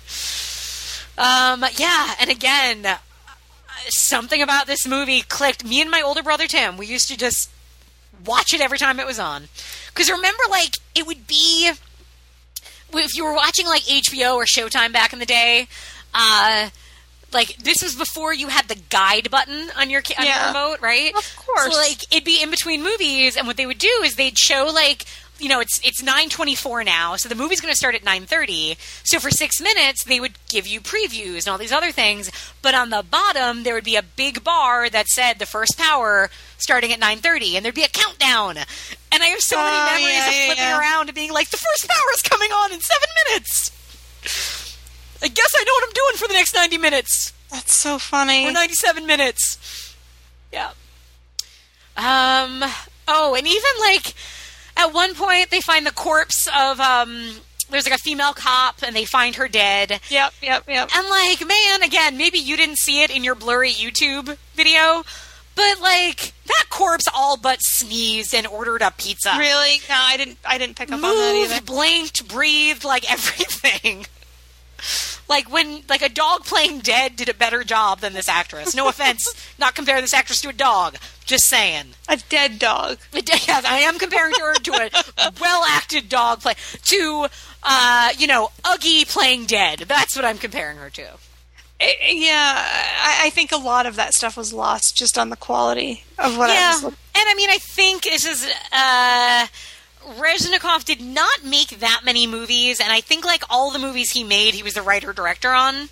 Um, 1.18 1.64
yeah, 1.76 2.14
and 2.18 2.30
again, 2.30 2.84
uh, 2.86 2.96
something 3.88 4.42
about 4.42 4.66
this 4.66 4.86
movie 4.86 5.22
clicked. 5.22 5.64
Me 5.64 5.80
and 5.80 5.90
my 5.90 6.00
older 6.02 6.22
brother 6.22 6.46
Tim, 6.46 6.76
we 6.76 6.86
used 6.86 7.08
to 7.08 7.16
just 7.16 7.50
watch 8.24 8.52
it 8.54 8.60
every 8.60 8.78
time 8.78 8.98
it 8.98 9.06
was 9.06 9.18
on. 9.18 9.48
Because 9.88 10.10
remember, 10.10 10.42
like, 10.50 10.78
it 10.94 11.06
would 11.06 11.26
be. 11.26 11.70
If 12.94 13.16
you 13.16 13.24
were 13.24 13.34
watching, 13.34 13.66
like, 13.66 13.82
HBO 13.82 14.34
or 14.34 14.44
Showtime 14.44 14.92
back 14.92 15.12
in 15.14 15.18
the 15.18 15.24
day, 15.26 15.66
uh, 16.12 16.68
like, 17.32 17.56
this 17.58 17.82
was 17.82 17.94
before 17.94 18.32
you 18.34 18.48
had 18.48 18.68
the 18.68 18.80
guide 18.90 19.30
button 19.30 19.68
on 19.76 19.90
your, 19.90 20.02
on 20.18 20.26
your 20.26 20.46
remote, 20.48 20.80
right? 20.80 21.14
Of 21.16 21.36
course. 21.36 21.72
So, 21.74 21.78
like, 21.80 22.02
it'd 22.12 22.24
be 22.24 22.42
in 22.42 22.50
between 22.50 22.82
movies, 22.82 23.36
and 23.36 23.46
what 23.46 23.56
they 23.56 23.66
would 23.66 23.78
do 23.78 24.02
is 24.04 24.14
they'd 24.16 24.38
show, 24.38 24.70
like, 24.72 25.04
you 25.38 25.48
know 25.48 25.58
it's 25.58 25.80
it's 25.82 26.00
9:24 26.00 26.84
now, 26.84 27.16
so 27.16 27.28
the 27.28 27.34
movie's 27.34 27.60
going 27.60 27.72
to 27.72 27.76
start 27.76 27.96
at 27.96 28.02
9:30. 28.04 28.76
So 29.02 29.18
for 29.18 29.30
6 29.30 29.60
minutes 29.60 30.04
they 30.04 30.20
would 30.20 30.34
give 30.48 30.68
you 30.68 30.80
previews 30.80 31.38
and 31.38 31.48
all 31.48 31.58
these 31.58 31.72
other 31.72 31.90
things, 31.90 32.30
but 32.60 32.76
on 32.76 32.90
the 32.90 33.02
bottom 33.02 33.64
there 33.64 33.74
would 33.74 33.82
be 33.82 33.96
a 33.96 34.04
big 34.04 34.44
bar 34.44 34.88
that 34.90 35.08
said 35.08 35.40
the 35.40 35.46
first 35.46 35.76
power 35.76 36.30
starting 36.58 36.92
at 36.92 37.00
9:30 37.00 37.56
and 37.56 37.64
there'd 37.64 37.74
be 37.74 37.82
a 37.82 37.88
countdown. 37.88 38.56
And 39.10 39.22
I 39.22 39.26
have 39.26 39.40
so 39.40 39.56
many 39.56 39.76
Oh, 39.76 39.84
memories 39.86 40.14
yeah, 40.14 40.28
of 40.28 40.34
yeah, 40.34 40.46
flipping 40.46 40.64
yeah. 40.64 40.78
around 40.78 41.08
and 41.08 41.14
being 41.16 41.32
like 41.32 41.50
the 41.50 41.56
first 41.56 41.88
power 41.88 42.12
is 42.14 42.22
coming 42.22 42.50
on 42.52 42.72
in 42.72 42.78
7 42.80 43.08
minutes. 43.26 43.72
I 45.22 45.28
guess 45.28 45.52
I 45.56 45.64
know 45.64 45.72
what 45.72 45.84
I'm 45.88 45.92
doing 45.94 46.16
for 46.16 46.26
the 46.28 46.34
next 46.34 46.54
90 46.54 46.78
minutes 46.78 47.32
That's 47.50 47.74
so 47.74 47.98
funny. 47.98 48.46
or 48.46 48.52
97 48.52 49.06
minutes. 49.06 49.94
Yeah. 50.52 50.70
Um. 51.96 52.64
Oh, 53.08 53.34
and 53.36 53.46
even 53.46 53.70
like 53.80 54.14
at 54.76 54.92
one 54.94 55.14
point 55.14 55.50
they 55.50 55.60
find 55.60 55.86
the 55.86 55.92
corpse 55.92 56.48
of 56.48 56.80
um. 56.80 57.36
There's 57.70 57.86
like 57.88 57.94
a 57.98 58.02
female 58.02 58.34
cop, 58.34 58.82
and 58.82 58.94
they 58.94 59.06
find 59.06 59.36
her 59.36 59.48
dead. 59.48 59.98
Yep, 60.10 60.32
yep, 60.42 60.64
yep. 60.68 60.90
And 60.94 61.08
like, 61.08 61.46
man, 61.46 61.82
again, 61.82 62.18
maybe 62.18 62.36
you 62.38 62.54
didn't 62.54 62.76
see 62.76 63.02
it 63.02 63.10
in 63.10 63.24
your 63.24 63.34
blurry 63.34 63.70
YouTube 63.70 64.36
video, 64.54 65.02
but 65.54 65.80
like 65.80 66.34
that 66.46 66.64
corpse 66.68 67.04
all 67.14 67.38
but 67.38 67.62
sneezed 67.62 68.34
and 68.34 68.46
ordered 68.46 68.82
a 68.82 68.90
pizza. 68.90 69.34
Really? 69.38 69.78
No, 69.88 69.94
I 69.98 70.18
didn't. 70.18 70.36
I 70.44 70.58
didn't 70.58 70.76
pick 70.76 70.88
up 70.90 70.96
on 70.96 71.00
that 71.02 71.34
Moved, 71.34 71.52
either. 71.52 71.62
blinked, 71.64 72.28
breathed, 72.28 72.84
like 72.84 73.10
everything. 73.10 74.04
Like 75.32 75.50
when 75.50 75.82
like 75.88 76.02
a 76.02 76.10
dog 76.10 76.44
playing 76.44 76.80
dead 76.80 77.16
did 77.16 77.30
a 77.30 77.34
better 77.34 77.64
job 77.64 78.00
than 78.00 78.12
this 78.12 78.28
actress. 78.28 78.74
No 78.74 78.88
offense, 78.88 79.34
not 79.58 79.74
comparing 79.74 80.02
this 80.02 80.12
actress 80.12 80.42
to 80.42 80.50
a 80.50 80.52
dog. 80.52 80.96
Just 81.24 81.46
saying. 81.46 81.86
A 82.06 82.18
dead 82.28 82.58
dog. 82.58 82.98
Yes, 83.14 83.64
I 83.64 83.78
am 83.78 83.98
comparing 83.98 84.34
her 84.34 84.54
to 84.54 84.90
a 85.16 85.32
well 85.40 85.64
acted 85.66 86.10
dog 86.10 86.40
play 86.40 86.54
to 86.84 87.28
uh, 87.62 88.10
you 88.18 88.26
know, 88.26 88.50
Uggie 88.62 89.08
playing 89.08 89.46
dead. 89.46 89.80
That's 89.80 90.16
what 90.16 90.24
I'm 90.24 90.38
comparing 90.38 90.76
her 90.78 90.90
to. 90.90 91.06
I- 91.80 91.96
yeah, 92.10 92.64
I, 93.02 93.26
I 93.26 93.30
think 93.30 93.52
a 93.52 93.56
lot 93.56 93.86
of 93.86 93.96
that 93.96 94.14
stuff 94.14 94.36
was 94.36 94.52
lost 94.52 94.96
just 94.96 95.18
on 95.18 95.30
the 95.30 95.36
quality 95.36 96.04
of 96.18 96.36
what 96.36 96.50
I 96.50 96.54
yeah, 96.54 96.74
was 96.74 96.84
and. 96.84 96.96
I 97.14 97.34
mean, 97.34 97.50
I 97.50 97.58
think 97.58 98.04
this 98.04 98.24
is 98.26 98.46
uh, 98.72 99.46
Resnikoff 100.04 100.84
did 100.84 101.00
not 101.00 101.44
make 101.44 101.80
that 101.80 102.00
many 102.04 102.26
movies, 102.26 102.80
and 102.80 102.92
I 102.92 103.00
think 103.00 103.24
like 103.24 103.42
all 103.48 103.70
the 103.70 103.78
movies 103.78 104.10
he 104.10 104.24
made, 104.24 104.54
he 104.54 104.62
was 104.62 104.74
the 104.74 104.82
writer 104.82 105.12
director 105.12 105.50
on, 105.50 105.88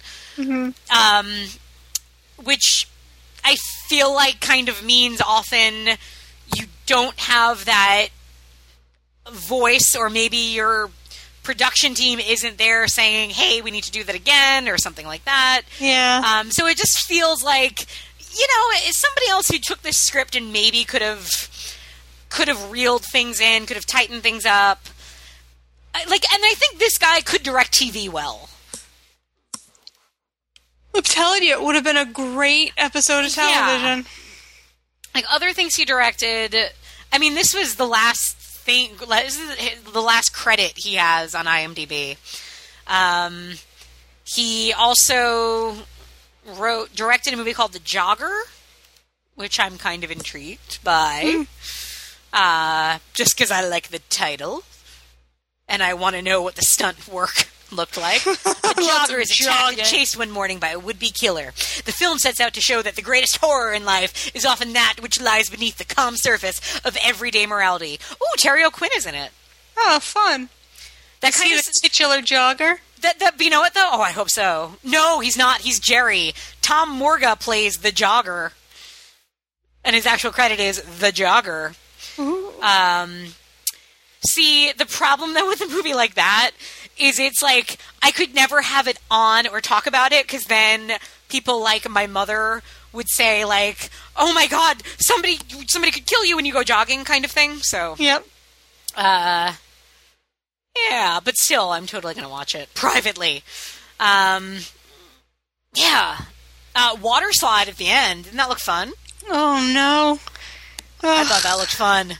um, 0.90 1.26
which 2.42 2.88
I 3.44 3.56
feel 3.88 4.12
like 4.14 4.40
kind 4.40 4.68
of 4.68 4.84
means 4.84 5.20
often 5.20 5.96
you 6.56 6.66
don't 6.86 7.18
have 7.20 7.64
that 7.66 8.08
voice, 9.30 9.94
or 9.96 10.10
maybe 10.10 10.36
your 10.36 10.90
production 11.42 11.94
team 11.94 12.18
isn't 12.20 12.58
there 12.58 12.86
saying, 12.88 13.30
"Hey, 13.30 13.60
we 13.60 13.70
need 13.70 13.84
to 13.84 13.90
do 13.90 14.04
that 14.04 14.14
again," 14.14 14.68
or 14.68 14.76
something 14.78 15.06
like 15.06 15.24
that. 15.24 15.62
Yeah. 15.78 16.22
Um, 16.24 16.50
so 16.50 16.66
it 16.66 16.76
just 16.76 17.02
feels 17.06 17.42
like, 17.42 17.80
you 18.32 18.46
know, 18.46 18.88
it's 18.88 18.98
somebody 18.98 19.28
else 19.28 19.48
who 19.48 19.58
took 19.58 19.82
this 19.82 19.96
script 19.98 20.34
and 20.36 20.52
maybe 20.52 20.84
could 20.84 21.02
have 21.02 21.48
could 22.30 22.48
have 22.48 22.70
reeled 22.70 23.04
things 23.04 23.40
in, 23.40 23.66
could 23.66 23.76
have 23.76 23.86
tightened 23.86 24.22
things 24.22 24.46
up. 24.46 24.88
I- 25.94 26.04
Like, 26.04 26.24
and 26.32 26.42
I 26.44 26.54
think 26.54 26.78
this 26.78 26.96
guy 26.98 27.20
could 27.20 27.42
direct 27.42 27.72
TV 27.72 28.08
well. 28.08 28.48
I'm 30.94 31.02
telling 31.02 31.42
you, 31.42 31.52
it 31.52 31.62
would 31.62 31.74
have 31.76 31.84
been 31.84 31.96
a 31.96 32.04
great 32.04 32.72
episode 32.76 33.24
of 33.24 33.36
Yeah. 33.36 33.48
television. 33.52 34.06
Like 35.14 35.24
other 35.30 35.52
things 35.52 35.74
he 35.76 35.84
directed. 35.84 36.54
I 37.12 37.18
mean, 37.18 37.34
this 37.34 37.54
was 37.54 37.76
the 37.76 37.86
last 37.86 38.36
thing. 38.36 38.96
This 38.96 39.38
is 39.38 39.82
the 39.92 40.02
last 40.02 40.32
credit 40.32 40.72
he 40.76 40.94
has 40.94 41.34
on 41.34 41.46
IMDb. 41.46 42.16
Um, 42.86 43.54
he 44.24 44.72
also 44.72 45.86
wrote, 46.44 46.94
directed 46.94 47.34
a 47.34 47.36
movie 47.36 47.54
called 47.54 47.72
The 47.72 47.78
Jogger, 47.80 48.42
which 49.34 49.58
I'm 49.60 49.78
kind 49.78 50.02
of 50.04 50.10
intrigued 50.10 50.82
by. 50.84 51.46
Uh, 52.32 52.98
just 53.12 53.36
because 53.36 53.50
I 53.50 53.66
like 53.66 53.88
the 53.88 53.98
title, 54.08 54.62
and 55.68 55.82
I 55.82 55.94
want 55.94 56.16
to 56.16 56.22
know 56.22 56.42
what 56.42 56.56
the 56.56 56.62
stunt 56.62 57.08
work 57.08 57.48
looked 57.72 57.96
like. 57.96 58.22
The 58.70 58.86
jogger 58.86 59.20
is 59.20 59.32
attacked 59.32 59.78
and 59.78 59.86
chased 59.86 60.16
one 60.16 60.30
morning 60.30 60.58
by 60.58 60.68
a 60.68 60.78
would-be 60.78 61.10
killer. 61.10 61.46
The 61.84 61.92
film 61.92 62.18
sets 62.18 62.40
out 62.40 62.54
to 62.54 62.60
show 62.60 62.82
that 62.82 62.94
the 62.94 63.02
greatest 63.02 63.38
horror 63.38 63.74
in 63.74 63.84
life 63.84 64.34
is 64.34 64.46
often 64.46 64.72
that 64.74 64.96
which 65.00 65.20
lies 65.20 65.50
beneath 65.50 65.76
the 65.76 65.84
calm 65.84 66.16
surface 66.16 66.80
of 66.84 66.96
everyday 67.02 67.46
morality. 67.46 67.98
Ooh, 68.12 68.36
Terry 68.38 68.64
O'Quinn 68.64 68.92
is 68.96 69.06
in 69.06 69.14
it. 69.16 69.32
Oh, 69.76 69.98
fun. 70.00 70.50
That 71.20 71.34
Is 71.34 71.40
kind 71.40 71.58
of 71.58 71.64
titular 71.64 72.18
jogger? 72.18 72.78
that, 73.02 73.18
that 73.18 73.40
you 73.40 73.50
know 73.50 73.60
what 73.60 73.74
though? 73.74 73.88
Oh, 73.92 74.00
I 74.00 74.12
hope 74.12 74.30
so. 74.30 74.76
No, 74.84 75.20
he's 75.20 75.36
not. 75.36 75.60
He's 75.60 75.80
Jerry. 75.80 76.32
Tom 76.62 76.90
Morga 76.90 77.36
plays 77.36 77.78
the 77.78 77.90
jogger, 77.90 78.52
and 79.84 79.96
his 79.96 80.06
actual 80.06 80.32
credit 80.32 80.60
is 80.60 80.82
the 80.82 81.10
jogger. 81.10 81.74
Um, 82.62 83.28
see, 84.28 84.70
the 84.72 84.84
problem 84.84 85.32
though 85.32 85.48
with 85.48 85.62
a 85.62 85.66
movie 85.66 85.94
like 85.94 86.14
that 86.14 86.50
is 86.98 87.18
it's 87.18 87.42
like 87.42 87.78
I 88.02 88.10
could 88.10 88.34
never 88.34 88.60
have 88.60 88.86
it 88.86 88.98
on 89.10 89.46
or 89.46 89.60
talk 89.62 89.86
about 89.86 90.12
it 90.12 90.26
because 90.26 90.44
then 90.44 90.92
people 91.30 91.62
like 91.62 91.88
my 91.88 92.06
mother 92.06 92.62
would 92.92 93.08
say 93.08 93.44
like, 93.46 93.88
"Oh 94.16 94.34
my 94.34 94.46
god, 94.46 94.82
somebody 94.98 95.38
somebody 95.68 95.90
could 95.90 96.04
kill 96.04 96.24
you 96.26 96.36
when 96.36 96.44
you 96.44 96.52
go 96.52 96.62
jogging," 96.62 97.04
kind 97.04 97.24
of 97.24 97.30
thing. 97.30 97.56
So 97.62 97.94
Yep. 97.98 98.26
uh, 98.94 99.54
yeah, 100.88 101.20
but 101.24 101.36
still, 101.38 101.70
I'm 101.70 101.86
totally 101.86 102.12
going 102.14 102.24
to 102.26 102.30
watch 102.30 102.54
it 102.54 102.68
privately. 102.74 103.42
Um, 103.98 104.58
yeah. 105.74 106.18
Uh, 106.74 106.96
water 107.00 107.32
slide 107.32 107.68
at 107.68 107.76
the 107.76 107.88
end. 107.88 108.24
Didn't 108.24 108.36
that 108.36 108.48
look 108.48 108.60
fun? 108.60 108.92
Oh 109.28 109.70
no. 109.72 110.18
I 111.02 111.24
thought 111.24 111.42
that 111.42 111.56
looked 111.58 111.74
fun. 111.74 112.14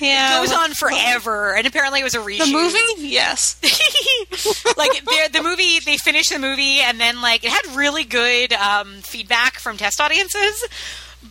yeah. 0.00 0.38
It 0.38 0.46
goes 0.46 0.52
on 0.56 0.72
forever, 0.74 1.54
and 1.56 1.66
apparently 1.66 2.00
it 2.00 2.04
was 2.04 2.14
a 2.14 2.18
reshoot. 2.18 2.46
The 2.46 2.52
movie? 2.52 3.08
Yes. 3.08 3.56
like 4.76 5.04
the 5.04 5.30
the 5.32 5.42
movie, 5.42 5.80
they 5.80 5.96
finished 5.96 6.30
the 6.32 6.38
movie, 6.38 6.80
and 6.80 7.00
then 7.00 7.20
like 7.20 7.44
it 7.44 7.50
had 7.50 7.76
really 7.76 8.04
good 8.04 8.52
um, 8.52 8.96
feedback 9.02 9.54
from 9.58 9.76
test 9.76 10.00
audiences. 10.00 10.64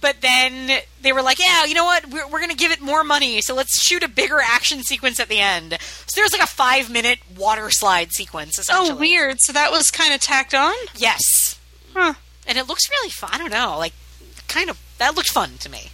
But 0.01 0.17
then 0.21 0.81
they 1.01 1.13
were 1.13 1.21
like, 1.21 1.39
"Yeah, 1.39 1.63
you 1.65 1.73
know 1.73 1.85
what? 1.85 2.07
We're, 2.09 2.27
we're 2.27 2.39
going 2.39 2.49
to 2.51 2.57
give 2.57 2.71
it 2.71 2.81
more 2.81 3.03
money, 3.05 3.41
so 3.41 3.55
let's 3.55 3.81
shoot 3.81 4.03
a 4.03 4.09
bigger 4.09 4.39
action 4.43 4.83
sequence 4.83 5.19
at 5.19 5.29
the 5.29 5.39
end." 5.39 5.77
So 6.07 6.19
there's 6.19 6.33
like 6.33 6.43
a 6.43 6.47
five 6.47 6.91
minute 6.91 7.19
water 7.37 7.69
slide 7.71 8.11
sequence. 8.11 8.59
Essentially. 8.59 8.89
Oh, 8.91 8.95
weird. 8.97 9.39
So 9.39 9.53
that 9.53 9.71
was 9.71 9.89
kind 9.89 10.13
of 10.13 10.19
tacked 10.19 10.53
on? 10.53 10.73
Yes, 10.95 11.57
Huh. 11.93 12.13
and 12.45 12.57
it 12.57 12.67
looks 12.67 12.89
really 12.89 13.09
fun. 13.11 13.29
I 13.33 13.37
don't 13.37 13.49
know, 13.51 13.77
like 13.77 13.93
kind 14.49 14.69
of 14.69 14.77
that 14.97 15.15
looked 15.15 15.29
fun 15.31 15.51
to 15.59 15.69
me. 15.69 15.89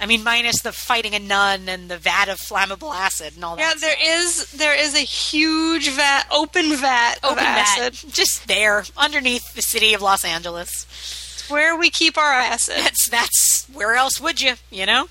I 0.00 0.06
mean, 0.06 0.24
minus 0.24 0.60
the 0.60 0.72
fighting 0.72 1.14
a 1.14 1.18
nun 1.18 1.68
and 1.68 1.88
the 1.88 1.96
vat 1.96 2.28
of 2.28 2.38
flammable 2.38 2.94
acid 2.94 3.34
and 3.36 3.44
all 3.44 3.56
Yeah, 3.56 3.72
that. 3.74 3.80
Yeah, 3.80 3.88
there 3.88 4.18
is 4.20 4.52
there 4.52 4.74
is 4.78 4.94
a 4.94 4.98
huge 5.00 5.88
vat, 5.90 6.24
open 6.30 6.76
vat 6.76 7.16
Open 7.22 7.38
of 7.38 7.44
vat, 7.44 7.78
acid 7.78 8.12
just 8.12 8.48
there 8.48 8.84
underneath 8.96 9.54
the 9.54 9.62
city 9.62 9.94
of 9.94 10.02
Los 10.02 10.24
Angeles. 10.24 10.86
It's 11.34 11.48
where 11.48 11.76
we 11.76 11.90
keep 11.90 12.18
our 12.18 12.32
acid. 12.32 12.74
That's 12.78 13.08
that's 13.08 13.66
where 13.72 13.94
else 13.94 14.20
would 14.20 14.40
you? 14.40 14.54
You 14.70 14.86
know. 14.86 15.06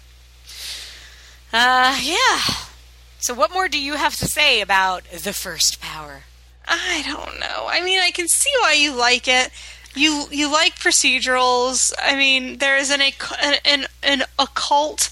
Uh, 1.54 1.98
yeah. 2.02 2.40
So, 3.20 3.34
what 3.34 3.54
more 3.54 3.70
do 3.70 3.80
you 3.80 3.94
have 3.94 4.16
to 4.18 4.26
say 4.26 4.60
about 4.60 5.06
the 5.06 5.34
first 5.34 5.80
power? 5.80 6.24
I 6.68 7.04
don't 7.06 7.40
know. 7.40 7.68
I 7.70 7.82
mean, 7.84 8.00
I 8.00 8.12
can 8.12 8.28
see 8.28 8.52
why 8.62 8.74
you 8.74 8.94
like 8.94 9.28
it. 9.28 9.50
You 9.96 10.26
you 10.32 10.52
like 10.52 10.76
procedurals. 10.76 11.94
I 12.02 12.16
mean, 12.16 12.58
there 12.58 12.78
is 12.78 12.90
an 12.90 13.02
an 13.66 13.86
an 14.02 14.24
occult 14.40 15.10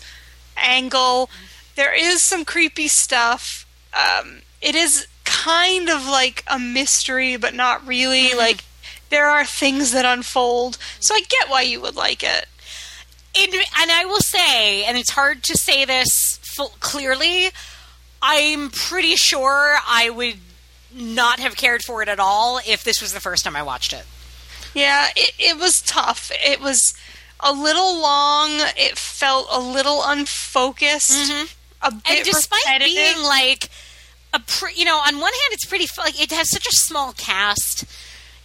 angle. 0.57 1.29
There 1.75 1.93
is 1.93 2.21
some 2.21 2.45
creepy 2.45 2.87
stuff. 2.87 3.65
Um, 3.93 4.41
it 4.61 4.75
is 4.75 5.07
kind 5.23 5.89
of 5.89 6.07
like 6.07 6.43
a 6.47 6.59
mystery, 6.59 7.37
but 7.37 7.53
not 7.53 7.85
really. 7.85 8.33
Like 8.33 8.63
there 9.09 9.27
are 9.27 9.45
things 9.45 9.91
that 9.91 10.05
unfold. 10.05 10.77
So 10.99 11.13
I 11.13 11.21
get 11.21 11.49
why 11.49 11.61
you 11.61 11.81
would 11.81 11.95
like 11.95 12.23
it. 12.23 12.45
And 13.35 13.91
I 13.91 14.05
will 14.05 14.19
say, 14.19 14.83
and 14.83 14.97
it's 14.97 15.11
hard 15.11 15.43
to 15.43 15.57
say 15.57 15.85
this 15.85 16.37
full, 16.43 16.73
clearly, 16.79 17.49
I'm 18.21 18.69
pretty 18.69 19.15
sure 19.15 19.77
I 19.87 20.09
would 20.09 20.37
not 20.93 21.39
have 21.39 21.55
cared 21.55 21.81
for 21.83 22.01
it 22.01 22.09
at 22.09 22.19
all 22.19 22.59
if 22.67 22.83
this 22.83 23.01
was 23.01 23.13
the 23.13 23.19
first 23.19 23.45
time 23.45 23.55
I 23.55 23.63
watched 23.63 23.93
it. 23.93 24.05
Yeah, 24.73 25.07
it, 25.15 25.33
it 25.39 25.57
was 25.59 25.81
tough. 25.81 26.31
It 26.45 26.61
was 26.61 26.93
a 27.39 27.51
little 27.51 27.99
long. 28.01 28.49
It 28.77 28.97
felt 28.97 29.47
a 29.51 29.59
little 29.59 30.01
unfocused. 30.05 31.31
Mm-hmm. 31.31 31.45
A 31.83 31.91
bit 31.91 32.01
and 32.07 32.25
despite 32.25 32.61
repetitive. 32.65 32.95
being 32.95 33.23
like 33.23 33.69
a 34.33 34.39
pre- 34.39 34.73
you 34.75 34.85
know 34.85 34.97
on 34.97 35.15
one 35.15 35.33
hand 35.33 35.51
it's 35.51 35.65
pretty 35.65 35.87
like 35.97 36.21
it 36.21 36.31
has 36.31 36.49
such 36.49 36.65
a 36.67 36.71
small 36.71 37.11
cast 37.13 37.83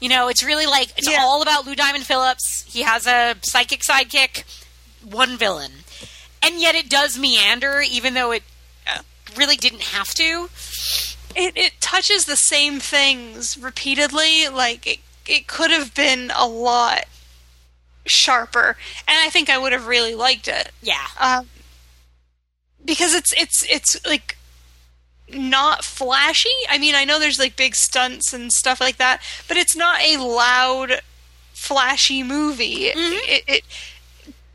you 0.01 0.09
know 0.09 0.27
it's 0.29 0.43
really 0.43 0.65
like 0.67 0.89
it's 0.97 1.09
Yeah. 1.09 1.19
all 1.21 1.43
about 1.43 1.67
lou 1.67 1.75
diamond 1.77 2.05
phillips 2.07 2.65
he 2.67 2.83
has 2.83 3.07
a 3.07 3.37
psychic 3.43 3.83
sidekick 3.83 4.43
one 5.05 5.37
villain 5.37 5.71
and 6.43 6.57
yet 6.61 6.75
it 6.75 6.89
does 6.89 7.19
meander 7.19 7.83
even 7.89 8.15
though 8.15 8.33
it 8.33 8.43
uh, 8.91 9.03
really 9.37 9.57
didn't 9.57 9.83
have 9.83 10.09
to. 10.15 10.49
it, 11.37 11.57
it 11.57 11.73
touches 11.81 12.25
the 12.25 12.37
same 12.37 12.81
things 12.81 13.57
repeatedly. 13.59 14.49
Like 14.49 14.87
it, 14.87 14.99
it 15.29 15.47
could 15.47 15.71
have 15.71 15.95
been 15.95 16.31
a 16.35 16.47
lot 16.47 17.05
sharper, 18.07 18.77
and 19.09 19.19
I 19.19 19.31
think 19.31 19.51
I 19.51 19.59
would 19.59 19.73
have 19.73 19.87
really 19.87 20.15
liked 20.15 20.49
it 20.49 20.71
Yeah. 20.83 21.07
um, 21.19 21.49
because 22.85 23.15
it's 23.15 23.33
it's 23.33 23.65
it's 23.69 24.05
like 24.07 24.37
not 25.29 25.85
flashy. 25.85 26.49
I 26.69 26.79
mean, 26.79 26.95
I 26.95 27.05
know 27.05 27.19
there's 27.19 27.39
like 27.41 27.57
big 27.57 27.75
stunts 27.75 28.33
and 28.33 28.53
stuff 28.53 28.81
like 28.81 28.97
that, 28.99 29.21
but 29.49 29.57
it's 29.57 29.75
not 29.75 30.01
a 30.01 30.19
loud, 30.19 31.01
flashy 31.53 32.23
movie. 32.23 32.87
It, 32.95 33.45
it 33.49 33.65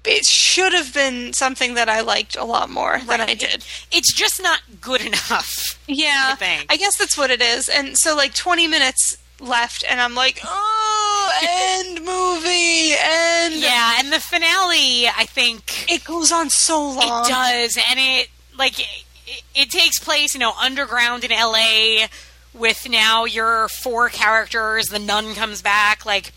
it 0.03 0.25
should 0.25 0.73
have 0.73 0.93
been 0.93 1.33
something 1.33 1.73
that 1.75 1.89
I 1.89 1.99
liked 2.01 2.35
a 2.35 2.43
lot 2.45 2.69
more 2.69 2.99
than 3.05 3.21
I 3.21 3.33
did. 3.35 3.65
It's 3.91 4.13
just 4.13 4.41
not 4.41 4.61
good 4.79 5.01
enough. 5.05 5.77
Yeah, 5.87 6.35
I. 6.39 6.65
I 6.69 6.77
guess 6.77 6.95
that's 6.97 7.17
what 7.17 7.29
it 7.29 7.41
is. 7.41 7.67
And 7.69 7.97
so, 7.97 8.15
like, 8.15 8.33
20 8.33 8.65
minutes 8.67 9.17
left, 9.41 9.83
and 9.87 9.99
I'm 9.99 10.15
like, 10.15 10.39
oh, 10.43 11.31
end 11.43 11.99
movie, 12.05 12.93
end. 12.93 13.55
Yeah, 13.61 13.95
and 13.99 14.11
the 14.13 14.19
finale, 14.19 15.07
I 15.07 15.25
think 15.27 15.91
It 15.91 16.03
goes 16.03 16.31
on 16.31 16.49
so 16.49 16.79
long. 16.81 17.25
it 17.25 17.29
does, 17.29 17.77
and 17.89 17.99
it 17.99 18.29
like 18.57 18.79
it, 18.79 19.43
it 19.55 19.69
takes 19.69 19.99
place, 19.99 20.33
you 20.33 20.39
know, 20.39 20.53
underground 20.61 21.23
in 21.23 21.31
L.A. 21.31 22.07
with 22.53 22.87
now 22.89 23.25
your 23.25 23.67
four 23.69 24.09
characters. 24.09 24.87
The 24.87 24.99
nun 24.99 25.33
comes 25.35 25.61
back. 25.61 26.05
Like, 26.05 26.31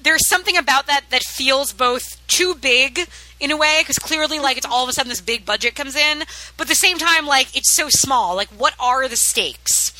there's 0.00 0.26
something 0.26 0.56
about 0.56 0.86
that 0.86 1.06
that 1.10 1.22
feels 1.22 1.72
both 1.72 2.20
too 2.26 2.54
big 2.54 3.08
in 3.40 3.50
a 3.50 3.56
way 3.56 3.78
because 3.80 3.98
clearly, 3.98 4.38
like, 4.38 4.56
it's 4.56 4.66
all 4.66 4.82
of 4.84 4.88
a 4.90 4.92
sudden 4.92 5.08
this 5.10 5.20
big 5.20 5.44
budget 5.46 5.74
comes 5.74 5.96
in, 5.96 6.20
but 6.56 6.62
at 6.62 6.68
the 6.68 6.74
same 6.74 6.98
time, 6.98 7.26
like, 7.26 7.56
it's 7.56 7.72
so 7.72 7.88
small. 7.88 8.34
Like, 8.36 8.48
what 8.48 8.74
are 8.78 9.08
the 9.08 9.16
stakes? 9.16 9.92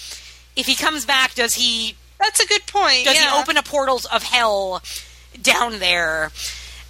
If 0.57 0.67
he 0.67 0.75
comes 0.75 1.05
back, 1.07 1.35
does 1.35 1.55
he 1.55 1.97
That's 2.25 2.41
a 2.41 2.47
good 2.47 2.67
point. 2.67 3.05
does 3.05 3.15
yeah. 3.17 3.33
he 3.35 3.41
open 3.41 3.57
a 3.59 3.63
portals 3.63 4.07
of 4.07 4.23
hell 4.23 4.83
down 5.41 5.79
there 5.79 6.31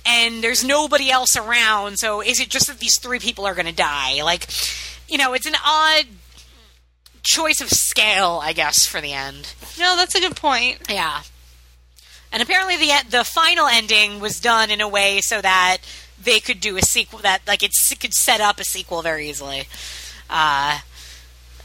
and 0.07 0.45
there's 0.45 0.63
nobody 0.63 1.11
else 1.11 1.35
around 1.37 1.99
so 1.99 2.21
is 2.21 2.39
it 2.41 2.49
just 2.51 2.67
that 2.69 2.79
these 2.79 2.99
three 2.99 3.19
people 3.19 3.47
are 3.47 3.55
going 3.55 3.67
to 3.67 3.73
die 3.73 4.23
like 4.23 4.47
you 5.09 5.17
know 5.19 5.33
it's 5.33 5.47
an 5.47 5.55
odd 5.65 6.05
choice 7.23 7.61
of 7.63 7.71
scale 7.71 8.39
i 8.43 8.53
guess 8.53 8.87
for 8.87 9.01
the 9.01 9.13
end 9.13 9.55
No, 9.79 9.97
that's 9.97 10.15
a 10.15 10.21
good 10.21 10.37
point. 10.37 10.79
yeah 10.91 11.23
and 12.33 12.43
apparently 12.43 12.77
the 12.77 12.93
the 13.09 13.25
final 13.25 13.67
ending 13.67 14.21
was 14.21 14.41
done 14.41 14.71
in 14.71 14.81
a 14.83 14.89
way 14.89 15.21
so 15.23 15.41
that 15.41 15.79
they 16.23 16.39
could 16.39 16.61
do 16.61 16.77
a 16.77 16.83
sequel 16.83 17.21
that 17.21 17.41
like 17.47 17.63
it 17.63 17.73
could 17.99 18.13
set 18.13 18.41
up 18.43 18.61
a 18.61 18.65
sequel 18.65 19.01
very 19.03 19.29
easily 19.31 19.67
uh 20.29 20.81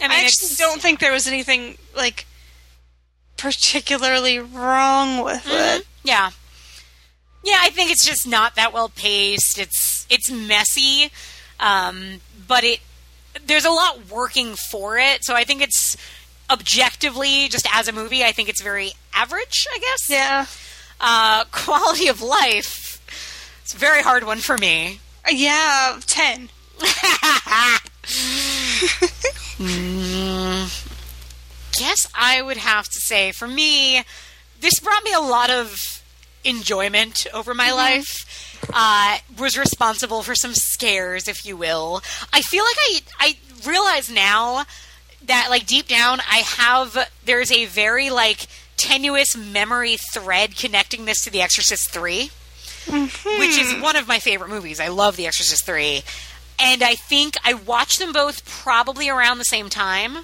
I 0.00 0.04
I, 0.04 0.08
mean, 0.08 0.24
actually 0.26 0.54
don't 0.56 0.80
think 0.80 1.00
there 1.00 1.12
was 1.12 1.26
anything 1.26 1.76
like 1.96 2.26
particularly 3.36 4.38
wrong 4.38 5.24
with 5.24 5.44
it. 5.46 5.86
Yeah. 6.04 6.30
Yeah, 7.44 7.58
I 7.60 7.70
think 7.70 7.90
it's 7.90 8.04
just 8.06 8.26
not 8.26 8.54
that 8.56 8.72
well 8.72 8.88
paced. 8.90 9.58
It's 9.58 10.06
it's 10.10 10.30
messy, 10.30 11.10
um, 11.60 12.20
but 12.46 12.64
it 12.64 12.80
there's 13.46 13.64
a 13.64 13.70
lot 13.70 14.10
working 14.10 14.54
for 14.70 14.98
it. 14.98 15.24
So 15.24 15.34
I 15.34 15.44
think 15.44 15.62
it's 15.62 15.96
objectively 16.50 17.48
just 17.48 17.66
as 17.72 17.88
a 17.88 17.92
movie. 17.92 18.24
I 18.24 18.32
think 18.32 18.48
it's 18.48 18.62
very 18.62 18.92
average. 19.14 19.66
I 19.72 19.78
guess. 19.78 20.10
Yeah, 20.10 20.46
Uh, 21.00 21.44
quality 21.52 22.08
of 22.08 22.20
life. 22.22 23.00
It's 23.62 23.74
a 23.74 23.78
very 23.78 24.02
hard 24.02 24.24
one 24.24 24.38
for 24.38 24.56
me. 24.58 25.00
Yeah, 25.30 26.00
ten. 26.06 26.48
guess 31.72 32.08
I 32.14 32.42
would 32.42 32.56
have 32.56 32.86
to 32.86 33.00
say, 33.00 33.32
for 33.32 33.46
me, 33.46 34.02
this 34.60 34.80
brought 34.80 35.04
me 35.04 35.12
a 35.12 35.20
lot 35.20 35.50
of 35.50 36.02
enjoyment 36.44 37.26
over 37.32 37.54
my 37.54 37.70
life. 37.72 38.24
Uh, 38.72 39.18
was 39.38 39.56
responsible 39.56 40.22
for 40.22 40.34
some 40.34 40.54
scares, 40.54 41.28
if 41.28 41.46
you 41.46 41.56
will. 41.56 42.02
I 42.32 42.42
feel 42.42 42.64
like 42.64 42.76
I 42.78 43.00
I 43.20 43.38
realize 43.66 44.10
now 44.10 44.64
that 45.26 45.48
like 45.50 45.66
deep 45.66 45.88
down 45.88 46.20
I 46.30 46.38
have 46.38 47.08
there's 47.24 47.50
a 47.50 47.66
very 47.66 48.10
like 48.10 48.46
tenuous 48.76 49.36
memory 49.36 49.96
thread 49.96 50.56
connecting 50.56 51.04
this 51.04 51.24
to 51.24 51.30
The 51.30 51.40
Exorcist 51.42 51.90
3, 51.90 52.30
which 52.86 53.58
is 53.58 53.80
one 53.82 53.96
of 53.96 54.06
my 54.06 54.18
favorite 54.18 54.50
movies. 54.50 54.80
I 54.80 54.88
love 54.88 55.16
The 55.16 55.26
Exorcist 55.26 55.64
3. 55.66 56.02
And 56.60 56.82
I 56.82 56.94
think 56.94 57.34
I 57.44 57.54
watched 57.54 57.98
them 57.98 58.12
both 58.12 58.44
probably 58.44 59.08
around 59.08 59.38
the 59.38 59.44
same 59.44 59.68
time 59.68 60.18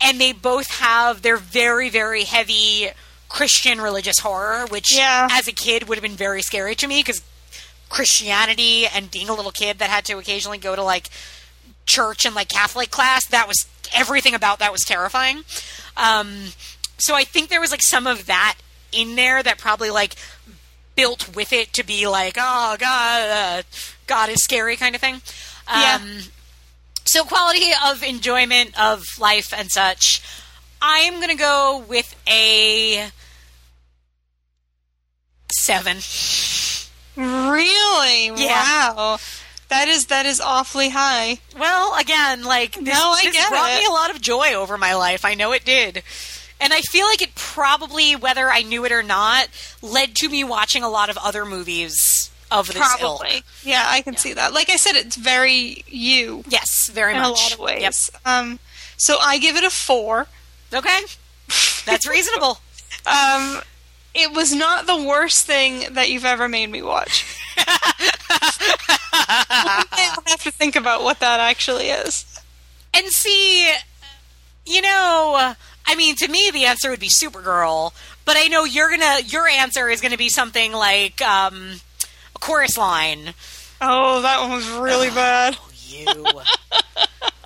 and 0.00 0.20
they 0.20 0.32
both 0.32 0.68
have 0.78 1.22
their 1.22 1.36
very 1.36 1.88
very 1.88 2.24
heavy 2.24 2.88
christian 3.28 3.80
religious 3.80 4.18
horror 4.20 4.66
which 4.68 4.94
Yeah. 4.96 5.28
as 5.30 5.48
a 5.48 5.52
kid 5.52 5.88
would 5.88 5.96
have 5.98 6.02
been 6.02 6.12
very 6.16 6.42
scary 6.42 6.74
to 6.76 6.86
me 6.86 7.00
because 7.00 7.22
christianity 7.88 8.86
and 8.86 9.10
being 9.10 9.28
a 9.28 9.34
little 9.34 9.52
kid 9.52 9.78
that 9.78 9.90
had 9.90 10.04
to 10.06 10.18
occasionally 10.18 10.58
go 10.58 10.74
to 10.76 10.82
like 10.82 11.08
church 11.86 12.24
and 12.24 12.34
like 12.34 12.48
catholic 12.48 12.90
class 12.90 13.26
that 13.26 13.46
was 13.48 13.66
everything 13.94 14.34
about 14.34 14.58
that 14.58 14.72
was 14.72 14.82
terrifying 14.82 15.38
um, 15.96 16.46
so 16.98 17.14
i 17.14 17.24
think 17.24 17.48
there 17.48 17.60
was 17.60 17.70
like 17.70 17.82
some 17.82 18.06
of 18.06 18.26
that 18.26 18.56
in 18.92 19.14
there 19.16 19.42
that 19.42 19.58
probably 19.58 19.90
like 19.90 20.14
built 20.96 21.34
with 21.36 21.52
it 21.52 21.72
to 21.72 21.84
be 21.84 22.06
like 22.08 22.36
oh 22.38 22.76
god 22.78 23.30
uh, 23.30 23.62
god 24.06 24.28
is 24.30 24.42
scary 24.42 24.76
kind 24.76 24.94
of 24.94 25.00
thing 25.00 25.20
Yeah. 25.68 25.98
um, 26.02 26.18
so 27.04 27.22
quality 27.24 27.70
of 27.84 28.02
enjoyment 28.02 28.78
of 28.80 29.04
life 29.20 29.52
and 29.56 29.70
such 29.70 30.22
i'm 30.88 31.14
going 31.16 31.28
to 31.30 31.34
go 31.36 31.84
with 31.88 32.14
a 32.28 33.08
seven 35.52 35.96
Really? 37.16 38.26
Yeah. 38.26 38.92
Wow. 38.92 39.18
That 39.68 39.88
is 39.88 40.06
that 40.06 40.26
is 40.26 40.40
awfully 40.40 40.90
high. 40.90 41.38
well 41.58 41.94
again 41.98 42.44
like 42.44 42.74
this, 42.74 42.84
No, 42.94 43.12
I 43.16 43.22
this 43.24 43.48
brought 43.48 43.70
it. 43.72 43.78
me 43.80 43.86
a 43.86 43.90
lot 43.90 44.10
of 44.10 44.20
joy 44.20 44.52
over 44.54 44.76
my 44.78 44.94
life 44.94 45.24
i 45.24 45.34
know 45.34 45.50
it 45.52 45.64
did 45.64 46.02
and 46.60 46.72
i 46.72 46.80
feel 46.82 47.06
like 47.06 47.20
it 47.22 47.34
probably 47.34 48.14
whether 48.14 48.48
i 48.48 48.62
knew 48.62 48.84
it 48.84 48.92
or 48.92 49.02
not 49.02 49.48
led 49.82 50.14
to 50.16 50.28
me 50.28 50.44
watching 50.44 50.82
a 50.84 50.88
lot 50.88 51.08
of 51.10 51.16
other 51.18 51.44
movies 51.44 52.30
of 52.48 52.68
this 52.68 52.76
ilk. 52.76 53.00
Probably. 53.00 53.42
Yeah, 53.64 53.84
I 53.88 54.02
can 54.02 54.16
see 54.16 54.32
that. 54.34 54.52
Like 54.54 54.70
I 54.70 54.76
said, 54.76 54.94
it's 54.94 55.16
very 55.16 55.82
you 55.88 56.44
yes 56.48 56.88
very 56.90 57.12
in 57.14 57.18
much 57.18 57.26
a 57.28 57.32
lot 57.32 57.52
of 57.54 57.58
ways. 57.58 57.82
Yep. 58.14 58.22
Um, 58.24 58.58
so 58.96 59.16
I 59.20 59.38
give 59.38 59.56
it 59.56 59.64
a 59.64 59.70
four. 59.70 60.28
Okay 60.76 61.00
that's 61.84 62.06
reasonable 62.08 62.58
Um, 63.06 63.60
it 64.14 64.32
was 64.32 64.52
not 64.52 64.86
the 64.86 64.96
worst 64.96 65.46
thing 65.46 65.94
that 65.94 66.10
you've 66.10 66.24
ever 66.24 66.48
made 66.48 66.70
me 66.70 66.82
watch. 66.82 67.24
I'll 67.58 67.66
have 70.26 70.42
to 70.42 70.50
think 70.50 70.74
about 70.74 71.04
what 71.04 71.20
that 71.20 71.38
actually 71.38 71.88
is. 71.88 72.24
And 72.94 73.06
see, 73.06 73.72
you 74.64 74.82
know, 74.82 75.54
I 75.86 75.94
mean, 75.94 76.16
to 76.16 76.28
me, 76.28 76.50
the 76.50 76.64
answer 76.64 76.90
would 76.90 76.98
be 76.98 77.08
Supergirl, 77.08 77.92
but 78.24 78.36
I 78.36 78.48
know 78.48 78.64
you're 78.64 78.90
gonna, 78.90 79.20
your 79.26 79.46
answer 79.46 79.88
is 79.88 80.00
gonna 80.00 80.16
be 80.16 80.28
something 80.28 80.72
like 80.72 81.22
um, 81.22 81.80
a 82.34 82.38
chorus 82.40 82.76
line. 82.76 83.34
Oh, 83.80 84.22
that 84.22 84.40
one 84.40 84.52
was 84.52 84.68
really 84.68 85.10
bad. 85.10 85.58
You, 85.98 86.24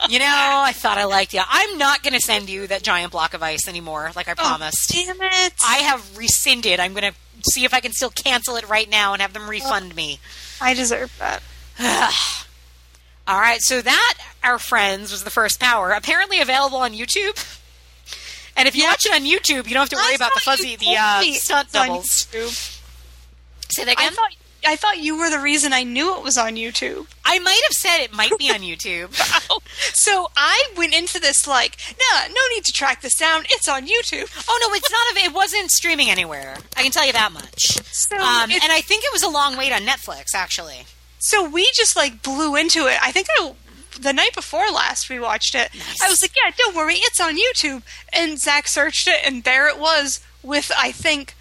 you 0.08 0.18
know, 0.18 0.26
I 0.64 0.72
thought 0.74 0.98
I 0.98 1.04
liked 1.04 1.32
you. 1.34 1.40
I'm 1.48 1.78
not 1.78 2.02
gonna 2.02 2.20
send 2.20 2.48
you 2.48 2.66
that 2.68 2.82
giant 2.82 3.12
block 3.12 3.34
of 3.34 3.42
ice 3.42 3.68
anymore, 3.68 4.10
like 4.16 4.28
I 4.28 4.34
promised. 4.34 4.90
Damn 4.90 5.16
it! 5.20 5.54
I 5.64 5.76
have 5.78 6.16
rescinded. 6.16 6.80
I'm 6.80 6.94
gonna 6.94 7.12
see 7.50 7.64
if 7.64 7.72
I 7.74 7.80
can 7.80 7.92
still 7.92 8.10
cancel 8.10 8.56
it 8.56 8.68
right 8.68 8.88
now 8.90 9.12
and 9.12 9.22
have 9.22 9.32
them 9.32 9.48
refund 9.48 9.94
me. 9.94 10.18
I 10.60 10.74
deserve 10.74 11.12
that. 11.18 11.42
All 13.28 13.38
right, 13.40 13.60
so 13.60 13.80
that 13.80 14.14
our 14.42 14.58
friends 14.58 15.12
was 15.12 15.22
the 15.24 15.30
first 15.30 15.60
power. 15.60 15.90
Apparently 15.92 16.40
available 16.40 16.78
on 16.78 16.92
YouTube. 16.92 17.56
And 18.56 18.66
if 18.66 18.74
you 18.74 18.82
Yeah. 18.82 18.90
watch 18.90 19.06
it 19.06 19.14
on 19.14 19.22
YouTube, 19.22 19.68
you 19.68 19.74
don't 19.74 19.82
have 19.82 19.88
to 19.90 19.96
worry 19.96 20.12
I 20.12 20.16
about 20.16 20.34
the 20.34 20.40
fuzzy, 20.40 20.74
the 20.76 20.96
uh, 20.98 21.22
stunt 21.34 21.70
doubles. 21.72 22.26
Say 23.70 23.84
that 23.84 23.88
I 23.98 24.02
again. 24.04 24.12
thought 24.12 24.30
I 24.66 24.76
thought 24.76 24.98
you 24.98 25.18
were 25.18 25.30
the 25.30 25.38
reason 25.40 25.72
I 25.72 25.82
knew 25.84 26.16
it 26.16 26.22
was 26.22 26.36
on 26.36 26.54
YouTube. 26.56 27.06
I 27.24 27.38
might 27.38 27.60
have 27.68 27.76
said 27.76 27.98
it 27.98 28.12
might 28.12 28.36
be 28.38 28.50
on 28.50 28.60
YouTube. 28.60 29.10
So 29.94 30.30
I 30.36 30.64
went 30.76 30.94
into 30.94 31.18
this 31.20 31.46
like, 31.46 31.76
no, 31.98 32.26
no 32.28 32.40
need 32.54 32.64
to 32.64 32.72
track 32.72 33.00
this 33.02 33.16
down. 33.16 33.44
It's 33.50 33.68
on 33.68 33.86
YouTube. 33.86 34.28
oh 34.48 34.58
no, 34.68 34.74
it's 34.74 34.90
not. 34.90 35.24
It 35.24 35.32
wasn't 35.32 35.70
streaming 35.70 36.10
anywhere. 36.10 36.56
I 36.76 36.82
can 36.82 36.90
tell 36.90 37.06
you 37.06 37.12
that 37.12 37.32
much. 37.32 37.78
So 37.92 38.16
Um, 38.16 38.50
and 38.50 38.72
I 38.72 38.80
think 38.80 39.04
it 39.04 39.12
was 39.12 39.22
a 39.22 39.28
long 39.28 39.56
wait 39.56 39.72
on 39.72 39.82
Netflix. 39.82 40.34
Actually, 40.34 40.84
So 41.18 41.48
we 41.48 41.70
just 41.74 41.96
like 41.96 42.22
blew 42.22 42.56
into 42.56 42.86
it. 42.86 42.98
I 43.02 43.12
think 43.12 43.28
I, 43.38 43.52
the 44.00 44.12
night 44.12 44.34
before 44.34 44.70
last 44.70 45.08
we 45.08 45.20
watched 45.20 45.54
it. 45.54 45.70
I 46.02 46.08
was 46.08 46.20
like, 46.22 46.32
yeah, 46.36 46.50
don't 46.56 46.74
worry, 46.76 46.94
it's 46.96 47.20
on 47.20 47.36
YouTube. 47.36 47.82
And 48.12 48.38
Zach 48.38 48.66
searched 48.68 49.06
it, 49.08 49.20
and 49.24 49.44
there 49.44 49.68
it 49.68 49.78
was 49.78 50.20
with 50.42 50.70
I 50.76 50.92
think 50.92 51.34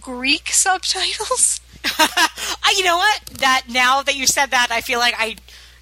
Greek 0.00 0.48
subtitles. 0.52 1.60
I, 1.98 2.74
you 2.78 2.84
know 2.84 2.96
what? 2.96 3.20
That 3.38 3.62
now 3.68 4.02
that 4.02 4.16
you 4.16 4.26
said 4.26 4.50
that, 4.50 4.68
I 4.70 4.80
feel 4.80 4.98
like 4.98 5.14
I 5.18 5.36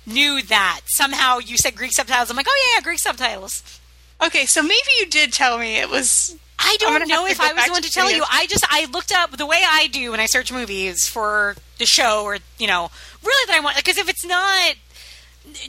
knew 0.07 0.43
that 0.43 0.83
somehow. 0.87 1.39
You 1.39 1.57
said 1.57 1.75
Greek 1.77 1.93
subtitles. 1.93 2.31
I'm 2.31 2.37
like, 2.37 2.47
oh 2.49 2.73
yeah, 2.75 2.81
Greek 2.83 2.99
subtitles. 2.99 3.81
Okay, 4.25 4.47
so 4.47 4.63
maybe 4.63 4.89
you 4.99 5.07
did 5.07 5.33
tell 5.33 5.59
me 5.59 5.77
it 5.79 5.91
was. 5.91 6.37
I 6.59 6.77
don't 6.79 7.09
know 7.09 7.27
if 7.27 7.41
I 7.41 7.53
was 7.53 7.65
the 7.67 7.73
one 7.73 7.83
to 7.83 7.89
to 7.89 7.95
tell 7.95 8.11
you. 8.11 8.25
I 8.31 8.47
just 8.47 8.65
I 8.71 8.87
looked 8.87 9.13
up 9.13 9.37
the 9.37 9.47
way 9.47 9.63
I 9.67 9.89
do 9.89 10.13
when 10.13 10.21
I 10.21 10.27
search 10.27 10.53
movies 10.53 11.07
for 11.09 11.57
the 11.79 11.87
show, 11.87 12.23
or 12.25 12.39
you 12.59 12.67
know, 12.67 12.91
really 13.25 13.47
that 13.49 13.57
I 13.57 13.61
want. 13.61 13.77
Because 13.77 13.99
if 13.99 14.09
it's 14.09 14.25
not, 14.25 14.75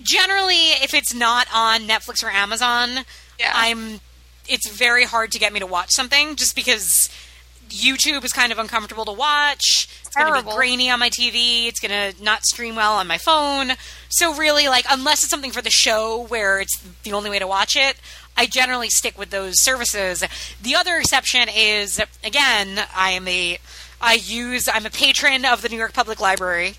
generally, 0.02 0.72
if 0.84 0.94
it's 0.94 1.14
not 1.14 1.48
on 1.54 1.82
Netflix 1.82 2.24
or 2.24 2.30
Amazon, 2.30 3.06
Yeah. 3.40 3.52
I'm. 3.54 4.00
It's 4.48 4.70
very 4.70 5.06
hard 5.06 5.32
to 5.32 5.40
get 5.40 5.52
me 5.54 5.60
to 5.60 5.66
watch 5.66 5.90
something 5.90 6.36
just 6.36 6.56
because 6.56 7.10
YouTube 7.76 8.24
is 8.24 8.32
kind 8.32 8.52
of 8.52 8.60
uncomfortable 8.60 9.06
to 9.06 9.12
watch. 9.12 9.88
It's 10.06 10.16
going 10.16 10.34
to 10.34 10.48
be 10.48 10.56
grainy 10.56 10.90
on 10.90 11.00
my 11.00 11.10
TV. 11.10 11.68
It's 11.68 11.80
going 11.80 12.14
to 12.14 12.24
not 12.24 12.44
stream 12.46 12.76
well 12.76 12.94
on 12.94 13.08
my 13.08 13.18
phone. 13.18 13.72
So 14.10 14.34
really, 14.36 14.68
like, 14.68 14.86
unless 14.90 15.24
it's 15.24 15.30
something 15.30 15.52
for 15.52 15.62
the 15.62 15.70
show 15.70 16.26
where 16.28 16.60
it's 16.62 16.78
the 17.04 17.14
only 17.14 17.30
way 17.30 17.40
to 17.40 17.48
watch 17.48 17.76
it, 17.76 17.98
I 18.38 18.46
generally 18.46 18.90
stick 18.90 19.18
with 19.18 19.30
those 19.30 19.62
services. 19.62 20.24
The 20.62 20.76
other 20.76 20.98
exception 20.98 21.48
is, 21.54 22.02
again, 22.24 22.80
I 22.96 23.12
am 23.12 23.28
a, 23.28 23.58
I 24.02 24.14
use, 24.16 24.70
I'm 24.72 24.86
a 24.86 24.90
patron 24.90 25.46
of 25.46 25.62
the 25.62 25.70
New 25.70 25.78
York 25.78 25.94
Public 25.94 26.20
Library, 26.20 26.76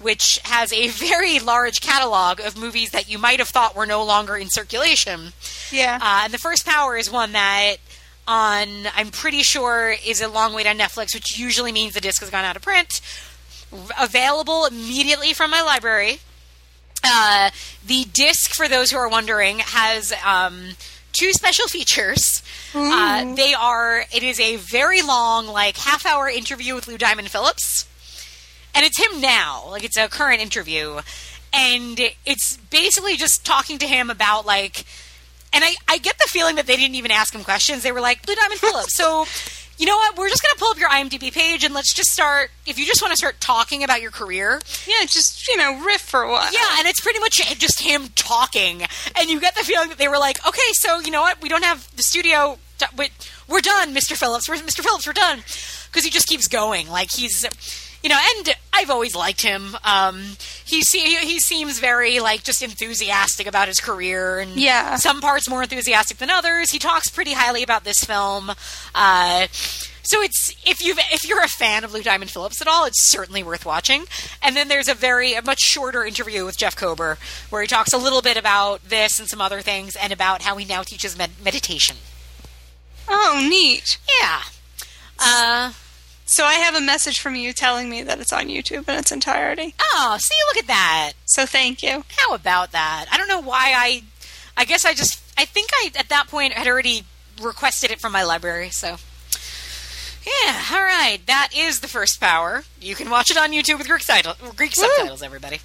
which 0.00 0.40
has 0.44 0.72
a 0.72 0.88
very 0.88 1.38
large 1.38 1.80
catalog 1.80 2.40
of 2.40 2.56
movies 2.56 2.90
that 2.90 3.10
you 3.10 3.18
might 3.18 3.38
have 3.38 3.48
thought 3.48 3.76
were 3.76 3.86
no 3.86 4.04
longer 4.04 4.36
in 4.36 4.48
circulation. 4.48 5.32
Yeah. 5.72 5.98
Uh, 6.00 6.22
and 6.24 6.32
the 6.32 6.38
first 6.38 6.66
power 6.66 6.96
is 6.96 7.10
one 7.10 7.32
that 7.32 7.76
on 8.26 8.68
I'm 8.94 9.10
pretty 9.10 9.42
sure 9.42 9.94
is 10.04 10.20
a 10.20 10.28
long 10.28 10.52
wait 10.54 10.66
on 10.66 10.78
Netflix, 10.78 11.14
which 11.14 11.38
usually 11.38 11.72
means 11.72 11.94
the 11.94 12.00
disc 12.00 12.20
has 12.20 12.30
gone 12.30 12.44
out 12.44 12.56
of 12.56 12.62
print. 12.62 13.00
Available 14.00 14.64
immediately 14.64 15.32
from 15.32 15.50
my 15.50 15.62
library. 15.62 16.20
Uh, 17.04 17.50
the 17.84 18.04
disc, 18.12 18.52
for 18.54 18.68
those 18.68 18.90
who 18.90 18.96
are 18.96 19.08
wondering, 19.08 19.58
has 19.60 20.12
um, 20.24 20.70
two 21.12 21.32
special 21.32 21.66
features. 21.68 22.42
Uh, 22.74 23.34
they 23.34 23.54
are. 23.54 24.04
It 24.12 24.22
is 24.22 24.40
a 24.40 24.56
very 24.56 25.02
long, 25.02 25.46
like 25.46 25.76
half 25.76 26.04
hour 26.04 26.28
interview 26.28 26.74
with 26.74 26.88
Lou 26.88 26.98
Diamond 26.98 27.30
Phillips 27.30 27.86
and 28.76 28.84
it's 28.84 28.98
him 28.98 29.20
now 29.20 29.64
like 29.70 29.82
it's 29.82 29.96
a 29.96 30.06
current 30.06 30.40
interview 30.40 31.00
and 31.52 31.98
it's 32.26 32.58
basically 32.68 33.16
just 33.16 33.44
talking 33.44 33.78
to 33.78 33.86
him 33.86 34.10
about 34.10 34.44
like 34.44 34.84
and 35.56 35.64
I, 35.64 35.74
I 35.88 35.98
get 35.98 36.18
the 36.18 36.28
feeling 36.28 36.56
that 36.56 36.66
they 36.66 36.76
didn't 36.76 36.94
even 36.96 37.10
ask 37.10 37.34
him 37.34 37.42
questions 37.42 37.82
they 37.82 37.92
were 37.92 38.00
like 38.00 38.26
lou 38.28 38.34
diamond 38.34 38.60
phillips 38.60 38.94
so 38.94 39.24
you 39.78 39.86
know 39.86 39.96
what 39.96 40.16
we're 40.16 40.28
just 40.28 40.42
going 40.42 40.54
to 40.54 40.58
pull 40.58 40.70
up 40.70 40.78
your 40.78 40.90
imdb 40.90 41.32
page 41.32 41.64
and 41.64 41.74
let's 41.74 41.92
just 41.92 42.10
start 42.12 42.50
if 42.66 42.78
you 42.78 42.86
just 42.86 43.02
want 43.02 43.12
to 43.12 43.16
start 43.16 43.40
talking 43.40 43.82
about 43.82 44.00
your 44.00 44.10
career 44.10 44.60
yeah, 44.86 45.04
just 45.06 45.48
you 45.48 45.56
know, 45.56 45.80
riff 45.84 46.00
for 46.00 46.22
a 46.22 46.30
while. 46.30 46.52
yeah, 46.52 46.78
and 46.78 46.86
it's 46.86 47.00
pretty 47.00 47.18
much 47.18 47.34
just 47.58 47.80
him 47.80 48.08
talking, 48.14 48.82
and 49.18 49.30
you 49.30 49.40
get 49.40 49.54
the 49.54 49.64
feeling 49.64 49.88
that 49.88 49.98
they 49.98 50.08
were 50.08 50.18
like, 50.18 50.44
"Okay, 50.46 50.72
so 50.72 51.00
you 51.00 51.10
know 51.10 51.20
what? 51.22 51.40
We 51.42 51.48
don't 51.48 51.64
have 51.64 51.88
the 51.96 52.02
studio. 52.02 52.58
We're 53.48 53.60
done, 53.60 53.94
Mr. 53.94 54.16
Phillips. 54.16 54.48
We're, 54.48 54.56
Mr. 54.56 54.82
Phillips, 54.82 55.06
we're 55.06 55.12
done." 55.12 55.38
Because 55.38 56.04
he 56.04 56.10
just 56.10 56.28
keeps 56.28 56.46
going, 56.48 56.88
like 56.88 57.10
he's, 57.10 57.46
you 58.06 58.14
know. 58.14 58.20
And 58.36 58.54
I've 58.72 58.88
always 58.90 59.16
liked 59.16 59.42
him. 59.42 59.76
Um, 59.84 60.22
he 60.64 60.82
se- 60.82 61.26
he 61.26 61.40
seems 61.40 61.80
very 61.80 62.20
like 62.20 62.44
just 62.44 62.62
enthusiastic 62.62 63.48
about 63.48 63.66
his 63.66 63.80
career, 63.80 64.38
and 64.38 64.52
Yeah. 64.52 64.94
some 64.96 65.20
parts 65.20 65.48
more 65.48 65.62
enthusiastic 65.62 66.18
than 66.18 66.30
others. 66.30 66.70
He 66.70 66.78
talks 66.78 67.08
pretty 67.10 67.32
highly 67.32 67.64
about 67.64 67.82
this 67.82 68.04
film. 68.04 68.52
Uh, 68.94 69.48
so 70.04 70.22
it's 70.22 70.54
if 70.64 70.80
you 70.84 70.94
if 71.10 71.26
you're 71.26 71.42
a 71.42 71.48
fan 71.48 71.82
of 71.82 71.92
Lou 71.92 72.00
Diamond 72.04 72.30
Phillips 72.30 72.60
at 72.60 72.68
all, 72.68 72.84
it's 72.84 73.02
certainly 73.02 73.42
worth 73.42 73.66
watching. 73.66 74.04
And 74.40 74.54
then 74.54 74.68
there's 74.68 74.86
a 74.88 74.94
very 74.94 75.34
a 75.34 75.42
much 75.42 75.58
shorter 75.60 76.04
interview 76.04 76.44
with 76.44 76.56
Jeff 76.56 76.76
Kober 76.76 77.18
where 77.50 77.62
he 77.62 77.66
talks 77.66 77.92
a 77.92 77.98
little 77.98 78.22
bit 78.22 78.36
about 78.36 78.88
this 78.88 79.18
and 79.18 79.28
some 79.28 79.40
other 79.40 79.62
things, 79.62 79.96
and 79.96 80.12
about 80.12 80.42
how 80.42 80.56
he 80.58 80.64
now 80.64 80.82
teaches 80.84 81.18
med- 81.18 81.42
meditation. 81.44 81.96
Oh, 83.08 83.44
neat. 83.48 83.98
Yeah. 84.20 84.42
Uh, 85.18 85.72
So 86.28 86.44
I 86.44 86.54
have 86.54 86.74
a 86.74 86.80
message 86.80 87.20
from 87.20 87.36
you 87.36 87.52
telling 87.52 87.88
me 87.88 88.02
that 88.02 88.20
it's 88.20 88.32
on 88.32 88.48
YouTube 88.48 88.88
in 88.88 88.98
its 88.98 89.12
entirety. 89.12 89.74
oh, 89.80 90.16
see, 90.20 90.34
look 90.48 90.56
at 90.58 90.66
that. 90.66 91.12
So 91.24 91.46
thank 91.46 91.82
you. 91.82 92.04
How 92.18 92.34
about 92.34 92.72
that? 92.72 93.06
I 93.10 93.16
don't 93.16 93.28
know 93.28 93.40
why 93.40 93.72
I. 93.74 94.02
I 94.56 94.64
guess 94.64 94.84
I 94.84 94.92
just. 94.92 95.22
I 95.38 95.44
think 95.44 95.70
I 95.72 95.90
at 95.98 96.08
that 96.08 96.26
point 96.28 96.54
had 96.54 96.66
already 96.66 97.04
requested 97.40 97.90
it 97.90 98.00
from 98.00 98.12
my 98.12 98.24
library. 98.24 98.70
So. 98.70 98.96
Yeah. 100.26 100.60
All 100.72 100.82
right. 100.82 101.18
That 101.26 101.50
is 101.56 101.78
the 101.80 101.86
first 101.88 102.20
power. 102.20 102.64
You 102.80 102.96
can 102.96 103.08
watch 103.08 103.30
it 103.30 103.36
on 103.36 103.52
YouTube 103.52 103.78
with 103.78 103.86
Greek, 103.86 104.04
title, 104.04 104.34
Greek 104.56 104.74
subtitles. 104.74 105.22
Everybody. 105.22 105.60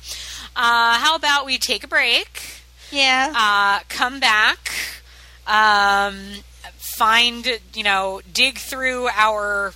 Uh, 0.56 1.00
how 1.00 1.16
about 1.16 1.46
we 1.48 1.58
take 1.58 1.84
a 1.84 1.88
break? 1.88 2.62
Yeah. 2.92 3.34
uh, 3.36 3.84
come 3.90 4.20
back, 4.20 4.70
um, 5.48 6.44
find, 6.76 7.60
you 7.74 7.84
know, 7.84 8.22
dig 8.32 8.58
through 8.58 9.08
our 9.16 9.74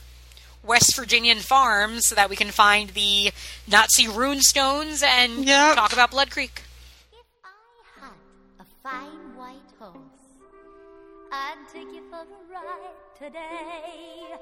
West 0.65 0.95
Virginian 0.95 1.39
farms 1.39 2.07
so 2.07 2.15
that 2.15 2.29
we 2.29 2.35
can 2.35 2.49
find 2.51 2.89
the 2.91 3.31
Nazi 3.67 4.07
rune 4.07 4.41
stones 4.41 5.03
and 5.03 5.45
Yep. 5.45 5.75
talk 5.75 5.93
about 5.93 6.11
Blood 6.11 6.31
Creek. 6.31 6.63
If 7.13 7.25
I 7.43 8.01
had 8.01 8.11
a 8.59 8.65
fine 8.83 9.35
white 9.37 9.71
horse, 9.79 10.25
I'd 11.31 11.57
take 11.71 11.93
you 11.93 12.01
for 12.09 12.17
a 12.21 12.53
ride 12.53 12.95
today. 13.17 14.37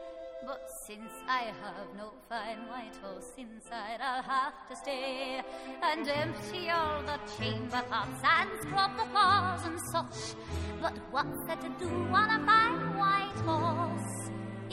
But 0.46 0.70
since 0.86 1.12
I 1.28 1.54
have 1.64 1.88
no 1.96 2.12
fine 2.28 2.68
white 2.68 2.96
horse 3.02 3.32
inside, 3.38 4.00
I'll 4.02 4.22
have 4.24 4.68
to 4.70 4.76
stay 4.76 5.42
and 5.82 6.08
empty 6.08 6.70
all 6.70 7.02
the 7.02 7.18
chamber 7.38 7.82
pots 7.90 8.22
and 8.24 8.50
scrub 8.62 8.92
the 8.98 9.06
paws 9.14 9.66
and 9.66 9.80
such. 9.92 10.36
But 10.82 10.98
what's 11.12 11.48
that 11.48 11.62
to 11.62 11.70
do 11.80 11.88
on 11.88 12.30
a 12.30 12.46
fine 12.46 12.98
white 12.98 13.40
horse? 13.46 14.23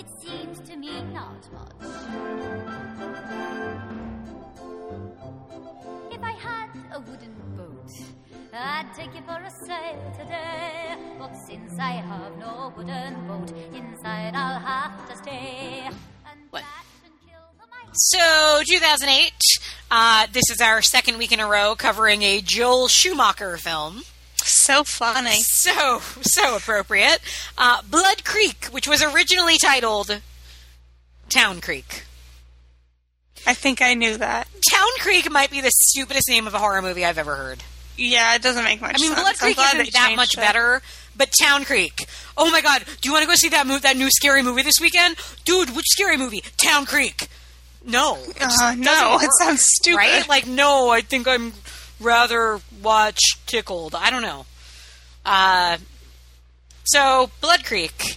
It 0.01 0.06
seems 0.22 0.60
to 0.68 0.77
me 0.77 1.02
not 1.12 1.43
much. 1.52 1.90
If 6.10 6.22
I 6.22 6.32
had 6.32 6.70
a 6.94 7.01
wooden 7.01 7.35
boat, 7.55 7.90
I'd 8.55 8.86
take 8.97 9.14
you 9.14 9.20
for 9.27 9.36
a 9.39 9.51
sail 9.66 10.14
today. 10.18 10.97
But 11.18 11.35
since 11.47 11.78
I 11.78 11.93
have 12.12 12.35
no 12.39 12.72
wooden 12.74 13.27
boat, 13.28 13.51
inside 13.74 14.35
I'll 14.35 14.59
have 14.59 15.06
to 15.10 15.16
stay. 15.18 15.82
And 15.86 16.40
What? 16.48 16.62
bash 16.62 16.86
and 17.05 17.12
kill 17.20 17.44
the 17.60 17.66
mice. 17.66 17.90
So, 17.93 18.62
2008, 18.66 19.32
uh, 19.90 20.27
this 20.32 20.44
is 20.51 20.62
our 20.62 20.81
second 20.81 21.18
week 21.18 21.32
in 21.32 21.40
a 21.40 21.47
row 21.47 21.74
covering 21.77 22.22
a 22.22 22.40
Joel 22.40 22.89
Schumacher 22.89 23.59
film. 23.59 24.02
So 24.70 24.84
funny. 24.84 25.40
So, 25.42 26.01
so 26.22 26.56
appropriate. 26.56 27.18
Uh, 27.59 27.82
Blood 27.88 28.24
Creek, 28.24 28.66
which 28.66 28.86
was 28.86 29.02
originally 29.02 29.59
titled 29.59 30.20
Town 31.28 31.60
Creek. 31.60 32.05
I 33.47 33.55
think 33.55 33.80
I 33.82 33.94
knew 33.94 34.16
that. 34.16 34.48
Town 34.70 34.88
Creek 34.98 35.30
might 35.30 35.51
be 35.51 35.60
the 35.60 35.70
stupidest 35.72 36.28
name 36.28 36.47
of 36.47 36.55
a 36.55 36.59
horror 36.59 36.82
movie 36.82 37.05
I've 37.05 37.18
ever 37.18 37.36
heard. 37.36 37.62
Yeah, 37.97 38.34
it 38.34 38.42
doesn't 38.42 38.64
make 38.64 38.80
much 38.80 38.97
I 38.98 39.02
mean, 39.02 39.12
sense. 39.12 39.20
Blood 39.20 39.38
Creek 39.38 39.59
isn't 39.59 39.92
that 39.92 40.12
much 40.16 40.34
it. 40.34 40.40
better, 40.40 40.82
but 41.16 41.32
Town 41.40 41.64
Creek. 41.64 42.06
Oh 42.36 42.51
my 42.51 42.60
god, 42.60 42.84
do 43.01 43.09
you 43.09 43.12
want 43.12 43.24
to 43.24 43.28
go 43.28 43.34
see 43.34 43.48
that 43.51 43.66
mo- 43.66 43.78
that 43.78 43.97
new 43.97 44.09
scary 44.10 44.42
movie 44.42 44.62
this 44.62 44.80
weekend? 44.80 45.16
Dude, 45.44 45.74
which 45.74 45.86
scary 45.90 46.16
movie? 46.16 46.42
Town 46.56 46.86
Creek. 46.86 47.28
No. 47.84 48.16
it 48.16 48.36
Uh, 48.40 48.74
no, 48.76 49.18
it 49.20 49.30
sounds 49.38 49.62
stupid. 49.64 49.97
Right? 49.97 50.28
Like, 50.28 50.47
no, 50.47 50.90
I 50.90 51.01
think 51.01 51.26
I'm 51.26 51.52
rather 51.98 52.60
watch 52.82 53.18
Tickled. 53.47 53.94
I 53.94 54.10
don't 54.10 54.22
know. 54.22 54.47
Uh, 55.24 55.78
so, 56.84 57.30
Blood 57.40 57.64
Creek. 57.64 58.14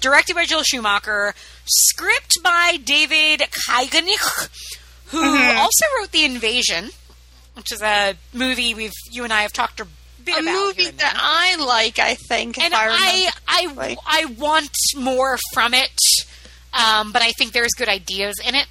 Directed 0.00 0.34
by 0.34 0.44
Joel 0.44 0.62
Schumacher. 0.62 1.34
Script 1.64 2.38
by 2.42 2.78
David 2.82 3.40
Kajganich, 3.40 4.48
who 5.08 5.22
Mm-hmm. 5.22 5.58
also 5.58 5.84
wrote 5.98 6.12
The 6.12 6.24
Invasion 6.24 6.90
which 7.54 7.72
is 7.72 7.82
a 7.82 8.14
movie 8.32 8.72
we've 8.72 8.92
you 9.10 9.24
and 9.24 9.32
I 9.32 9.42
have 9.42 9.52
talked 9.52 9.80
a 9.80 9.86
bit 10.24 10.40
about. 10.40 10.48
A 10.54 10.66
movie 10.66 10.90
that. 10.90 11.14
I 11.20 11.56
like, 11.56 11.98
I 11.98 12.14
think. 12.14 12.56
And 12.56 12.72
I, 12.72 12.86
I. 12.88 13.30
I, 13.48 13.96
I 14.06 14.24
want 14.38 14.70
more 14.96 15.36
from 15.52 15.74
it. 15.74 15.90
Um, 16.72 17.10
but 17.10 17.20
I 17.20 17.32
think 17.32 17.50
there's 17.52 17.72
good 17.76 17.88
ideas 17.88 18.36
in 18.46 18.54
it. 18.54 18.68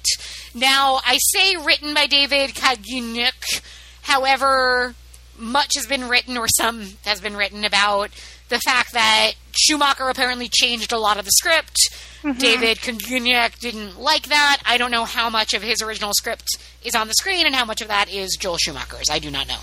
Now, 0.54 1.00
I 1.04 1.18
say 1.18 1.56
written 1.56 1.92
by 1.92 2.06
David 2.06 2.54
Kajganich. 2.54 3.60
However, 4.02 4.94
much 5.38 5.74
has 5.76 5.86
been 5.86 6.08
written, 6.08 6.36
or 6.36 6.46
some 6.48 6.94
has 7.04 7.20
been 7.20 7.36
written, 7.36 7.64
about 7.64 8.10
the 8.48 8.58
fact 8.60 8.92
that 8.92 9.32
Schumacher 9.52 10.08
apparently 10.08 10.48
changed 10.50 10.92
a 10.92 10.98
lot 10.98 11.18
of 11.18 11.24
the 11.24 11.30
script. 11.32 11.76
Mm-hmm. 12.22 12.38
David 12.38 12.78
Kajganich 12.78 13.58
didn't 13.60 14.00
like 14.00 14.28
that. 14.28 14.60
I 14.66 14.78
don't 14.78 14.90
know 14.90 15.04
how 15.04 15.30
much 15.30 15.54
of 15.54 15.62
his 15.62 15.82
original 15.82 16.12
script 16.14 16.48
is 16.84 16.94
on 16.94 17.08
the 17.08 17.14
screen 17.14 17.46
and 17.46 17.54
how 17.54 17.64
much 17.64 17.80
of 17.80 17.88
that 17.88 18.10
is 18.10 18.36
Joel 18.38 18.58
Schumacher's. 18.58 19.08
I 19.10 19.18
do 19.18 19.30
not 19.30 19.46
know. 19.46 19.60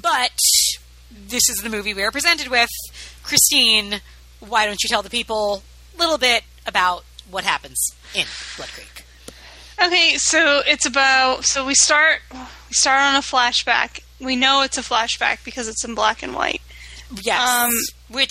But 0.00 0.38
this 1.10 1.48
is 1.48 1.58
the 1.62 1.68
movie 1.68 1.94
we 1.94 2.02
are 2.02 2.10
presented 2.10 2.48
with. 2.48 2.70
Christine, 3.22 4.00
why 4.40 4.66
don't 4.66 4.82
you 4.82 4.88
tell 4.88 5.02
the 5.02 5.10
people 5.10 5.62
a 5.94 5.98
little 5.98 6.18
bit 6.18 6.44
about 6.66 7.04
what 7.30 7.44
happens 7.44 7.90
in 8.14 8.26
Blood 8.56 8.70
Creek? 8.70 9.04
Okay, 9.82 10.16
so 10.16 10.62
it's 10.66 10.86
about 10.86 11.44
so 11.44 11.64
we 11.64 11.74
start 11.74 12.20
we 12.32 12.72
start 12.72 13.00
on 13.00 13.16
a 13.16 13.20
flashback. 13.20 14.00
We 14.20 14.36
know 14.36 14.62
it's 14.62 14.78
a 14.78 14.82
flashback 14.82 15.44
because 15.44 15.66
it's 15.68 15.84
in 15.84 15.94
black 15.94 16.22
and 16.22 16.34
white. 16.34 16.60
Yes, 17.22 17.40
Um, 17.48 17.72
which 18.08 18.30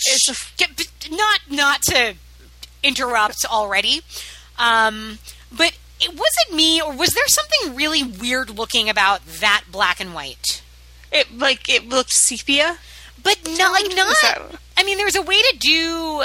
get- 0.56 1.10
not 1.10 1.40
not 1.48 1.82
to 1.82 2.14
interrupt 2.82 3.44
already, 3.44 4.02
um, 4.58 5.18
but 5.52 5.72
it 6.00 6.10
wasn't 6.14 6.54
me, 6.54 6.80
or 6.80 6.92
was 6.92 7.10
there 7.10 7.26
something 7.28 7.74
really 7.76 8.02
weird 8.02 8.50
looking 8.50 8.88
about 8.88 9.20
that 9.40 9.64
black 9.70 10.00
and 10.00 10.14
white? 10.14 10.62
It 11.12 11.36
like 11.36 11.68
it 11.68 11.88
looked 11.88 12.12
sepia. 12.12 12.78
But 13.22 13.38
not 13.58 13.72
like 13.72 13.94
not. 13.94 14.16
I 14.78 14.82
mean, 14.82 14.96
there 14.96 15.04
was 15.04 15.16
a 15.16 15.20
way 15.22 15.42
to 15.42 15.56
do 15.58 16.24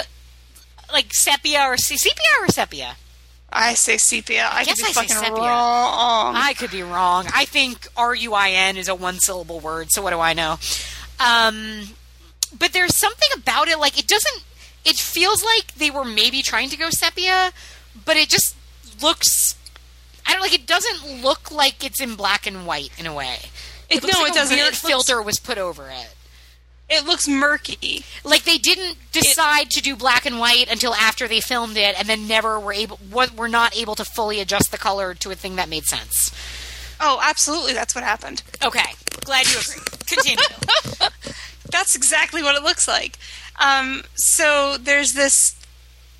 like 0.94 1.14
sepia 1.14 1.62
or 1.64 1.76
se- 1.78 1.98
sepia 1.98 2.32
or 2.40 2.48
sepia. 2.48 2.96
I 3.58 3.74
say 3.76 3.98
sepia. 3.98 4.50
I, 4.52 4.66
guess 4.66 4.78
could 4.82 4.84
be 4.84 4.84
I 4.84 4.88
say 4.88 4.94
fucking 4.94 5.16
sepia. 5.16 5.44
wrong. 5.44 6.36
I 6.36 6.54
could 6.54 6.72
be 6.72 6.84
wrong. 6.84 7.26
I 7.34 7.46
think 7.46 7.88
R 7.96 8.14
U 8.14 8.34
I 8.34 8.50
N 8.52 8.76
is 8.78 8.88
a 8.90 8.96
one 8.96 9.20
syllable 9.20 9.60
word, 9.60 9.88
so 9.92 10.02
what 10.02 10.12
do 10.12 10.20
I 10.20 10.34
know? 10.34 10.58
Um, 11.20 11.84
but 12.58 12.74
there's 12.74 12.96
something 12.96 13.30
about 13.36 13.68
it, 13.70 13.80
like, 13.80 13.98
it 13.98 14.08
doesn't, 14.08 14.44
it 14.84 14.98
feels 14.98 15.44
like 15.44 15.74
they 15.76 15.90
were 15.90 16.04
maybe 16.06 16.42
trying 16.42 16.70
to 16.70 16.78
go 16.78 16.90
sepia, 16.90 17.52
but 18.06 18.18
it 18.18 18.28
just 18.30 18.56
looks, 19.02 19.56
I 20.26 20.34
don't 20.34 20.42
like, 20.42 20.54
it 20.54 20.68
doesn't 20.68 21.22
look 21.24 21.52
like 21.52 21.86
it's 21.86 22.02
in 22.02 22.16
black 22.16 22.46
and 22.46 22.66
white 22.68 22.92
in 23.00 23.06
a 23.08 23.14
way. 23.14 23.38
It- 23.90 24.04
looks 24.04 24.16
no, 24.16 24.22
like 24.24 24.32
it 24.32 24.36
a 24.36 24.40
doesn't. 24.40 24.56
Weird 24.58 24.68
It 24.68 24.72
looks- 24.72 24.82
filter 24.82 25.22
was 25.22 25.40
put 25.40 25.58
over 25.58 25.90
it. 25.90 26.15
It 26.90 27.06
looks 27.06 27.28
murky. 27.28 28.04
Like 28.24 28.44
they 28.44 28.58
didn't 28.58 28.98
decide 29.12 29.70
to 29.72 29.82
do 29.82 29.96
black 29.96 30.26
and 30.26 30.40
white 30.40 30.72
until 30.72 30.94
after 30.94 31.28
they 31.28 31.42
filmed 31.42 31.78
it, 31.78 31.98
and 31.98 32.08
then 32.08 32.28
never 32.28 32.60
were 32.60 32.74
able, 32.74 33.00
were 33.12 33.48
not 33.48 33.76
able 33.76 33.96
to 33.96 34.06
fully 34.06 34.40
adjust 34.40 34.72
the 34.72 34.78
color 34.78 35.14
to 35.16 35.32
a 35.32 35.36
thing 35.36 35.56
that 35.56 35.70
made 35.70 35.86
sense. 35.86 36.32
Oh, 37.00 37.20
absolutely, 37.22 37.74
that's 37.74 37.94
what 37.94 38.04
happened. 38.04 38.44
Okay, 38.64 38.94
glad 39.24 39.48
you 39.48 39.60
agree. 39.60 39.84
Continue. 40.08 40.44
That's 41.72 41.96
exactly 41.96 42.44
what 42.44 42.56
it 42.56 42.64
looks 42.64 42.88
like. 42.88 43.18
Um, 43.60 44.04
so 44.14 44.78
there's 44.78 45.14
this 45.14 45.56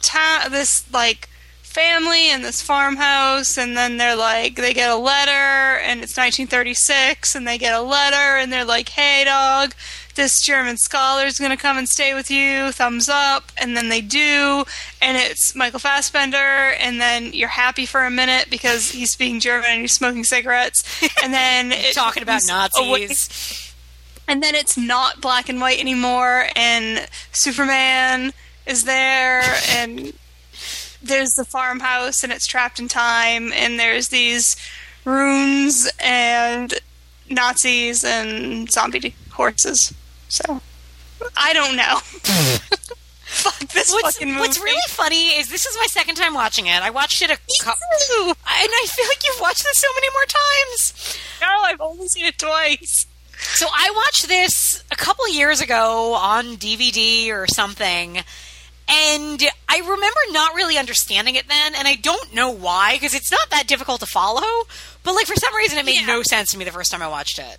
ta- 0.02 0.48
this 0.50 0.92
like 0.92 1.30
family 1.62 2.30
and 2.30 2.44
this 2.44 2.62
farmhouse, 2.62 3.58
and 3.58 3.78
then 3.78 3.98
they're 3.98 4.16
like 4.16 4.56
they 4.56 4.74
get 4.74 4.90
a 4.90 4.96
letter, 4.96 5.32
and 5.80 6.02
it's 6.02 6.18
1936, 6.18 7.36
and 7.36 7.48
they 7.48 7.58
get 7.58 7.74
a 7.74 7.82
letter, 7.82 8.38
and 8.38 8.52
they're 8.52 8.66
like, 8.66 8.90
"Hey, 8.90 9.24
dog." 9.24 9.74
This 10.16 10.42
German 10.42 10.78
scholar 10.78 11.26
is 11.26 11.38
gonna 11.40 11.58
come 11.58 11.78
and 11.78 11.90
stay 11.90 12.14
with 12.14 12.32
you. 12.32 12.72
Thumbs 12.72 13.10
up, 13.10 13.52
and 13.58 13.76
then 13.76 13.90
they 13.90 14.00
do, 14.00 14.64
and 15.02 15.18
it's 15.18 15.54
Michael 15.56 15.80
Fassbender, 15.80 16.38
and 16.80 17.02
then 17.02 17.34
you're 17.34 17.50
happy 17.50 17.86
for 17.86 18.06
a 18.06 18.10
minute 18.10 18.48
because 18.50 18.92
he's 18.92 19.12
speaking 19.12 19.42
German 19.42 19.70
and 19.72 19.82
he's 19.82 19.92
smoking 19.92 20.24
cigarettes, 20.24 20.84
and 21.24 21.34
then 21.34 21.74
Talking 21.94 22.24
about 22.24 22.42
comes 22.48 22.72
away- 22.80 23.02
Nazis. 23.08 23.74
and 24.28 24.42
then 24.42 24.56
it's 24.56 24.78
not 24.78 25.20
black 25.20 25.50
and 25.50 25.60
white 25.60 25.80
anymore 25.82 26.46
and 26.56 27.08
superman 27.34 28.32
is 28.66 28.86
there 28.86 29.44
and 29.70 30.14
there's 31.04 31.34
the 31.34 31.46
farmhouse 31.46 32.24
and 32.24 32.32
it's 32.34 32.48
trapped 32.48 32.80
in 32.80 32.88
time 32.88 33.52
and 33.54 33.80
there's 33.80 34.08
these 34.08 34.56
runes 35.04 35.88
and 36.04 36.74
nazis 37.30 38.04
and 38.04 38.72
zombie 38.72 39.14
horses 39.32 39.94
so 40.36 40.62
i 41.38 41.54
don't 41.54 41.76
know 41.76 42.00
fuck 43.26 43.58
this 43.74 43.92
What's, 43.92 44.18
fucking 44.18 44.28
movie 44.30 44.40
what's 44.40 44.60
really 44.62 44.82
funny 44.90 45.30
is 45.38 45.50
this 45.50 45.66
is 45.66 45.76
my 45.80 45.88
second 45.88 46.16
time 46.16 46.34
watching 46.34 46.68
it. 46.68 46.82
I 46.82 46.90
watched 46.90 47.22
it 47.22 47.30
a 47.30 47.38
couple, 47.62 48.28
and 48.28 48.36
I 48.46 48.86
feel 48.90 49.06
like 49.08 49.24
you've 49.26 49.42
watched 49.42 49.64
this 49.64 49.78
so 49.78 49.88
many 49.96 50.08
more 50.14 50.26
times. 50.26 51.20
no 51.42 51.48
i've 51.64 51.82
only 51.82 52.08
seen 52.08 52.26
it 52.26 52.38
twice 52.38 53.08
So 53.38 53.68
I 53.68 53.92
watched 53.96 54.28
this 54.28 54.84
a 54.92 54.96
couple 54.96 55.28
years 55.30 55.60
ago 55.62 56.14
on 56.14 56.56
DVD 56.58 57.30
or 57.32 57.46
something, 57.48 58.18
and 58.88 59.44
I 59.68 59.80
remember 59.80 60.20
not 60.32 60.56
really 60.56 60.78
understanding 60.78 61.36
it 61.36 61.48
then, 61.50 61.76
and 61.76 61.88
I 61.88 61.96
don't 61.96 62.34
know 62.34 62.50
why 62.52 62.94
because 62.96 63.14
it's 63.14 63.32
not 63.32 63.50
that 63.50 63.68
difficult 63.68 64.00
to 64.02 64.06
follow. 64.06 64.64
But 65.04 65.14
like 65.16 65.26
for 65.28 65.36
some 65.36 65.54
reason, 65.56 65.78
it 65.78 65.86
made 65.86 66.00
Yeah. 66.02 66.06
no 66.08 66.24
sense 66.24 66.52
to 66.52 66.58
me 66.58 66.64
the 66.66 66.72
first 66.72 66.92
time 66.92 67.02
I 67.02 67.08
watched 67.08 67.38
it. 67.40 67.58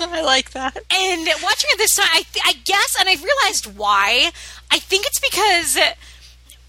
I 0.00 0.22
like 0.22 0.50
that 0.52 0.76
And 0.76 1.28
watching 1.42 1.70
it 1.72 1.78
this 1.78 1.96
time, 1.96 2.06
I, 2.12 2.22
th- 2.32 2.44
I 2.46 2.52
guess, 2.64 2.96
and 2.98 3.08
I 3.08 3.14
realized 3.14 3.76
why. 3.76 4.30
I 4.70 4.78
think 4.78 5.06
it's 5.06 5.18
because 5.20 5.76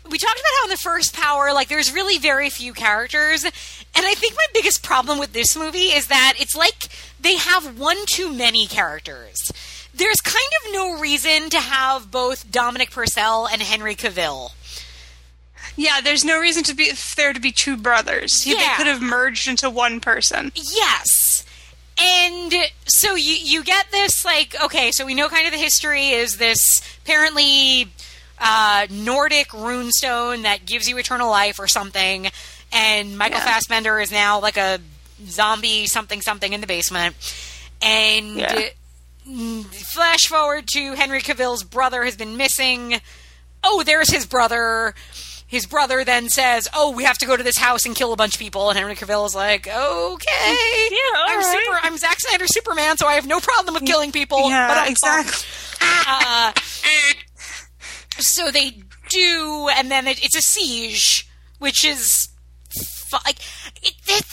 we 0.10 0.18
talked 0.18 0.40
about 0.40 0.52
how 0.60 0.64
in 0.66 0.70
the 0.72 0.78
first 0.78 1.14
Power, 1.16 1.54
like, 1.54 1.68
there's 1.70 1.94
really 1.94 2.18
very 2.18 2.50
few 2.50 2.74
characters. 2.74 3.44
And 3.44 3.52
I 4.06 4.14
think 4.16 4.34
my 4.36 4.46
biggest 4.54 4.84
problem 4.84 5.20
with 5.20 5.34
this 5.34 5.56
movie 5.56 5.90
is 5.94 6.08
that 6.08 6.34
it's 6.40 6.56
like 6.56 6.88
they 7.20 7.36
have 7.38 7.78
one 7.80 8.06
too 8.08 8.32
many 8.34 8.66
characters. 8.68 9.52
There's 9.94 10.22
kind 10.22 10.52
of 10.66 10.74
no 10.74 11.00
reason 11.00 11.50
to 11.52 11.60
have 11.60 12.10
both 12.12 12.50
Dominic 12.52 12.92
Purcell 12.92 13.48
and 13.48 13.62
Henry 13.62 13.96
Cavill. 13.96 14.52
yeah 15.76 16.02
there's 16.02 16.26
no 16.26 16.40
reason 16.40 16.64
to 16.64 16.74
be 16.76 16.90
for 16.92 17.16
there 17.16 17.34
to 17.34 17.40
be 17.40 17.52
two 17.52 17.78
brothers 17.78 18.46
Yeah. 18.46 18.56
they 18.56 18.68
could 18.78 18.88
have 18.88 19.02
merged 19.02 19.48
into 19.48 19.70
one 19.70 20.00
person 20.00 20.52
Yes. 20.56 21.29
And 22.02 22.54
so 22.86 23.16
you 23.16 23.34
you 23.34 23.64
get 23.64 23.92
this 23.92 24.24
like 24.24 24.56
okay, 24.66 24.92
so 24.92 25.06
we 25.06 25.14
know 25.16 25.28
kind 25.30 25.46
of 25.46 25.52
the 25.52 25.60
history 25.60 26.10
is 26.10 26.38
this 26.38 26.82
apparently 27.04 27.88
uh, 28.40 28.88
Nordic 28.90 29.50
runestone 29.50 30.44
that 30.44 30.66
gives 30.66 30.88
you 30.88 30.98
eternal 30.98 31.30
life 31.30 31.60
or 31.60 31.68
something, 31.68 32.30
and 32.72 33.18
Michael 33.18 33.40
Yeah. 33.40 33.46
Fassbender 33.46 34.00
is 34.00 34.12
now 34.12 34.40
like 34.40 34.56
a 34.58 34.80
zombie 35.28 35.88
something 35.88 36.22
something 36.22 36.54
in 36.54 36.62
the 36.62 36.68
basement, 36.68 37.16
and 37.82 38.38
Yeah. 38.38 38.70
flash 39.72 40.28
forward 40.28 40.68
to 40.70 40.94
Henry 40.94 41.22
Cavill's 41.22 41.64
brother 41.64 42.06
has 42.06 42.16
been 42.16 42.38
missing. 42.38 43.02
Oh, 43.62 43.84
there's 43.84 44.10
his 44.10 44.26
brother. 44.26 44.96
His 45.50 45.66
brother 45.66 46.06
then 46.06 46.30
says, 46.30 46.70
"Oh, 46.76 46.92
we 46.92 47.04
have 47.04 47.18
to 47.18 47.26
go 47.26 47.36
to 47.36 47.42
this 47.44 47.58
house 47.58 47.86
and 47.86 47.96
kill 47.96 48.14
a 48.14 48.16
bunch 48.16 48.36
of 48.36 48.40
people." 48.40 48.70
And 48.70 48.78
Henry 48.78 48.96
Cavill 48.96 49.26
is 49.26 49.34
like, 49.34 49.68
"Okay, 49.68 49.74
all 49.76 51.26
I'm 51.28 51.40
right." 51.40 51.60
super. 51.66 51.80
I'm 51.82 51.98
Zack 51.98 52.20
Snyder 52.20 52.46
Superman, 52.48 52.98
so 52.98 53.08
I 53.08 53.16
have 53.16 53.26
no 53.28 53.40
problem 53.40 53.74
with 53.74 53.84
killing 53.86 54.12
people." 54.12 54.48
Yeah, 54.50 54.68
but 54.68 54.78
I'm 54.78 54.92
exactly. 54.92 55.46
Uh, 55.82 56.52
so 58.20 58.52
they 58.52 58.82
do, 59.10 59.70
and 59.76 59.90
then 59.90 60.08
it, 60.08 60.24
it's 60.24 60.36
a 60.36 60.42
siege, 60.42 61.28
which 61.60 61.86
is 61.86 62.30
like 63.26 63.40
it, 63.82 63.94
it, 64.08 64.26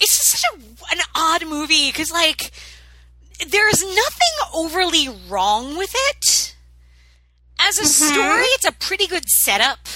it's 0.00 0.12
such 0.12 0.44
a, 0.52 0.62
an 0.92 1.00
odd 1.14 1.46
movie 1.46 1.88
because 1.90 2.12
like 2.12 2.50
there's 3.48 3.82
nothing 3.82 4.54
overly 4.54 5.08
wrong 5.28 5.76
with 5.76 5.94
it. 5.94 6.54
As 7.62 7.78
a 7.78 7.84
story, 7.86 8.44
it's 8.54 8.66
a 8.66 8.72
pretty 8.72 9.06
good 9.06 9.28
setup, 9.28 9.86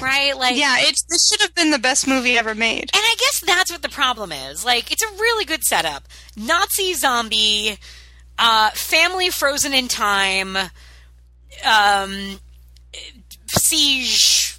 right? 0.00 0.36
Like, 0.36 0.56
Yeah, 0.56 0.76
it 0.80 0.94
this 1.08 1.28
should 1.28 1.40
have 1.40 1.54
been 1.54 1.70
the 1.70 1.78
best 1.78 2.06
movie 2.06 2.36
ever 2.38 2.54
made. 2.54 2.82
and 2.92 3.02
I 3.02 3.14
guess 3.18 3.40
that's 3.40 3.70
what 3.72 3.82
the 3.82 3.88
problem 3.88 4.32
is. 4.32 4.64
Like, 4.64 4.90
it's 4.92 5.02
a 5.02 5.10
really 5.18 5.44
good 5.44 5.64
setup. 5.64 6.04
Nazi 6.36 6.94
zombie, 6.94 7.78
uh, 8.38 8.70
family 8.70 9.30
frozen 9.30 9.72
in 9.74 9.88
time, 9.88 10.56
um, 11.64 12.38
siege, 13.46 14.58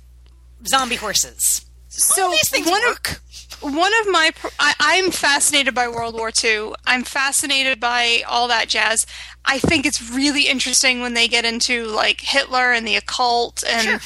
zombie 0.68 0.96
horses. 0.96 1.66
So 1.88 2.26
All 2.26 2.32
these 2.32 2.50
things 2.50 2.68
one 2.70 2.82
work. 2.88 3.12
of 3.12 3.20
one 3.62 3.92
of 4.02 4.08
my 4.08 4.32
I, 4.58 4.74
I'm 4.80 5.12
fascinated 5.12 5.76
by 5.76 5.88
World 5.90 6.14
War 6.16 6.32
II. 6.44 6.74
I'm 6.86 7.04
fascinated 7.04 7.80
by 7.80 8.24
all 8.28 8.48
that 8.48 8.70
jazz. 8.70 9.06
I 9.44 9.60
think 9.60 9.86
it's 9.86 10.10
really 10.10 10.48
interesting 10.48 11.02
when 11.02 11.14
they 11.14 11.28
get 11.28 11.44
into 11.44 11.86
like 11.88 12.22
Hitler 12.22 12.72
and 12.72 12.88
the 12.88 12.96
occult 12.96 13.64
and 13.68 13.82
Sure. 13.82 14.00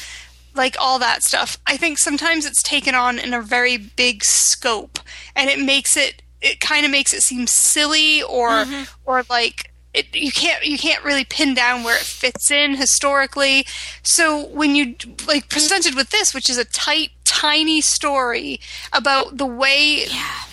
Like 0.54 0.76
all 0.78 0.98
that 0.98 1.22
stuff. 1.22 1.58
I 1.66 1.76
think 1.76 1.98
sometimes 1.98 2.46
it's 2.46 2.62
taken 2.62 2.94
on 2.94 3.18
in 3.18 3.34
a 3.34 3.42
very 3.42 3.76
big 3.76 4.24
scope 4.24 4.98
and 5.34 5.50
it 5.50 5.58
makes 5.58 5.96
it 5.96 6.22
it 6.40 6.60
kind 6.60 6.84
of 6.84 6.92
makes 6.92 7.12
it 7.14 7.22
seem 7.22 7.46
silly 7.46 8.22
or 8.22 8.64
or 9.04 9.24
like 9.30 9.72
it, 9.94 10.14
you 10.14 10.32
can't 10.32 10.64
you 10.64 10.76
can't 10.76 11.04
really 11.04 11.24
pin 11.24 11.54
down 11.54 11.84
where 11.84 11.96
it 11.96 12.02
fits 12.02 12.50
in 12.50 12.74
historically. 12.74 13.64
So 14.02 14.46
when 14.48 14.74
you 14.74 14.96
like 15.26 15.48
presented 15.48 15.94
with 15.94 16.10
this, 16.10 16.34
which 16.34 16.50
is 16.50 16.58
a 16.58 16.64
tight, 16.64 17.10
tiny 17.24 17.80
story 17.80 18.60
about 18.92 19.38
the 19.38 19.46
way 19.46 20.06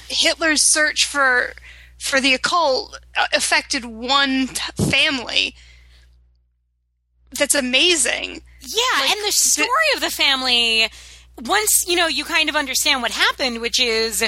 Hitler's 0.08 0.62
search 0.62 1.06
for 1.06 1.54
for 1.98 2.22
the 2.22 2.34
occult 2.34 3.00
uh, 3.18 3.28
affected 3.34 3.86
one 3.86 4.48
t- 4.48 4.84
family, 4.90 5.56
that's 7.38 7.56
amazing. 7.56 8.44
Yeah, 8.62 9.10
and 9.10 9.20
the 9.26 9.32
story 9.32 9.68
of 9.96 10.02
the 10.02 10.10
family, 10.12 10.90
once 11.42 11.86
you 11.88 11.96
know, 11.96 12.08
you 12.08 12.24
kind 12.24 12.50
of 12.50 12.56
understand 12.56 13.02
what 13.02 13.12
happened, 13.12 13.62
which 13.62 13.80
is, 13.80 14.24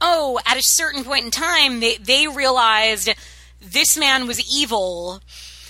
oh, 0.00 0.38
at 0.46 0.56
a 0.56 0.62
certain 0.62 1.04
point 1.04 1.24
in 1.24 1.30
time, 1.30 1.80
they 1.80 1.96
they 1.96 2.26
realized 2.26 3.08
this 3.60 3.96
man 3.96 4.26
was 4.26 4.40
evil. 4.54 5.20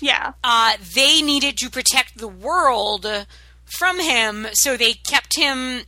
Yeah, 0.01 0.33
Uh, 0.45 0.75
they 0.95 1.23
needed 1.23 1.57
to 1.59 1.71
protect 1.71 2.19
the 2.19 2.29
world 2.29 3.27
from 3.65 3.99
him, 4.01 4.47
so 4.53 4.77
they 4.77 4.93
kept 4.95 5.37
him. 5.37 5.83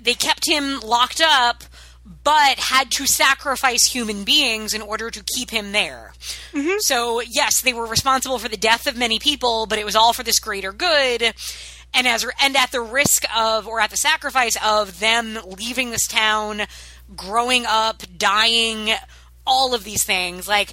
They 0.00 0.14
kept 0.14 0.46
him 0.46 0.80
locked 0.80 1.20
up, 1.20 1.64
but 2.24 2.58
had 2.58 2.90
to 2.92 3.06
sacrifice 3.06 3.84
human 3.84 4.24
beings 4.24 4.74
in 4.74 4.82
order 4.82 5.10
to 5.10 5.22
keep 5.22 5.50
him 5.50 5.72
there. 5.72 6.12
Mm-hmm. 6.52 6.78
So 6.78 7.20
yes, 7.20 7.60
they 7.60 7.72
were 7.72 7.86
responsible 7.86 8.38
for 8.38 8.48
the 8.48 8.56
death 8.56 8.86
of 8.86 8.96
many 8.96 9.18
people, 9.18 9.66
but 9.66 9.78
it 9.78 9.84
was 9.84 9.96
all 9.96 10.12
for 10.12 10.22
this 10.22 10.38
greater 10.38 10.72
good. 10.72 11.34
And 11.92 12.06
as 12.06 12.26
and 12.40 12.56
at 12.56 12.72
the 12.72 12.80
risk 12.80 13.24
of, 13.36 13.66
or 13.66 13.80
at 13.80 13.90
the 13.90 13.96
sacrifice 13.96 14.56
of 14.64 15.00
them 15.00 15.38
leaving 15.44 15.90
this 15.90 16.06
town, 16.06 16.62
growing 17.16 17.64
up, 17.66 18.02
dying, 18.16 18.90
all 19.46 19.74
of 19.74 19.84
these 19.84 20.04
things, 20.04 20.46
like 20.46 20.72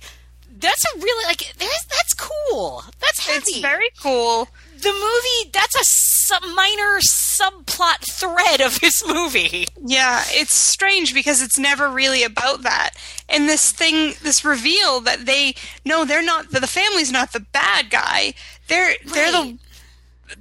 that's 0.60 0.86
a 0.86 1.00
really 1.00 1.26
like 1.26 1.54
there's 1.58 1.86
that's 1.90 2.14
cool. 2.14 2.84
That's 3.00 3.28
heavy 3.28 3.38
it's 3.38 3.60
very 3.60 3.90
cool. 4.02 4.48
The 4.82 4.92
movie 4.94 5.52
that's 5.54 5.76
a 5.76 5.84
sub- 5.84 6.44
minor 6.56 7.00
subplot 7.00 8.00
thread 8.10 8.62
of 8.62 8.80
this 8.80 9.06
movie 9.06 9.66
Yeah, 9.84 10.24
it's 10.28 10.54
strange 10.54 11.14
because 11.14 11.42
it's 11.42 11.58
never 11.58 11.90
really 11.90 12.24
about 12.24 12.64
that. 12.64 12.92
And 13.30 13.48
this 13.48 13.72
thing, 13.72 14.14
this 14.22 14.44
reveal 14.46 15.00
that 15.02 15.26
they 15.26 15.56
no, 15.86 16.06
they're 16.06 16.24
not. 16.24 16.52
The 16.52 16.66
family's 16.68 17.12
not 17.12 17.34
the 17.34 17.40
bad 17.40 17.90
guy. 17.90 18.34
They're 18.68 18.96
they're 19.06 19.32
the 19.32 19.58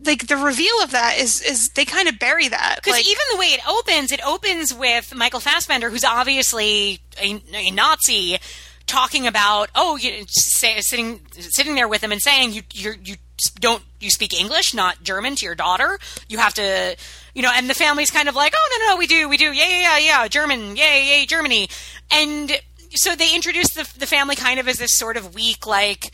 like 0.04 0.26
the 0.26 0.36
reveal 0.36 0.82
of 0.82 0.90
that 0.90 1.18
is 1.18 1.40
is 1.42 1.70
they 1.70 1.84
kind 1.84 2.08
of 2.08 2.18
bury 2.18 2.48
that. 2.48 2.76
because 2.76 2.94
Like, 2.98 3.06
even 3.06 3.22
the 3.32 3.38
way 3.38 3.46
it 3.46 3.60
opens 3.68 4.10
it 4.12 4.20
opens 4.26 4.74
with 4.74 5.14
michael 5.14 5.40
fassbender 5.40 5.90
who's 5.90 6.04
obviously 6.04 7.00
a, 7.22 7.40
a 7.54 7.70
nazi 7.70 8.38
talking 8.86 9.26
about 9.26 9.70
oh 9.74 9.96
you 9.96 10.24
say, 10.28 10.80
sitting 10.80 11.20
sitting 11.32 11.74
there 11.76 11.88
with 11.88 12.02
him 12.02 12.10
and 12.12 12.20
saying 12.20 12.52
you 12.52 12.62
you 12.72 12.94
you 13.04 13.16
don't 13.60 13.82
you 14.00 14.10
speak 14.10 14.38
english 14.38 14.74
not 14.74 15.02
german 15.02 15.34
to 15.36 15.44
your 15.46 15.54
daughter? 15.54 15.98
You 16.28 16.38
have 16.38 16.54
to 16.54 16.96
you 17.34 17.42
know 17.42 17.50
and 17.54 17.68
the 17.68 17.74
family's 17.74 18.10
kind 18.10 18.28
of 18.28 18.34
like 18.34 18.52
oh 18.56 18.78
no 18.86 18.90
no 18.92 18.98
we 18.98 19.06
do 19.06 19.28
we 19.28 19.36
do. 19.36 19.52
Yeah 19.52 19.68
yeah 19.68 19.80
yeah 19.80 19.98
yeah 19.98 20.28
german. 20.28 20.76
Yay 20.76 21.06
yay 21.20 21.26
germany. 21.26 21.68
And 22.10 22.52
so 22.92 23.14
they 23.14 23.34
introduce 23.34 23.74
the, 23.74 23.88
the 23.98 24.06
family 24.06 24.36
kind 24.36 24.58
of 24.60 24.68
as 24.68 24.78
this 24.78 24.92
sort 24.94 25.16
of 25.16 25.34
weak 25.34 25.66
like 25.66 26.12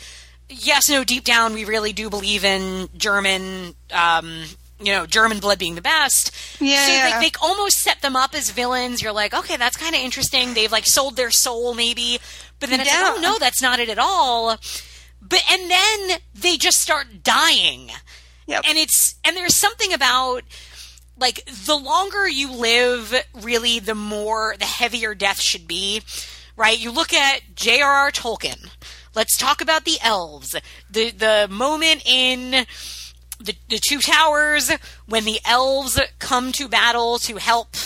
yes 0.49 0.89
no 0.91 1.05
deep 1.05 1.25
down 1.25 1.55
we 1.55 1.65
really 1.65 1.93
do 1.93 2.11
believe 2.11 2.45
in 2.45 2.89
german 2.97 3.75
um 3.93 4.45
you 4.81 4.93
know 4.93 5.07
german 5.07 5.39
blood 5.39 5.59
being 5.59 5.77
the 5.77 5.81
best. 5.83 6.35
Yeah, 6.61 6.87
so 6.87 6.93
yeah. 6.93 7.09
like 7.11 7.33
they 7.33 7.39
almost 7.41 7.79
set 7.79 8.01
them 8.03 8.17
up 8.17 8.35
as 8.35 8.51
villains. 8.51 9.01
You're 9.01 9.13
like 9.13 9.33
okay 9.33 9.57
that's 9.57 9.77
kind 9.77 9.95
of 9.95 10.01
interesting. 10.01 10.55
They've 10.55 10.73
like 10.73 10.87
sold 10.87 11.17
their 11.17 11.31
soul 11.31 11.75
maybe. 11.75 12.19
But 12.59 12.71
then 12.71 12.81
it's 12.81 12.93
Yeah. 12.93 13.03
like 13.11 13.19
oh 13.19 13.21
no 13.21 13.39
that's 13.39 13.63
not 13.63 13.79
it 13.79 13.89
at 13.89 13.99
all 13.99 14.59
but 15.27 15.41
and 15.51 15.71
then 15.71 16.19
they 16.35 16.57
just 16.57 16.81
start 16.81 17.23
dying 17.23 17.91
Yep. 18.47 18.65
and 18.69 18.77
it's 18.77 19.15
and 19.25 19.37
there's 19.37 19.57
something 19.57 19.93
about 19.93 20.43
like 21.19 21.45
the 21.47 21.77
longer 21.77 22.29
you 22.29 22.53
live 22.53 23.15
really 23.41 23.79
the 23.79 23.95
more 23.95 24.55
the 24.59 24.65
heavier 24.65 25.15
death 25.15 25.41
should 25.41 25.69
be 25.69 26.03
right 26.57 26.79
you 26.79 26.91
look 26.91 27.15
at 27.15 27.55
J.R.R. 27.55 28.11
Tolkien 28.11 28.71
let's 29.15 29.37
talk 29.39 29.61
about 29.61 29.85
the 29.85 29.99
elves 30.03 30.57
the 30.91 31.11
the 31.11 31.47
moment 31.51 32.03
in 32.05 32.67
the, 33.39 33.55
the 33.69 33.81
two 33.89 34.01
towers 34.01 34.71
when 35.07 35.25
the 35.25 35.41
elves 35.45 36.01
come 36.19 36.53
to 36.53 36.69
battle 36.69 37.19
to 37.21 37.37
help 37.37 37.77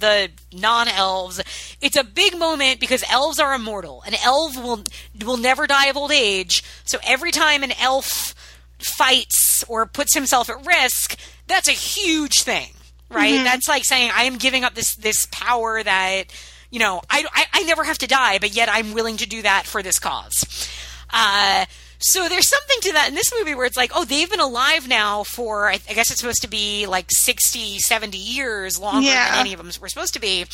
the 0.00 0.30
non-elves. 0.52 1.40
It's 1.80 1.96
a 1.96 2.04
big 2.04 2.38
moment 2.38 2.80
because 2.80 3.04
elves 3.10 3.38
are 3.38 3.54
immortal. 3.54 4.02
An 4.06 4.14
elf 4.24 4.56
will 4.56 4.84
will 5.24 5.36
never 5.36 5.66
die 5.66 5.86
of 5.86 5.96
old 5.96 6.12
age. 6.12 6.64
So 6.84 6.98
every 7.06 7.30
time 7.30 7.62
an 7.62 7.72
elf 7.80 8.34
fights 8.78 9.62
or 9.68 9.86
puts 9.86 10.14
himself 10.14 10.48
at 10.48 10.66
risk 10.66 11.18
that's 11.46 11.68
a 11.68 11.72
huge 11.72 12.42
thing 12.42 12.70
right? 13.10 13.42
That's 13.44 13.68
like 13.68 13.84
saying 13.84 14.10
i 14.14 14.24
am 14.24 14.36
giving 14.36 14.64
up 14.64 14.74
this 14.74 14.94
this 14.94 15.26
power 15.30 15.82
that 15.82 16.24
you 16.70 16.78
know 16.78 17.02
I, 17.10 17.24
I 17.32 17.44
i 17.54 17.62
never 17.64 17.84
have 17.84 17.98
to 17.98 18.06
die 18.06 18.38
but 18.38 18.54
yet 18.54 18.68
i'm 18.70 18.92
willing 18.92 19.16
to 19.18 19.26
do 19.26 19.42
that 19.42 19.66
for 19.66 19.82
this 19.82 19.98
cause. 19.98 20.68
Uh 21.12 21.66
so 22.00 22.28
there's 22.28 22.48
something 22.48 22.76
to 22.82 22.92
that 22.94 23.08
in 23.08 23.14
this 23.14 23.32
movie 23.36 23.54
where 23.54 23.66
it's 23.66 23.76
like, 23.76 23.92
oh, 23.94 24.04
they've 24.04 24.30
been 24.30 24.40
alive 24.40 24.88
now 24.88 25.22
for, 25.24 25.68
I, 25.68 25.74
I 25.88 25.92
guess 25.94 26.10
it's 26.10 26.20
supposed 26.20 26.42
to 26.42 26.48
be 26.48 26.86
like 26.86 27.06
60, 27.10 27.78
70 27.78 28.16
years 28.18 28.78
longer 28.78 29.08
Yeah. 29.08 29.30
than 29.30 29.40
any 29.40 29.52
of 29.52 29.58
them 29.58 29.70
were 29.80 29.88
supposed 29.88 30.14
to 30.14 30.20
be. 30.20 30.46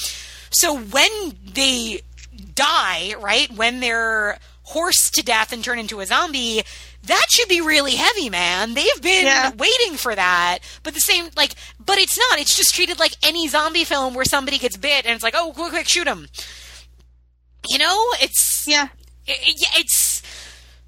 So 0.51 0.79
when 0.79 1.11
they 1.45 2.01
die, 2.55 3.15
right, 3.21 3.51
when 3.53 3.81
they're 3.81 4.39
horsed 4.63 5.15
to 5.15 5.23
death 5.23 5.53
and 5.53 5.63
turn 5.63 5.79
into 5.79 6.01
a 6.01 6.07
zombie, 6.07 6.63
that 7.05 7.27
should 7.31 7.49
be 7.49 7.61
really 7.61 7.95
heavy, 7.95 8.29
man. 8.29 8.75
They've 8.75 9.01
been 9.01 9.27
Yeah. 9.27 9.53
waiting 9.57 9.97
for 9.97 10.15
that. 10.15 10.59
But 10.83 10.95
the 10.95 11.01
same, 11.01 11.29
like, 11.37 11.55
but 11.79 11.99
it's 11.99 12.19
not. 12.19 12.41
It's 12.41 12.57
just 12.57 12.75
treated 12.75 12.99
like 12.99 13.13
any 13.23 13.47
zombie 13.47 13.85
film 13.85 14.15
where 14.15 14.25
somebody 14.25 14.59
gets 14.59 14.77
bit 14.77 15.05
and 15.07 15.15
it's 15.15 15.23
like, 15.23 15.35
oh, 15.37 15.53
quick, 15.53 15.71
quick, 15.71 15.89
shoot 15.89 16.09
him. 16.09 16.27
You 17.69 17.79
know, 17.79 18.13
it's 18.21 18.65
yeah, 18.67 18.89
it- 19.27 19.39
it- 19.43 19.61
yeah, 19.61 19.81
it's 19.81 20.06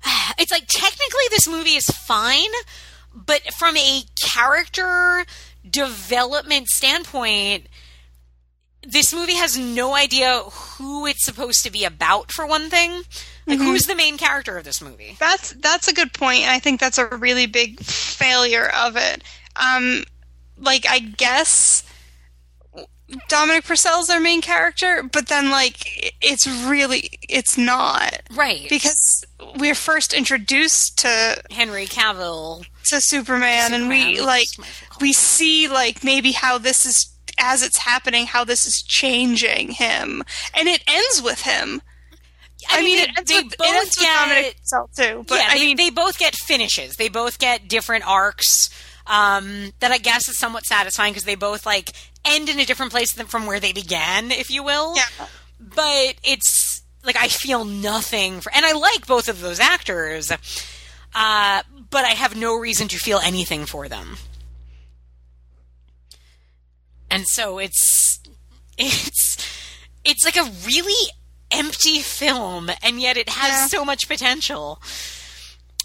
it's 0.38 0.52
like 0.52 0.66
technically 0.68 1.24
this 1.30 1.48
movie 1.48 1.76
is 1.76 1.86
fine, 1.86 2.50
but 3.14 3.42
from 3.54 3.76
a 3.76 4.02
character 4.20 5.24
development 5.68 6.68
standpoint, 6.68 7.66
this 8.82 9.12
movie 9.12 9.34
has 9.34 9.58
no 9.58 9.94
idea 9.94 10.40
who 10.40 11.06
it's 11.06 11.24
supposed 11.24 11.62
to 11.64 11.70
be 11.70 11.84
about. 11.84 12.32
For 12.32 12.46
one 12.46 12.70
thing, 12.70 13.02
like 13.46 13.58
who's 13.58 13.86
the 13.86 13.94
main 13.94 14.18
character 14.18 14.56
of 14.56 14.64
this 14.64 14.80
movie? 14.80 15.16
that's 15.18 15.52
that's 15.54 15.88
a 15.88 15.94
good 15.94 16.12
point, 16.12 16.42
and 16.42 16.50
I 16.50 16.58
think 16.58 16.80
that's 16.80 16.98
a 16.98 17.06
really 17.06 17.46
big 17.46 17.80
failure 17.80 18.68
of 18.68 18.96
it. 18.96 19.24
Um, 19.56 20.04
like 20.56 20.86
I 20.88 21.00
guess 21.00 21.82
Dominic 23.28 23.64
Purcell's 23.64 24.10
our 24.10 24.20
main 24.20 24.42
character, 24.42 25.02
but 25.02 25.28
then 25.28 25.50
like 25.50 26.14
it's 26.20 26.46
really 26.46 27.10
it's 27.28 27.56
not 27.56 28.20
Right, 28.34 28.66
because 28.68 29.24
we're 29.56 29.74
first 29.74 30.12
introduced 30.12 30.98
to 30.98 31.42
Henry 31.50 31.86
Cavill. 31.86 32.66
to 32.84 33.00
Superman, 33.00 33.72
and 33.72 33.88
we 33.88 34.20
like 34.20 34.48
that's 34.48 34.58
my 34.58 34.66
fault. 34.66 35.02
we 35.02 35.12
see 35.12 35.68
like 35.68 36.04
maybe 36.04 36.32
how 36.32 36.58
this 36.58 36.84
is 36.84 37.14
as 37.38 37.62
it's 37.62 37.78
happening, 37.78 38.26
how 38.26 38.44
this 38.44 38.66
is 38.66 38.82
changing 38.82 39.70
him, 39.70 40.22
and 40.54 40.68
it 40.68 40.82
ends 40.86 41.22
with 41.22 41.42
him. 41.42 41.80
I, 42.68 42.82
mean, 42.82 42.98
they, 42.98 43.02
it 43.04 43.10
ends 43.16 43.30
they 43.30 43.42
with, 43.42 43.52
it 43.52 43.58
both 43.58 43.68
ends 43.68 43.96
with 43.96 44.06
Dominic 44.06 44.44
get 44.44 44.56
Purcell 44.58 44.90
too, 44.94 45.24
but 45.26 45.38
yeah, 45.38 45.46
I 45.48 45.58
they, 45.58 45.66
mean, 45.66 45.76
they 45.76 45.90
both 45.90 46.18
get 46.18 46.34
finishes. 46.34 46.96
They 46.96 47.08
both 47.08 47.38
get 47.38 47.68
different 47.68 48.06
arcs 48.06 48.68
um, 49.08 49.72
that 49.80 49.90
I 49.90 49.98
guess 49.98 50.28
is 50.28 50.38
somewhat 50.38 50.66
satisfying 50.66 51.12
because 51.12 51.24
they 51.24 51.34
both 51.34 51.64
like 51.64 51.92
end 52.24 52.48
in 52.48 52.58
a 52.58 52.64
different 52.64 52.92
place 52.92 53.12
than 53.12 53.26
from 53.26 53.46
where 53.46 53.60
they 53.60 53.72
began, 53.72 54.30
if 54.30 54.50
you 54.50 54.62
will. 54.62 54.94
Yeah. 54.96 55.26
But 55.60 56.14
it's 56.24 56.82
like 57.04 57.16
I 57.16 57.28
feel 57.28 57.64
nothing 57.64 58.40
for, 58.40 58.52
and 58.54 58.64
I 58.66 58.72
like 58.72 59.06
both 59.06 59.28
of 59.28 59.40
those 59.40 59.60
actors, 59.60 60.30
uh, 60.30 61.62
but 61.90 62.04
I 62.04 62.10
have 62.10 62.36
no 62.36 62.54
reason 62.56 62.88
to 62.88 62.98
feel 62.98 63.18
anything 63.18 63.64
for 63.66 63.88
them. 63.88 64.16
And 67.10 67.24
so 67.26 67.58
it's 67.58 68.20
it's 68.78 69.36
it's 70.04 70.24
like 70.24 70.36
a 70.36 70.50
really 70.66 71.10
empty 71.50 72.00
film, 72.00 72.70
and 72.82 73.00
yet 73.00 73.16
it 73.16 73.28
has 73.30 73.50
Yeah. 73.50 73.66
so 73.78 73.84
much 73.84 74.06
potential. 74.08 74.80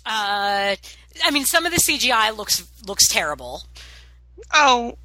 Uh, 0.06 0.76
I 1.24 1.32
mean, 1.32 1.46
some 1.46 1.66
of 1.66 1.72
the 1.72 1.80
CGI 1.80 2.36
looks 2.36 2.64
looks 2.86 3.08
terrible. 3.08 3.64
oh 4.54 4.98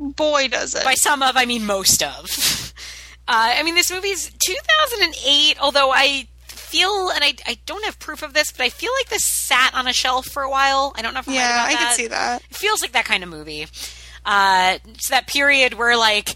boy, 0.00 0.48
does 0.48 0.74
it! 0.74 0.84
By 0.84 0.94
some 0.94 1.22
of, 1.22 1.36
I 1.36 1.44
mean 1.46 1.66
most 1.66 2.02
of. 2.02 2.26
Uh, 3.28 3.54
I 3.58 3.62
mean, 3.62 3.76
this 3.76 3.92
movie's 3.92 4.28
2008, 4.40 5.56
although 5.60 5.92
I 5.92 6.26
feel, 6.48 7.10
and 7.10 7.22
I, 7.22 7.34
I 7.46 7.58
don't 7.64 7.84
have 7.84 7.96
proof 8.00 8.24
of 8.24 8.34
this, 8.34 8.50
but 8.50 8.62
I 8.62 8.70
feel 8.70 8.90
like 8.98 9.08
this 9.08 9.24
sat 9.24 9.72
on 9.72 9.86
a 9.86 9.92
shelf 9.92 10.26
for 10.26 10.42
a 10.42 10.50
while. 10.50 10.92
I 10.96 11.02
don't 11.02 11.14
know 11.14 11.20
if 11.20 11.28
I'm 11.28 11.34
right 11.34 11.40
yeah, 11.40 11.54
about 11.54 11.68
I 11.68 11.72
that. 11.74 11.78
can 11.78 11.94
see 11.94 12.06
that. 12.08 12.42
It 12.50 12.56
feels 12.56 12.82
like 12.82 12.90
that 12.90 13.04
kind 13.04 13.22
of 13.22 13.28
movie. 13.30 13.68
Uh, 14.24 14.78
it's 14.88 15.10
that 15.10 15.28
period 15.28 15.74
where 15.74 15.96
like 15.96 16.34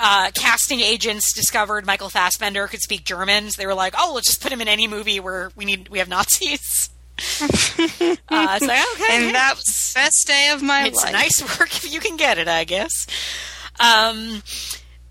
uh, 0.00 0.30
casting 0.34 0.80
agents 0.80 1.32
discovered 1.32 1.86
Michael 1.86 2.08
Fassbender 2.08 2.66
could 2.66 2.80
speak 2.80 3.04
German, 3.04 3.50
so 3.50 3.60
they 3.60 3.66
were 3.66 3.74
like, 3.74 3.94
"Oh, 3.96 4.12
let's 4.14 4.26
just 4.26 4.42
put 4.42 4.50
him 4.52 4.60
in 4.60 4.68
any 4.68 4.88
movie 4.88 5.20
where 5.20 5.50
we 5.54 5.64
need 5.64 5.88
we 5.88 5.98
have 5.98 6.08
Nazis." 6.08 6.90
uh, 7.40 8.58
it's 8.60 8.66
like 8.66 8.84
okay, 8.94 9.26
and 9.26 9.34
that 9.34 9.54
was 9.56 9.64
the 9.64 9.90
best 9.98 10.26
day 10.26 10.50
of 10.52 10.62
my 10.62 10.86
it's 10.86 10.96
life. 10.96 11.14
It's 11.14 11.40
nice 11.40 11.58
work 11.58 11.74
if 11.76 11.92
you 11.92 12.00
can 12.00 12.16
get 12.16 12.38
it, 12.38 12.48
I 12.48 12.64
guess. 12.64 13.06
Um, 13.80 14.42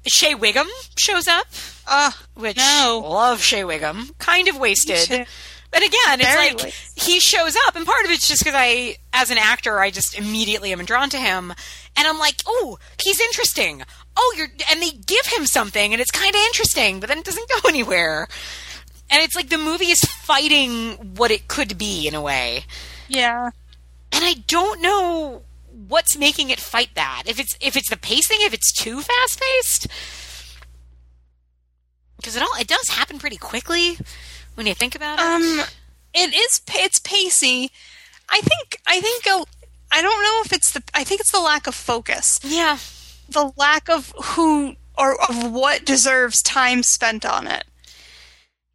Shea 0.08 0.36
Whigham 0.36 0.68
shows 0.98 1.28
up, 1.28 1.48
Uh, 1.86 2.12
which 2.36 2.58
No. 2.58 3.02
love 3.06 3.42
Shea 3.42 3.64
Whigham. 3.64 4.12
Kind 4.20 4.48
of 4.48 4.58
wasted. 4.58 5.28
But 5.70 5.84
again, 5.84 6.22
it's 6.22 6.26
Very 6.30 6.50
like 6.52 6.64
wasted. 6.64 7.04
he 7.04 7.20
shows 7.20 7.58
up, 7.68 7.76
and 7.76 7.86
part 7.86 8.06
of 8.06 8.12
it's 8.12 8.28
just 8.28 8.42
because 8.42 8.56
I, 8.58 8.96
as 9.14 9.30
an 9.32 9.38
actor, 9.38 9.80
I 9.80 9.92
just 9.92 10.18
immediately 10.18 10.72
am 10.72 10.84
drawn 10.86 11.10
to 11.10 11.18
him, 11.18 11.54
and 11.98 12.08
I'm 12.08 12.20
like, 12.20 12.42
oh, 12.48 12.78
he's 13.04 13.20
interesting. 13.20 13.84
Oh, 14.16 14.34
you're, 14.38 14.48
and 14.72 14.82
they 14.82 14.92
give 14.92 15.26
him 15.26 15.46
something, 15.46 15.92
and 15.94 16.02
it's 16.02 16.10
kind 16.12 16.34
of 16.34 16.42
interesting, 16.48 17.00
but 17.02 17.10
then 17.10 17.18
it 17.20 17.26
doesn't 17.26 17.50
go 17.50 17.60
anywhere. 17.70 18.28
And 19.10 19.22
it's 19.24 19.36
like 19.36 19.50
the 19.50 19.58
movie 19.58 19.92
is 19.92 20.02
fighting 20.02 21.16
what 21.16 21.32
it 21.32 21.48
could 21.48 21.78
be 21.78 22.08
in 22.08 22.14
a 22.16 22.22
way 22.22 22.66
yeah. 23.08 23.52
and 24.12 24.26
I 24.26 24.34
don't 24.48 24.82
know 24.82 25.44
what's 25.88 26.18
making 26.18 26.50
it 26.50 26.60
fight 26.60 26.90
that. 26.96 27.24
If 27.26 27.40
it's 27.40 27.58
if 27.62 27.76
it's 27.76 27.90
the 27.90 27.98
pacing, 27.98 28.38
if 28.42 28.54
it's 28.54 28.72
too 28.72 29.02
fast 29.02 29.40
paced, 29.42 29.88
because 32.18 32.36
it 32.36 32.42
all 32.42 32.60
it 32.60 32.68
does 32.68 32.90
happen 32.90 33.20
pretty 33.20 33.38
quickly 33.38 33.98
when 34.56 34.68
you 34.68 34.74
think 34.74 34.96
about 34.96 35.20
it. 35.20 35.26
Um, 35.26 35.66
it 36.14 36.34
is. 36.34 36.62
It's 36.68 37.00
pacey. 37.00 37.72
I 38.30 38.42
think. 38.42 38.80
I 38.88 39.00
think. 39.00 39.26
A, 39.28 39.46
I 39.92 40.02
don't 40.02 40.22
know 40.24 40.42
if 40.46 40.52
it's 40.52 40.72
the. 40.72 40.84
I 40.94 41.04
think 41.04 41.22
it's 41.22 41.32
the 41.32 41.40
lack 41.40 41.68
of 41.68 41.76
focus. 41.76 42.40
yeah, 42.44 42.78
The 43.30 43.52
lack 43.56 43.90
of 43.90 44.14
who 44.24 44.76
or 44.98 45.22
of 45.30 45.52
what 45.52 45.86
deserves 45.86 46.42
time 46.42 46.82
spent 46.82 47.24
on 47.24 47.48
it. 47.48 47.66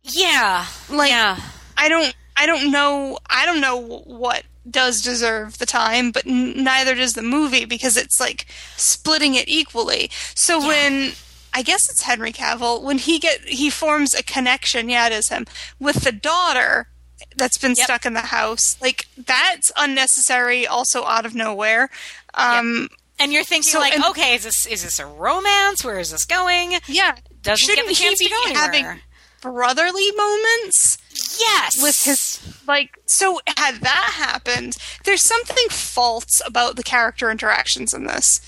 Yeah, 0.02 0.66
Like 0.90 1.10
yeah, 1.10 1.38
I 1.76 1.88
don't. 1.88 2.14
I 2.36 2.46
don't 2.46 2.70
know. 2.70 3.18
I 3.28 3.44
don't 3.46 3.60
know 3.60 3.76
what 4.04 4.44
does 4.68 5.02
deserve 5.02 5.58
the 5.58 5.66
time, 5.66 6.10
but 6.12 6.26
n- 6.26 6.64
neither 6.64 6.94
does 6.94 7.12
the 7.14 7.22
movie 7.22 7.64
because 7.66 7.96
it's 7.96 8.18
like 8.18 8.46
splitting 8.76 9.34
it 9.34 9.48
equally. 9.48 10.10
So 10.34 10.58
when 10.66 11.12
I 11.52 11.62
guess 11.62 11.90
it's 11.90 12.02
Henry 12.02 12.32
Cavill 12.32 12.82
when 12.82 12.98
he 12.98 13.18
get 13.18 13.40
he 13.42 13.70
forms 13.70 14.14
a 14.14 14.22
connection. 14.22 14.88
Yeah, 14.88 15.06
it 15.06 15.12
is 15.12 15.28
him 15.28 15.46
with 15.78 16.04
the 16.04 16.12
daughter 16.12 16.88
that's 17.36 17.58
been 17.58 17.74
Yep. 17.76 17.84
stuck 17.84 18.06
in 18.06 18.14
the 18.14 18.20
house. 18.22 18.76
Like 18.80 19.06
that's 19.16 19.70
unnecessary. 19.76 20.66
Also 20.66 21.04
out 21.04 21.26
of 21.26 21.34
nowhere. 21.34 21.90
Um, 22.34 22.88
And 23.20 23.32
you're 23.32 23.44
thinking 23.44 23.70
So- 23.72 23.78
like, 23.78 23.94
and- 23.94 24.04
okay, 24.06 24.34
is 24.36 24.42
this 24.44 24.66
is 24.66 24.82
this 24.82 24.98
a 24.98 25.06
romance? 25.06 25.84
Where 25.84 25.98
is 26.00 26.10
this 26.10 26.24
going? 26.24 26.78
Yeah, 26.86 27.14
Doesn't 27.42 27.74
get 27.76 27.86
the 27.86 27.94
chance 27.94 28.18
to 28.18 28.28
go 28.28 28.42
anywhere. 28.46 28.62
having 28.62 29.00
brotherly 29.42 30.10
moments? 30.12 30.96
yes, 31.38 31.82
with 31.82 32.04
his 32.04 32.62
like 32.66 32.98
so 33.06 33.40
had 33.58 33.76
that 33.76 34.12
happened 34.14 34.76
there's 35.04 35.22
something 35.22 35.66
false 35.68 36.40
about 36.46 36.76
the 36.76 36.82
character 36.82 37.30
interactions 37.30 37.92
in 37.92 38.04
this 38.04 38.40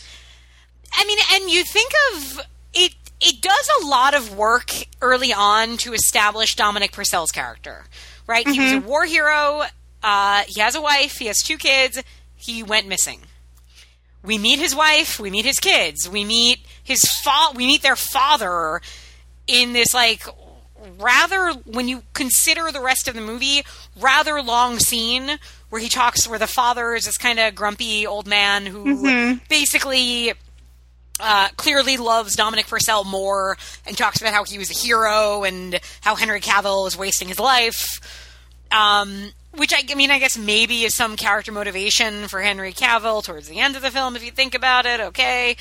I 0.97 1.05
mean, 1.07 1.19
and 1.33 1.51
you 1.51 1.65
think 1.65 1.91
of 2.13 2.41
it. 2.73 2.95
It 3.21 3.41
does 3.41 3.71
a 3.83 3.87
lot 3.87 4.15
of 4.15 4.37
work 4.37 4.71
early 5.03 5.33
on 5.33 5.77
to 5.79 5.93
establish 5.93 6.55
Dominic 6.57 6.93
Purcell's 6.93 7.33
character, 7.33 7.85
right? 8.27 8.47
He 8.47 8.61
was 8.61 8.73
a 8.73 8.79
war 8.81 9.05
hero. 9.05 9.65
Uh, 10.03 10.43
he 10.47 10.61
has 10.61 10.75
a 10.75 10.81
wife. 10.81 11.19
He 11.19 11.27
has 11.27 11.39
two 11.39 11.57
kids. 11.59 12.01
He 12.37 12.63
went 12.63 12.87
missing. 12.87 13.23
We 14.23 14.39
meet 14.39 14.59
his 14.59 14.75
wife. 14.77 15.19
We 15.19 15.31
meet 15.31 15.45
his 15.47 15.59
kids. 15.59 16.09
We 16.09 16.25
meet 16.25 16.61
his 16.83 17.03
fa- 17.03 17.53
We 17.57 17.67
meet 17.67 17.83
their 17.83 17.97
father 17.97 18.81
in 19.47 19.73
this 19.73 19.95
like 19.95 20.23
rather 20.99 21.53
when 21.65 21.89
you 21.89 22.03
consider 22.13 22.71
the 22.71 22.81
rest 22.81 23.09
of 23.09 23.15
the 23.15 23.21
movie 23.21 23.63
rather 24.01 24.43
long 24.43 24.79
scene 24.79 25.39
where 25.71 25.81
he 25.81 25.89
talks 25.89 26.29
where 26.29 26.39
the 26.39 26.47
father 26.47 26.95
is 26.95 27.05
this 27.05 27.19
kind 27.19 27.39
of 27.39 27.55
grumpy 27.55 28.07
old 28.07 28.27
man 28.27 28.67
who 28.67 29.39
basically 29.49 30.33
uh, 31.21 31.49
clearly 31.57 31.97
loves 31.97 32.37
Dominic 32.37 32.67
Purcell 32.67 33.05
more 33.05 33.57
and 33.87 33.97
talks 33.97 34.21
about 34.21 34.33
how 34.33 34.45
he 34.45 34.59
was 34.59 34.71
a 34.71 34.75
hero 34.75 35.45
and 35.45 35.81
how 36.01 36.17
Henry 36.17 36.41
Cavill 36.41 36.87
is 36.87 36.97
wasting 36.97 37.29
his 37.29 37.39
life. 37.39 38.01
Um, 38.73 39.31
which 39.53 39.73
I, 39.73 39.83
I 39.89 39.95
mean, 39.95 40.11
I 40.11 40.19
guess 40.19 40.37
maybe 40.37 40.83
is 40.83 40.95
some 40.95 41.17
character 41.17 41.53
motivation 41.53 42.27
for 42.27 42.41
Henry 42.41 42.73
Cavill 42.73 43.23
towards 43.23 43.49
the 43.49 43.61
end 43.61 43.77
of 43.77 43.83
the 43.83 43.91
film, 43.91 44.17
if 44.17 44.25
you 44.25 44.33
think 44.33 44.55
about 44.55 44.87
it. 44.87 45.01
Okay, 45.01 45.57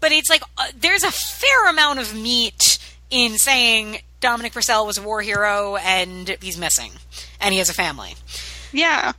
but 0.00 0.12
it's 0.12 0.28
like 0.28 0.42
uh, 0.58 0.66
there's 0.76 1.02
a 1.02 1.10
fair 1.10 1.68
amount 1.70 1.98
of 1.98 2.14
meat 2.14 2.78
in 3.10 3.38
saying 3.38 4.00
Dominic 4.20 4.52
Purcell 4.52 4.86
was 4.86 4.98
a 4.98 5.02
war 5.02 5.22
hero 5.22 5.76
and 5.76 6.36
he's 6.40 6.58
missing, 6.58 6.92
and 7.40 7.52
he 7.52 7.58
has 7.58 7.68
a 7.68 7.74
family 7.74 8.14
yeah 8.72 9.12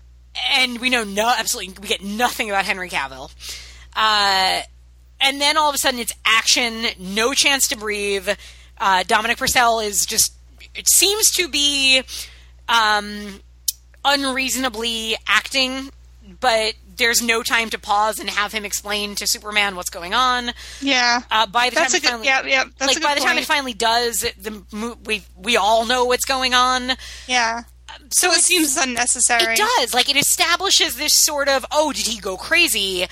and 0.53 0.79
we 0.79 0.89
know 0.89 1.03
no 1.03 1.33
absolutely 1.37 1.73
we 1.81 1.87
get 1.87 2.03
nothing 2.03 2.49
about 2.49 2.65
Henry 2.65 2.89
Cavill. 2.89 3.31
Uh, 3.95 4.61
and 5.19 5.39
then 5.39 5.57
all 5.57 5.69
of 5.69 5.75
a 5.75 5.77
sudden 5.77 5.99
it's 5.99 6.13
action, 6.25 6.85
no 6.99 7.33
chance 7.33 7.67
to 7.69 7.77
breathe. 7.77 8.29
Uh, 8.77 9.03
Dominic 9.03 9.37
Purcell 9.37 9.79
is 9.79 10.05
just 10.05 10.33
it 10.73 10.87
seems 10.89 11.31
to 11.31 11.47
be 11.47 12.01
um, 12.69 13.41
unreasonably 14.05 15.15
acting, 15.27 15.91
but 16.39 16.73
there's 17.01 17.21
no 17.21 17.43
time 17.43 17.69
to 17.71 17.79
pause 17.79 18.19
and 18.19 18.29
have 18.29 18.51
him 18.53 18.63
explain 18.63 19.15
to 19.15 19.27
Superman 19.27 19.75
what's 19.75 19.89
going 19.89 20.13
on. 20.13 20.51
yeah 20.81 21.21
Uh, 21.29 21.45
by 21.47 21.69
the 21.69 21.75
that's 21.75 21.91
time 21.93 21.97
it 21.97 22.01
good 22.03 22.09
finally, 22.09 22.27
yeah 22.27 22.43
yeah 22.45 22.63
that's 22.77 22.87
like 22.87 22.97
a 22.97 22.99
good 22.99 23.05
by 23.07 23.15
the 23.15 23.21
time 23.21 23.37
it 23.37 23.45
finally 23.45 23.73
does, 23.73 24.21
the 24.39 24.97
we 25.03 25.23
we 25.35 25.57
all 25.57 25.85
know 25.85 26.05
what's 26.05 26.25
going 26.25 26.53
on. 26.53 26.91
yeah 27.27 27.63
So 28.11 28.31
it 28.31 28.41
seems 28.41 28.77
unnecessary 28.77 29.53
It 29.53 29.57
does. 29.77 29.93
Like 29.93 30.09
it 30.09 30.15
establishes 30.15 30.95
this 30.95 31.13
sort 31.13 31.49
of 31.49 31.65
oh, 31.71 31.91
did 31.91 32.07
he 32.07 32.19
go 32.19 32.37
crazy? 32.37 33.05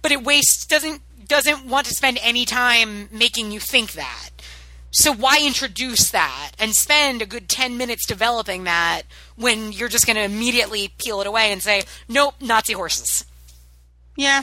But 0.00 0.12
it 0.12 0.22
wastes 0.24 0.64
doesn't 0.66 1.02
doesn't 1.28 1.66
want 1.66 1.86
to 1.86 1.94
spend 1.94 2.18
any 2.22 2.44
time 2.44 3.08
making 3.10 3.50
you 3.52 3.60
think 3.60 3.92
that. 3.92 4.30
So 4.94 5.10
why 5.10 5.40
introduce 5.42 6.10
that 6.10 6.50
and 6.58 6.74
spend 6.74 7.22
a 7.22 7.26
good 7.26 7.48
10 7.48 7.78
minutes 7.78 8.04
developing 8.06 8.64
that 8.64 9.02
when 9.36 9.72
you're 9.72 9.88
just 9.88 10.04
going 10.06 10.16
to 10.16 10.22
immediately 10.22 10.92
peel 10.98 11.22
it 11.22 11.26
away 11.26 11.50
and 11.50 11.62
say, 11.62 11.84
"Nope, 12.08 12.34
Nazi 12.42 12.74
horses." 12.74 13.24
Yeah 14.16 14.42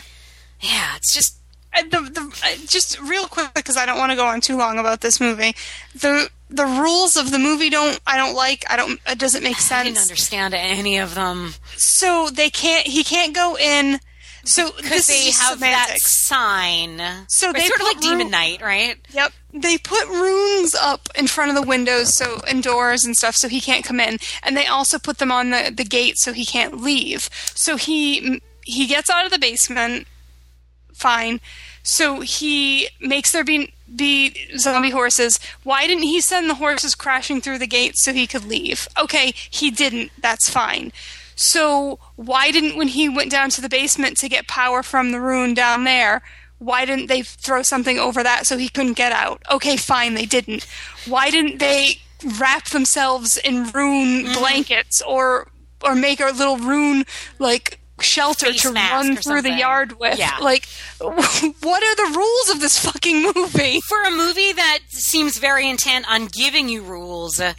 Yeah, 0.62 0.96
it's 0.98 1.14
just 1.14 1.38
Uh, 1.72 1.84
the, 1.84 2.02
the, 2.10 2.22
uh, 2.44 2.66
just 2.68 3.00
real 3.00 3.28
quick 3.28 3.54
because 3.54 3.78
I 3.78 3.86
don't 3.86 4.00
want 4.00 4.12
to 4.12 4.16
go 4.16 4.26
on 4.26 4.42
too 4.42 4.58
long 4.58 4.80
about 4.80 5.02
this 5.02 5.20
movie. 5.22 5.54
The 5.94 6.30
the 6.50 6.66
rules 6.66 7.16
of 7.16 7.30
the 7.30 7.38
movie 7.38 7.70
don't 7.70 8.00
I 8.08 8.18
don't 8.18 8.36
like. 8.36 8.66
I 8.70 8.76
don't. 8.76 9.00
It 9.06 9.20
doesn't 9.20 9.44
make 9.44 9.58
sense. 9.58 9.72
I 9.72 9.84
didn't 9.84 10.00
understand 10.02 10.54
any 10.56 10.98
of 10.98 11.14
them 11.14 11.54
So 11.78 12.30
they 12.34 12.50
can't. 12.50 12.88
He 12.88 13.04
can't 13.04 13.36
go 13.36 13.56
in. 13.56 14.00
So 14.46 14.72
because 14.78 15.06
this 15.06 15.08
they 15.08 15.32
have 15.46 15.60
that 15.60 15.98
sign. 16.00 17.00
So 17.28 17.54
they 17.54 17.68
sort 17.68 17.82
of 17.82 17.86
like 17.88 18.00
Demon 18.00 18.28
ru- 18.28 18.32
Knight, 18.32 18.62
right? 18.64 18.96
Yep. 19.12 19.32
They 19.54 19.78
put 19.78 20.08
runes 20.08 20.74
up 20.74 21.08
in 21.16 21.28
front 21.28 21.50
of 21.52 21.56
the 21.56 21.68
windows 21.68 22.16
so 22.16 22.40
and 22.48 22.64
doors 22.64 23.06
and 23.06 23.16
stuff 23.16 23.36
so 23.36 23.48
he 23.48 23.62
can't 23.62 23.86
come 23.86 24.00
in. 24.00 24.18
And 24.42 24.58
they 24.58 24.66
also 24.66 24.98
put 24.98 25.18
them 25.20 25.32
on 25.32 25.52
the, 25.52 25.72
the 25.76 25.84
gate 25.84 26.18
so 26.18 26.34
he 26.34 26.46
can't 26.46 26.82
leave. 26.82 27.30
So 27.54 27.76
he 27.76 28.42
he 28.70 28.88
gets 28.88 29.10
out 29.10 29.26
of 29.26 29.32
the 29.32 29.40
basement 29.40 30.08
fine. 30.94 31.40
So 31.84 32.20
he 32.22 32.90
makes 33.02 33.32
there 33.32 33.44
be 33.44 33.74
be 33.96 34.36
zombie 34.58 34.92
horses. 34.92 35.40
Why 35.64 35.88
didn't 35.88 36.04
he 36.04 36.22
send 36.22 36.50
the 36.50 36.56
horses 36.56 36.94
crashing 36.94 37.42
through 37.42 37.58
the 37.58 37.68
gate 37.68 37.98
so 37.98 38.14
he 38.14 38.28
could 38.28 38.46
leave? 38.46 38.88
Okay, 39.00 39.34
he 39.50 39.72
didn't. 39.72 40.12
That's 40.22 40.50
fine. 40.50 40.92
So 41.36 42.00
why 42.16 42.52
didn't 42.52 42.78
when 42.78 42.90
he 42.90 43.10
went 43.10 43.32
down 43.32 43.50
to 43.52 43.62
the 43.62 43.70
basement 43.70 44.18
to 44.18 44.30
get 44.30 44.48
power 44.48 44.84
from 44.84 45.12
the 45.12 45.22
rune 45.22 45.54
down 45.54 45.86
there? 45.86 46.22
Why 46.60 46.84
didn't 46.84 47.08
they 47.08 47.22
throw 47.22 47.64
something 47.64 47.98
over 47.98 48.22
that 48.22 48.46
so 48.46 48.58
he 48.58 48.68
couldn't 48.68 48.98
get 48.98 49.14
out? 49.14 49.42
Okay, 49.50 49.78
fine, 49.78 50.14
they 50.14 50.26
didn't. 50.26 50.68
Why 51.08 51.32
didn't 51.32 51.60
they 51.60 52.02
wrap 52.38 52.66
themselves 52.66 53.38
in 53.38 53.72
rune 53.72 54.26
mm-hmm. 54.26 54.38
blankets 54.38 55.02
or 55.02 55.48
or 55.82 55.96
make 55.96 56.20
a 56.20 56.26
little 56.26 56.58
rune 56.58 57.06
like 57.40 57.80
shelter 58.02 58.52
to 58.54 58.72
run 58.72 59.16
through 59.18 59.42
the 59.42 59.52
yard 59.54 60.00
with? 60.00 60.18
Yeah. 60.18 60.38
Like 60.42 60.68
what 61.00 61.84
are 61.84 61.96
the 61.96 62.14
rules 62.18 62.50
of 62.50 62.60
this 62.62 62.80
fucking 62.80 63.24
movie? 63.36 63.80
for 63.88 64.02
a 64.04 64.12
movie 64.12 64.54
that 64.54 64.80
seems 64.90 65.38
very 65.38 65.70
intent 65.70 66.06
on 66.10 66.26
giving 66.28 66.70
you 66.70 66.82
rules, 66.84 67.40
uh, 67.40 67.54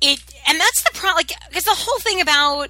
it 0.00 0.20
and 0.48 0.58
that's 0.60 0.82
the 0.82 0.90
problem. 0.94 1.16
Like, 1.16 1.32
because 1.48 1.64
the 1.64 1.74
whole 1.74 1.98
thing 2.00 2.20
about 2.20 2.68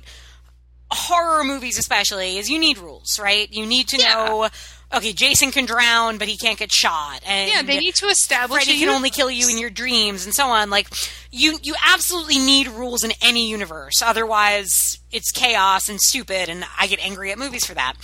horror 0.91 1.45
movies, 1.45 1.79
especially, 1.79 2.39
is 2.39 2.51
you 2.51 2.59
need 2.59 2.79
rules, 2.79 3.19
right? 3.19 3.51
You 3.53 3.65
need 3.67 3.89
to 3.89 3.99
Yeah. 3.99 4.15
know. 4.15 4.49
Okay, 4.95 5.13
Jason 5.13 5.51
can 5.53 5.65
drown, 5.65 6.19
but 6.19 6.29
he 6.29 6.37
can't 6.37 6.59
get 6.59 6.71
shot. 6.71 7.23
And 7.27 7.51
Yeah, 7.51 7.63
they 7.63 7.79
need 7.79 7.95
to 7.97 8.07
establish 8.07 8.65
Freddy 8.65 8.79
can 8.79 8.91
only 8.91 9.09
kill 9.11 9.31
you 9.31 9.49
in 9.49 9.59
your 9.59 9.71
dreams, 9.71 10.25
and 10.27 10.35
so 10.35 10.49
on. 10.49 10.69
Like, 10.69 10.89
you 11.31 11.59
you 11.63 11.75
absolutely 11.87 12.39
need 12.39 12.69
rules 12.69 13.03
in 13.03 13.13
any 13.23 13.49
universe. 13.49 14.03
Otherwise, 14.03 14.99
it's 15.11 15.31
chaos 15.31 15.89
and 15.89 16.01
stupid, 16.01 16.49
and 16.49 16.65
I 16.79 16.87
get 16.89 17.05
angry 17.05 17.33
at 17.33 17.39
movies 17.39 17.65
for 17.65 17.75
that. 17.75 17.95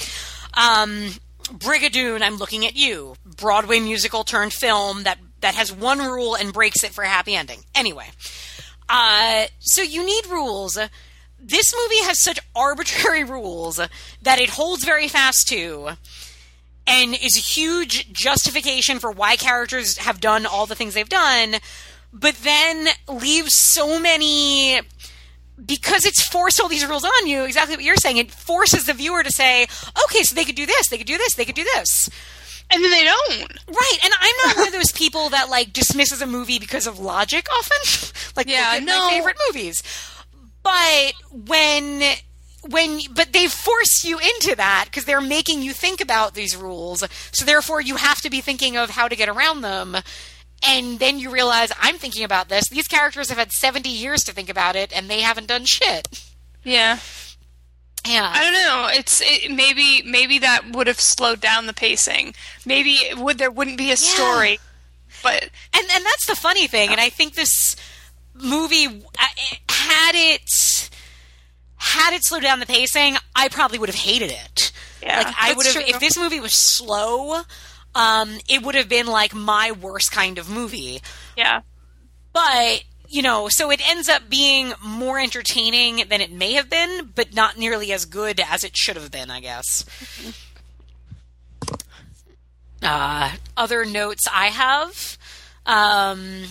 Um, 0.54 1.10
Brigadoon, 1.44 2.22
I'm 2.22 2.36
looking 2.36 2.66
at 2.66 2.74
you. 2.74 3.16
Broadway 3.24 3.80
musical 3.80 4.24
turned 4.24 4.52
film 4.52 5.02
that 5.04 5.18
that 5.40 5.54
has 5.54 5.72
one 5.72 5.98
rule 5.98 6.34
and 6.34 6.52
breaks 6.52 6.82
it 6.84 6.90
for 6.92 7.04
a 7.04 7.08
happy 7.08 7.34
ending. 7.34 7.60
Anyway, 7.74 8.06
uh, 8.88 9.46
so 9.60 9.82
you 9.82 10.04
need 10.04 10.26
rules. 10.26 10.78
This 11.40 11.74
movie 11.74 12.02
has 12.04 12.20
such 12.20 12.40
arbitrary 12.56 13.24
rules 13.38 13.80
that 14.22 14.40
it 14.40 14.50
holds 14.50 14.84
very 14.84 15.06
fast 15.08 15.48
to, 15.48 15.90
and 16.88 17.14
is 17.14 17.36
a 17.36 17.40
huge 17.40 18.12
justification 18.12 18.98
for 18.98 19.10
why 19.10 19.36
characters 19.36 19.98
have 19.98 20.20
done 20.20 20.46
all 20.46 20.66
the 20.66 20.74
things 20.74 20.94
they've 20.94 21.08
done, 21.08 21.56
but 22.12 22.36
then 22.36 22.88
leaves 23.08 23.54
so 23.54 23.98
many 23.98 24.80
because 25.64 26.06
it's 26.06 26.22
forced 26.22 26.60
all 26.60 26.68
these 26.68 26.86
rules 26.86 27.04
on 27.04 27.26
you, 27.26 27.44
exactly 27.44 27.76
what 27.76 27.84
you're 27.84 27.96
saying, 27.96 28.16
it 28.16 28.30
forces 28.30 28.86
the 28.86 28.94
viewer 28.94 29.22
to 29.22 29.32
say, 29.32 29.64
okay, 30.04 30.22
so 30.22 30.34
they 30.34 30.44
could 30.44 30.54
do 30.54 30.66
this, 30.66 30.88
they 30.88 30.98
could 30.98 31.06
do 31.06 31.18
this, 31.18 31.34
they 31.34 31.44
could 31.44 31.54
do 31.56 31.64
this. 31.64 32.08
And 32.70 32.84
then 32.84 32.90
they 32.90 33.04
don't. 33.04 33.40
Right, 33.66 33.98
and 34.04 34.12
I'm 34.20 34.34
not 34.46 34.56
one 34.56 34.66
of 34.68 34.72
those 34.74 34.92
people 34.92 35.30
that 35.30 35.48
like 35.48 35.72
dismisses 35.72 36.20
a 36.20 36.26
movie 36.26 36.58
because 36.58 36.86
of 36.86 36.98
logic 36.98 37.46
often. 37.50 38.32
like 38.36 38.48
Yeah, 38.48 38.78
no. 38.82 39.06
my 39.06 39.10
favorite 39.10 39.36
movies. 39.48 39.82
But 40.62 41.12
when 41.32 42.02
when 42.68 43.00
but 43.12 43.32
they 43.32 43.46
force 43.46 44.04
you 44.04 44.18
into 44.18 44.54
that 44.56 44.86
because 44.86 45.04
they're 45.04 45.20
making 45.20 45.62
you 45.62 45.72
think 45.72 46.00
about 46.00 46.34
these 46.34 46.56
rules. 46.56 47.04
So 47.32 47.44
therefore 47.44 47.80
you 47.80 47.96
have 47.96 48.20
to 48.22 48.30
be 48.30 48.40
thinking 48.40 48.76
of 48.76 48.90
how 48.90 49.08
to 49.08 49.16
get 49.16 49.28
around 49.28 49.62
them. 49.62 49.96
And 50.66 50.98
then 50.98 51.18
you 51.18 51.30
realize 51.30 51.70
I'm 51.80 51.96
thinking 51.96 52.24
about 52.24 52.48
this. 52.48 52.68
These 52.68 52.88
characters 52.88 53.28
have 53.28 53.38
had 53.38 53.52
70 53.52 53.88
years 53.88 54.24
to 54.24 54.32
think 54.32 54.48
about 54.48 54.76
it 54.76 54.92
and 54.92 55.08
they 55.08 55.20
haven't 55.20 55.46
done 55.46 55.64
shit. 55.64 56.24
Yeah. 56.64 56.98
Yeah. 58.06 58.30
I 58.34 58.42
don't 58.42 58.52
know. 58.52 58.88
It's 58.92 59.22
it, 59.24 59.52
maybe 59.52 60.02
maybe 60.04 60.40
that 60.40 60.72
would 60.72 60.88
have 60.88 61.00
slowed 61.00 61.40
down 61.40 61.66
the 61.66 61.72
pacing. 61.72 62.34
Maybe 62.66 62.94
it 62.94 63.18
would 63.18 63.38
there 63.38 63.50
wouldn't 63.50 63.78
be 63.78 63.92
a 63.92 63.96
story. 63.96 64.58
But 65.22 65.42
and 65.74 65.86
and 65.90 66.04
that's 66.04 66.26
the 66.26 66.36
funny 66.36 66.66
thing 66.66 66.90
and 66.90 67.00
i 67.00 67.08
think 67.08 67.34
this 67.34 67.74
movie 68.34 68.86
uh, 68.86 69.26
had 69.68 70.12
it 70.14 70.77
had 71.78 72.12
it 72.14 72.24
slowed 72.24 72.42
down 72.42 72.60
the 72.60 72.66
pacing 72.66 73.16
i 73.34 73.48
probably 73.48 73.78
would 73.78 73.88
have 73.88 73.96
hated 73.96 74.30
it. 74.30 74.72
Yeah, 75.02 75.18
like 75.18 75.34
i 75.40 75.52
would 75.54 75.66
have 75.66 75.76
if 75.76 76.00
this 76.00 76.18
movie 76.18 76.40
was 76.40 76.52
slow 76.54 77.42
um 77.94 78.38
it 78.48 78.62
would 78.62 78.74
have 78.74 78.88
been 78.88 79.06
like 79.06 79.34
my 79.34 79.72
worst 79.72 80.12
kind 80.12 80.38
of 80.38 80.50
movie. 80.50 81.00
Yeah. 81.36 81.60
but 82.32 82.84
you 83.08 83.22
know 83.22 83.48
so 83.48 83.70
it 83.70 83.80
ends 83.88 84.08
up 84.08 84.28
being 84.28 84.72
more 84.84 85.18
entertaining 85.18 86.04
than 86.08 86.20
it 86.20 86.30
may 86.30 86.52
have 86.54 86.68
been 86.68 87.10
but 87.14 87.34
not 87.34 87.56
nearly 87.56 87.92
as 87.92 88.04
good 88.04 88.40
as 88.40 88.64
it 88.64 88.76
should 88.76 88.96
have 88.96 89.10
been 89.10 89.30
i 89.30 89.40
guess. 89.40 89.84
Uh, 92.80 93.32
other 93.56 93.84
notes 93.84 94.22
i 94.32 94.46
have 94.46 95.18
um, 95.66 96.44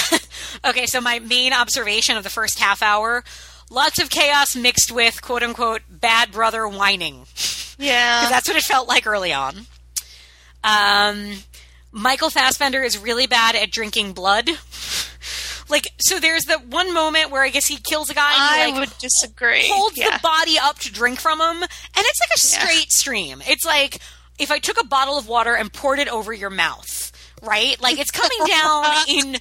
okay 0.66 0.84
so 0.84 1.00
my 1.00 1.18
main 1.18 1.54
observation 1.54 2.18
of 2.18 2.22
the 2.24 2.28
first 2.30 2.58
half 2.58 2.82
hour 2.82 3.24
lots 3.72 3.98
of 4.00 4.10
chaos 4.10 4.54
mixed 4.54 4.92
with 4.92 5.20
quote 5.22 5.42
unquote 5.42 5.80
bad 5.88 6.30
brother 6.30 6.68
whining 6.68 7.24
Yeah. 7.78 8.26
that's 8.30 8.46
what 8.48 8.56
it 8.56 8.62
felt 8.64 8.86
like 8.88 9.06
early 9.06 9.32
on. 9.32 9.66
Um, 10.64 11.32
Michael 11.90 12.30
Fassbender 12.30 12.82
is 12.82 12.96
really 12.98 13.26
bad 13.26 13.54
at 13.56 13.70
drinking 13.70 14.12
blood. 14.12 14.48
Like, 15.68 15.88
so 16.00 16.18
there's 16.20 16.44
the 16.44 16.58
one 16.58 16.92
moment 16.92 17.30
where 17.30 17.42
I 17.42 17.48
guess 17.48 17.66
he 17.66 17.76
kills 17.78 18.10
a 18.10 18.14
guy 18.14 18.32
and 18.34 18.42
I 18.42 18.66
he 18.66 18.72
like 18.72 18.80
would 18.80 18.98
disagree. 18.98 19.68
holds 19.68 19.96
yeah. 19.96 20.16
the 20.16 20.22
body 20.22 20.56
up 20.60 20.78
to 20.80 20.92
drink 20.92 21.18
from 21.20 21.40
him, 21.40 21.62
and 21.62 21.68
it's 21.96 22.20
like 22.20 22.30
a 22.36 22.40
Yeah. 22.42 22.66
straight 22.68 22.92
stream. 22.92 23.42
It's 23.46 23.64
like 23.64 23.98
if 24.38 24.50
I 24.50 24.58
took 24.58 24.80
a 24.80 24.84
bottle 24.86 25.16
of 25.16 25.28
water 25.28 25.54
and 25.54 25.72
poured 25.72 25.98
it 25.98 26.08
over 26.08 26.32
your 26.32 26.50
mouth, 26.50 27.11
right? 27.42 27.80
Like 27.80 27.98
it's 27.98 28.10
coming 28.10 28.38
down 28.46 28.84
in. 29.08 29.36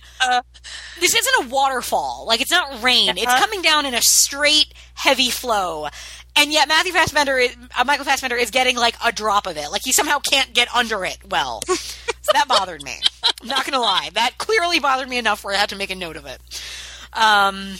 This 0.99 1.15
isn't 1.15 1.45
a 1.45 1.49
waterfall. 1.49 2.25
Like 2.27 2.41
it's 2.41 2.51
not 2.51 2.81
rain. 2.83 3.09
It's 3.17 3.25
Uh-huh. 3.25 3.39
coming 3.39 3.61
down 3.61 3.85
in 3.85 3.93
a 3.93 4.01
straight, 4.01 4.73
heavy 4.95 5.29
flow. 5.29 5.87
And 6.35 6.51
yet 6.51 6.67
Matthew 6.69 6.93
Fassbender, 6.93 7.37
is, 7.37 7.55
uh, 7.77 7.83
Michael 7.83 8.05
Fassbender, 8.05 8.35
is 8.37 8.51
getting 8.51 8.77
like 8.77 8.95
a 9.03 9.11
drop 9.11 9.47
of 9.47 9.57
it. 9.57 9.69
Like 9.71 9.83
he 9.83 9.91
somehow 9.91 10.19
can't 10.19 10.53
get 10.53 10.73
under 10.73 11.03
it 11.05 11.17
well. 11.29 11.61
so 11.67 12.31
that 12.33 12.47
bothered 12.47 12.81
me. 12.83 12.99
I'm 13.41 13.47
not 13.47 13.65
going 13.65 13.73
to 13.73 13.79
lie. 13.81 14.09
That 14.13 14.37
clearly 14.37 14.79
bothered 14.79 15.09
me 15.09 15.17
enough 15.17 15.43
where 15.43 15.53
I 15.53 15.57
had 15.57 15.69
to 15.69 15.75
make 15.75 15.89
a 15.89 15.95
note 15.95 16.15
of 16.15 16.25
it. 16.25 16.39
Um, 17.13 17.75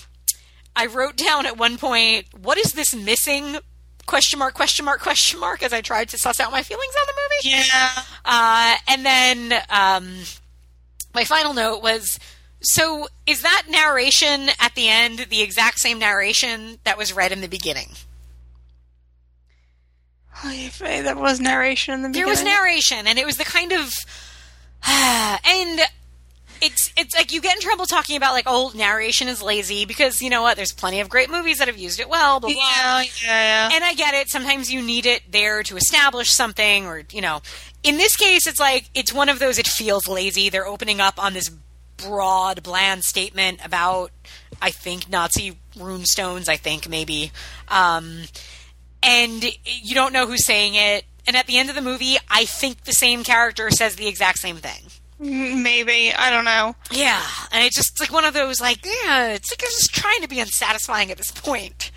I 0.76 0.88
wrote 0.88 1.16
down 1.16 1.46
at 1.46 1.58
one 1.58 1.78
point, 1.78 2.26
"What 2.42 2.58
is 2.58 2.74
this 2.74 2.94
missing?" 2.94 3.58
Question 4.06 4.40
mark? 4.40 4.54
Question 4.54 4.86
mark? 4.86 5.02
Question 5.02 5.40
mark? 5.40 5.64
As 5.64 5.74
I 5.74 5.82
tried 5.82 6.10
to 6.10 6.18
suss 6.18 6.40
out 6.40 6.52
my 6.52 6.64
feelings 6.64 6.94
on 7.00 7.08
the 7.08 7.14
movie. 7.14 7.66
Yeah. 7.68 7.90
Uh, 8.26 8.76
and 8.88 9.06
then 9.06 9.54
um, 9.70 10.24
my 11.14 11.24
final 11.24 11.54
note 11.54 11.82
was 11.82 12.20
so 12.62 13.08
is 13.26 13.42
that 13.42 13.64
narration 13.70 14.50
at 14.60 14.76
the 14.76 14.88
end 14.88 15.20
the 15.30 15.42
exact 15.42 15.80
same 15.80 16.00
narration 16.00 16.78
that 16.84 16.98
was 16.98 17.12
read 17.14 17.32
in 17.32 17.42
the 17.42 17.48
beginning? 17.48 17.90
There 20.44 21.16
was 21.16 21.40
narration 21.40 21.94
in 21.94 22.02
the 22.04 22.10
beginning. 22.10 22.26
There 22.26 22.32
was 22.32 22.44
narration, 22.44 23.08
and 23.08 23.20
it 23.20 23.26
was 23.26 23.38
the 23.38 23.44
kind 23.44 23.72
of. 23.72 23.94
and 24.88 25.80
it's 26.62 26.94
it's 26.96 27.16
like 27.16 27.32
you 27.32 27.42
get 27.42 27.56
in 27.56 27.62
trouble 27.62 27.86
talking 27.86 28.16
about 28.16 28.34
like 28.34 28.46
oh 28.48 28.72
narration 28.76 29.28
is 29.28 29.42
lazy 29.42 29.86
because 29.86 30.22
you 30.22 30.30
know 30.30 30.42
what 30.44 30.56
there's 30.58 30.72
plenty 30.72 31.00
of 31.00 31.10
great 31.10 31.30
movies 31.30 31.58
that 31.58 31.68
have 31.68 31.78
used 31.78 32.00
it 32.00 32.08
well 32.08 32.40
blah 32.40 32.52
blah 32.52 32.60
Yeah, 32.60 33.02
yeah, 33.02 33.70
yeah. 33.70 33.70
and 33.74 33.84
I 33.84 33.94
get 33.96 34.14
it. 34.14 34.30
Sometimes 34.30 34.72
you 34.72 34.82
need 34.82 35.06
it 35.06 35.24
there 35.32 35.64
to 35.64 35.76
establish 35.78 36.30
something, 36.32 36.86
or 36.86 37.04
you 37.12 37.22
know, 37.22 37.42
in 37.84 37.98
this 37.98 38.16
case, 38.16 38.48
it's 38.48 38.60
like 38.60 38.90
it's 38.94 39.12
one 39.14 39.30
of 39.30 39.40
those. 39.40 39.58
It 39.58 39.68
feels 39.68 40.08
lazy. 40.08 40.50
They're 40.50 40.68
opening 40.68 41.02
up 41.02 41.22
on 41.24 41.34
this 41.34 41.50
broad, 41.98 42.64
bland 42.64 43.04
statement 43.04 43.64
about, 43.64 44.12
I 44.62 44.72
think, 44.72 45.10
Nazi 45.10 45.58
runestones. 45.78 46.50
I 46.50 46.58
think 46.58 46.90
maybe, 46.90 47.32
um, 47.68 48.24
and 49.04 49.44
you 49.66 49.94
don't 49.96 50.14
know 50.14 50.26
who's 50.28 50.46
saying 50.46 50.76
it. 50.76 51.06
And 51.28 51.36
at 51.36 51.46
the 51.46 51.58
end 51.60 51.70
of 51.70 51.76
the 51.76 51.82
movie, 51.84 52.18
I 52.30 52.46
think 52.46 52.86
the 52.86 52.94
same 52.94 53.24
character 53.24 53.70
says 53.70 53.96
the 53.96 54.08
exact 54.08 54.40
same 54.40 54.58
thing. 54.58 54.82
Maybe 55.22 56.12
I 56.12 56.32
don't 56.32 56.46
know. 56.46 56.76
Yeah, 56.92 57.24
and 57.52 57.64
it's 57.64 57.76
just 57.76 58.00
like 58.00 58.12
one 58.12 58.26
of 58.26 58.34
those 58.34 58.60
like, 58.60 58.84
yeah, 58.86 59.28
it's 59.28 59.52
like 59.52 59.62
you're 59.62 59.70
just 59.70 59.94
trying 59.94 60.22
to 60.22 60.28
be 60.28 60.40
unsatisfying 60.40 61.12
at 61.12 61.18
this 61.18 61.30
point. 61.32 61.92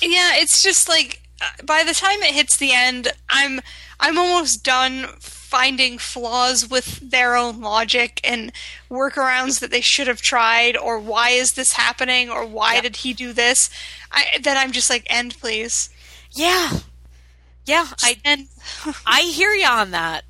Yeah, 0.00 0.32
it's 0.36 0.62
just 0.62 0.88
like 0.88 1.20
uh, 1.42 1.64
by 1.64 1.82
the 1.82 1.94
time 1.94 2.22
it 2.22 2.32
hits 2.32 2.56
the 2.56 2.72
end, 2.72 3.08
I'm 3.28 3.60
I'm 3.98 4.16
almost 4.18 4.62
done 4.64 5.08
finding 5.18 5.98
flaws 5.98 6.70
with 6.70 7.00
their 7.10 7.34
own 7.34 7.60
logic 7.60 8.20
and 8.22 8.52
workarounds 8.88 9.58
that 9.58 9.72
they 9.72 9.80
should 9.80 10.06
have 10.06 10.22
tried 10.22 10.76
or 10.76 10.96
why 11.00 11.30
is 11.30 11.54
this 11.54 11.72
happening 11.72 12.30
or 12.30 12.46
why 12.46 12.74
Yep. 12.74 12.82
did 12.84 12.96
he 12.98 13.12
do 13.12 13.32
this? 13.32 13.68
I 14.12 14.26
then 14.40 14.56
I'm 14.56 14.70
just 14.70 14.88
like 14.88 15.06
end 15.10 15.36
please. 15.40 15.90
Yeah, 16.30 16.78
yeah, 17.66 17.88
I 18.00 18.18
And 18.24 18.46
I 19.06 19.22
hear 19.22 19.50
you 19.50 19.66
on 19.66 19.90
that. 19.90 20.22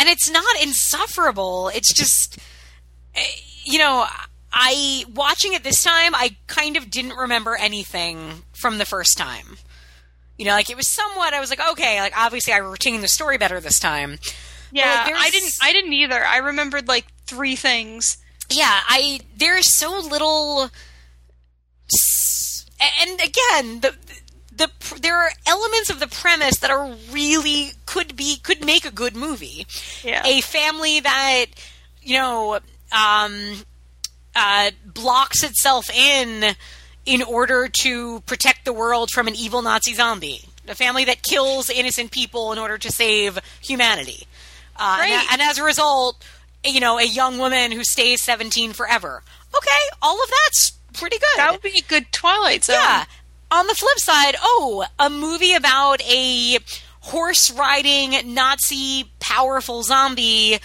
And 0.00 0.08
it's 0.08 0.28
not 0.30 0.60
insufferable. 0.62 1.68
It's 1.68 1.92
just, 1.92 2.38
eh, 3.14 3.20
you 3.64 3.78
know, 3.78 4.06
I, 4.52 5.04
watching 5.14 5.52
it 5.52 5.62
this 5.62 5.84
time, 5.84 6.14
I 6.14 6.36
kind 6.48 6.76
of 6.76 6.90
didn't 6.90 7.16
remember 7.16 7.54
anything 7.54 8.42
from 8.52 8.78
the 8.78 8.86
first 8.86 9.16
time. 9.18 9.58
You 10.38 10.46
know, 10.46 10.52
like 10.52 10.70
it 10.70 10.76
was 10.76 10.88
somewhat, 10.88 11.34
I 11.34 11.40
was 11.40 11.50
like, 11.50 11.60
okay, 11.72 12.00
like 12.00 12.14
obviously 12.16 12.52
I 12.54 12.56
retained 12.58 13.04
the 13.04 13.08
story 13.08 13.36
better 13.36 13.60
this 13.60 13.78
time. 13.78 14.18
yeah, 14.72 15.04
there's- 15.04 15.20
I 15.22 15.28
didn't 15.30 15.52
I 15.62 15.72
didn't 15.72 15.92
either. 15.92 16.24
I 16.24 16.38
remembered 16.38 16.88
like 16.88 17.04
three 17.26 17.54
things. 17.56 18.16
yeah, 18.48 18.80
I 18.88 19.20
there's 19.36 19.72
so 19.74 20.00
little, 20.00 20.70
and 22.80 23.20
again, 23.20 23.80
the 23.80 23.94
the 24.60 25.00
there 25.00 25.16
are 25.16 25.30
elements 25.46 25.90
of 25.90 25.98
the 25.98 26.06
premise 26.06 26.58
that 26.58 26.70
are 26.70 26.94
really 27.10 27.72
could 27.86 28.14
be 28.14 28.36
could 28.36 28.64
make 28.64 28.84
a 28.84 28.90
good 28.92 29.16
movie. 29.16 29.66
Yeah. 30.04 30.22
A 30.24 30.40
family 30.42 31.00
that 31.00 31.46
you 32.02 32.16
know 32.16 32.60
um, 32.92 33.62
uh, 34.36 34.70
blocks 34.84 35.42
itself 35.42 35.90
in 35.90 36.54
in 37.06 37.22
order 37.22 37.68
to 37.82 38.20
protect 38.20 38.64
the 38.64 38.72
world 38.72 39.10
from 39.10 39.26
an 39.26 39.34
evil 39.34 39.62
Nazi 39.62 39.94
zombie. 39.94 40.44
A 40.68 40.74
family 40.74 41.04
that 41.06 41.22
kills 41.22 41.68
innocent 41.70 42.12
people 42.12 42.52
in 42.52 42.58
order 42.58 42.78
to 42.78 42.92
save 42.92 43.38
humanity. 43.60 44.26
Uh, 44.76 45.00
and, 45.02 45.26
and 45.32 45.42
as 45.42 45.58
a 45.58 45.64
result, 45.64 46.24
you 46.64 46.78
know, 46.78 46.98
a 46.98 47.04
young 47.04 47.38
woman 47.38 47.72
who 47.72 47.82
stays 47.82 48.22
17 48.22 48.72
forever. 48.72 49.22
Okay, 49.54 49.96
all 50.00 50.22
of 50.22 50.30
that's 50.44 50.72
pretty 50.92 51.18
good. 51.18 51.36
That 51.36 51.52
would 51.52 51.62
be 51.62 51.78
a 51.78 51.82
good 51.82 52.12
Twilight 52.12 52.64
Zone. 52.64 52.76
Yeah. 52.76 53.04
On 53.50 53.66
the 53.66 53.74
flip 53.74 53.98
side, 53.98 54.36
oh, 54.40 54.84
a 54.98 55.10
movie 55.10 55.54
about 55.54 56.00
a 56.02 56.58
horse 57.00 57.50
riding 57.50 58.32
Nazi 58.34 59.10
powerful 59.18 59.82
zombie 59.82 60.58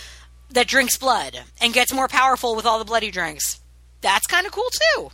that 0.52 0.68
drinks 0.68 0.98
blood 0.98 1.40
and 1.60 1.74
gets 1.74 1.92
more 1.94 2.08
powerful 2.08 2.56
with 2.56 2.66
all 2.66 2.78
the 2.80 2.86
blood 2.86 3.04
he 3.04 3.12
drinks. 3.12 3.60
That's 4.02 4.28
kind 4.28 4.46
of 4.46 4.52
cool 4.52 4.70
too. 4.96 5.10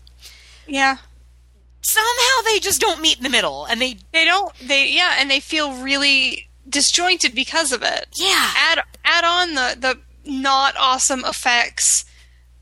Yeah. 0.67 0.97
Somehow 1.81 2.41
they 2.45 2.59
just 2.59 2.81
don't 2.81 3.01
meet 3.01 3.17
in 3.17 3.23
the 3.23 3.29
middle 3.29 3.65
and 3.65 3.81
they 3.81 3.97
They 4.11 4.25
don't. 4.25 4.53
They 4.59 4.89
yeah, 4.91 5.15
and 5.17 5.31
they 5.31 5.39
feel 5.39 5.73
really 5.81 6.49
disjointed 6.67 7.33
because 7.33 7.71
of 7.71 7.81
it. 7.83 8.07
Yeah. 8.17 8.51
Add 8.55 8.83
add 9.05 9.23
on 9.23 9.55
the 9.55 9.77
the 9.79 9.99
not 10.29 10.75
awesome 10.77 11.23
effects 11.25 12.05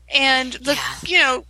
and 0.08 0.52
the 0.54 0.74
Yeah. 0.74 0.94
you 1.04 1.18
know 1.18 1.44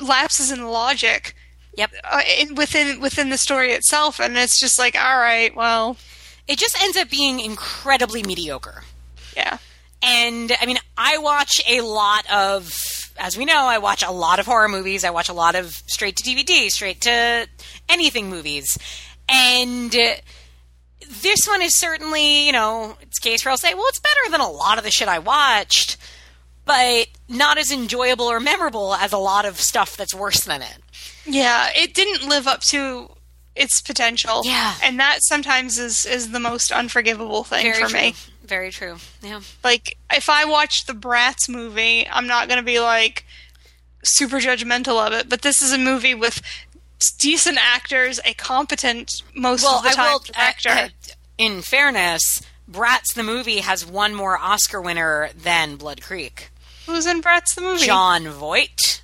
lapses 0.00 0.52
in 0.52 0.64
logic 0.66 1.34
Yep. 1.78 1.90
uh, 2.04 2.20
in, 2.38 2.54
within 2.56 3.00
within 3.00 3.30
the 3.30 3.38
story 3.38 3.72
itself, 3.72 4.18
and 4.20 4.36
it's 4.36 4.58
just 4.60 4.78
like, 4.78 4.94
all 4.96 5.18
right, 5.18 5.54
well, 5.54 5.96
It 6.46 6.58
just 6.58 6.76
ends 6.82 6.96
up 6.96 7.08
being 7.08 7.40
incredibly 7.40 8.22
mediocre. 8.22 8.82
yeah, 9.36 9.58
And 10.02 10.50
I 10.60 10.66
mean, 10.66 10.78
I 10.96 11.18
watch 11.18 11.62
a 11.68 11.80
lot 11.82 12.24
of, 12.32 13.12
as 13.18 13.36
we 13.38 13.44
know, 13.44 13.66
I 13.66 13.78
watch 13.78 14.02
a 14.02 14.10
lot 14.10 14.38
of 14.40 14.46
horror 14.46 14.68
movies. 14.68 15.04
I 15.04 15.10
watch 15.10 15.28
a 15.28 15.32
lot 15.34 15.54
of 15.54 15.66
straight 15.86 16.16
to 16.16 16.22
DVD, 16.24 16.68
straight 16.70 17.00
to 17.02 17.46
anything 17.88 18.28
movies. 18.28 18.76
And 19.28 19.94
uh, 19.94 20.14
this 21.22 21.46
one 21.46 21.62
is 21.62 21.74
certainly, 21.76 22.46
you 22.46 22.52
know, 22.52 22.96
it's 23.02 23.18
a 23.18 23.22
case 23.22 23.44
where 23.44 23.52
I'll 23.52 23.58
say, 23.58 23.74
well, 23.74 23.84
it's 23.88 24.00
better 24.00 24.30
than 24.30 24.40
a 24.40 24.50
lot 24.50 24.78
of 24.78 24.84
the 24.84 24.90
shit 24.90 25.06
I 25.08 25.18
watched, 25.20 25.96
but 26.64 27.06
not 27.28 27.58
as 27.58 27.70
enjoyable 27.70 28.26
or 28.26 28.40
memorable 28.40 28.94
as 28.94 29.12
a 29.12 29.18
lot 29.18 29.44
of 29.44 29.60
stuff 29.60 29.96
that's 29.96 30.14
worse 30.14 30.40
than 30.44 30.62
it. 30.62 30.78
Yeah, 31.28 31.68
it 31.74 31.94
didn't 31.94 32.28
live 32.28 32.46
up 32.46 32.60
to 32.62 33.10
its 33.54 33.80
potential. 33.80 34.42
Yeah. 34.44 34.74
and 34.82 34.98
that 35.00 35.22
sometimes 35.22 35.78
is 35.78 36.06
is 36.06 36.30
the 36.30 36.40
most 36.40 36.70
unforgivable 36.72 37.44
thing 37.44 37.64
Very 37.64 37.82
for 37.82 37.88
true. 37.88 38.00
me. 38.00 38.14
Very 38.44 38.70
true. 38.70 38.96
Yeah. 39.22 39.40
Like, 39.62 39.98
if 40.10 40.28
I 40.30 40.44
watch 40.46 40.86
the 40.86 40.94
Bratz 40.94 41.48
movie, 41.48 42.08
I'm 42.08 42.26
not 42.26 42.48
going 42.48 42.58
to 42.58 42.64
be 42.64 42.80
like 42.80 43.26
super 44.02 44.36
judgmental 44.38 45.04
of 45.06 45.12
it. 45.12 45.28
But 45.28 45.42
this 45.42 45.60
is 45.60 45.72
a 45.72 45.78
movie 45.78 46.14
with 46.14 46.40
decent 47.18 47.58
actors, 47.60 48.20
a 48.24 48.32
competent 48.34 49.22
most 49.34 49.64
well, 49.64 49.76
of 49.78 49.82
the 49.84 49.90
time 49.90 50.12
will. 50.12 50.18
director. 50.20 50.68
uh, 50.70 50.72
uh, 50.72 50.88
in 51.36 51.60
fairness, 51.60 52.40
Bratz 52.70 53.12
the 53.14 53.22
movie 53.22 53.58
has 53.58 53.84
one 53.84 54.14
more 54.14 54.38
Oscar 54.38 54.80
winner 54.80 55.30
than 55.36 55.76
Blood 55.76 56.00
Creek. 56.02 56.50
Who's 56.86 57.06
in 57.06 57.20
Bratz 57.20 57.54
the 57.54 57.60
movie? 57.60 57.84
Jon 57.84 58.28
Voight. 58.28 59.02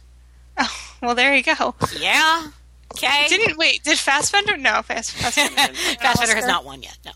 Oh, 0.57 0.94
well, 1.05 1.15
there 1.15 1.35
you 1.35 1.43
go. 1.43 1.75
Yeah. 1.99 2.47
Okay. 2.95 3.27
Didn't 3.29 3.57
wait? 3.59 3.83
Did 3.83 3.99
Fassbender? 3.99 4.57
No, 4.57 4.81
Fass, 4.83 5.11
Fassbender. 5.11 5.75
Fassbender 6.01 6.37
has 6.37 6.47
not 6.47 6.65
won 6.65 6.83
yet. 6.83 6.97
No. 7.05 7.13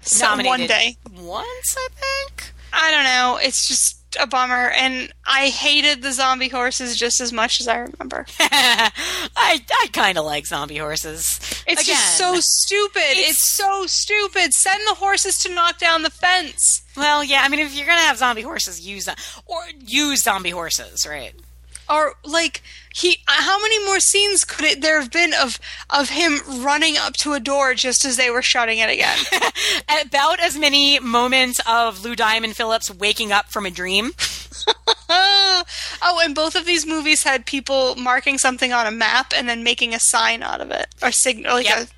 So 0.00 0.26
one 0.42 0.66
day. 0.66 0.96
Once, 1.20 1.76
I 1.76 1.88
think. 1.94 2.52
I 2.72 2.90
don't 2.90 3.04
know. 3.04 3.38
It's 3.42 3.68
just 3.68 3.96
a 4.18 4.26
bummer, 4.26 4.70
and 4.70 5.12
I 5.26 5.48
hated 5.48 6.00
the 6.02 6.12
zombie 6.12 6.48
horses 6.48 6.96
just 6.96 7.20
as 7.20 7.30
much 7.30 7.60
as 7.60 7.68
I 7.68 7.76
remember. 7.78 8.24
I 8.40 8.90
I 9.36 9.86
kind 9.92 10.16
of 10.16 10.24
like 10.24 10.46
zombie 10.46 10.78
horses. 10.78 11.38
It's 11.66 11.82
Again, 11.82 11.94
just 11.94 12.16
so 12.16 12.36
stupid. 12.40 13.02
it's- 13.02 13.30
It's, 13.30 13.38
so 13.54 13.84
stupid. 13.86 14.54
Send 14.54 14.80
the 14.88 14.94
horses 14.94 15.38
to 15.40 15.54
knock 15.54 15.78
down 15.78 16.02
the 16.04 16.10
fence. 16.10 16.82
Well, 16.96 17.22
yeah. 17.22 17.42
I 17.44 17.48
mean, 17.48 17.60
if 17.60 17.74
you're 17.76 17.86
gonna 17.86 18.00
have 18.00 18.16
zombie 18.16 18.42
horses, 18.42 18.80
use 18.86 19.04
them 19.04 19.16
or 19.46 19.60
use 19.78 20.22
zombie 20.22 20.50
horses, 20.50 21.06
right? 21.06 21.34
Or 21.90 22.14
like 22.24 22.62
he, 22.98 23.18
uh, 23.28 23.32
how 23.42 23.60
many 23.60 23.84
more 23.84 24.00
scenes 24.00 24.44
could 24.44 24.64
it 24.64 24.80
there 24.80 25.00
have 25.00 25.10
been 25.10 25.32
of 25.34 25.58
of 25.90 26.08
him 26.10 26.40
running 26.48 26.96
up 26.96 27.14
to 27.18 27.32
a 27.34 27.40
door 27.40 27.74
just 27.74 28.04
as 28.04 28.16
they 28.16 28.30
were 28.30 28.42
shutting 28.42 28.78
it 28.78 28.90
again? 28.90 29.18
About 30.06 30.40
as 30.40 30.56
many 30.58 30.98
moments 30.98 31.60
of 31.68 32.02
Lou 32.04 32.16
Diamond 32.16 32.56
Phillips 32.56 32.90
waking 32.92 33.30
up 33.32 33.46
from 33.50 33.66
a 33.66 33.70
dream. 33.70 34.12
oh, 35.08 36.20
and 36.24 36.34
both 36.34 36.54
of 36.54 36.64
these 36.66 36.86
movies 36.86 37.22
had 37.22 37.46
people 37.46 37.94
marking 37.96 38.38
something 38.38 38.72
on 38.72 38.86
a 38.86 38.90
map 38.90 39.32
and 39.36 39.48
then 39.48 39.62
making 39.62 39.94
a 39.94 40.00
sign 40.00 40.42
out 40.42 40.60
of 40.60 40.70
it, 40.70 40.86
or 41.02 41.12
signal 41.12 41.54
like 41.54 41.66
Yep. 41.68 41.78
a 41.78 41.88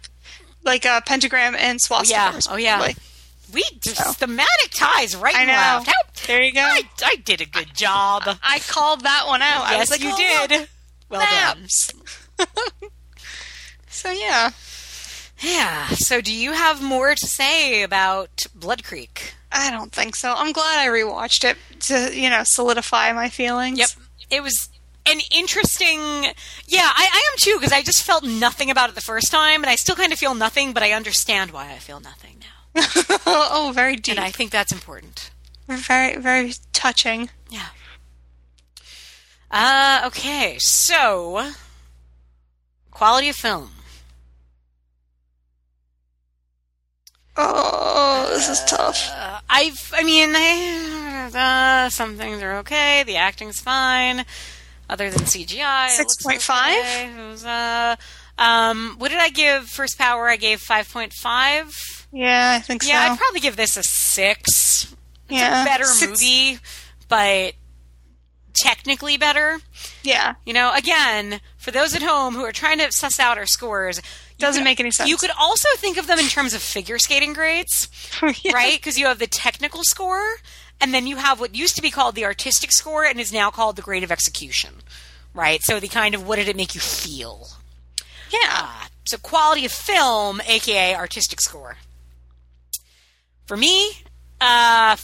like 0.63 0.85
a 0.85 1.03
pentagram 1.07 1.55
and 1.55 1.81
swastika. 1.81 2.13
Yeah. 2.21 2.41
Oh, 2.51 2.57
yeah. 2.57 2.77
respectively. 2.77 3.07
We 3.53 3.63
just 3.81 4.19
thematic 4.21 4.71
ties 4.73 5.17
right 5.17 5.35
I 5.35 5.41
and 5.43 5.49
left. 5.49 5.87
How- 5.89 6.27
There 6.27 6.43
you 6.43 6.53
go. 6.53 6.61
I, 6.61 6.83
I 7.03 7.17
did 7.17 7.41
a 7.41 7.47
good 7.47 7.75
job. 7.75 8.23
I 8.45 8.61
called 8.61 9.01
that 9.01 9.25
one 9.27 9.43
out. 9.43 9.63
I 9.65 9.73
yes, 9.73 9.91
was 9.91 9.91
like, 9.91 10.03
you 10.03 10.11
"Oh, 10.13 10.47
did. 10.49 10.61
look, 10.61 10.69
Well 11.11 11.21
done. 11.21 11.67
so 13.89 14.11
yeah, 14.11 14.51
Yeah. 15.41 15.89
So, 15.89 16.21
do 16.21 16.33
you 16.33 16.53
have 16.53 16.83
more 16.83 17.15
to 17.15 17.27
say 17.27 17.83
about 17.83 18.47
Blood 18.55 18.85
Creek? 18.85 19.35
I 19.53 19.71
don't 19.71 19.93
think 19.93 20.15
so. 20.15 20.33
I'm 20.37 20.53
glad 20.53 20.79
I 20.79 20.87
rewatched 20.87 21.45
it 21.45 21.57
to 21.81 22.17
you 22.17 22.31
know 22.31 22.45
solidify 22.45 23.13
my 23.13 23.29
feelings. 23.29 23.79
Yep. 23.79 23.89
It 24.31 24.43
was 24.43 24.69
an 25.07 25.19
interesting. 25.35 25.99
Yeah, 26.67 26.89
I, 26.95 27.09
I 27.13 27.33
am 27.33 27.39
too 27.39 27.57
because 27.59 27.73
I 27.73 27.83
just 27.83 28.03
felt 28.05 28.25
nothing 28.25 28.71
about 28.71 28.91
it 28.91 28.95
the 28.95 29.01
first 29.01 29.31
time, 29.33 29.63
and 29.63 29.71
I 29.71 29.75
still 29.75 29.97
kind 29.97 30.13
of 30.13 30.19
feel 30.19 30.35
nothing, 30.35 30.73
but 30.73 30.83
I 30.83 30.93
understand 30.93 31.51
why 31.51 31.73
I 31.73 31.79
feel 31.79 31.99
nothing 32.01 32.37
now, 32.41 32.83
oh, 33.27 33.73
very 33.75 33.97
deep. 33.97 34.17
and 34.17 34.25
I 34.25 34.31
think 34.31 34.51
that's 34.53 34.73
important. 34.73 35.31
very 35.67 36.17
very 36.17 36.53
touching. 36.73 37.31
Yeah. 37.51 37.67
Uh. 39.51 40.03
Okay. 40.07 40.57
So, 40.61 41.51
quality 42.91 43.29
of 43.29 43.37
film. 43.37 43.71
Oh, 47.37 48.27
this 48.35 48.49
is 48.49 48.63
tough. 48.65 49.09
Uh, 49.15 49.41
I've, 49.49 49.93
I 49.97 50.03
mean, 50.05 50.31
I, 50.35 51.31
uh, 51.87 51.89
some 51.89 52.17
things 52.17 52.43
are 52.43 52.57
okay. 52.59 53.03
The 53.05 53.17
acting's 53.17 53.61
fine, 53.61 54.25
other 54.91 55.11
than 55.11 55.21
CGI. 55.21 55.89
6.5? 55.99 56.79
okay. 56.81 57.31
Was, 57.31 57.45
uh, 57.45 57.97
um, 58.37 58.97
what 58.99 59.11
did 59.11 59.21
I 59.21 59.31
give 59.31 59.65
First 59.69 59.97
Power? 59.97 60.29
I 60.29 60.37
gave 60.37 60.61
five 60.61 60.91
point 60.93 61.13
five. 61.13 62.07
Yeah, 62.13 62.55
I 62.57 62.61
think 62.61 62.83
Yeah, 62.87 63.07
so. 63.07 63.13
I'd 63.13 63.19
probably 63.19 63.41
give 63.41 63.57
this 63.57 63.77
a 63.77 63.83
six. 63.85 64.85
It's 65.29 65.39
yeah, 65.39 65.63
a 65.63 65.65
better 65.65 65.85
Six- 65.85 66.11
movie, 66.21 66.59
but 67.09 67.55
technically 68.55 69.17
better. 69.17 69.61
Yeah, 70.03 70.35
You 70.45 70.53
know, 70.53 70.73
again, 70.75 71.41
for 71.57 71.71
those 71.71 71.95
at 71.95 72.03
home 72.03 72.35
who 72.35 72.45
are 72.45 72.53
trying 72.53 72.79
to 72.79 72.91
suss 72.93 73.19
out 73.21 73.39
our 73.39 73.47
scores, 73.47 74.01
Doesn't 74.39 74.61
could- 74.61 74.65
make 74.65 74.81
any 74.81 74.91
sense. 74.91 75.09
You 75.09 75.17
could 75.17 75.31
also 75.39 75.69
think 75.77 75.97
of 75.99 76.07
them 76.07 76.19
in 76.19 76.27
terms 76.27 76.55
of 76.55 76.63
figure 76.63 76.99
skating 76.99 77.33
grades 77.33 77.89
Yeah. 78.43 78.53
right? 78.53 78.77
Because 78.79 78.99
you 78.99 79.07
have 79.07 79.19
the 79.19 79.27
technical 79.27 79.83
score, 79.85 80.37
and 80.81 80.93
then 80.95 81.07
you 81.07 81.17
have 81.17 81.41
what 81.41 81.55
used 81.55 81.77
to 81.77 81.83
be 81.83 81.91
called 81.91 82.15
the 82.15 82.25
artistic 82.25 82.73
score 82.73 83.05
and 83.05 83.21
is 83.21 83.33
now 83.33 83.51
called 83.51 83.77
the 83.77 83.83
grade 83.83 84.03
of 84.05 84.11
execution, 84.13 84.77
right? 85.35 85.61
So 85.63 85.79
the 85.81 85.89
kind 85.89 86.15
of 86.15 86.27
what 86.27 86.37
did 86.37 86.49
it 86.49 86.57
make 86.57 86.75
you 86.75 86.81
feel? 86.81 87.49
Yeah, 88.31 88.39
Uh, 88.49 88.85
so 89.07 89.19
quality 89.19 89.65
of 89.67 89.73
film, 89.73 90.41
aka 90.47 90.95
artistic 90.95 91.41
score. 91.41 91.77
For 93.47 93.57
me, 93.57 93.91
uh, 94.41 94.97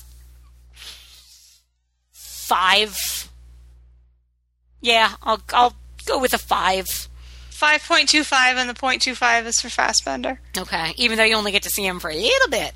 five. 2.13 3.16
Yeah, 4.81 5.13
I'll 5.23 5.43
I'll 5.53 5.75
go 6.05 6.19
with 6.19 6.35
a 6.35 6.39
five. 6.39 7.09
five 7.51 7.83
point 7.83 8.09
two 8.09 8.23
five, 8.23 8.57
and 8.57 8.69
the 8.69 8.75
point 8.75 9.03
two 9.03 9.15
five 9.15 9.47
is 9.47 9.61
for 9.61 9.69
Fassbender. 9.69 10.41
Okay, 10.57 10.93
even 10.97 11.17
though 11.19 11.25
you 11.25 11.35
only 11.35 11.53
get 11.53 11.63
to 11.63 11.71
see 11.71 11.87
him 11.87 11.99
for 12.01 12.11
a 12.11 12.15
little 12.15 12.49
bit. 12.49 12.73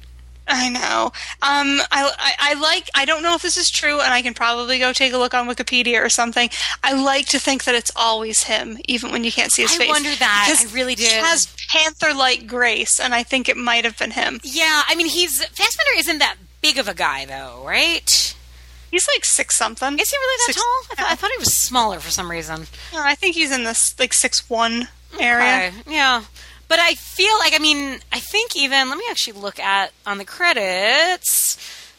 I 0.52 0.68
know. 0.68 1.12
Um, 1.42 1.80
I, 1.92 2.10
I, 2.18 2.32
I 2.38 2.54
like. 2.54 2.88
I 2.94 3.04
don't 3.04 3.22
know 3.22 3.36
if 3.36 3.42
this 3.42 3.56
is 3.56 3.70
true, 3.70 4.00
and 4.00 4.12
I 4.12 4.20
can 4.20 4.34
probably 4.34 4.80
go 4.80 4.92
take 4.92 5.12
a 5.12 5.18
look 5.18 5.32
on 5.32 5.46
Wikipedia 5.46 6.04
or 6.04 6.08
something. 6.08 6.50
I 6.82 6.94
like 6.94 7.26
to 7.26 7.38
think 7.38 7.64
that 7.64 7.76
it's 7.76 7.92
always 7.94 8.42
him, 8.42 8.78
even 8.88 9.12
when 9.12 9.22
you 9.22 9.30
can't 9.30 9.52
see 9.52 9.62
his 9.62 9.74
I 9.74 9.78
face. 9.78 9.88
I 9.88 9.92
wonder 9.92 10.14
that. 10.16 10.48
Because 10.50 10.72
I 10.72 10.74
really 10.74 10.96
He 10.96 11.04
has 11.04 11.54
panther-like 11.68 12.48
grace, 12.48 12.98
and 12.98 13.14
I 13.14 13.22
think 13.22 13.48
it 13.48 13.56
might 13.56 13.84
have 13.84 13.96
been 13.96 14.10
him. 14.10 14.40
Yeah, 14.42 14.82
I 14.88 14.96
mean 14.96 15.06
he's 15.06 15.44
Fassbender 15.44 15.92
isn't 15.98 16.18
that 16.18 16.36
big 16.62 16.78
of 16.78 16.88
a 16.88 16.94
guy 16.94 17.26
though, 17.26 17.62
right? 17.64 18.34
He's 18.90 19.06
like 19.08 19.24
six 19.24 19.56
something. 19.56 19.98
Is 19.98 20.10
he 20.10 20.16
really 20.16 20.36
that 20.38 20.46
Six- 20.46 20.56
tall? 20.58 20.82
I, 20.90 20.94
thought 20.96 21.12
I 21.12 21.14
thought 21.14 21.30
he 21.30 21.38
was 21.38 21.54
smaller 21.54 22.00
for 22.00 22.10
some 22.10 22.30
reason. 22.30 22.66
No, 22.92 23.00
I 23.02 23.14
think 23.14 23.34
he's 23.36 23.52
in 23.52 23.64
this 23.64 23.98
like 23.98 24.12
six 24.12 24.48
one 24.50 24.88
area. 25.18 25.68
Okay, 25.68 25.72
yeah. 25.86 26.24
But 26.68 26.78
I 26.78 26.94
feel 26.94 27.36
like, 27.40 27.52
I 27.54 27.58
mean, 27.58 27.98
I 28.12 28.20
think 28.20 28.54
even, 28.54 28.88
let 28.88 28.96
me 28.98 29.04
actually 29.10 29.40
look 29.40 29.58
at 29.58 29.92
on 30.06 30.18
the 30.18 30.24
credits. 30.24 31.56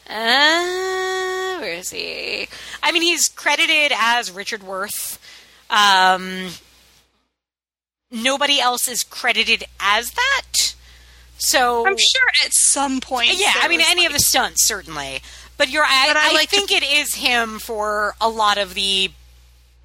Uh, 0.08 1.58
where 1.60 1.74
is 1.74 1.90
he? 1.90 2.48
I 2.82 2.90
mean, 2.92 3.02
he's 3.02 3.28
credited 3.28 3.92
as 3.94 4.30
Richard 4.30 4.62
Wirth. 4.62 5.18
Um, 5.70 6.48
nobody 8.10 8.60
else 8.60 8.88
is 8.88 9.04
credited 9.04 9.64
as 9.80 10.12
that. 10.12 10.74
So 11.38 11.86
I'm 11.86 11.96
sure 11.98 12.28
at 12.44 12.52
some 12.54 13.00
point. 13.00 13.32
yeah, 13.36 13.52
I 13.56 13.68
mean, 13.68 13.80
any 13.86 14.06
of 14.06 14.12
the 14.12 14.20
stunts 14.20 14.64
certainly. 14.66 15.20
But 15.62 15.70
you're, 15.70 15.84
I, 15.84 16.06
But 16.08 16.16
I 16.16 16.30
I, 16.30 16.32
like 16.32 16.50
to- 16.50 16.56
think 16.56 16.72
it 16.72 16.82
is 16.82 17.14
him 17.14 17.60
for 17.60 18.14
a 18.20 18.28
lot 18.28 18.58
of 18.58 18.74
the, 18.74 19.10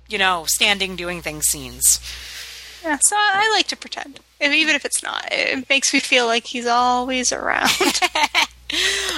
you 0.10 0.18
know, 0.18 0.46
standing 0.48 0.96
doing 0.96 1.22
things 1.22 1.46
scenes. 1.46 2.00
Yeah, 2.84 2.98
so 3.00 3.16
I, 3.16 3.48
like 3.54 3.68
to 3.68 3.76
pretend, 3.78 4.20
even 4.42 4.74
if 4.74 4.86
it's 4.86 5.04
not. 5.04 5.28
It 5.32 5.70
makes 5.70 5.94
me 5.94 6.00
feel 6.00 6.26
like 6.26 6.48
he's 6.48 6.66
always 6.66 7.32
around. 7.32 7.70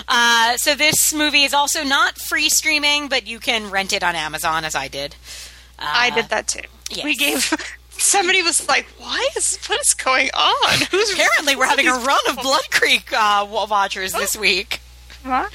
Uh, 0.08 0.58
so 0.58 0.76
this 0.76 1.12
movie 1.12 1.44
is 1.44 1.56
also 1.56 1.84
not 1.84 2.20
free 2.20 2.50
streaming, 2.50 3.08
but 3.08 3.26
you 3.26 3.40
can 3.40 3.72
rent 3.72 3.92
it 3.94 4.04
on 4.04 4.16
Amazon, 4.16 4.64
as 4.64 4.76
I 4.76 4.88
did. 4.88 5.16
Uh, 5.80 5.86
I 5.92 6.10
did 6.12 6.30
that 6.30 6.48
too. 6.48 6.62
yes. 6.92 7.04
We 7.04 7.16
gave 7.16 7.52
Somebody 7.90 8.44
was 8.44 8.68
like, 8.68 8.86
"Why 9.00 9.28
is 9.36 9.58
what 9.66 9.82
is 9.82 9.96
going 9.96 10.30
on? 10.38 10.80
Who's 10.92 11.14
Apparently, 11.14 11.56
we're 11.56 11.66
having 11.66 11.88
a 11.88 11.94
run 11.94 12.20
of 12.30 12.36
Blood 12.44 12.70
Creek 12.70 13.12
uh, 13.12 13.48
wa- 13.50 13.66
watchers 13.66 14.12
this 14.14 14.38
week, 14.38 14.82
What? 15.24 15.52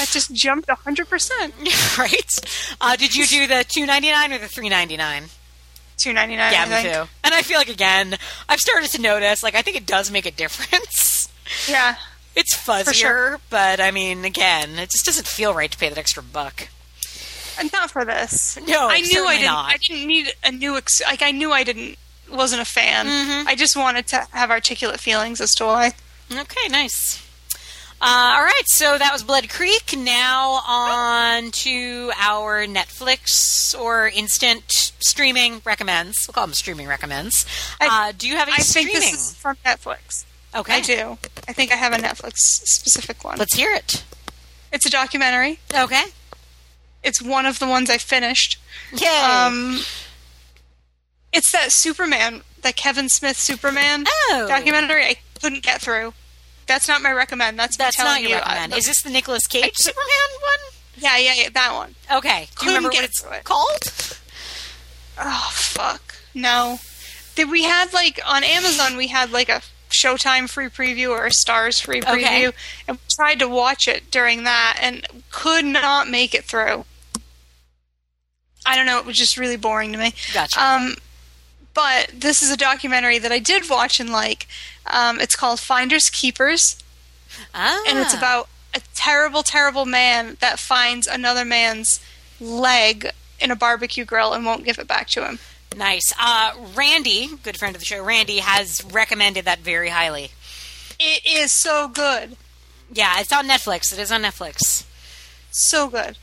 That 0.00 0.08
just 0.08 0.32
jumped 0.34 0.68
hundred 0.70 1.08
percent. 1.08 1.54
right? 1.98 2.74
Uh, 2.80 2.96
did 2.96 3.14
you 3.14 3.26
do 3.26 3.46
the 3.46 3.64
two 3.68 3.84
ninety 3.86 4.10
nine 4.10 4.32
or 4.32 4.38
the 4.38 4.48
three 4.48 4.68
ninety 4.68 4.96
nine? 4.96 5.24
Two 5.98 6.12
ninety 6.14 6.36
nine. 6.36 6.52
Yeah, 6.52 6.64
I 6.68 6.82
me 6.82 6.90
too. 6.90 7.08
And 7.22 7.34
I 7.34 7.42
feel 7.42 7.58
like 7.58 7.68
again, 7.68 8.16
I've 8.48 8.60
started 8.60 8.90
to 8.92 9.00
notice. 9.02 9.42
Like, 9.42 9.54
I 9.54 9.60
think 9.62 9.76
it 9.76 9.84
does 9.86 10.10
make 10.10 10.26
a 10.26 10.30
difference. 10.30 11.28
Yeah, 11.68 11.96
It's 12.36 12.56
fuzzier, 12.56 12.94
sure. 12.94 13.38
but 13.50 13.80
I 13.80 13.90
mean, 13.90 14.24
again, 14.24 14.78
it 14.78 14.90
just 14.92 15.04
doesn't 15.04 15.26
feel 15.26 15.52
right 15.52 15.68
to 15.70 15.76
pay 15.76 15.88
that 15.88 15.98
extra 15.98 16.22
buck. 16.22 16.68
and 17.58 17.72
not 17.72 17.90
for 17.90 18.04
this. 18.04 18.56
No, 18.68 18.86
I 18.88 19.00
knew 19.00 19.26
I 19.26 19.32
didn't. 19.34 19.46
not. 19.46 19.74
I 19.74 19.76
didn't 19.78 20.06
need 20.06 20.32
a 20.44 20.52
new. 20.52 20.76
Ex- 20.76 21.02
like 21.02 21.22
I 21.22 21.32
knew 21.32 21.50
I 21.52 21.64
didn't. 21.64 21.96
Wasn't 22.30 22.62
a 22.62 22.64
fan. 22.64 23.06
Mm-hmm. 23.06 23.48
I 23.48 23.56
just 23.56 23.76
wanted 23.76 24.06
to 24.08 24.28
have 24.30 24.50
articulate 24.52 25.00
feelings 25.00 25.40
as 25.40 25.54
to 25.56 25.64
why. 25.64 25.92
Okay, 26.32 26.68
nice. 26.68 27.20
Uh, 28.02 28.34
all 28.38 28.42
right, 28.42 28.62
so 28.66 28.96
that 28.96 29.12
was 29.12 29.22
Blood 29.22 29.50
Creek. 29.50 29.94
Now 29.96 30.62
on 30.66 31.50
to 31.50 32.10
our 32.18 32.64
Netflix 32.66 33.78
or 33.78 34.08
instant 34.08 34.62
streaming 35.00 35.60
recommends. 35.66 36.26
We'll 36.26 36.32
call 36.32 36.46
them 36.46 36.54
streaming 36.54 36.86
recommends. 36.86 37.44
I- 37.80 38.08
uh, 38.08 38.12
do 38.16 38.26
you 38.26 38.36
have 38.36 38.48
any 38.48 38.54
I 38.54 38.62
think 38.62 38.88
streaming? 38.88 38.94
this 39.12 39.30
is 39.30 39.34
from 39.34 39.56
Netflix. 39.66 40.24
okay, 40.54 40.76
I 40.76 40.80
do. 40.80 41.18
I 41.46 41.52
think 41.52 41.72
I 41.72 41.76
have 41.76 41.92
a 41.92 41.96
Netflix 41.98 42.38
specific 42.38 43.22
one. 43.22 43.36
Let's 43.38 43.54
hear 43.54 43.70
it. 43.72 44.02
It's 44.72 44.86
a 44.86 44.90
documentary. 44.90 45.58
Okay. 45.74 46.04
It's 47.02 47.20
one 47.20 47.44
of 47.44 47.58
the 47.58 47.66
ones 47.66 47.90
I 47.90 47.98
finished. 47.98 48.58
Yay. 48.96 49.06
Um, 49.08 49.80
it's 51.32 51.52
that 51.52 51.70
Superman, 51.72 52.42
that 52.62 52.76
Kevin 52.76 53.08
Smith 53.10 53.36
Superman 53.36 54.04
Oh. 54.08 54.46
documentary. 54.48 55.04
I 55.04 55.16
couldn't 55.40 55.62
get 55.62 55.80
through. 55.82 56.14
That's 56.70 56.86
not 56.86 57.02
my 57.02 57.10
recommend. 57.12 57.58
That's 57.58 57.76
That's 57.76 57.98
not 57.98 58.20
your 58.20 58.30
you. 58.30 58.36
recommend. 58.36 58.72
I- 58.72 58.76
Is 58.76 58.86
this 58.86 59.02
the 59.02 59.10
Nicolas 59.10 59.46
Cage 59.48 59.72
Superman 59.74 60.30
one? 60.40 60.72
yeah, 60.98 61.16
yeah, 61.18 61.34
yeah, 61.34 61.48
that 61.52 61.74
one. 61.74 61.96
Okay. 62.12 62.38
Do 62.38 62.40
you 62.42 62.46
Couldn't 62.54 62.74
remember 62.76 62.88
what 62.94 63.04
it's 63.04 63.24
it. 63.24 63.44
called? 63.44 64.18
Oh 65.18 65.50
fuck, 65.52 66.14
no. 66.32 66.78
Did 67.34 67.50
we 67.50 67.64
had 67.64 67.92
like 67.92 68.20
on 68.26 68.44
Amazon? 68.44 68.96
We 68.96 69.08
had 69.08 69.32
like 69.32 69.48
a 69.48 69.62
Showtime 69.90 70.48
free 70.48 70.68
preview 70.68 71.10
or 71.10 71.26
a 71.26 71.32
Stars 71.32 71.80
free 71.80 72.00
preview, 72.00 72.48
Okay. 72.48 72.52
and 72.86 72.96
we 72.96 73.02
tried 73.10 73.40
to 73.40 73.48
watch 73.48 73.88
it 73.88 74.10
during 74.12 74.44
that 74.44 74.78
and 74.80 75.04
could 75.32 75.64
not 75.64 76.08
make 76.08 76.34
it 76.34 76.44
through. 76.44 76.84
I 78.64 78.76
don't 78.76 78.86
know. 78.86 78.98
It 78.98 79.06
was 79.06 79.16
just 79.16 79.36
really 79.36 79.56
boring 79.56 79.90
to 79.92 79.98
me. 79.98 80.14
Gotcha. 80.32 80.62
Um, 80.62 80.94
but 81.80 82.20
this 82.20 82.42
is 82.42 82.50
a 82.50 82.56
documentary 82.56 83.18
that 83.18 83.32
I 83.32 83.38
did 83.38 83.68
watch 83.70 84.00
and 84.00 84.10
like. 84.10 84.46
Um, 84.86 85.20
it's 85.20 85.36
called 85.36 85.60
Finders 85.60 86.10
Keepers, 86.10 86.82
ah. 87.54 87.82
and 87.88 87.98
it's 87.98 88.14
about 88.14 88.48
a 88.74 88.80
terrible, 88.94 89.42
terrible 89.42 89.86
man 89.86 90.36
that 90.40 90.58
finds 90.58 91.06
another 91.06 91.44
man's 91.44 92.00
leg 92.40 93.10
in 93.40 93.50
a 93.50 93.56
barbecue 93.56 94.04
grill 94.04 94.32
and 94.32 94.44
won't 94.44 94.64
give 94.64 94.78
it 94.78 94.86
back 94.86 95.08
to 95.08 95.26
him. 95.26 95.38
nice. 95.76 96.12
Uh, 96.20 96.52
Randy, 96.74 97.30
good 97.42 97.58
friend 97.58 97.74
of 97.74 97.80
the 97.80 97.86
show, 97.86 98.02
Randy 98.02 98.38
has 98.38 98.84
recommended 98.84 99.44
that 99.46 99.60
very 99.60 99.88
highly. 99.88 100.30
It 100.98 101.24
is 101.24 101.50
so 101.50 101.88
good, 101.88 102.36
Yeah, 102.92 103.20
it's 103.20 103.32
on 103.32 103.48
Netflix. 103.48 103.92
It 103.92 103.98
is 103.98 104.12
on 104.12 104.22
Netflix. 104.22 104.84
so 105.50 105.88
good. 105.88 106.18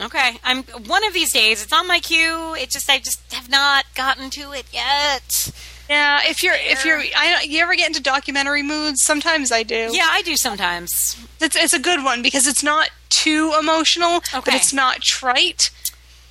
Okay, 0.00 0.38
I'm 0.42 0.62
one 0.62 1.04
of 1.04 1.12
these 1.12 1.32
days. 1.32 1.62
It's 1.62 1.72
on 1.72 1.86
my 1.86 2.00
queue. 2.00 2.54
It 2.54 2.70
just 2.70 2.88
I 2.88 2.98
just 2.98 3.32
have 3.32 3.50
not 3.50 3.84
gotten 3.94 4.30
to 4.30 4.52
it 4.52 4.64
yet. 4.72 5.52
Yeah, 5.88 6.20
if 6.24 6.42
you're 6.42 6.54
if 6.56 6.84
you're 6.84 6.98
I 7.16 7.32
don't, 7.32 7.46
you 7.46 7.60
ever 7.60 7.74
get 7.74 7.88
into 7.88 8.02
documentary 8.02 8.62
moods? 8.62 9.02
Sometimes 9.02 9.52
I 9.52 9.62
do. 9.62 9.90
Yeah, 9.92 10.08
I 10.10 10.22
do 10.22 10.36
sometimes. 10.36 11.16
it's, 11.40 11.56
it's 11.56 11.74
a 11.74 11.78
good 11.78 12.02
one 12.02 12.22
because 12.22 12.46
it's 12.46 12.62
not 12.62 12.90
too 13.10 13.52
emotional, 13.58 14.16
okay. 14.16 14.40
but 14.44 14.54
it's 14.54 14.72
not 14.72 15.00
trite. 15.02 15.70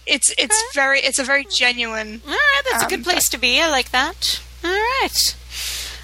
It's 0.08 0.34
it's 0.38 0.64
very 0.74 1.00
it's 1.02 1.20
a 1.20 1.24
very 1.24 1.46
genuine. 1.46 2.22
All 2.26 2.32
right, 2.34 2.62
that's 2.72 2.84
a 2.84 2.86
Um, 2.86 2.90
good 2.90 3.04
place 3.04 3.30
to 3.30 3.38
be. 3.38 3.62
I 3.62 3.70
like 3.70 3.92
that. 3.92 4.42
All 4.64 4.72
right. 4.72 5.36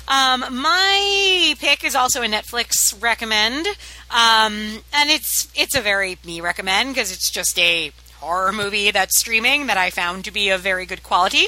Um, 0.08 0.46
my 0.52 1.56
pick 1.60 1.84
is 1.84 1.96
also 1.96 2.22
a 2.22 2.28
Netflix 2.28 3.02
recommend, 3.02 3.68
um, 4.10 4.82
and 4.94 5.10
it's 5.10 5.50
it's 5.54 5.76
a 5.76 5.82
very 5.82 6.18
me 6.26 6.40
recommend 6.40 6.94
because 6.94 7.12
it's 7.12 7.30
just 7.30 7.60
a 7.60 7.92
horror 8.20 8.54
movie 8.54 8.92
that's 8.92 9.20
streaming 9.20 9.68
that 9.68 9.78
I 9.78 9.90
found 9.90 10.26
to 10.26 10.32
be 10.32 10.50
of 10.50 10.62
very 10.62 10.86
good 10.86 11.04
quality, 11.04 11.48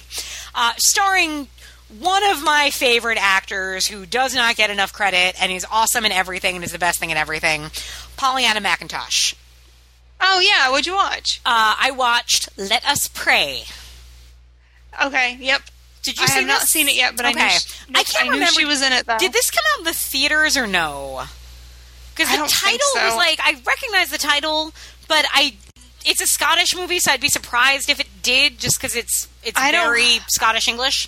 uh, 0.54 0.74
starring 0.78 1.48
one 2.00 2.24
of 2.30 2.44
my 2.44 2.70
favorite 2.70 3.18
actors 3.20 3.88
who 3.88 4.06
does 4.06 4.36
not 4.36 4.56
get 4.56 4.70
enough 4.70 4.94
credit 4.94 5.42
and 5.42 5.52
is 5.52 5.66
awesome 5.72 6.06
in 6.06 6.12
everything 6.12 6.56
and 6.56 6.64
is 6.64 6.72
the 6.72 6.80
best 6.80 7.00
thing 7.00 7.10
in 7.10 7.18
everything, 7.18 7.72
Pollyanna 8.18 8.62
McIntosh. 8.62 9.36
Oh 10.22 10.40
yeah, 10.40 10.70
what'd 10.70 10.86
you 10.86 10.94
watch? 10.94 11.42
Uh, 11.46 11.76
I 11.80 11.92
watched 11.92 12.50
Let 12.58 12.86
Us 12.86 13.08
Prey. 13.08 13.64
Okay, 15.04 15.38
yep. 15.40 15.62
Did 16.04 16.18
you 16.20 16.26
I 16.28 16.32
have 16.32 16.48
not 16.48 16.62
seen 16.62 16.88
it 16.88 16.96
yet, 16.96 17.16
but 17.18 17.26
I 17.26 17.32
Okay. 17.32 17.50
she, 17.50 17.70
I 17.96 18.04
can't 18.04 18.26
knew 18.28 18.34
remember- 18.34 18.54
she 18.60 18.66
was 18.66 18.82
in 18.82 18.94
it 18.94 19.06
though. 19.06 19.18
Did 19.18 19.34
this 19.34 19.52
come 19.52 19.64
out 19.74 19.80
in 19.80 19.86
the 19.86 19.94
theaters 19.94 20.56
or 20.58 20.66
no? 20.68 21.26
Because 22.16 22.30
the 22.32 22.38
title 22.54 22.88
was 22.96 23.16
like 23.16 23.40
I 23.42 23.62
recognize 23.66 24.10
the 24.12 24.18
title, 24.18 24.74
but 25.08 25.26
I 25.34 25.56
it's 26.06 26.22
a 26.22 26.28
Scottish 26.28 26.76
movie, 26.76 27.00
so 27.00 27.12
I'd 27.12 27.20
be 27.22 27.28
surprised 27.30 27.90
if 27.90 28.00
it 28.00 28.08
did, 28.24 28.58
just 28.60 28.78
because 28.80 28.96
it's 28.96 29.28
it's 29.44 29.60
I 29.60 29.72
very 29.72 30.20
Scottish 30.30 30.68
English. 30.68 31.08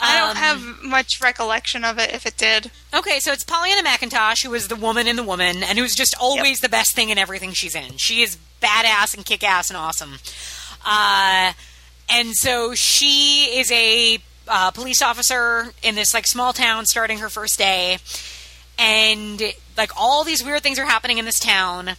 I 0.00 0.16
don't 0.18 0.30
Um, 0.30 0.36
have 0.36 0.82
much 0.84 1.20
recollection 1.20 1.84
of 1.84 1.98
it. 1.98 2.12
If 2.14 2.24
it 2.24 2.36
did, 2.36 2.70
Okay, 2.94 3.18
so 3.20 3.32
it's 3.32 3.42
Pollyanna 3.42 3.82
McIntosh, 3.88 4.44
who 4.44 4.54
is 4.54 4.68
the 4.68 4.76
woman 4.76 5.08
in 5.08 5.16
the 5.16 5.22
woman, 5.24 5.62
and 5.64 5.76
who's 5.78 5.94
just 5.96 6.14
always 6.20 6.60
the 6.60 6.68
best 6.68 6.92
thing 6.94 7.10
in 7.10 7.18
everything 7.18 7.52
she's 7.52 7.74
in. 7.74 7.96
She 7.96 8.22
is 8.22 8.38
badass 8.62 9.14
and 9.14 9.24
kick 9.26 9.42
ass 9.42 9.70
and 9.70 9.76
awesome. 9.76 10.18
Uh, 10.84 11.52
and 12.10 12.34
so 12.34 12.74
she 12.74 13.58
is 13.58 13.70
a 13.70 14.18
uh, 14.48 14.70
police 14.70 15.02
officer 15.02 15.72
in 15.82 15.94
this 15.94 16.14
like 16.14 16.26
small 16.26 16.52
town, 16.52 16.86
starting 16.86 17.18
her 17.18 17.28
first 17.28 17.58
day, 17.58 17.98
and 18.78 19.42
like 19.76 19.90
all 19.96 20.24
these 20.24 20.44
weird 20.44 20.62
things 20.62 20.78
are 20.78 20.86
happening 20.86 21.18
in 21.18 21.24
this 21.24 21.38
town. 21.38 21.90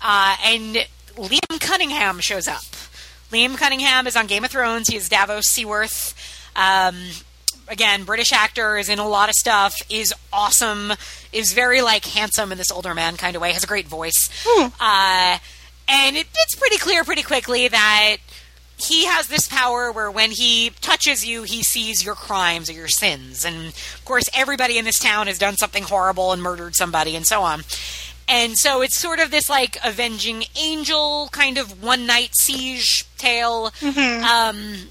Uh, 0.00 0.36
and 0.44 0.86
Liam 1.16 1.60
Cunningham 1.60 2.20
shows 2.20 2.48
up. 2.48 2.62
Liam 3.32 3.56
Cunningham 3.56 4.06
is 4.06 4.16
on 4.16 4.26
Game 4.26 4.44
of 4.44 4.50
Thrones. 4.50 4.88
He 4.88 4.96
is 4.96 5.08
Davos 5.08 5.46
Seaworth. 5.46 6.14
Um, 6.56 6.96
again, 7.68 8.04
British 8.04 8.32
actor 8.32 8.78
is 8.78 8.88
in 8.88 8.98
a 8.98 9.06
lot 9.06 9.28
of 9.28 9.34
stuff. 9.34 9.74
Is 9.90 10.14
awesome. 10.32 10.92
Is 11.32 11.52
very 11.52 11.82
like 11.82 12.06
handsome 12.06 12.52
in 12.52 12.58
this 12.58 12.70
older 12.70 12.94
man 12.94 13.16
kind 13.16 13.36
of 13.36 13.42
way. 13.42 13.52
Has 13.52 13.64
a 13.64 13.66
great 13.66 13.86
voice. 13.86 14.30
Uh, 14.80 15.38
and 15.88 16.16
it, 16.16 16.26
it's 16.34 16.54
pretty 16.54 16.78
clear 16.78 17.04
pretty 17.04 17.22
quickly 17.22 17.68
that 17.68 18.16
he 18.80 19.06
has 19.06 19.26
this 19.26 19.48
power 19.48 19.90
where 19.90 20.10
when 20.10 20.30
he 20.30 20.70
touches 20.80 21.26
you, 21.26 21.42
he 21.42 21.62
sees 21.62 22.04
your 22.04 22.14
crimes 22.14 22.70
or 22.70 22.74
your 22.74 22.88
sins. 22.88 23.44
And 23.44 23.68
of 23.68 24.02
course, 24.04 24.24
everybody 24.34 24.78
in 24.78 24.84
this 24.84 24.98
town 24.98 25.26
has 25.26 25.38
done 25.38 25.56
something 25.56 25.82
horrible 25.82 26.32
and 26.32 26.40
murdered 26.42 26.74
somebody 26.76 27.16
and 27.16 27.26
so 27.26 27.42
on. 27.42 27.62
And 28.28 28.58
so 28.58 28.82
it's 28.82 28.96
sort 28.96 29.20
of 29.20 29.30
this 29.30 29.48
like 29.48 29.78
avenging 29.84 30.44
angel 30.60 31.28
kind 31.32 31.58
of 31.58 31.82
one 31.82 32.06
night 32.06 32.30
siege 32.34 33.04
tale. 33.16 33.72
Um, 34.22 34.88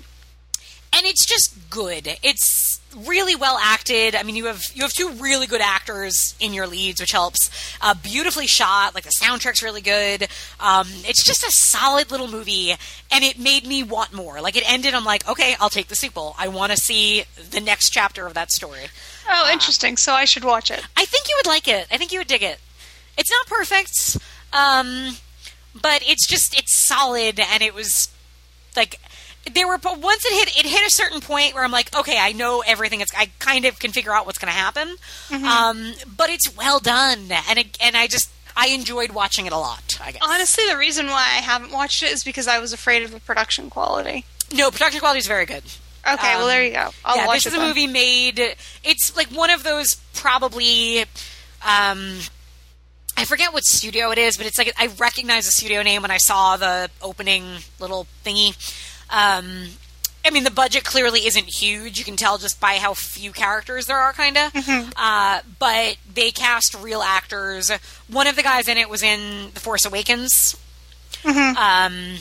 and 0.93 1.05
it's 1.05 1.25
just 1.25 1.69
good. 1.69 2.17
It's 2.23 2.66
really 2.95 3.35
well 3.35 3.57
acted. 3.61 4.15
I 4.15 4.23
mean, 4.23 4.35
you 4.35 4.45
have 4.45 4.61
you 4.73 4.83
have 4.83 4.93
two 4.93 5.09
really 5.11 5.47
good 5.47 5.61
actors 5.61 6.35
in 6.39 6.53
your 6.53 6.67
leads, 6.67 6.99
which 6.99 7.11
helps. 7.11 7.49
Uh, 7.81 7.93
beautifully 7.93 8.47
shot. 8.47 8.95
Like 8.95 9.03
the 9.03 9.13
soundtrack's 9.21 9.61
really 9.61 9.81
good. 9.81 10.27
Um, 10.59 10.87
it's 11.03 11.23
just 11.23 11.43
a 11.43 11.51
solid 11.51 12.11
little 12.11 12.27
movie, 12.27 12.71
and 13.11 13.23
it 13.23 13.39
made 13.39 13.67
me 13.67 13.83
want 13.83 14.13
more. 14.13 14.41
Like 14.41 14.55
it 14.55 14.69
ended, 14.69 14.93
I'm 14.93 15.05
like, 15.05 15.27
okay, 15.27 15.55
I'll 15.59 15.69
take 15.69 15.87
the 15.87 15.95
sequel. 15.95 16.35
I 16.37 16.47
want 16.47 16.71
to 16.71 16.77
see 16.77 17.25
the 17.51 17.59
next 17.59 17.89
chapter 17.89 18.25
of 18.25 18.33
that 18.33 18.51
story. 18.51 18.87
oh, 19.29 19.49
interesting. 19.51 19.97
So 19.97 20.13
I 20.13 20.25
should 20.25 20.43
watch 20.43 20.71
it. 20.71 20.81
I 20.95 21.05
think 21.05 21.27
you 21.29 21.35
would 21.37 21.47
like 21.47 21.67
it. 21.67 21.87
I 21.91 21.97
think 21.97 22.11
you 22.11 22.19
would 22.19 22.27
dig 22.27 22.43
it. 22.43 22.59
It's 23.17 23.31
not 23.31 23.47
perfect, 23.47 24.17
um, 24.53 25.17
but 25.79 26.03
it's 26.07 26.27
just 26.27 26.57
it's 26.57 26.75
solid, 26.75 27.39
and 27.39 27.63
it 27.63 27.73
was 27.73 28.09
like 28.75 28.99
there 29.53 29.67
were 29.67 29.77
but 29.77 29.99
once 29.99 30.25
it 30.25 30.33
hit 30.33 30.65
it 30.65 30.69
hit 30.69 30.87
a 30.87 30.91
certain 30.91 31.21
point 31.21 31.53
where 31.53 31.63
I'm 31.63 31.71
like, 31.71 31.95
okay, 31.95 32.17
I 32.19 32.31
know 32.31 32.63
everything. 32.65 33.01
It's 33.01 33.13
I 33.15 33.29
kind 33.39 33.65
of 33.65 33.79
can 33.79 33.91
figure 33.91 34.13
out 34.13 34.25
what's 34.25 34.37
going 34.37 34.51
to 34.51 34.57
happen, 34.57 34.95
um, 35.31 35.93
but 36.15 36.29
it's 36.29 36.55
well 36.55 36.79
done, 36.79 37.29
and 37.49 37.59
it, 37.59 37.77
and 37.81 37.95
I 37.97 38.07
just 38.07 38.29
I 38.55 38.67
enjoyed 38.69 39.11
watching 39.11 39.45
it 39.45 39.53
a 39.53 39.57
lot. 39.57 39.99
I 40.03 40.11
guess 40.13 40.21
Honestly, 40.23 40.63
the 40.69 40.77
reason 40.77 41.07
why 41.07 41.21
I 41.37 41.41
haven't 41.41 41.71
watched 41.71 42.01
it 42.03 42.11
is 42.11 42.23
because 42.23 42.47
I 42.47 42.59
was 42.59 42.73
afraid 42.73 43.03
of 43.03 43.11
the 43.11 43.19
production 43.19 43.69
quality. 43.69 44.25
no 44.53 44.71
production 44.71 44.99
quality 44.99 45.19
is 45.19 45.27
very 45.27 45.45
good. 45.45 45.63
Okay, 46.07 46.35
well 46.35 46.43
Um, 46.43 46.47
there 46.49 46.63
you 46.63 46.71
go. 46.73 46.89
I'll 47.03 47.17
yeah, 47.17 47.27
watch 47.27 47.43
this 47.43 47.47
is 47.47 47.53
a 47.53 47.57
then. 47.57 47.67
movie 47.67 47.87
made. 47.87 48.39
It's 48.83 49.15
like 49.17 49.27
one 49.27 49.49
of 49.49 49.63
those 49.63 49.95
probably. 50.13 51.01
Um, 51.65 52.19
I 53.19 53.25
forget 53.25 53.51
what 53.51 53.63
studio 53.65 54.11
it 54.11 54.19
is, 54.19 54.37
but 54.37 54.45
it's 54.45 54.59
like 54.59 54.71
I 54.77 54.87
recognize 54.99 55.45
the 55.47 55.51
studio 55.51 55.81
name 55.81 56.03
when 56.03 56.11
I 56.11 56.17
saw 56.17 56.55
the 56.55 56.89
opening 57.01 57.45
little 57.79 58.05
thingy. 58.23 58.55
Um, 59.09 59.67
I 60.25 60.29
mean, 60.29 60.43
the 60.43 60.51
budget 60.51 60.83
clearly 60.83 61.25
isn't 61.25 61.45
huge. 61.45 61.97
You 61.97 62.03
can 62.03 62.17
tell 62.17 62.37
just 62.37 62.59
by 62.59 62.73
how 62.75 62.93
few 62.93 63.31
characters 63.31 63.85
there 63.85 63.97
are, 63.97 64.11
kind 64.13 64.37
of. 64.37 64.51
Uh, 64.97 65.39
but 65.57 65.95
they 66.13 66.31
cast 66.31 66.75
real 66.81 67.01
actors. 67.01 67.71
One 68.09 68.27
of 68.27 68.35
the 68.35 68.43
guys 68.43 68.67
in 68.67 68.77
it 68.77 68.89
was 68.89 69.03
in 69.03 69.51
The 69.53 69.59
Force 69.59 69.85
Awakens. 69.85 70.57
Um, 71.57 72.17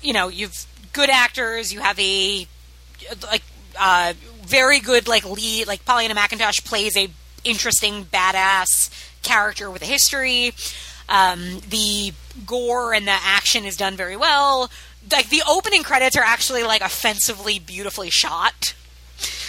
you 0.00 0.12
know, 0.14 0.28
you've 0.28 0.66
good 0.92 1.10
actors. 1.10 1.72
You 1.72 1.80
have 1.80 1.98
a 1.98 2.46
like 3.22 3.42
uh, 3.78 4.14
very 4.42 4.80
good 4.80 5.06
like 5.08 5.24
lead. 5.24 5.66
Like 5.66 5.84
Pollyanna 5.84 6.14
McIntosh 6.14 6.64
plays 6.64 6.96
a 6.96 7.08
interesting 7.44 8.04
badass 8.06 8.90
character 9.22 9.70
with 9.70 9.82
a 9.82 9.86
history. 9.86 10.52
Um, 11.08 11.60
the 11.68 12.12
gore 12.46 12.94
and 12.94 13.06
the 13.06 13.12
action 13.12 13.64
is 13.64 13.76
done 13.76 13.96
very 13.96 14.16
well. 14.16 14.70
Like 15.10 15.28
the 15.30 15.42
opening 15.48 15.82
credits 15.82 16.16
are 16.16 16.22
actually 16.24 16.62
like 16.62 16.80
offensively 16.80 17.58
beautifully 17.58 18.10
shot. 18.10 18.74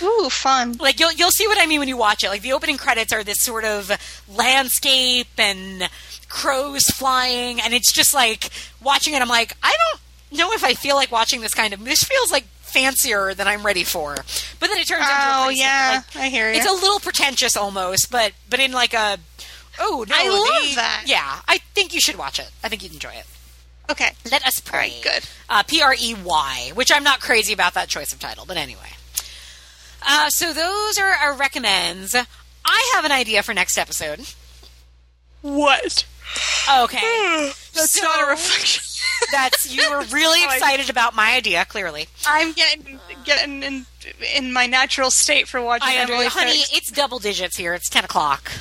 Ooh, 0.01 0.29
fun. 0.29 0.73
Like 0.73 0.99
you'll 0.99 1.11
you'll 1.13 1.31
see 1.31 1.47
what 1.47 1.57
I 1.59 1.65
mean 1.65 1.79
when 1.79 1.87
you 1.87 1.97
watch 1.97 2.23
it. 2.23 2.29
Like 2.29 2.41
the 2.41 2.53
opening 2.53 2.77
credits 2.77 3.13
are 3.13 3.23
this 3.23 3.39
sort 3.39 3.63
of 3.65 3.91
landscape 4.35 5.27
and 5.37 5.89
crows 6.29 6.83
flying, 6.85 7.61
and 7.61 7.73
it's 7.73 7.91
just 7.91 8.13
like 8.13 8.49
watching 8.81 9.13
it. 9.13 9.21
I'm 9.21 9.29
like, 9.29 9.53
I 9.63 9.75
don't 10.31 10.37
know 10.37 10.51
if 10.53 10.63
I 10.63 10.73
feel 10.73 10.95
like 10.95 11.11
watching 11.11 11.41
this 11.41 11.53
kind 11.53 11.73
of. 11.73 11.83
This 11.85 12.03
feels 12.03 12.31
like 12.31 12.43
fancier 12.61 13.33
than 13.33 13.47
I'm 13.47 13.63
ready 13.65 13.83
for. 13.83 14.15
But 14.15 14.67
then 14.67 14.77
it 14.79 14.87
turns 14.87 15.05
Oh 15.07 15.43
pretty- 15.45 15.59
yeah, 15.61 16.01
like, 16.13 16.23
I 16.23 16.29
hear 16.29 16.51
you. 16.51 16.57
it's 16.57 16.67
a 16.69 16.73
little 16.73 16.99
pretentious 16.99 17.55
almost, 17.55 18.11
but 18.11 18.33
but 18.49 18.59
in 18.59 18.71
like 18.73 18.93
a 18.93 19.17
oh 19.79 20.05
no, 20.07 20.15
I 20.15 20.27
love 20.29 20.69
they- 20.69 20.75
that. 20.75 21.03
Yeah, 21.07 21.39
I 21.47 21.59
think 21.73 21.93
you 21.93 22.01
should 22.01 22.17
watch 22.17 22.39
it. 22.39 22.49
I 22.63 22.69
think 22.69 22.83
you'd 22.83 22.93
enjoy 22.93 23.11
it. 23.11 23.25
Okay. 23.93 24.11
Let 24.31 24.45
us 24.45 24.59
prey. 24.59 24.93
good. 25.03 25.23
Uh, 25.49 25.63
P 25.63 25.81
R 25.81 25.95
E 25.99 26.13
Y, 26.23 26.71
which 26.73 26.91
I'm 26.91 27.03
not 27.03 27.19
crazy 27.21 27.53
about 27.53 27.73
that 27.75 27.87
choice 27.87 28.11
of 28.13 28.19
title, 28.19 28.45
but 28.45 28.57
anyway. 28.57 28.89
Uh, 30.05 30.29
so 30.29 30.51
those 30.51 30.97
are 30.99 31.07
our 31.11 31.33
recommends. 31.35 32.13
I 32.65 32.91
have 32.95 33.05
an 33.05 33.11
idea 33.11 33.41
for 33.43 33.53
next 33.53 33.77
episode. 33.77 34.21
What? 35.41 36.05
Okay, 36.83 37.51
That's 37.73 37.91
So- 37.91 38.03
not 38.03 38.23
a 38.23 38.31
reflection. 38.31 38.83
that's 39.31 39.71
you 39.73 39.87
were 39.89 40.01
really 40.11 40.43
excited 40.43 40.89
about 40.89 41.13
my 41.15 41.35
idea. 41.35 41.63
Clearly, 41.65 42.07
I'm 42.25 42.53
getting 42.53 42.99
getting 43.25 43.61
in 43.63 43.85
in 44.35 44.51
my 44.53 44.65
natural 44.65 45.11
state 45.11 45.47
for 45.47 45.61
watching 45.61 45.89
I 45.89 45.95
Emily 46.01 46.25
honey. 46.27 46.63
It's 46.71 46.91
double 46.91 47.19
digits 47.19 47.55
here. 47.57 47.73
It's 47.73 47.89
ten 47.89 48.03
o'clock. 48.05 48.51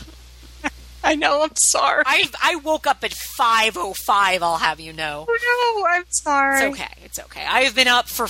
I 1.05 1.15
know. 1.17 1.43
I'm 1.43 1.57
sorry. 1.57 2.03
I 2.07 2.29
I 2.43 2.57
woke 2.57 2.87
up 2.87 3.03
at 3.03 3.13
five 3.13 3.77
oh 3.77 3.93
five. 3.95 4.43
I'll 4.43 4.57
have 4.59 4.81
you 4.81 4.93
know. 4.93 5.27
oh 5.29 5.75
no, 5.81 5.87
I'm 5.87 6.05
sorry. 6.09 6.67
It's 6.67 6.81
okay. 6.81 6.95
It's 7.05 7.19
okay. 7.19 7.45
I've 7.49 7.75
been 7.75 7.89
up 7.89 8.09
for 8.09 8.29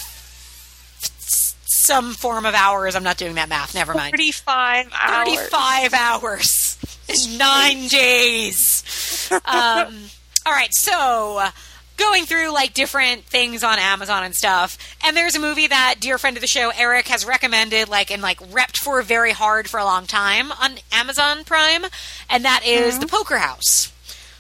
some 1.65 2.15
form 2.15 2.47
of 2.47 2.55
hours. 2.55 2.95
I'm 2.95 3.03
not 3.03 3.17
doing 3.17 3.35
that 3.35 3.49
math. 3.49 3.75
Never 3.75 3.95
mind. 3.95 4.13
Thirty-five 4.13 4.91
hours. 4.93 5.39
35 5.49 5.95
hours 5.95 6.79
in 7.09 7.39
nine 7.39 7.89
days. 7.89 9.29
Um, 9.33 9.41
all 10.47 10.53
right, 10.53 10.73
so 10.73 11.39
uh, 11.39 11.51
going 11.97 12.25
through 12.25 12.53
like 12.53 12.75
different 12.75 13.25
things 13.25 13.63
on 13.63 13.79
Amazon 13.79 14.25
and 14.25 14.35
stuff, 14.35 14.79
and 15.05 15.17
there's 15.17 15.35
a 15.37 15.41
movie 15.41 15.67
that 15.67 15.97
dear 16.01 16.19
friend 16.19 16.37
of 16.37 16.41
the 16.41 16.47
show 16.47 16.71
Eric 16.77 17.09
has 17.09 17.25
recommended, 17.27 17.89
like 17.89 18.11
and 18.11 18.23
like 18.23 18.39
repped 18.41 18.79
for 18.79 19.01
very 19.03 19.33
hard 19.33 19.69
for 19.69 19.79
a 19.79 19.85
long 19.85 20.07
time 20.07 20.51
on 20.53 20.77
Amazon 20.93 21.45
Prime, 21.45 21.85
and 22.31 22.45
that 22.45 22.63
is 22.67 22.99
The 22.99 23.07
Poker 23.07 23.39
House, 23.39 23.93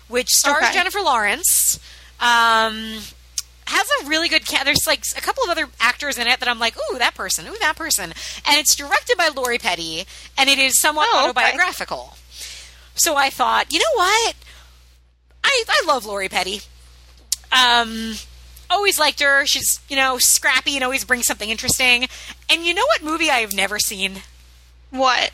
which 0.09 0.29
stars 0.29 0.65
Okay. 0.65 0.73
Jennifer 0.73 1.01
Lawrence. 1.01 1.79
Um, 2.21 2.99
has 3.67 3.89
a 4.03 4.09
really 4.09 4.29
good. 4.29 4.43
There's 4.65 4.87
like 4.87 5.05
a 5.17 5.21
couple 5.21 5.45
of 5.45 5.51
other 5.51 5.67
actors 5.81 6.19
in 6.19 6.27
it 6.27 6.41
that 6.41 6.49
I'm 6.49 6.59
like, 6.59 6.77
ooh, 6.77 6.99
that 6.99 7.15
person, 7.15 7.47
ooh, 7.47 7.57
that 7.61 7.75
person, 7.77 8.05
and 8.05 8.59
it's 8.59 8.75
directed 8.77 9.17
by 9.17 9.29
Lori 9.35 9.59
Petty, 9.59 10.05
and 10.37 10.51
it 10.51 10.59
is 10.59 10.79
somewhat 10.79 11.09
Oh, 11.11 11.31
okay. 11.31 11.41
autobiographical. 11.41 12.17
So 12.95 13.17
I 13.17 13.31
thought, 13.31 13.73
you 13.73 13.79
know 13.79 13.85
what? 13.95 14.35
I 15.45 15.65
I 15.69 15.83
love 15.87 16.05
Lori 16.07 16.29
Petty. 16.29 16.61
Um, 17.53 18.15
always 18.71 18.99
liked 18.99 19.21
her. 19.21 19.47
She's 19.47 19.81
you 19.89 19.97
know 19.97 20.19
scrappy 20.19 20.75
and 20.77 20.85
always 20.85 21.05
brings 21.05 21.27
something 21.27 21.49
interesting. 21.51 22.07
And 22.51 22.65
you 22.65 22.75
know 22.75 22.85
what 22.87 23.03
movie 23.03 23.31
I 23.31 23.39
have 23.39 23.55
never 23.55 23.79
seen? 23.79 24.23
What? 24.91 25.31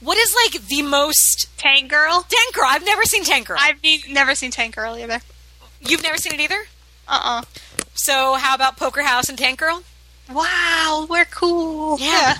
What 0.00 0.18
is 0.18 0.34
like 0.44 0.62
the 0.66 0.82
most 0.82 1.48
Tank 1.58 1.90
Girl? 1.90 2.26
Tank 2.28 2.54
Girl? 2.54 2.66
I've 2.68 2.84
never 2.84 3.04
seen 3.04 3.24
Tank 3.24 3.46
Girl. 3.48 3.56
I've 3.58 3.82
ne- 3.82 4.02
never 4.10 4.34
seen 4.34 4.50
Tank 4.50 4.76
Girl 4.76 4.96
either. 4.96 5.20
You've 5.80 6.02
never 6.02 6.18
seen 6.18 6.34
it 6.34 6.40
either. 6.40 6.66
Uh 7.08 7.20
uh 7.24 7.42
So 7.94 8.34
how 8.34 8.54
about 8.54 8.76
Poker 8.76 9.02
House 9.02 9.28
and 9.28 9.38
Tank 9.38 9.58
Girl? 9.58 9.82
Wow, 10.30 11.06
we're 11.08 11.24
cool. 11.26 11.98
Yeah. 11.98 12.34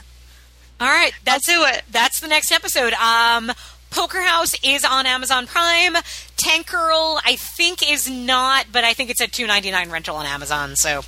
All 0.81 0.89
right, 0.89 1.13
that's 1.25 1.47
do 1.47 1.65
it. 1.65 1.85
that's 1.91 2.21
the 2.21 2.29
next 2.29 2.53
episode. 2.53 2.93
Um, 2.95 3.51
Poker 3.97 4.21
House 4.21 4.55
is 4.63 4.85
on 4.85 5.07
Amazon 5.07 5.47
Prime. 5.47 5.97
Tank 6.37 6.71
Girl, 6.71 7.19
I 7.25 7.37
think, 7.37 7.79
is 7.91 8.09
not, 8.11 8.67
but 8.71 8.85
I 8.85 8.93
think 8.93 9.09
it's 9.09 9.23
a 9.23 9.27
two 9.27 9.47
ninety 9.47 9.71
nine 9.71 9.91
rental 9.91 10.17
on 10.17 10.27
Amazon. 10.27 10.77
So, 10.77 11.03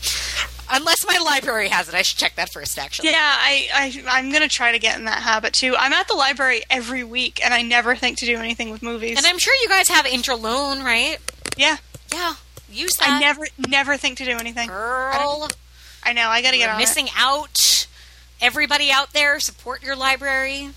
unless 0.71 1.07
my 1.07 1.19
library 1.19 1.69
has 1.69 1.91
it, 1.91 1.95
I 1.95 2.01
should 2.01 2.17
check 2.19 2.37
that 2.37 2.51
first. 2.51 2.79
Actually, 2.79 3.11
Yeah, 3.11 3.19
I, 3.21 3.69
I 3.75 4.05
I'm 4.09 4.33
gonna 4.33 4.49
try 4.49 4.73
to 4.73 4.79
get 4.79 4.99
in 4.99 5.05
that 5.05 5.21
habit 5.23 5.53
too. 5.53 5.77
I'm 5.77 5.93
at 5.93 6.09
the 6.09 6.15
library 6.15 6.63
every 6.71 7.05
week, 7.05 7.41
and 7.45 7.53
I 7.53 7.61
never 7.61 7.95
think 7.95 8.19
to 8.19 8.27
do 8.27 8.39
anything 8.39 8.71
with 8.71 8.83
movies. 8.83 9.19
and 9.19 9.27
I'm 9.27 9.39
sure 9.39 9.55
you 9.63 9.69
guys 9.69 9.89
have 9.89 10.07
Interloan, 10.07 10.83
right? 10.83 11.19
yeah, 11.59 11.77
Yeah, 12.11 12.35
use 12.71 12.95
that. 13.01 13.11
I 13.11 13.21
never 13.21 13.47
never 13.69 13.97
think 13.99 14.17
to 14.19 14.25
do 14.25 14.39
anything. 14.39 14.69
Girl, 14.69 15.49
I 16.03 16.15
know. 16.15 16.29
I 16.29 16.41
gotta 16.41 16.57
get 16.57 16.71
on 16.71 16.79
missing 16.79 17.09
out. 17.17 17.87
Everybody 18.41 18.91
out 18.91 19.13
there, 19.13 19.41
support 19.41 19.83
your 19.83 19.95
library. 19.95 20.71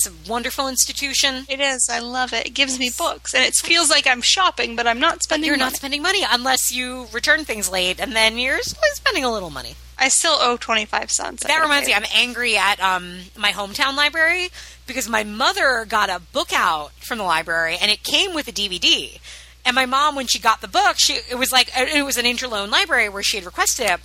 It's 0.00 0.08
a 0.08 0.30
wonderful 0.30 0.66
institution. 0.66 1.44
it. 1.46 1.60
Is. 1.60 1.90
I 1.90 1.98
love 1.98 2.32
it. 2.32 2.46
It 2.46 2.54
gives 2.54 2.78
me 2.78 2.90
books, 2.96 3.34
and 3.34 3.44
it 3.44 3.54
feels 3.54 3.90
like 3.90 4.06
I'm 4.06 4.22
shopping, 4.22 4.74
but 4.74 4.86
I'm 4.86 4.98
not 4.98 5.22
spending. 5.22 5.46
You're 5.46 5.58
money. 5.58 5.72
not 5.72 5.76
spending 5.76 6.00
money 6.00 6.22
unless 6.28 6.72
you 6.72 7.06
return 7.12 7.44
things 7.44 7.70
late, 7.70 8.00
and 8.00 8.16
then 8.16 8.38
you're 8.38 8.62
spending 8.62 9.24
a 9.24 9.30
little 9.30 9.50
money. 9.50 9.74
I 9.98 10.08
still 10.08 10.38
owe 10.40 10.56
twenty 10.56 10.86
five 10.86 11.10
cents. 11.10 11.42
That 11.42 11.60
reminds 11.60 11.86
me, 11.86 11.92
I'm 11.92 12.06
angry 12.14 12.56
at 12.56 12.80
um, 12.80 13.18
my 13.36 13.52
hometown 13.52 13.94
library 13.94 14.48
because 14.86 15.06
my 15.06 15.22
mother 15.22 15.84
got 15.86 16.08
a 16.08 16.22
book 16.32 16.48
out 16.54 16.92
from 16.92 17.18
the 17.18 17.24
library 17.24 17.76
and 17.78 17.90
it 17.90 18.02
came 18.02 18.34
with 18.34 18.48
a 18.48 18.52
DVD. 18.52 19.20
And 19.66 19.74
my 19.74 19.84
mom, 19.84 20.16
when 20.16 20.26
she 20.26 20.38
got 20.38 20.62
the 20.62 20.68
book, 20.68 20.96
she 20.96 21.18
it 21.30 21.38
was 21.38 21.52
like 21.52 21.70
it 21.76 22.06
was 22.06 22.16
an 22.16 22.24
interloan 22.24 22.70
library 22.70 23.10
where 23.10 23.22
she 23.22 23.36
had 23.36 23.44
requested 23.44 23.90
it, 23.90 24.00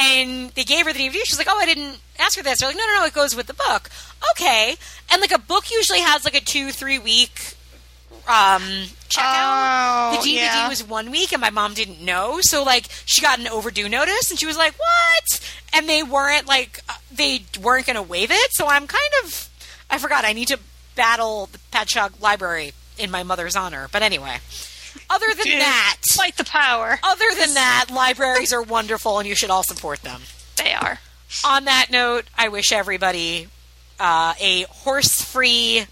and 0.00 0.50
they 0.52 0.64
gave 0.64 0.86
her 0.86 0.92
the 0.92 0.98
DVD. 0.98 1.20
She's 1.24 1.38
like, 1.38 1.48
"Oh, 1.50 1.58
I 1.58 1.66
didn't 1.66 1.98
ask 2.18 2.36
for 2.36 2.42
this." 2.42 2.60
They're 2.60 2.68
like, 2.68 2.76
"No, 2.76 2.86
no, 2.86 3.00
no, 3.00 3.04
it 3.04 3.12
goes 3.12 3.36
with 3.36 3.46
the 3.46 3.54
book." 3.54 3.90
Okay, 4.32 4.76
and 5.10 5.20
like 5.20 5.32
a 5.32 5.38
book 5.38 5.70
usually 5.70 6.00
has 6.00 6.24
like 6.24 6.34
a 6.34 6.40
two 6.40 6.70
three 6.70 6.98
week 6.98 7.54
um, 8.26 8.62
checkout. 9.08 10.12
Oh, 10.12 10.18
the 10.22 10.28
DVD 10.28 10.36
yeah. 10.36 10.68
was 10.68 10.82
one 10.82 11.10
week, 11.10 11.32
and 11.32 11.40
my 11.40 11.50
mom 11.50 11.74
didn't 11.74 12.00
know. 12.00 12.38
So 12.40 12.62
like 12.62 12.86
she 13.04 13.20
got 13.20 13.38
an 13.38 13.48
overdue 13.48 13.88
notice, 13.88 14.30
and 14.30 14.38
she 14.38 14.46
was 14.46 14.56
like, 14.56 14.74
"What?" 14.78 15.58
And 15.72 15.88
they 15.88 16.02
weren't 16.02 16.46
like 16.46 16.80
uh, 16.88 16.94
they 17.12 17.44
weren't 17.60 17.86
going 17.86 17.96
to 17.96 18.02
waive 18.02 18.30
it. 18.30 18.52
So 18.52 18.66
I'm 18.66 18.86
kind 18.86 19.12
of 19.24 19.48
I 19.90 19.98
forgot. 19.98 20.24
I 20.24 20.32
need 20.32 20.48
to 20.48 20.58
battle 20.94 21.48
the 21.52 21.58
Patchogue 21.72 22.20
Library 22.20 22.72
in 22.98 23.10
my 23.10 23.22
mother's 23.22 23.56
honor. 23.56 23.88
But 23.92 24.02
anyway, 24.02 24.38
other 25.10 25.26
than 25.34 25.44
Dude, 25.44 25.60
that, 25.60 25.96
Fight 26.12 26.36
the 26.36 26.44
power. 26.44 26.98
other 27.02 27.24
than 27.38 27.54
that, 27.54 27.86
libraries 27.92 28.52
are 28.52 28.62
wonderful, 28.62 29.18
and 29.18 29.28
you 29.28 29.34
should 29.34 29.50
all 29.50 29.64
support 29.64 30.00
them. 30.02 30.22
They 30.56 30.72
are. 30.72 30.98
On 31.44 31.64
that 31.66 31.88
note, 31.90 32.24
I 32.38 32.48
wish 32.48 32.72
everybody 32.72 33.48
uh, 33.98 34.34
a 34.40 34.62
horse-free 34.70 35.84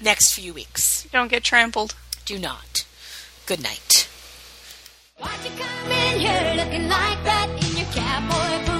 next 0.00 0.32
few 0.34 0.52
weeks. 0.54 1.06
Don't 1.12 1.28
get 1.28 1.44
trampled. 1.44 1.94
Do 2.24 2.38
not. 2.38 2.84
Good 3.46 3.62
night. 3.62 4.08
Why'd 5.18 5.44
you 5.44 5.50
come 5.56 5.90
in 5.92 6.18
here 6.20 6.54
looking 6.64 6.88
like 6.88 7.22
that 7.24 7.48
in 7.50 7.76
your 7.76 7.86
cowboy 7.92 8.66
boots 8.66 8.73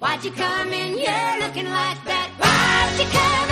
Why'd 0.00 0.24
you 0.24 0.30
come 0.30 0.72
in 0.72 0.96
here 0.96 1.36
looking 1.40 1.68
like 1.68 2.02
that? 2.06 2.30
Why'd 2.38 2.98
you 2.98 3.12
come 3.12 3.49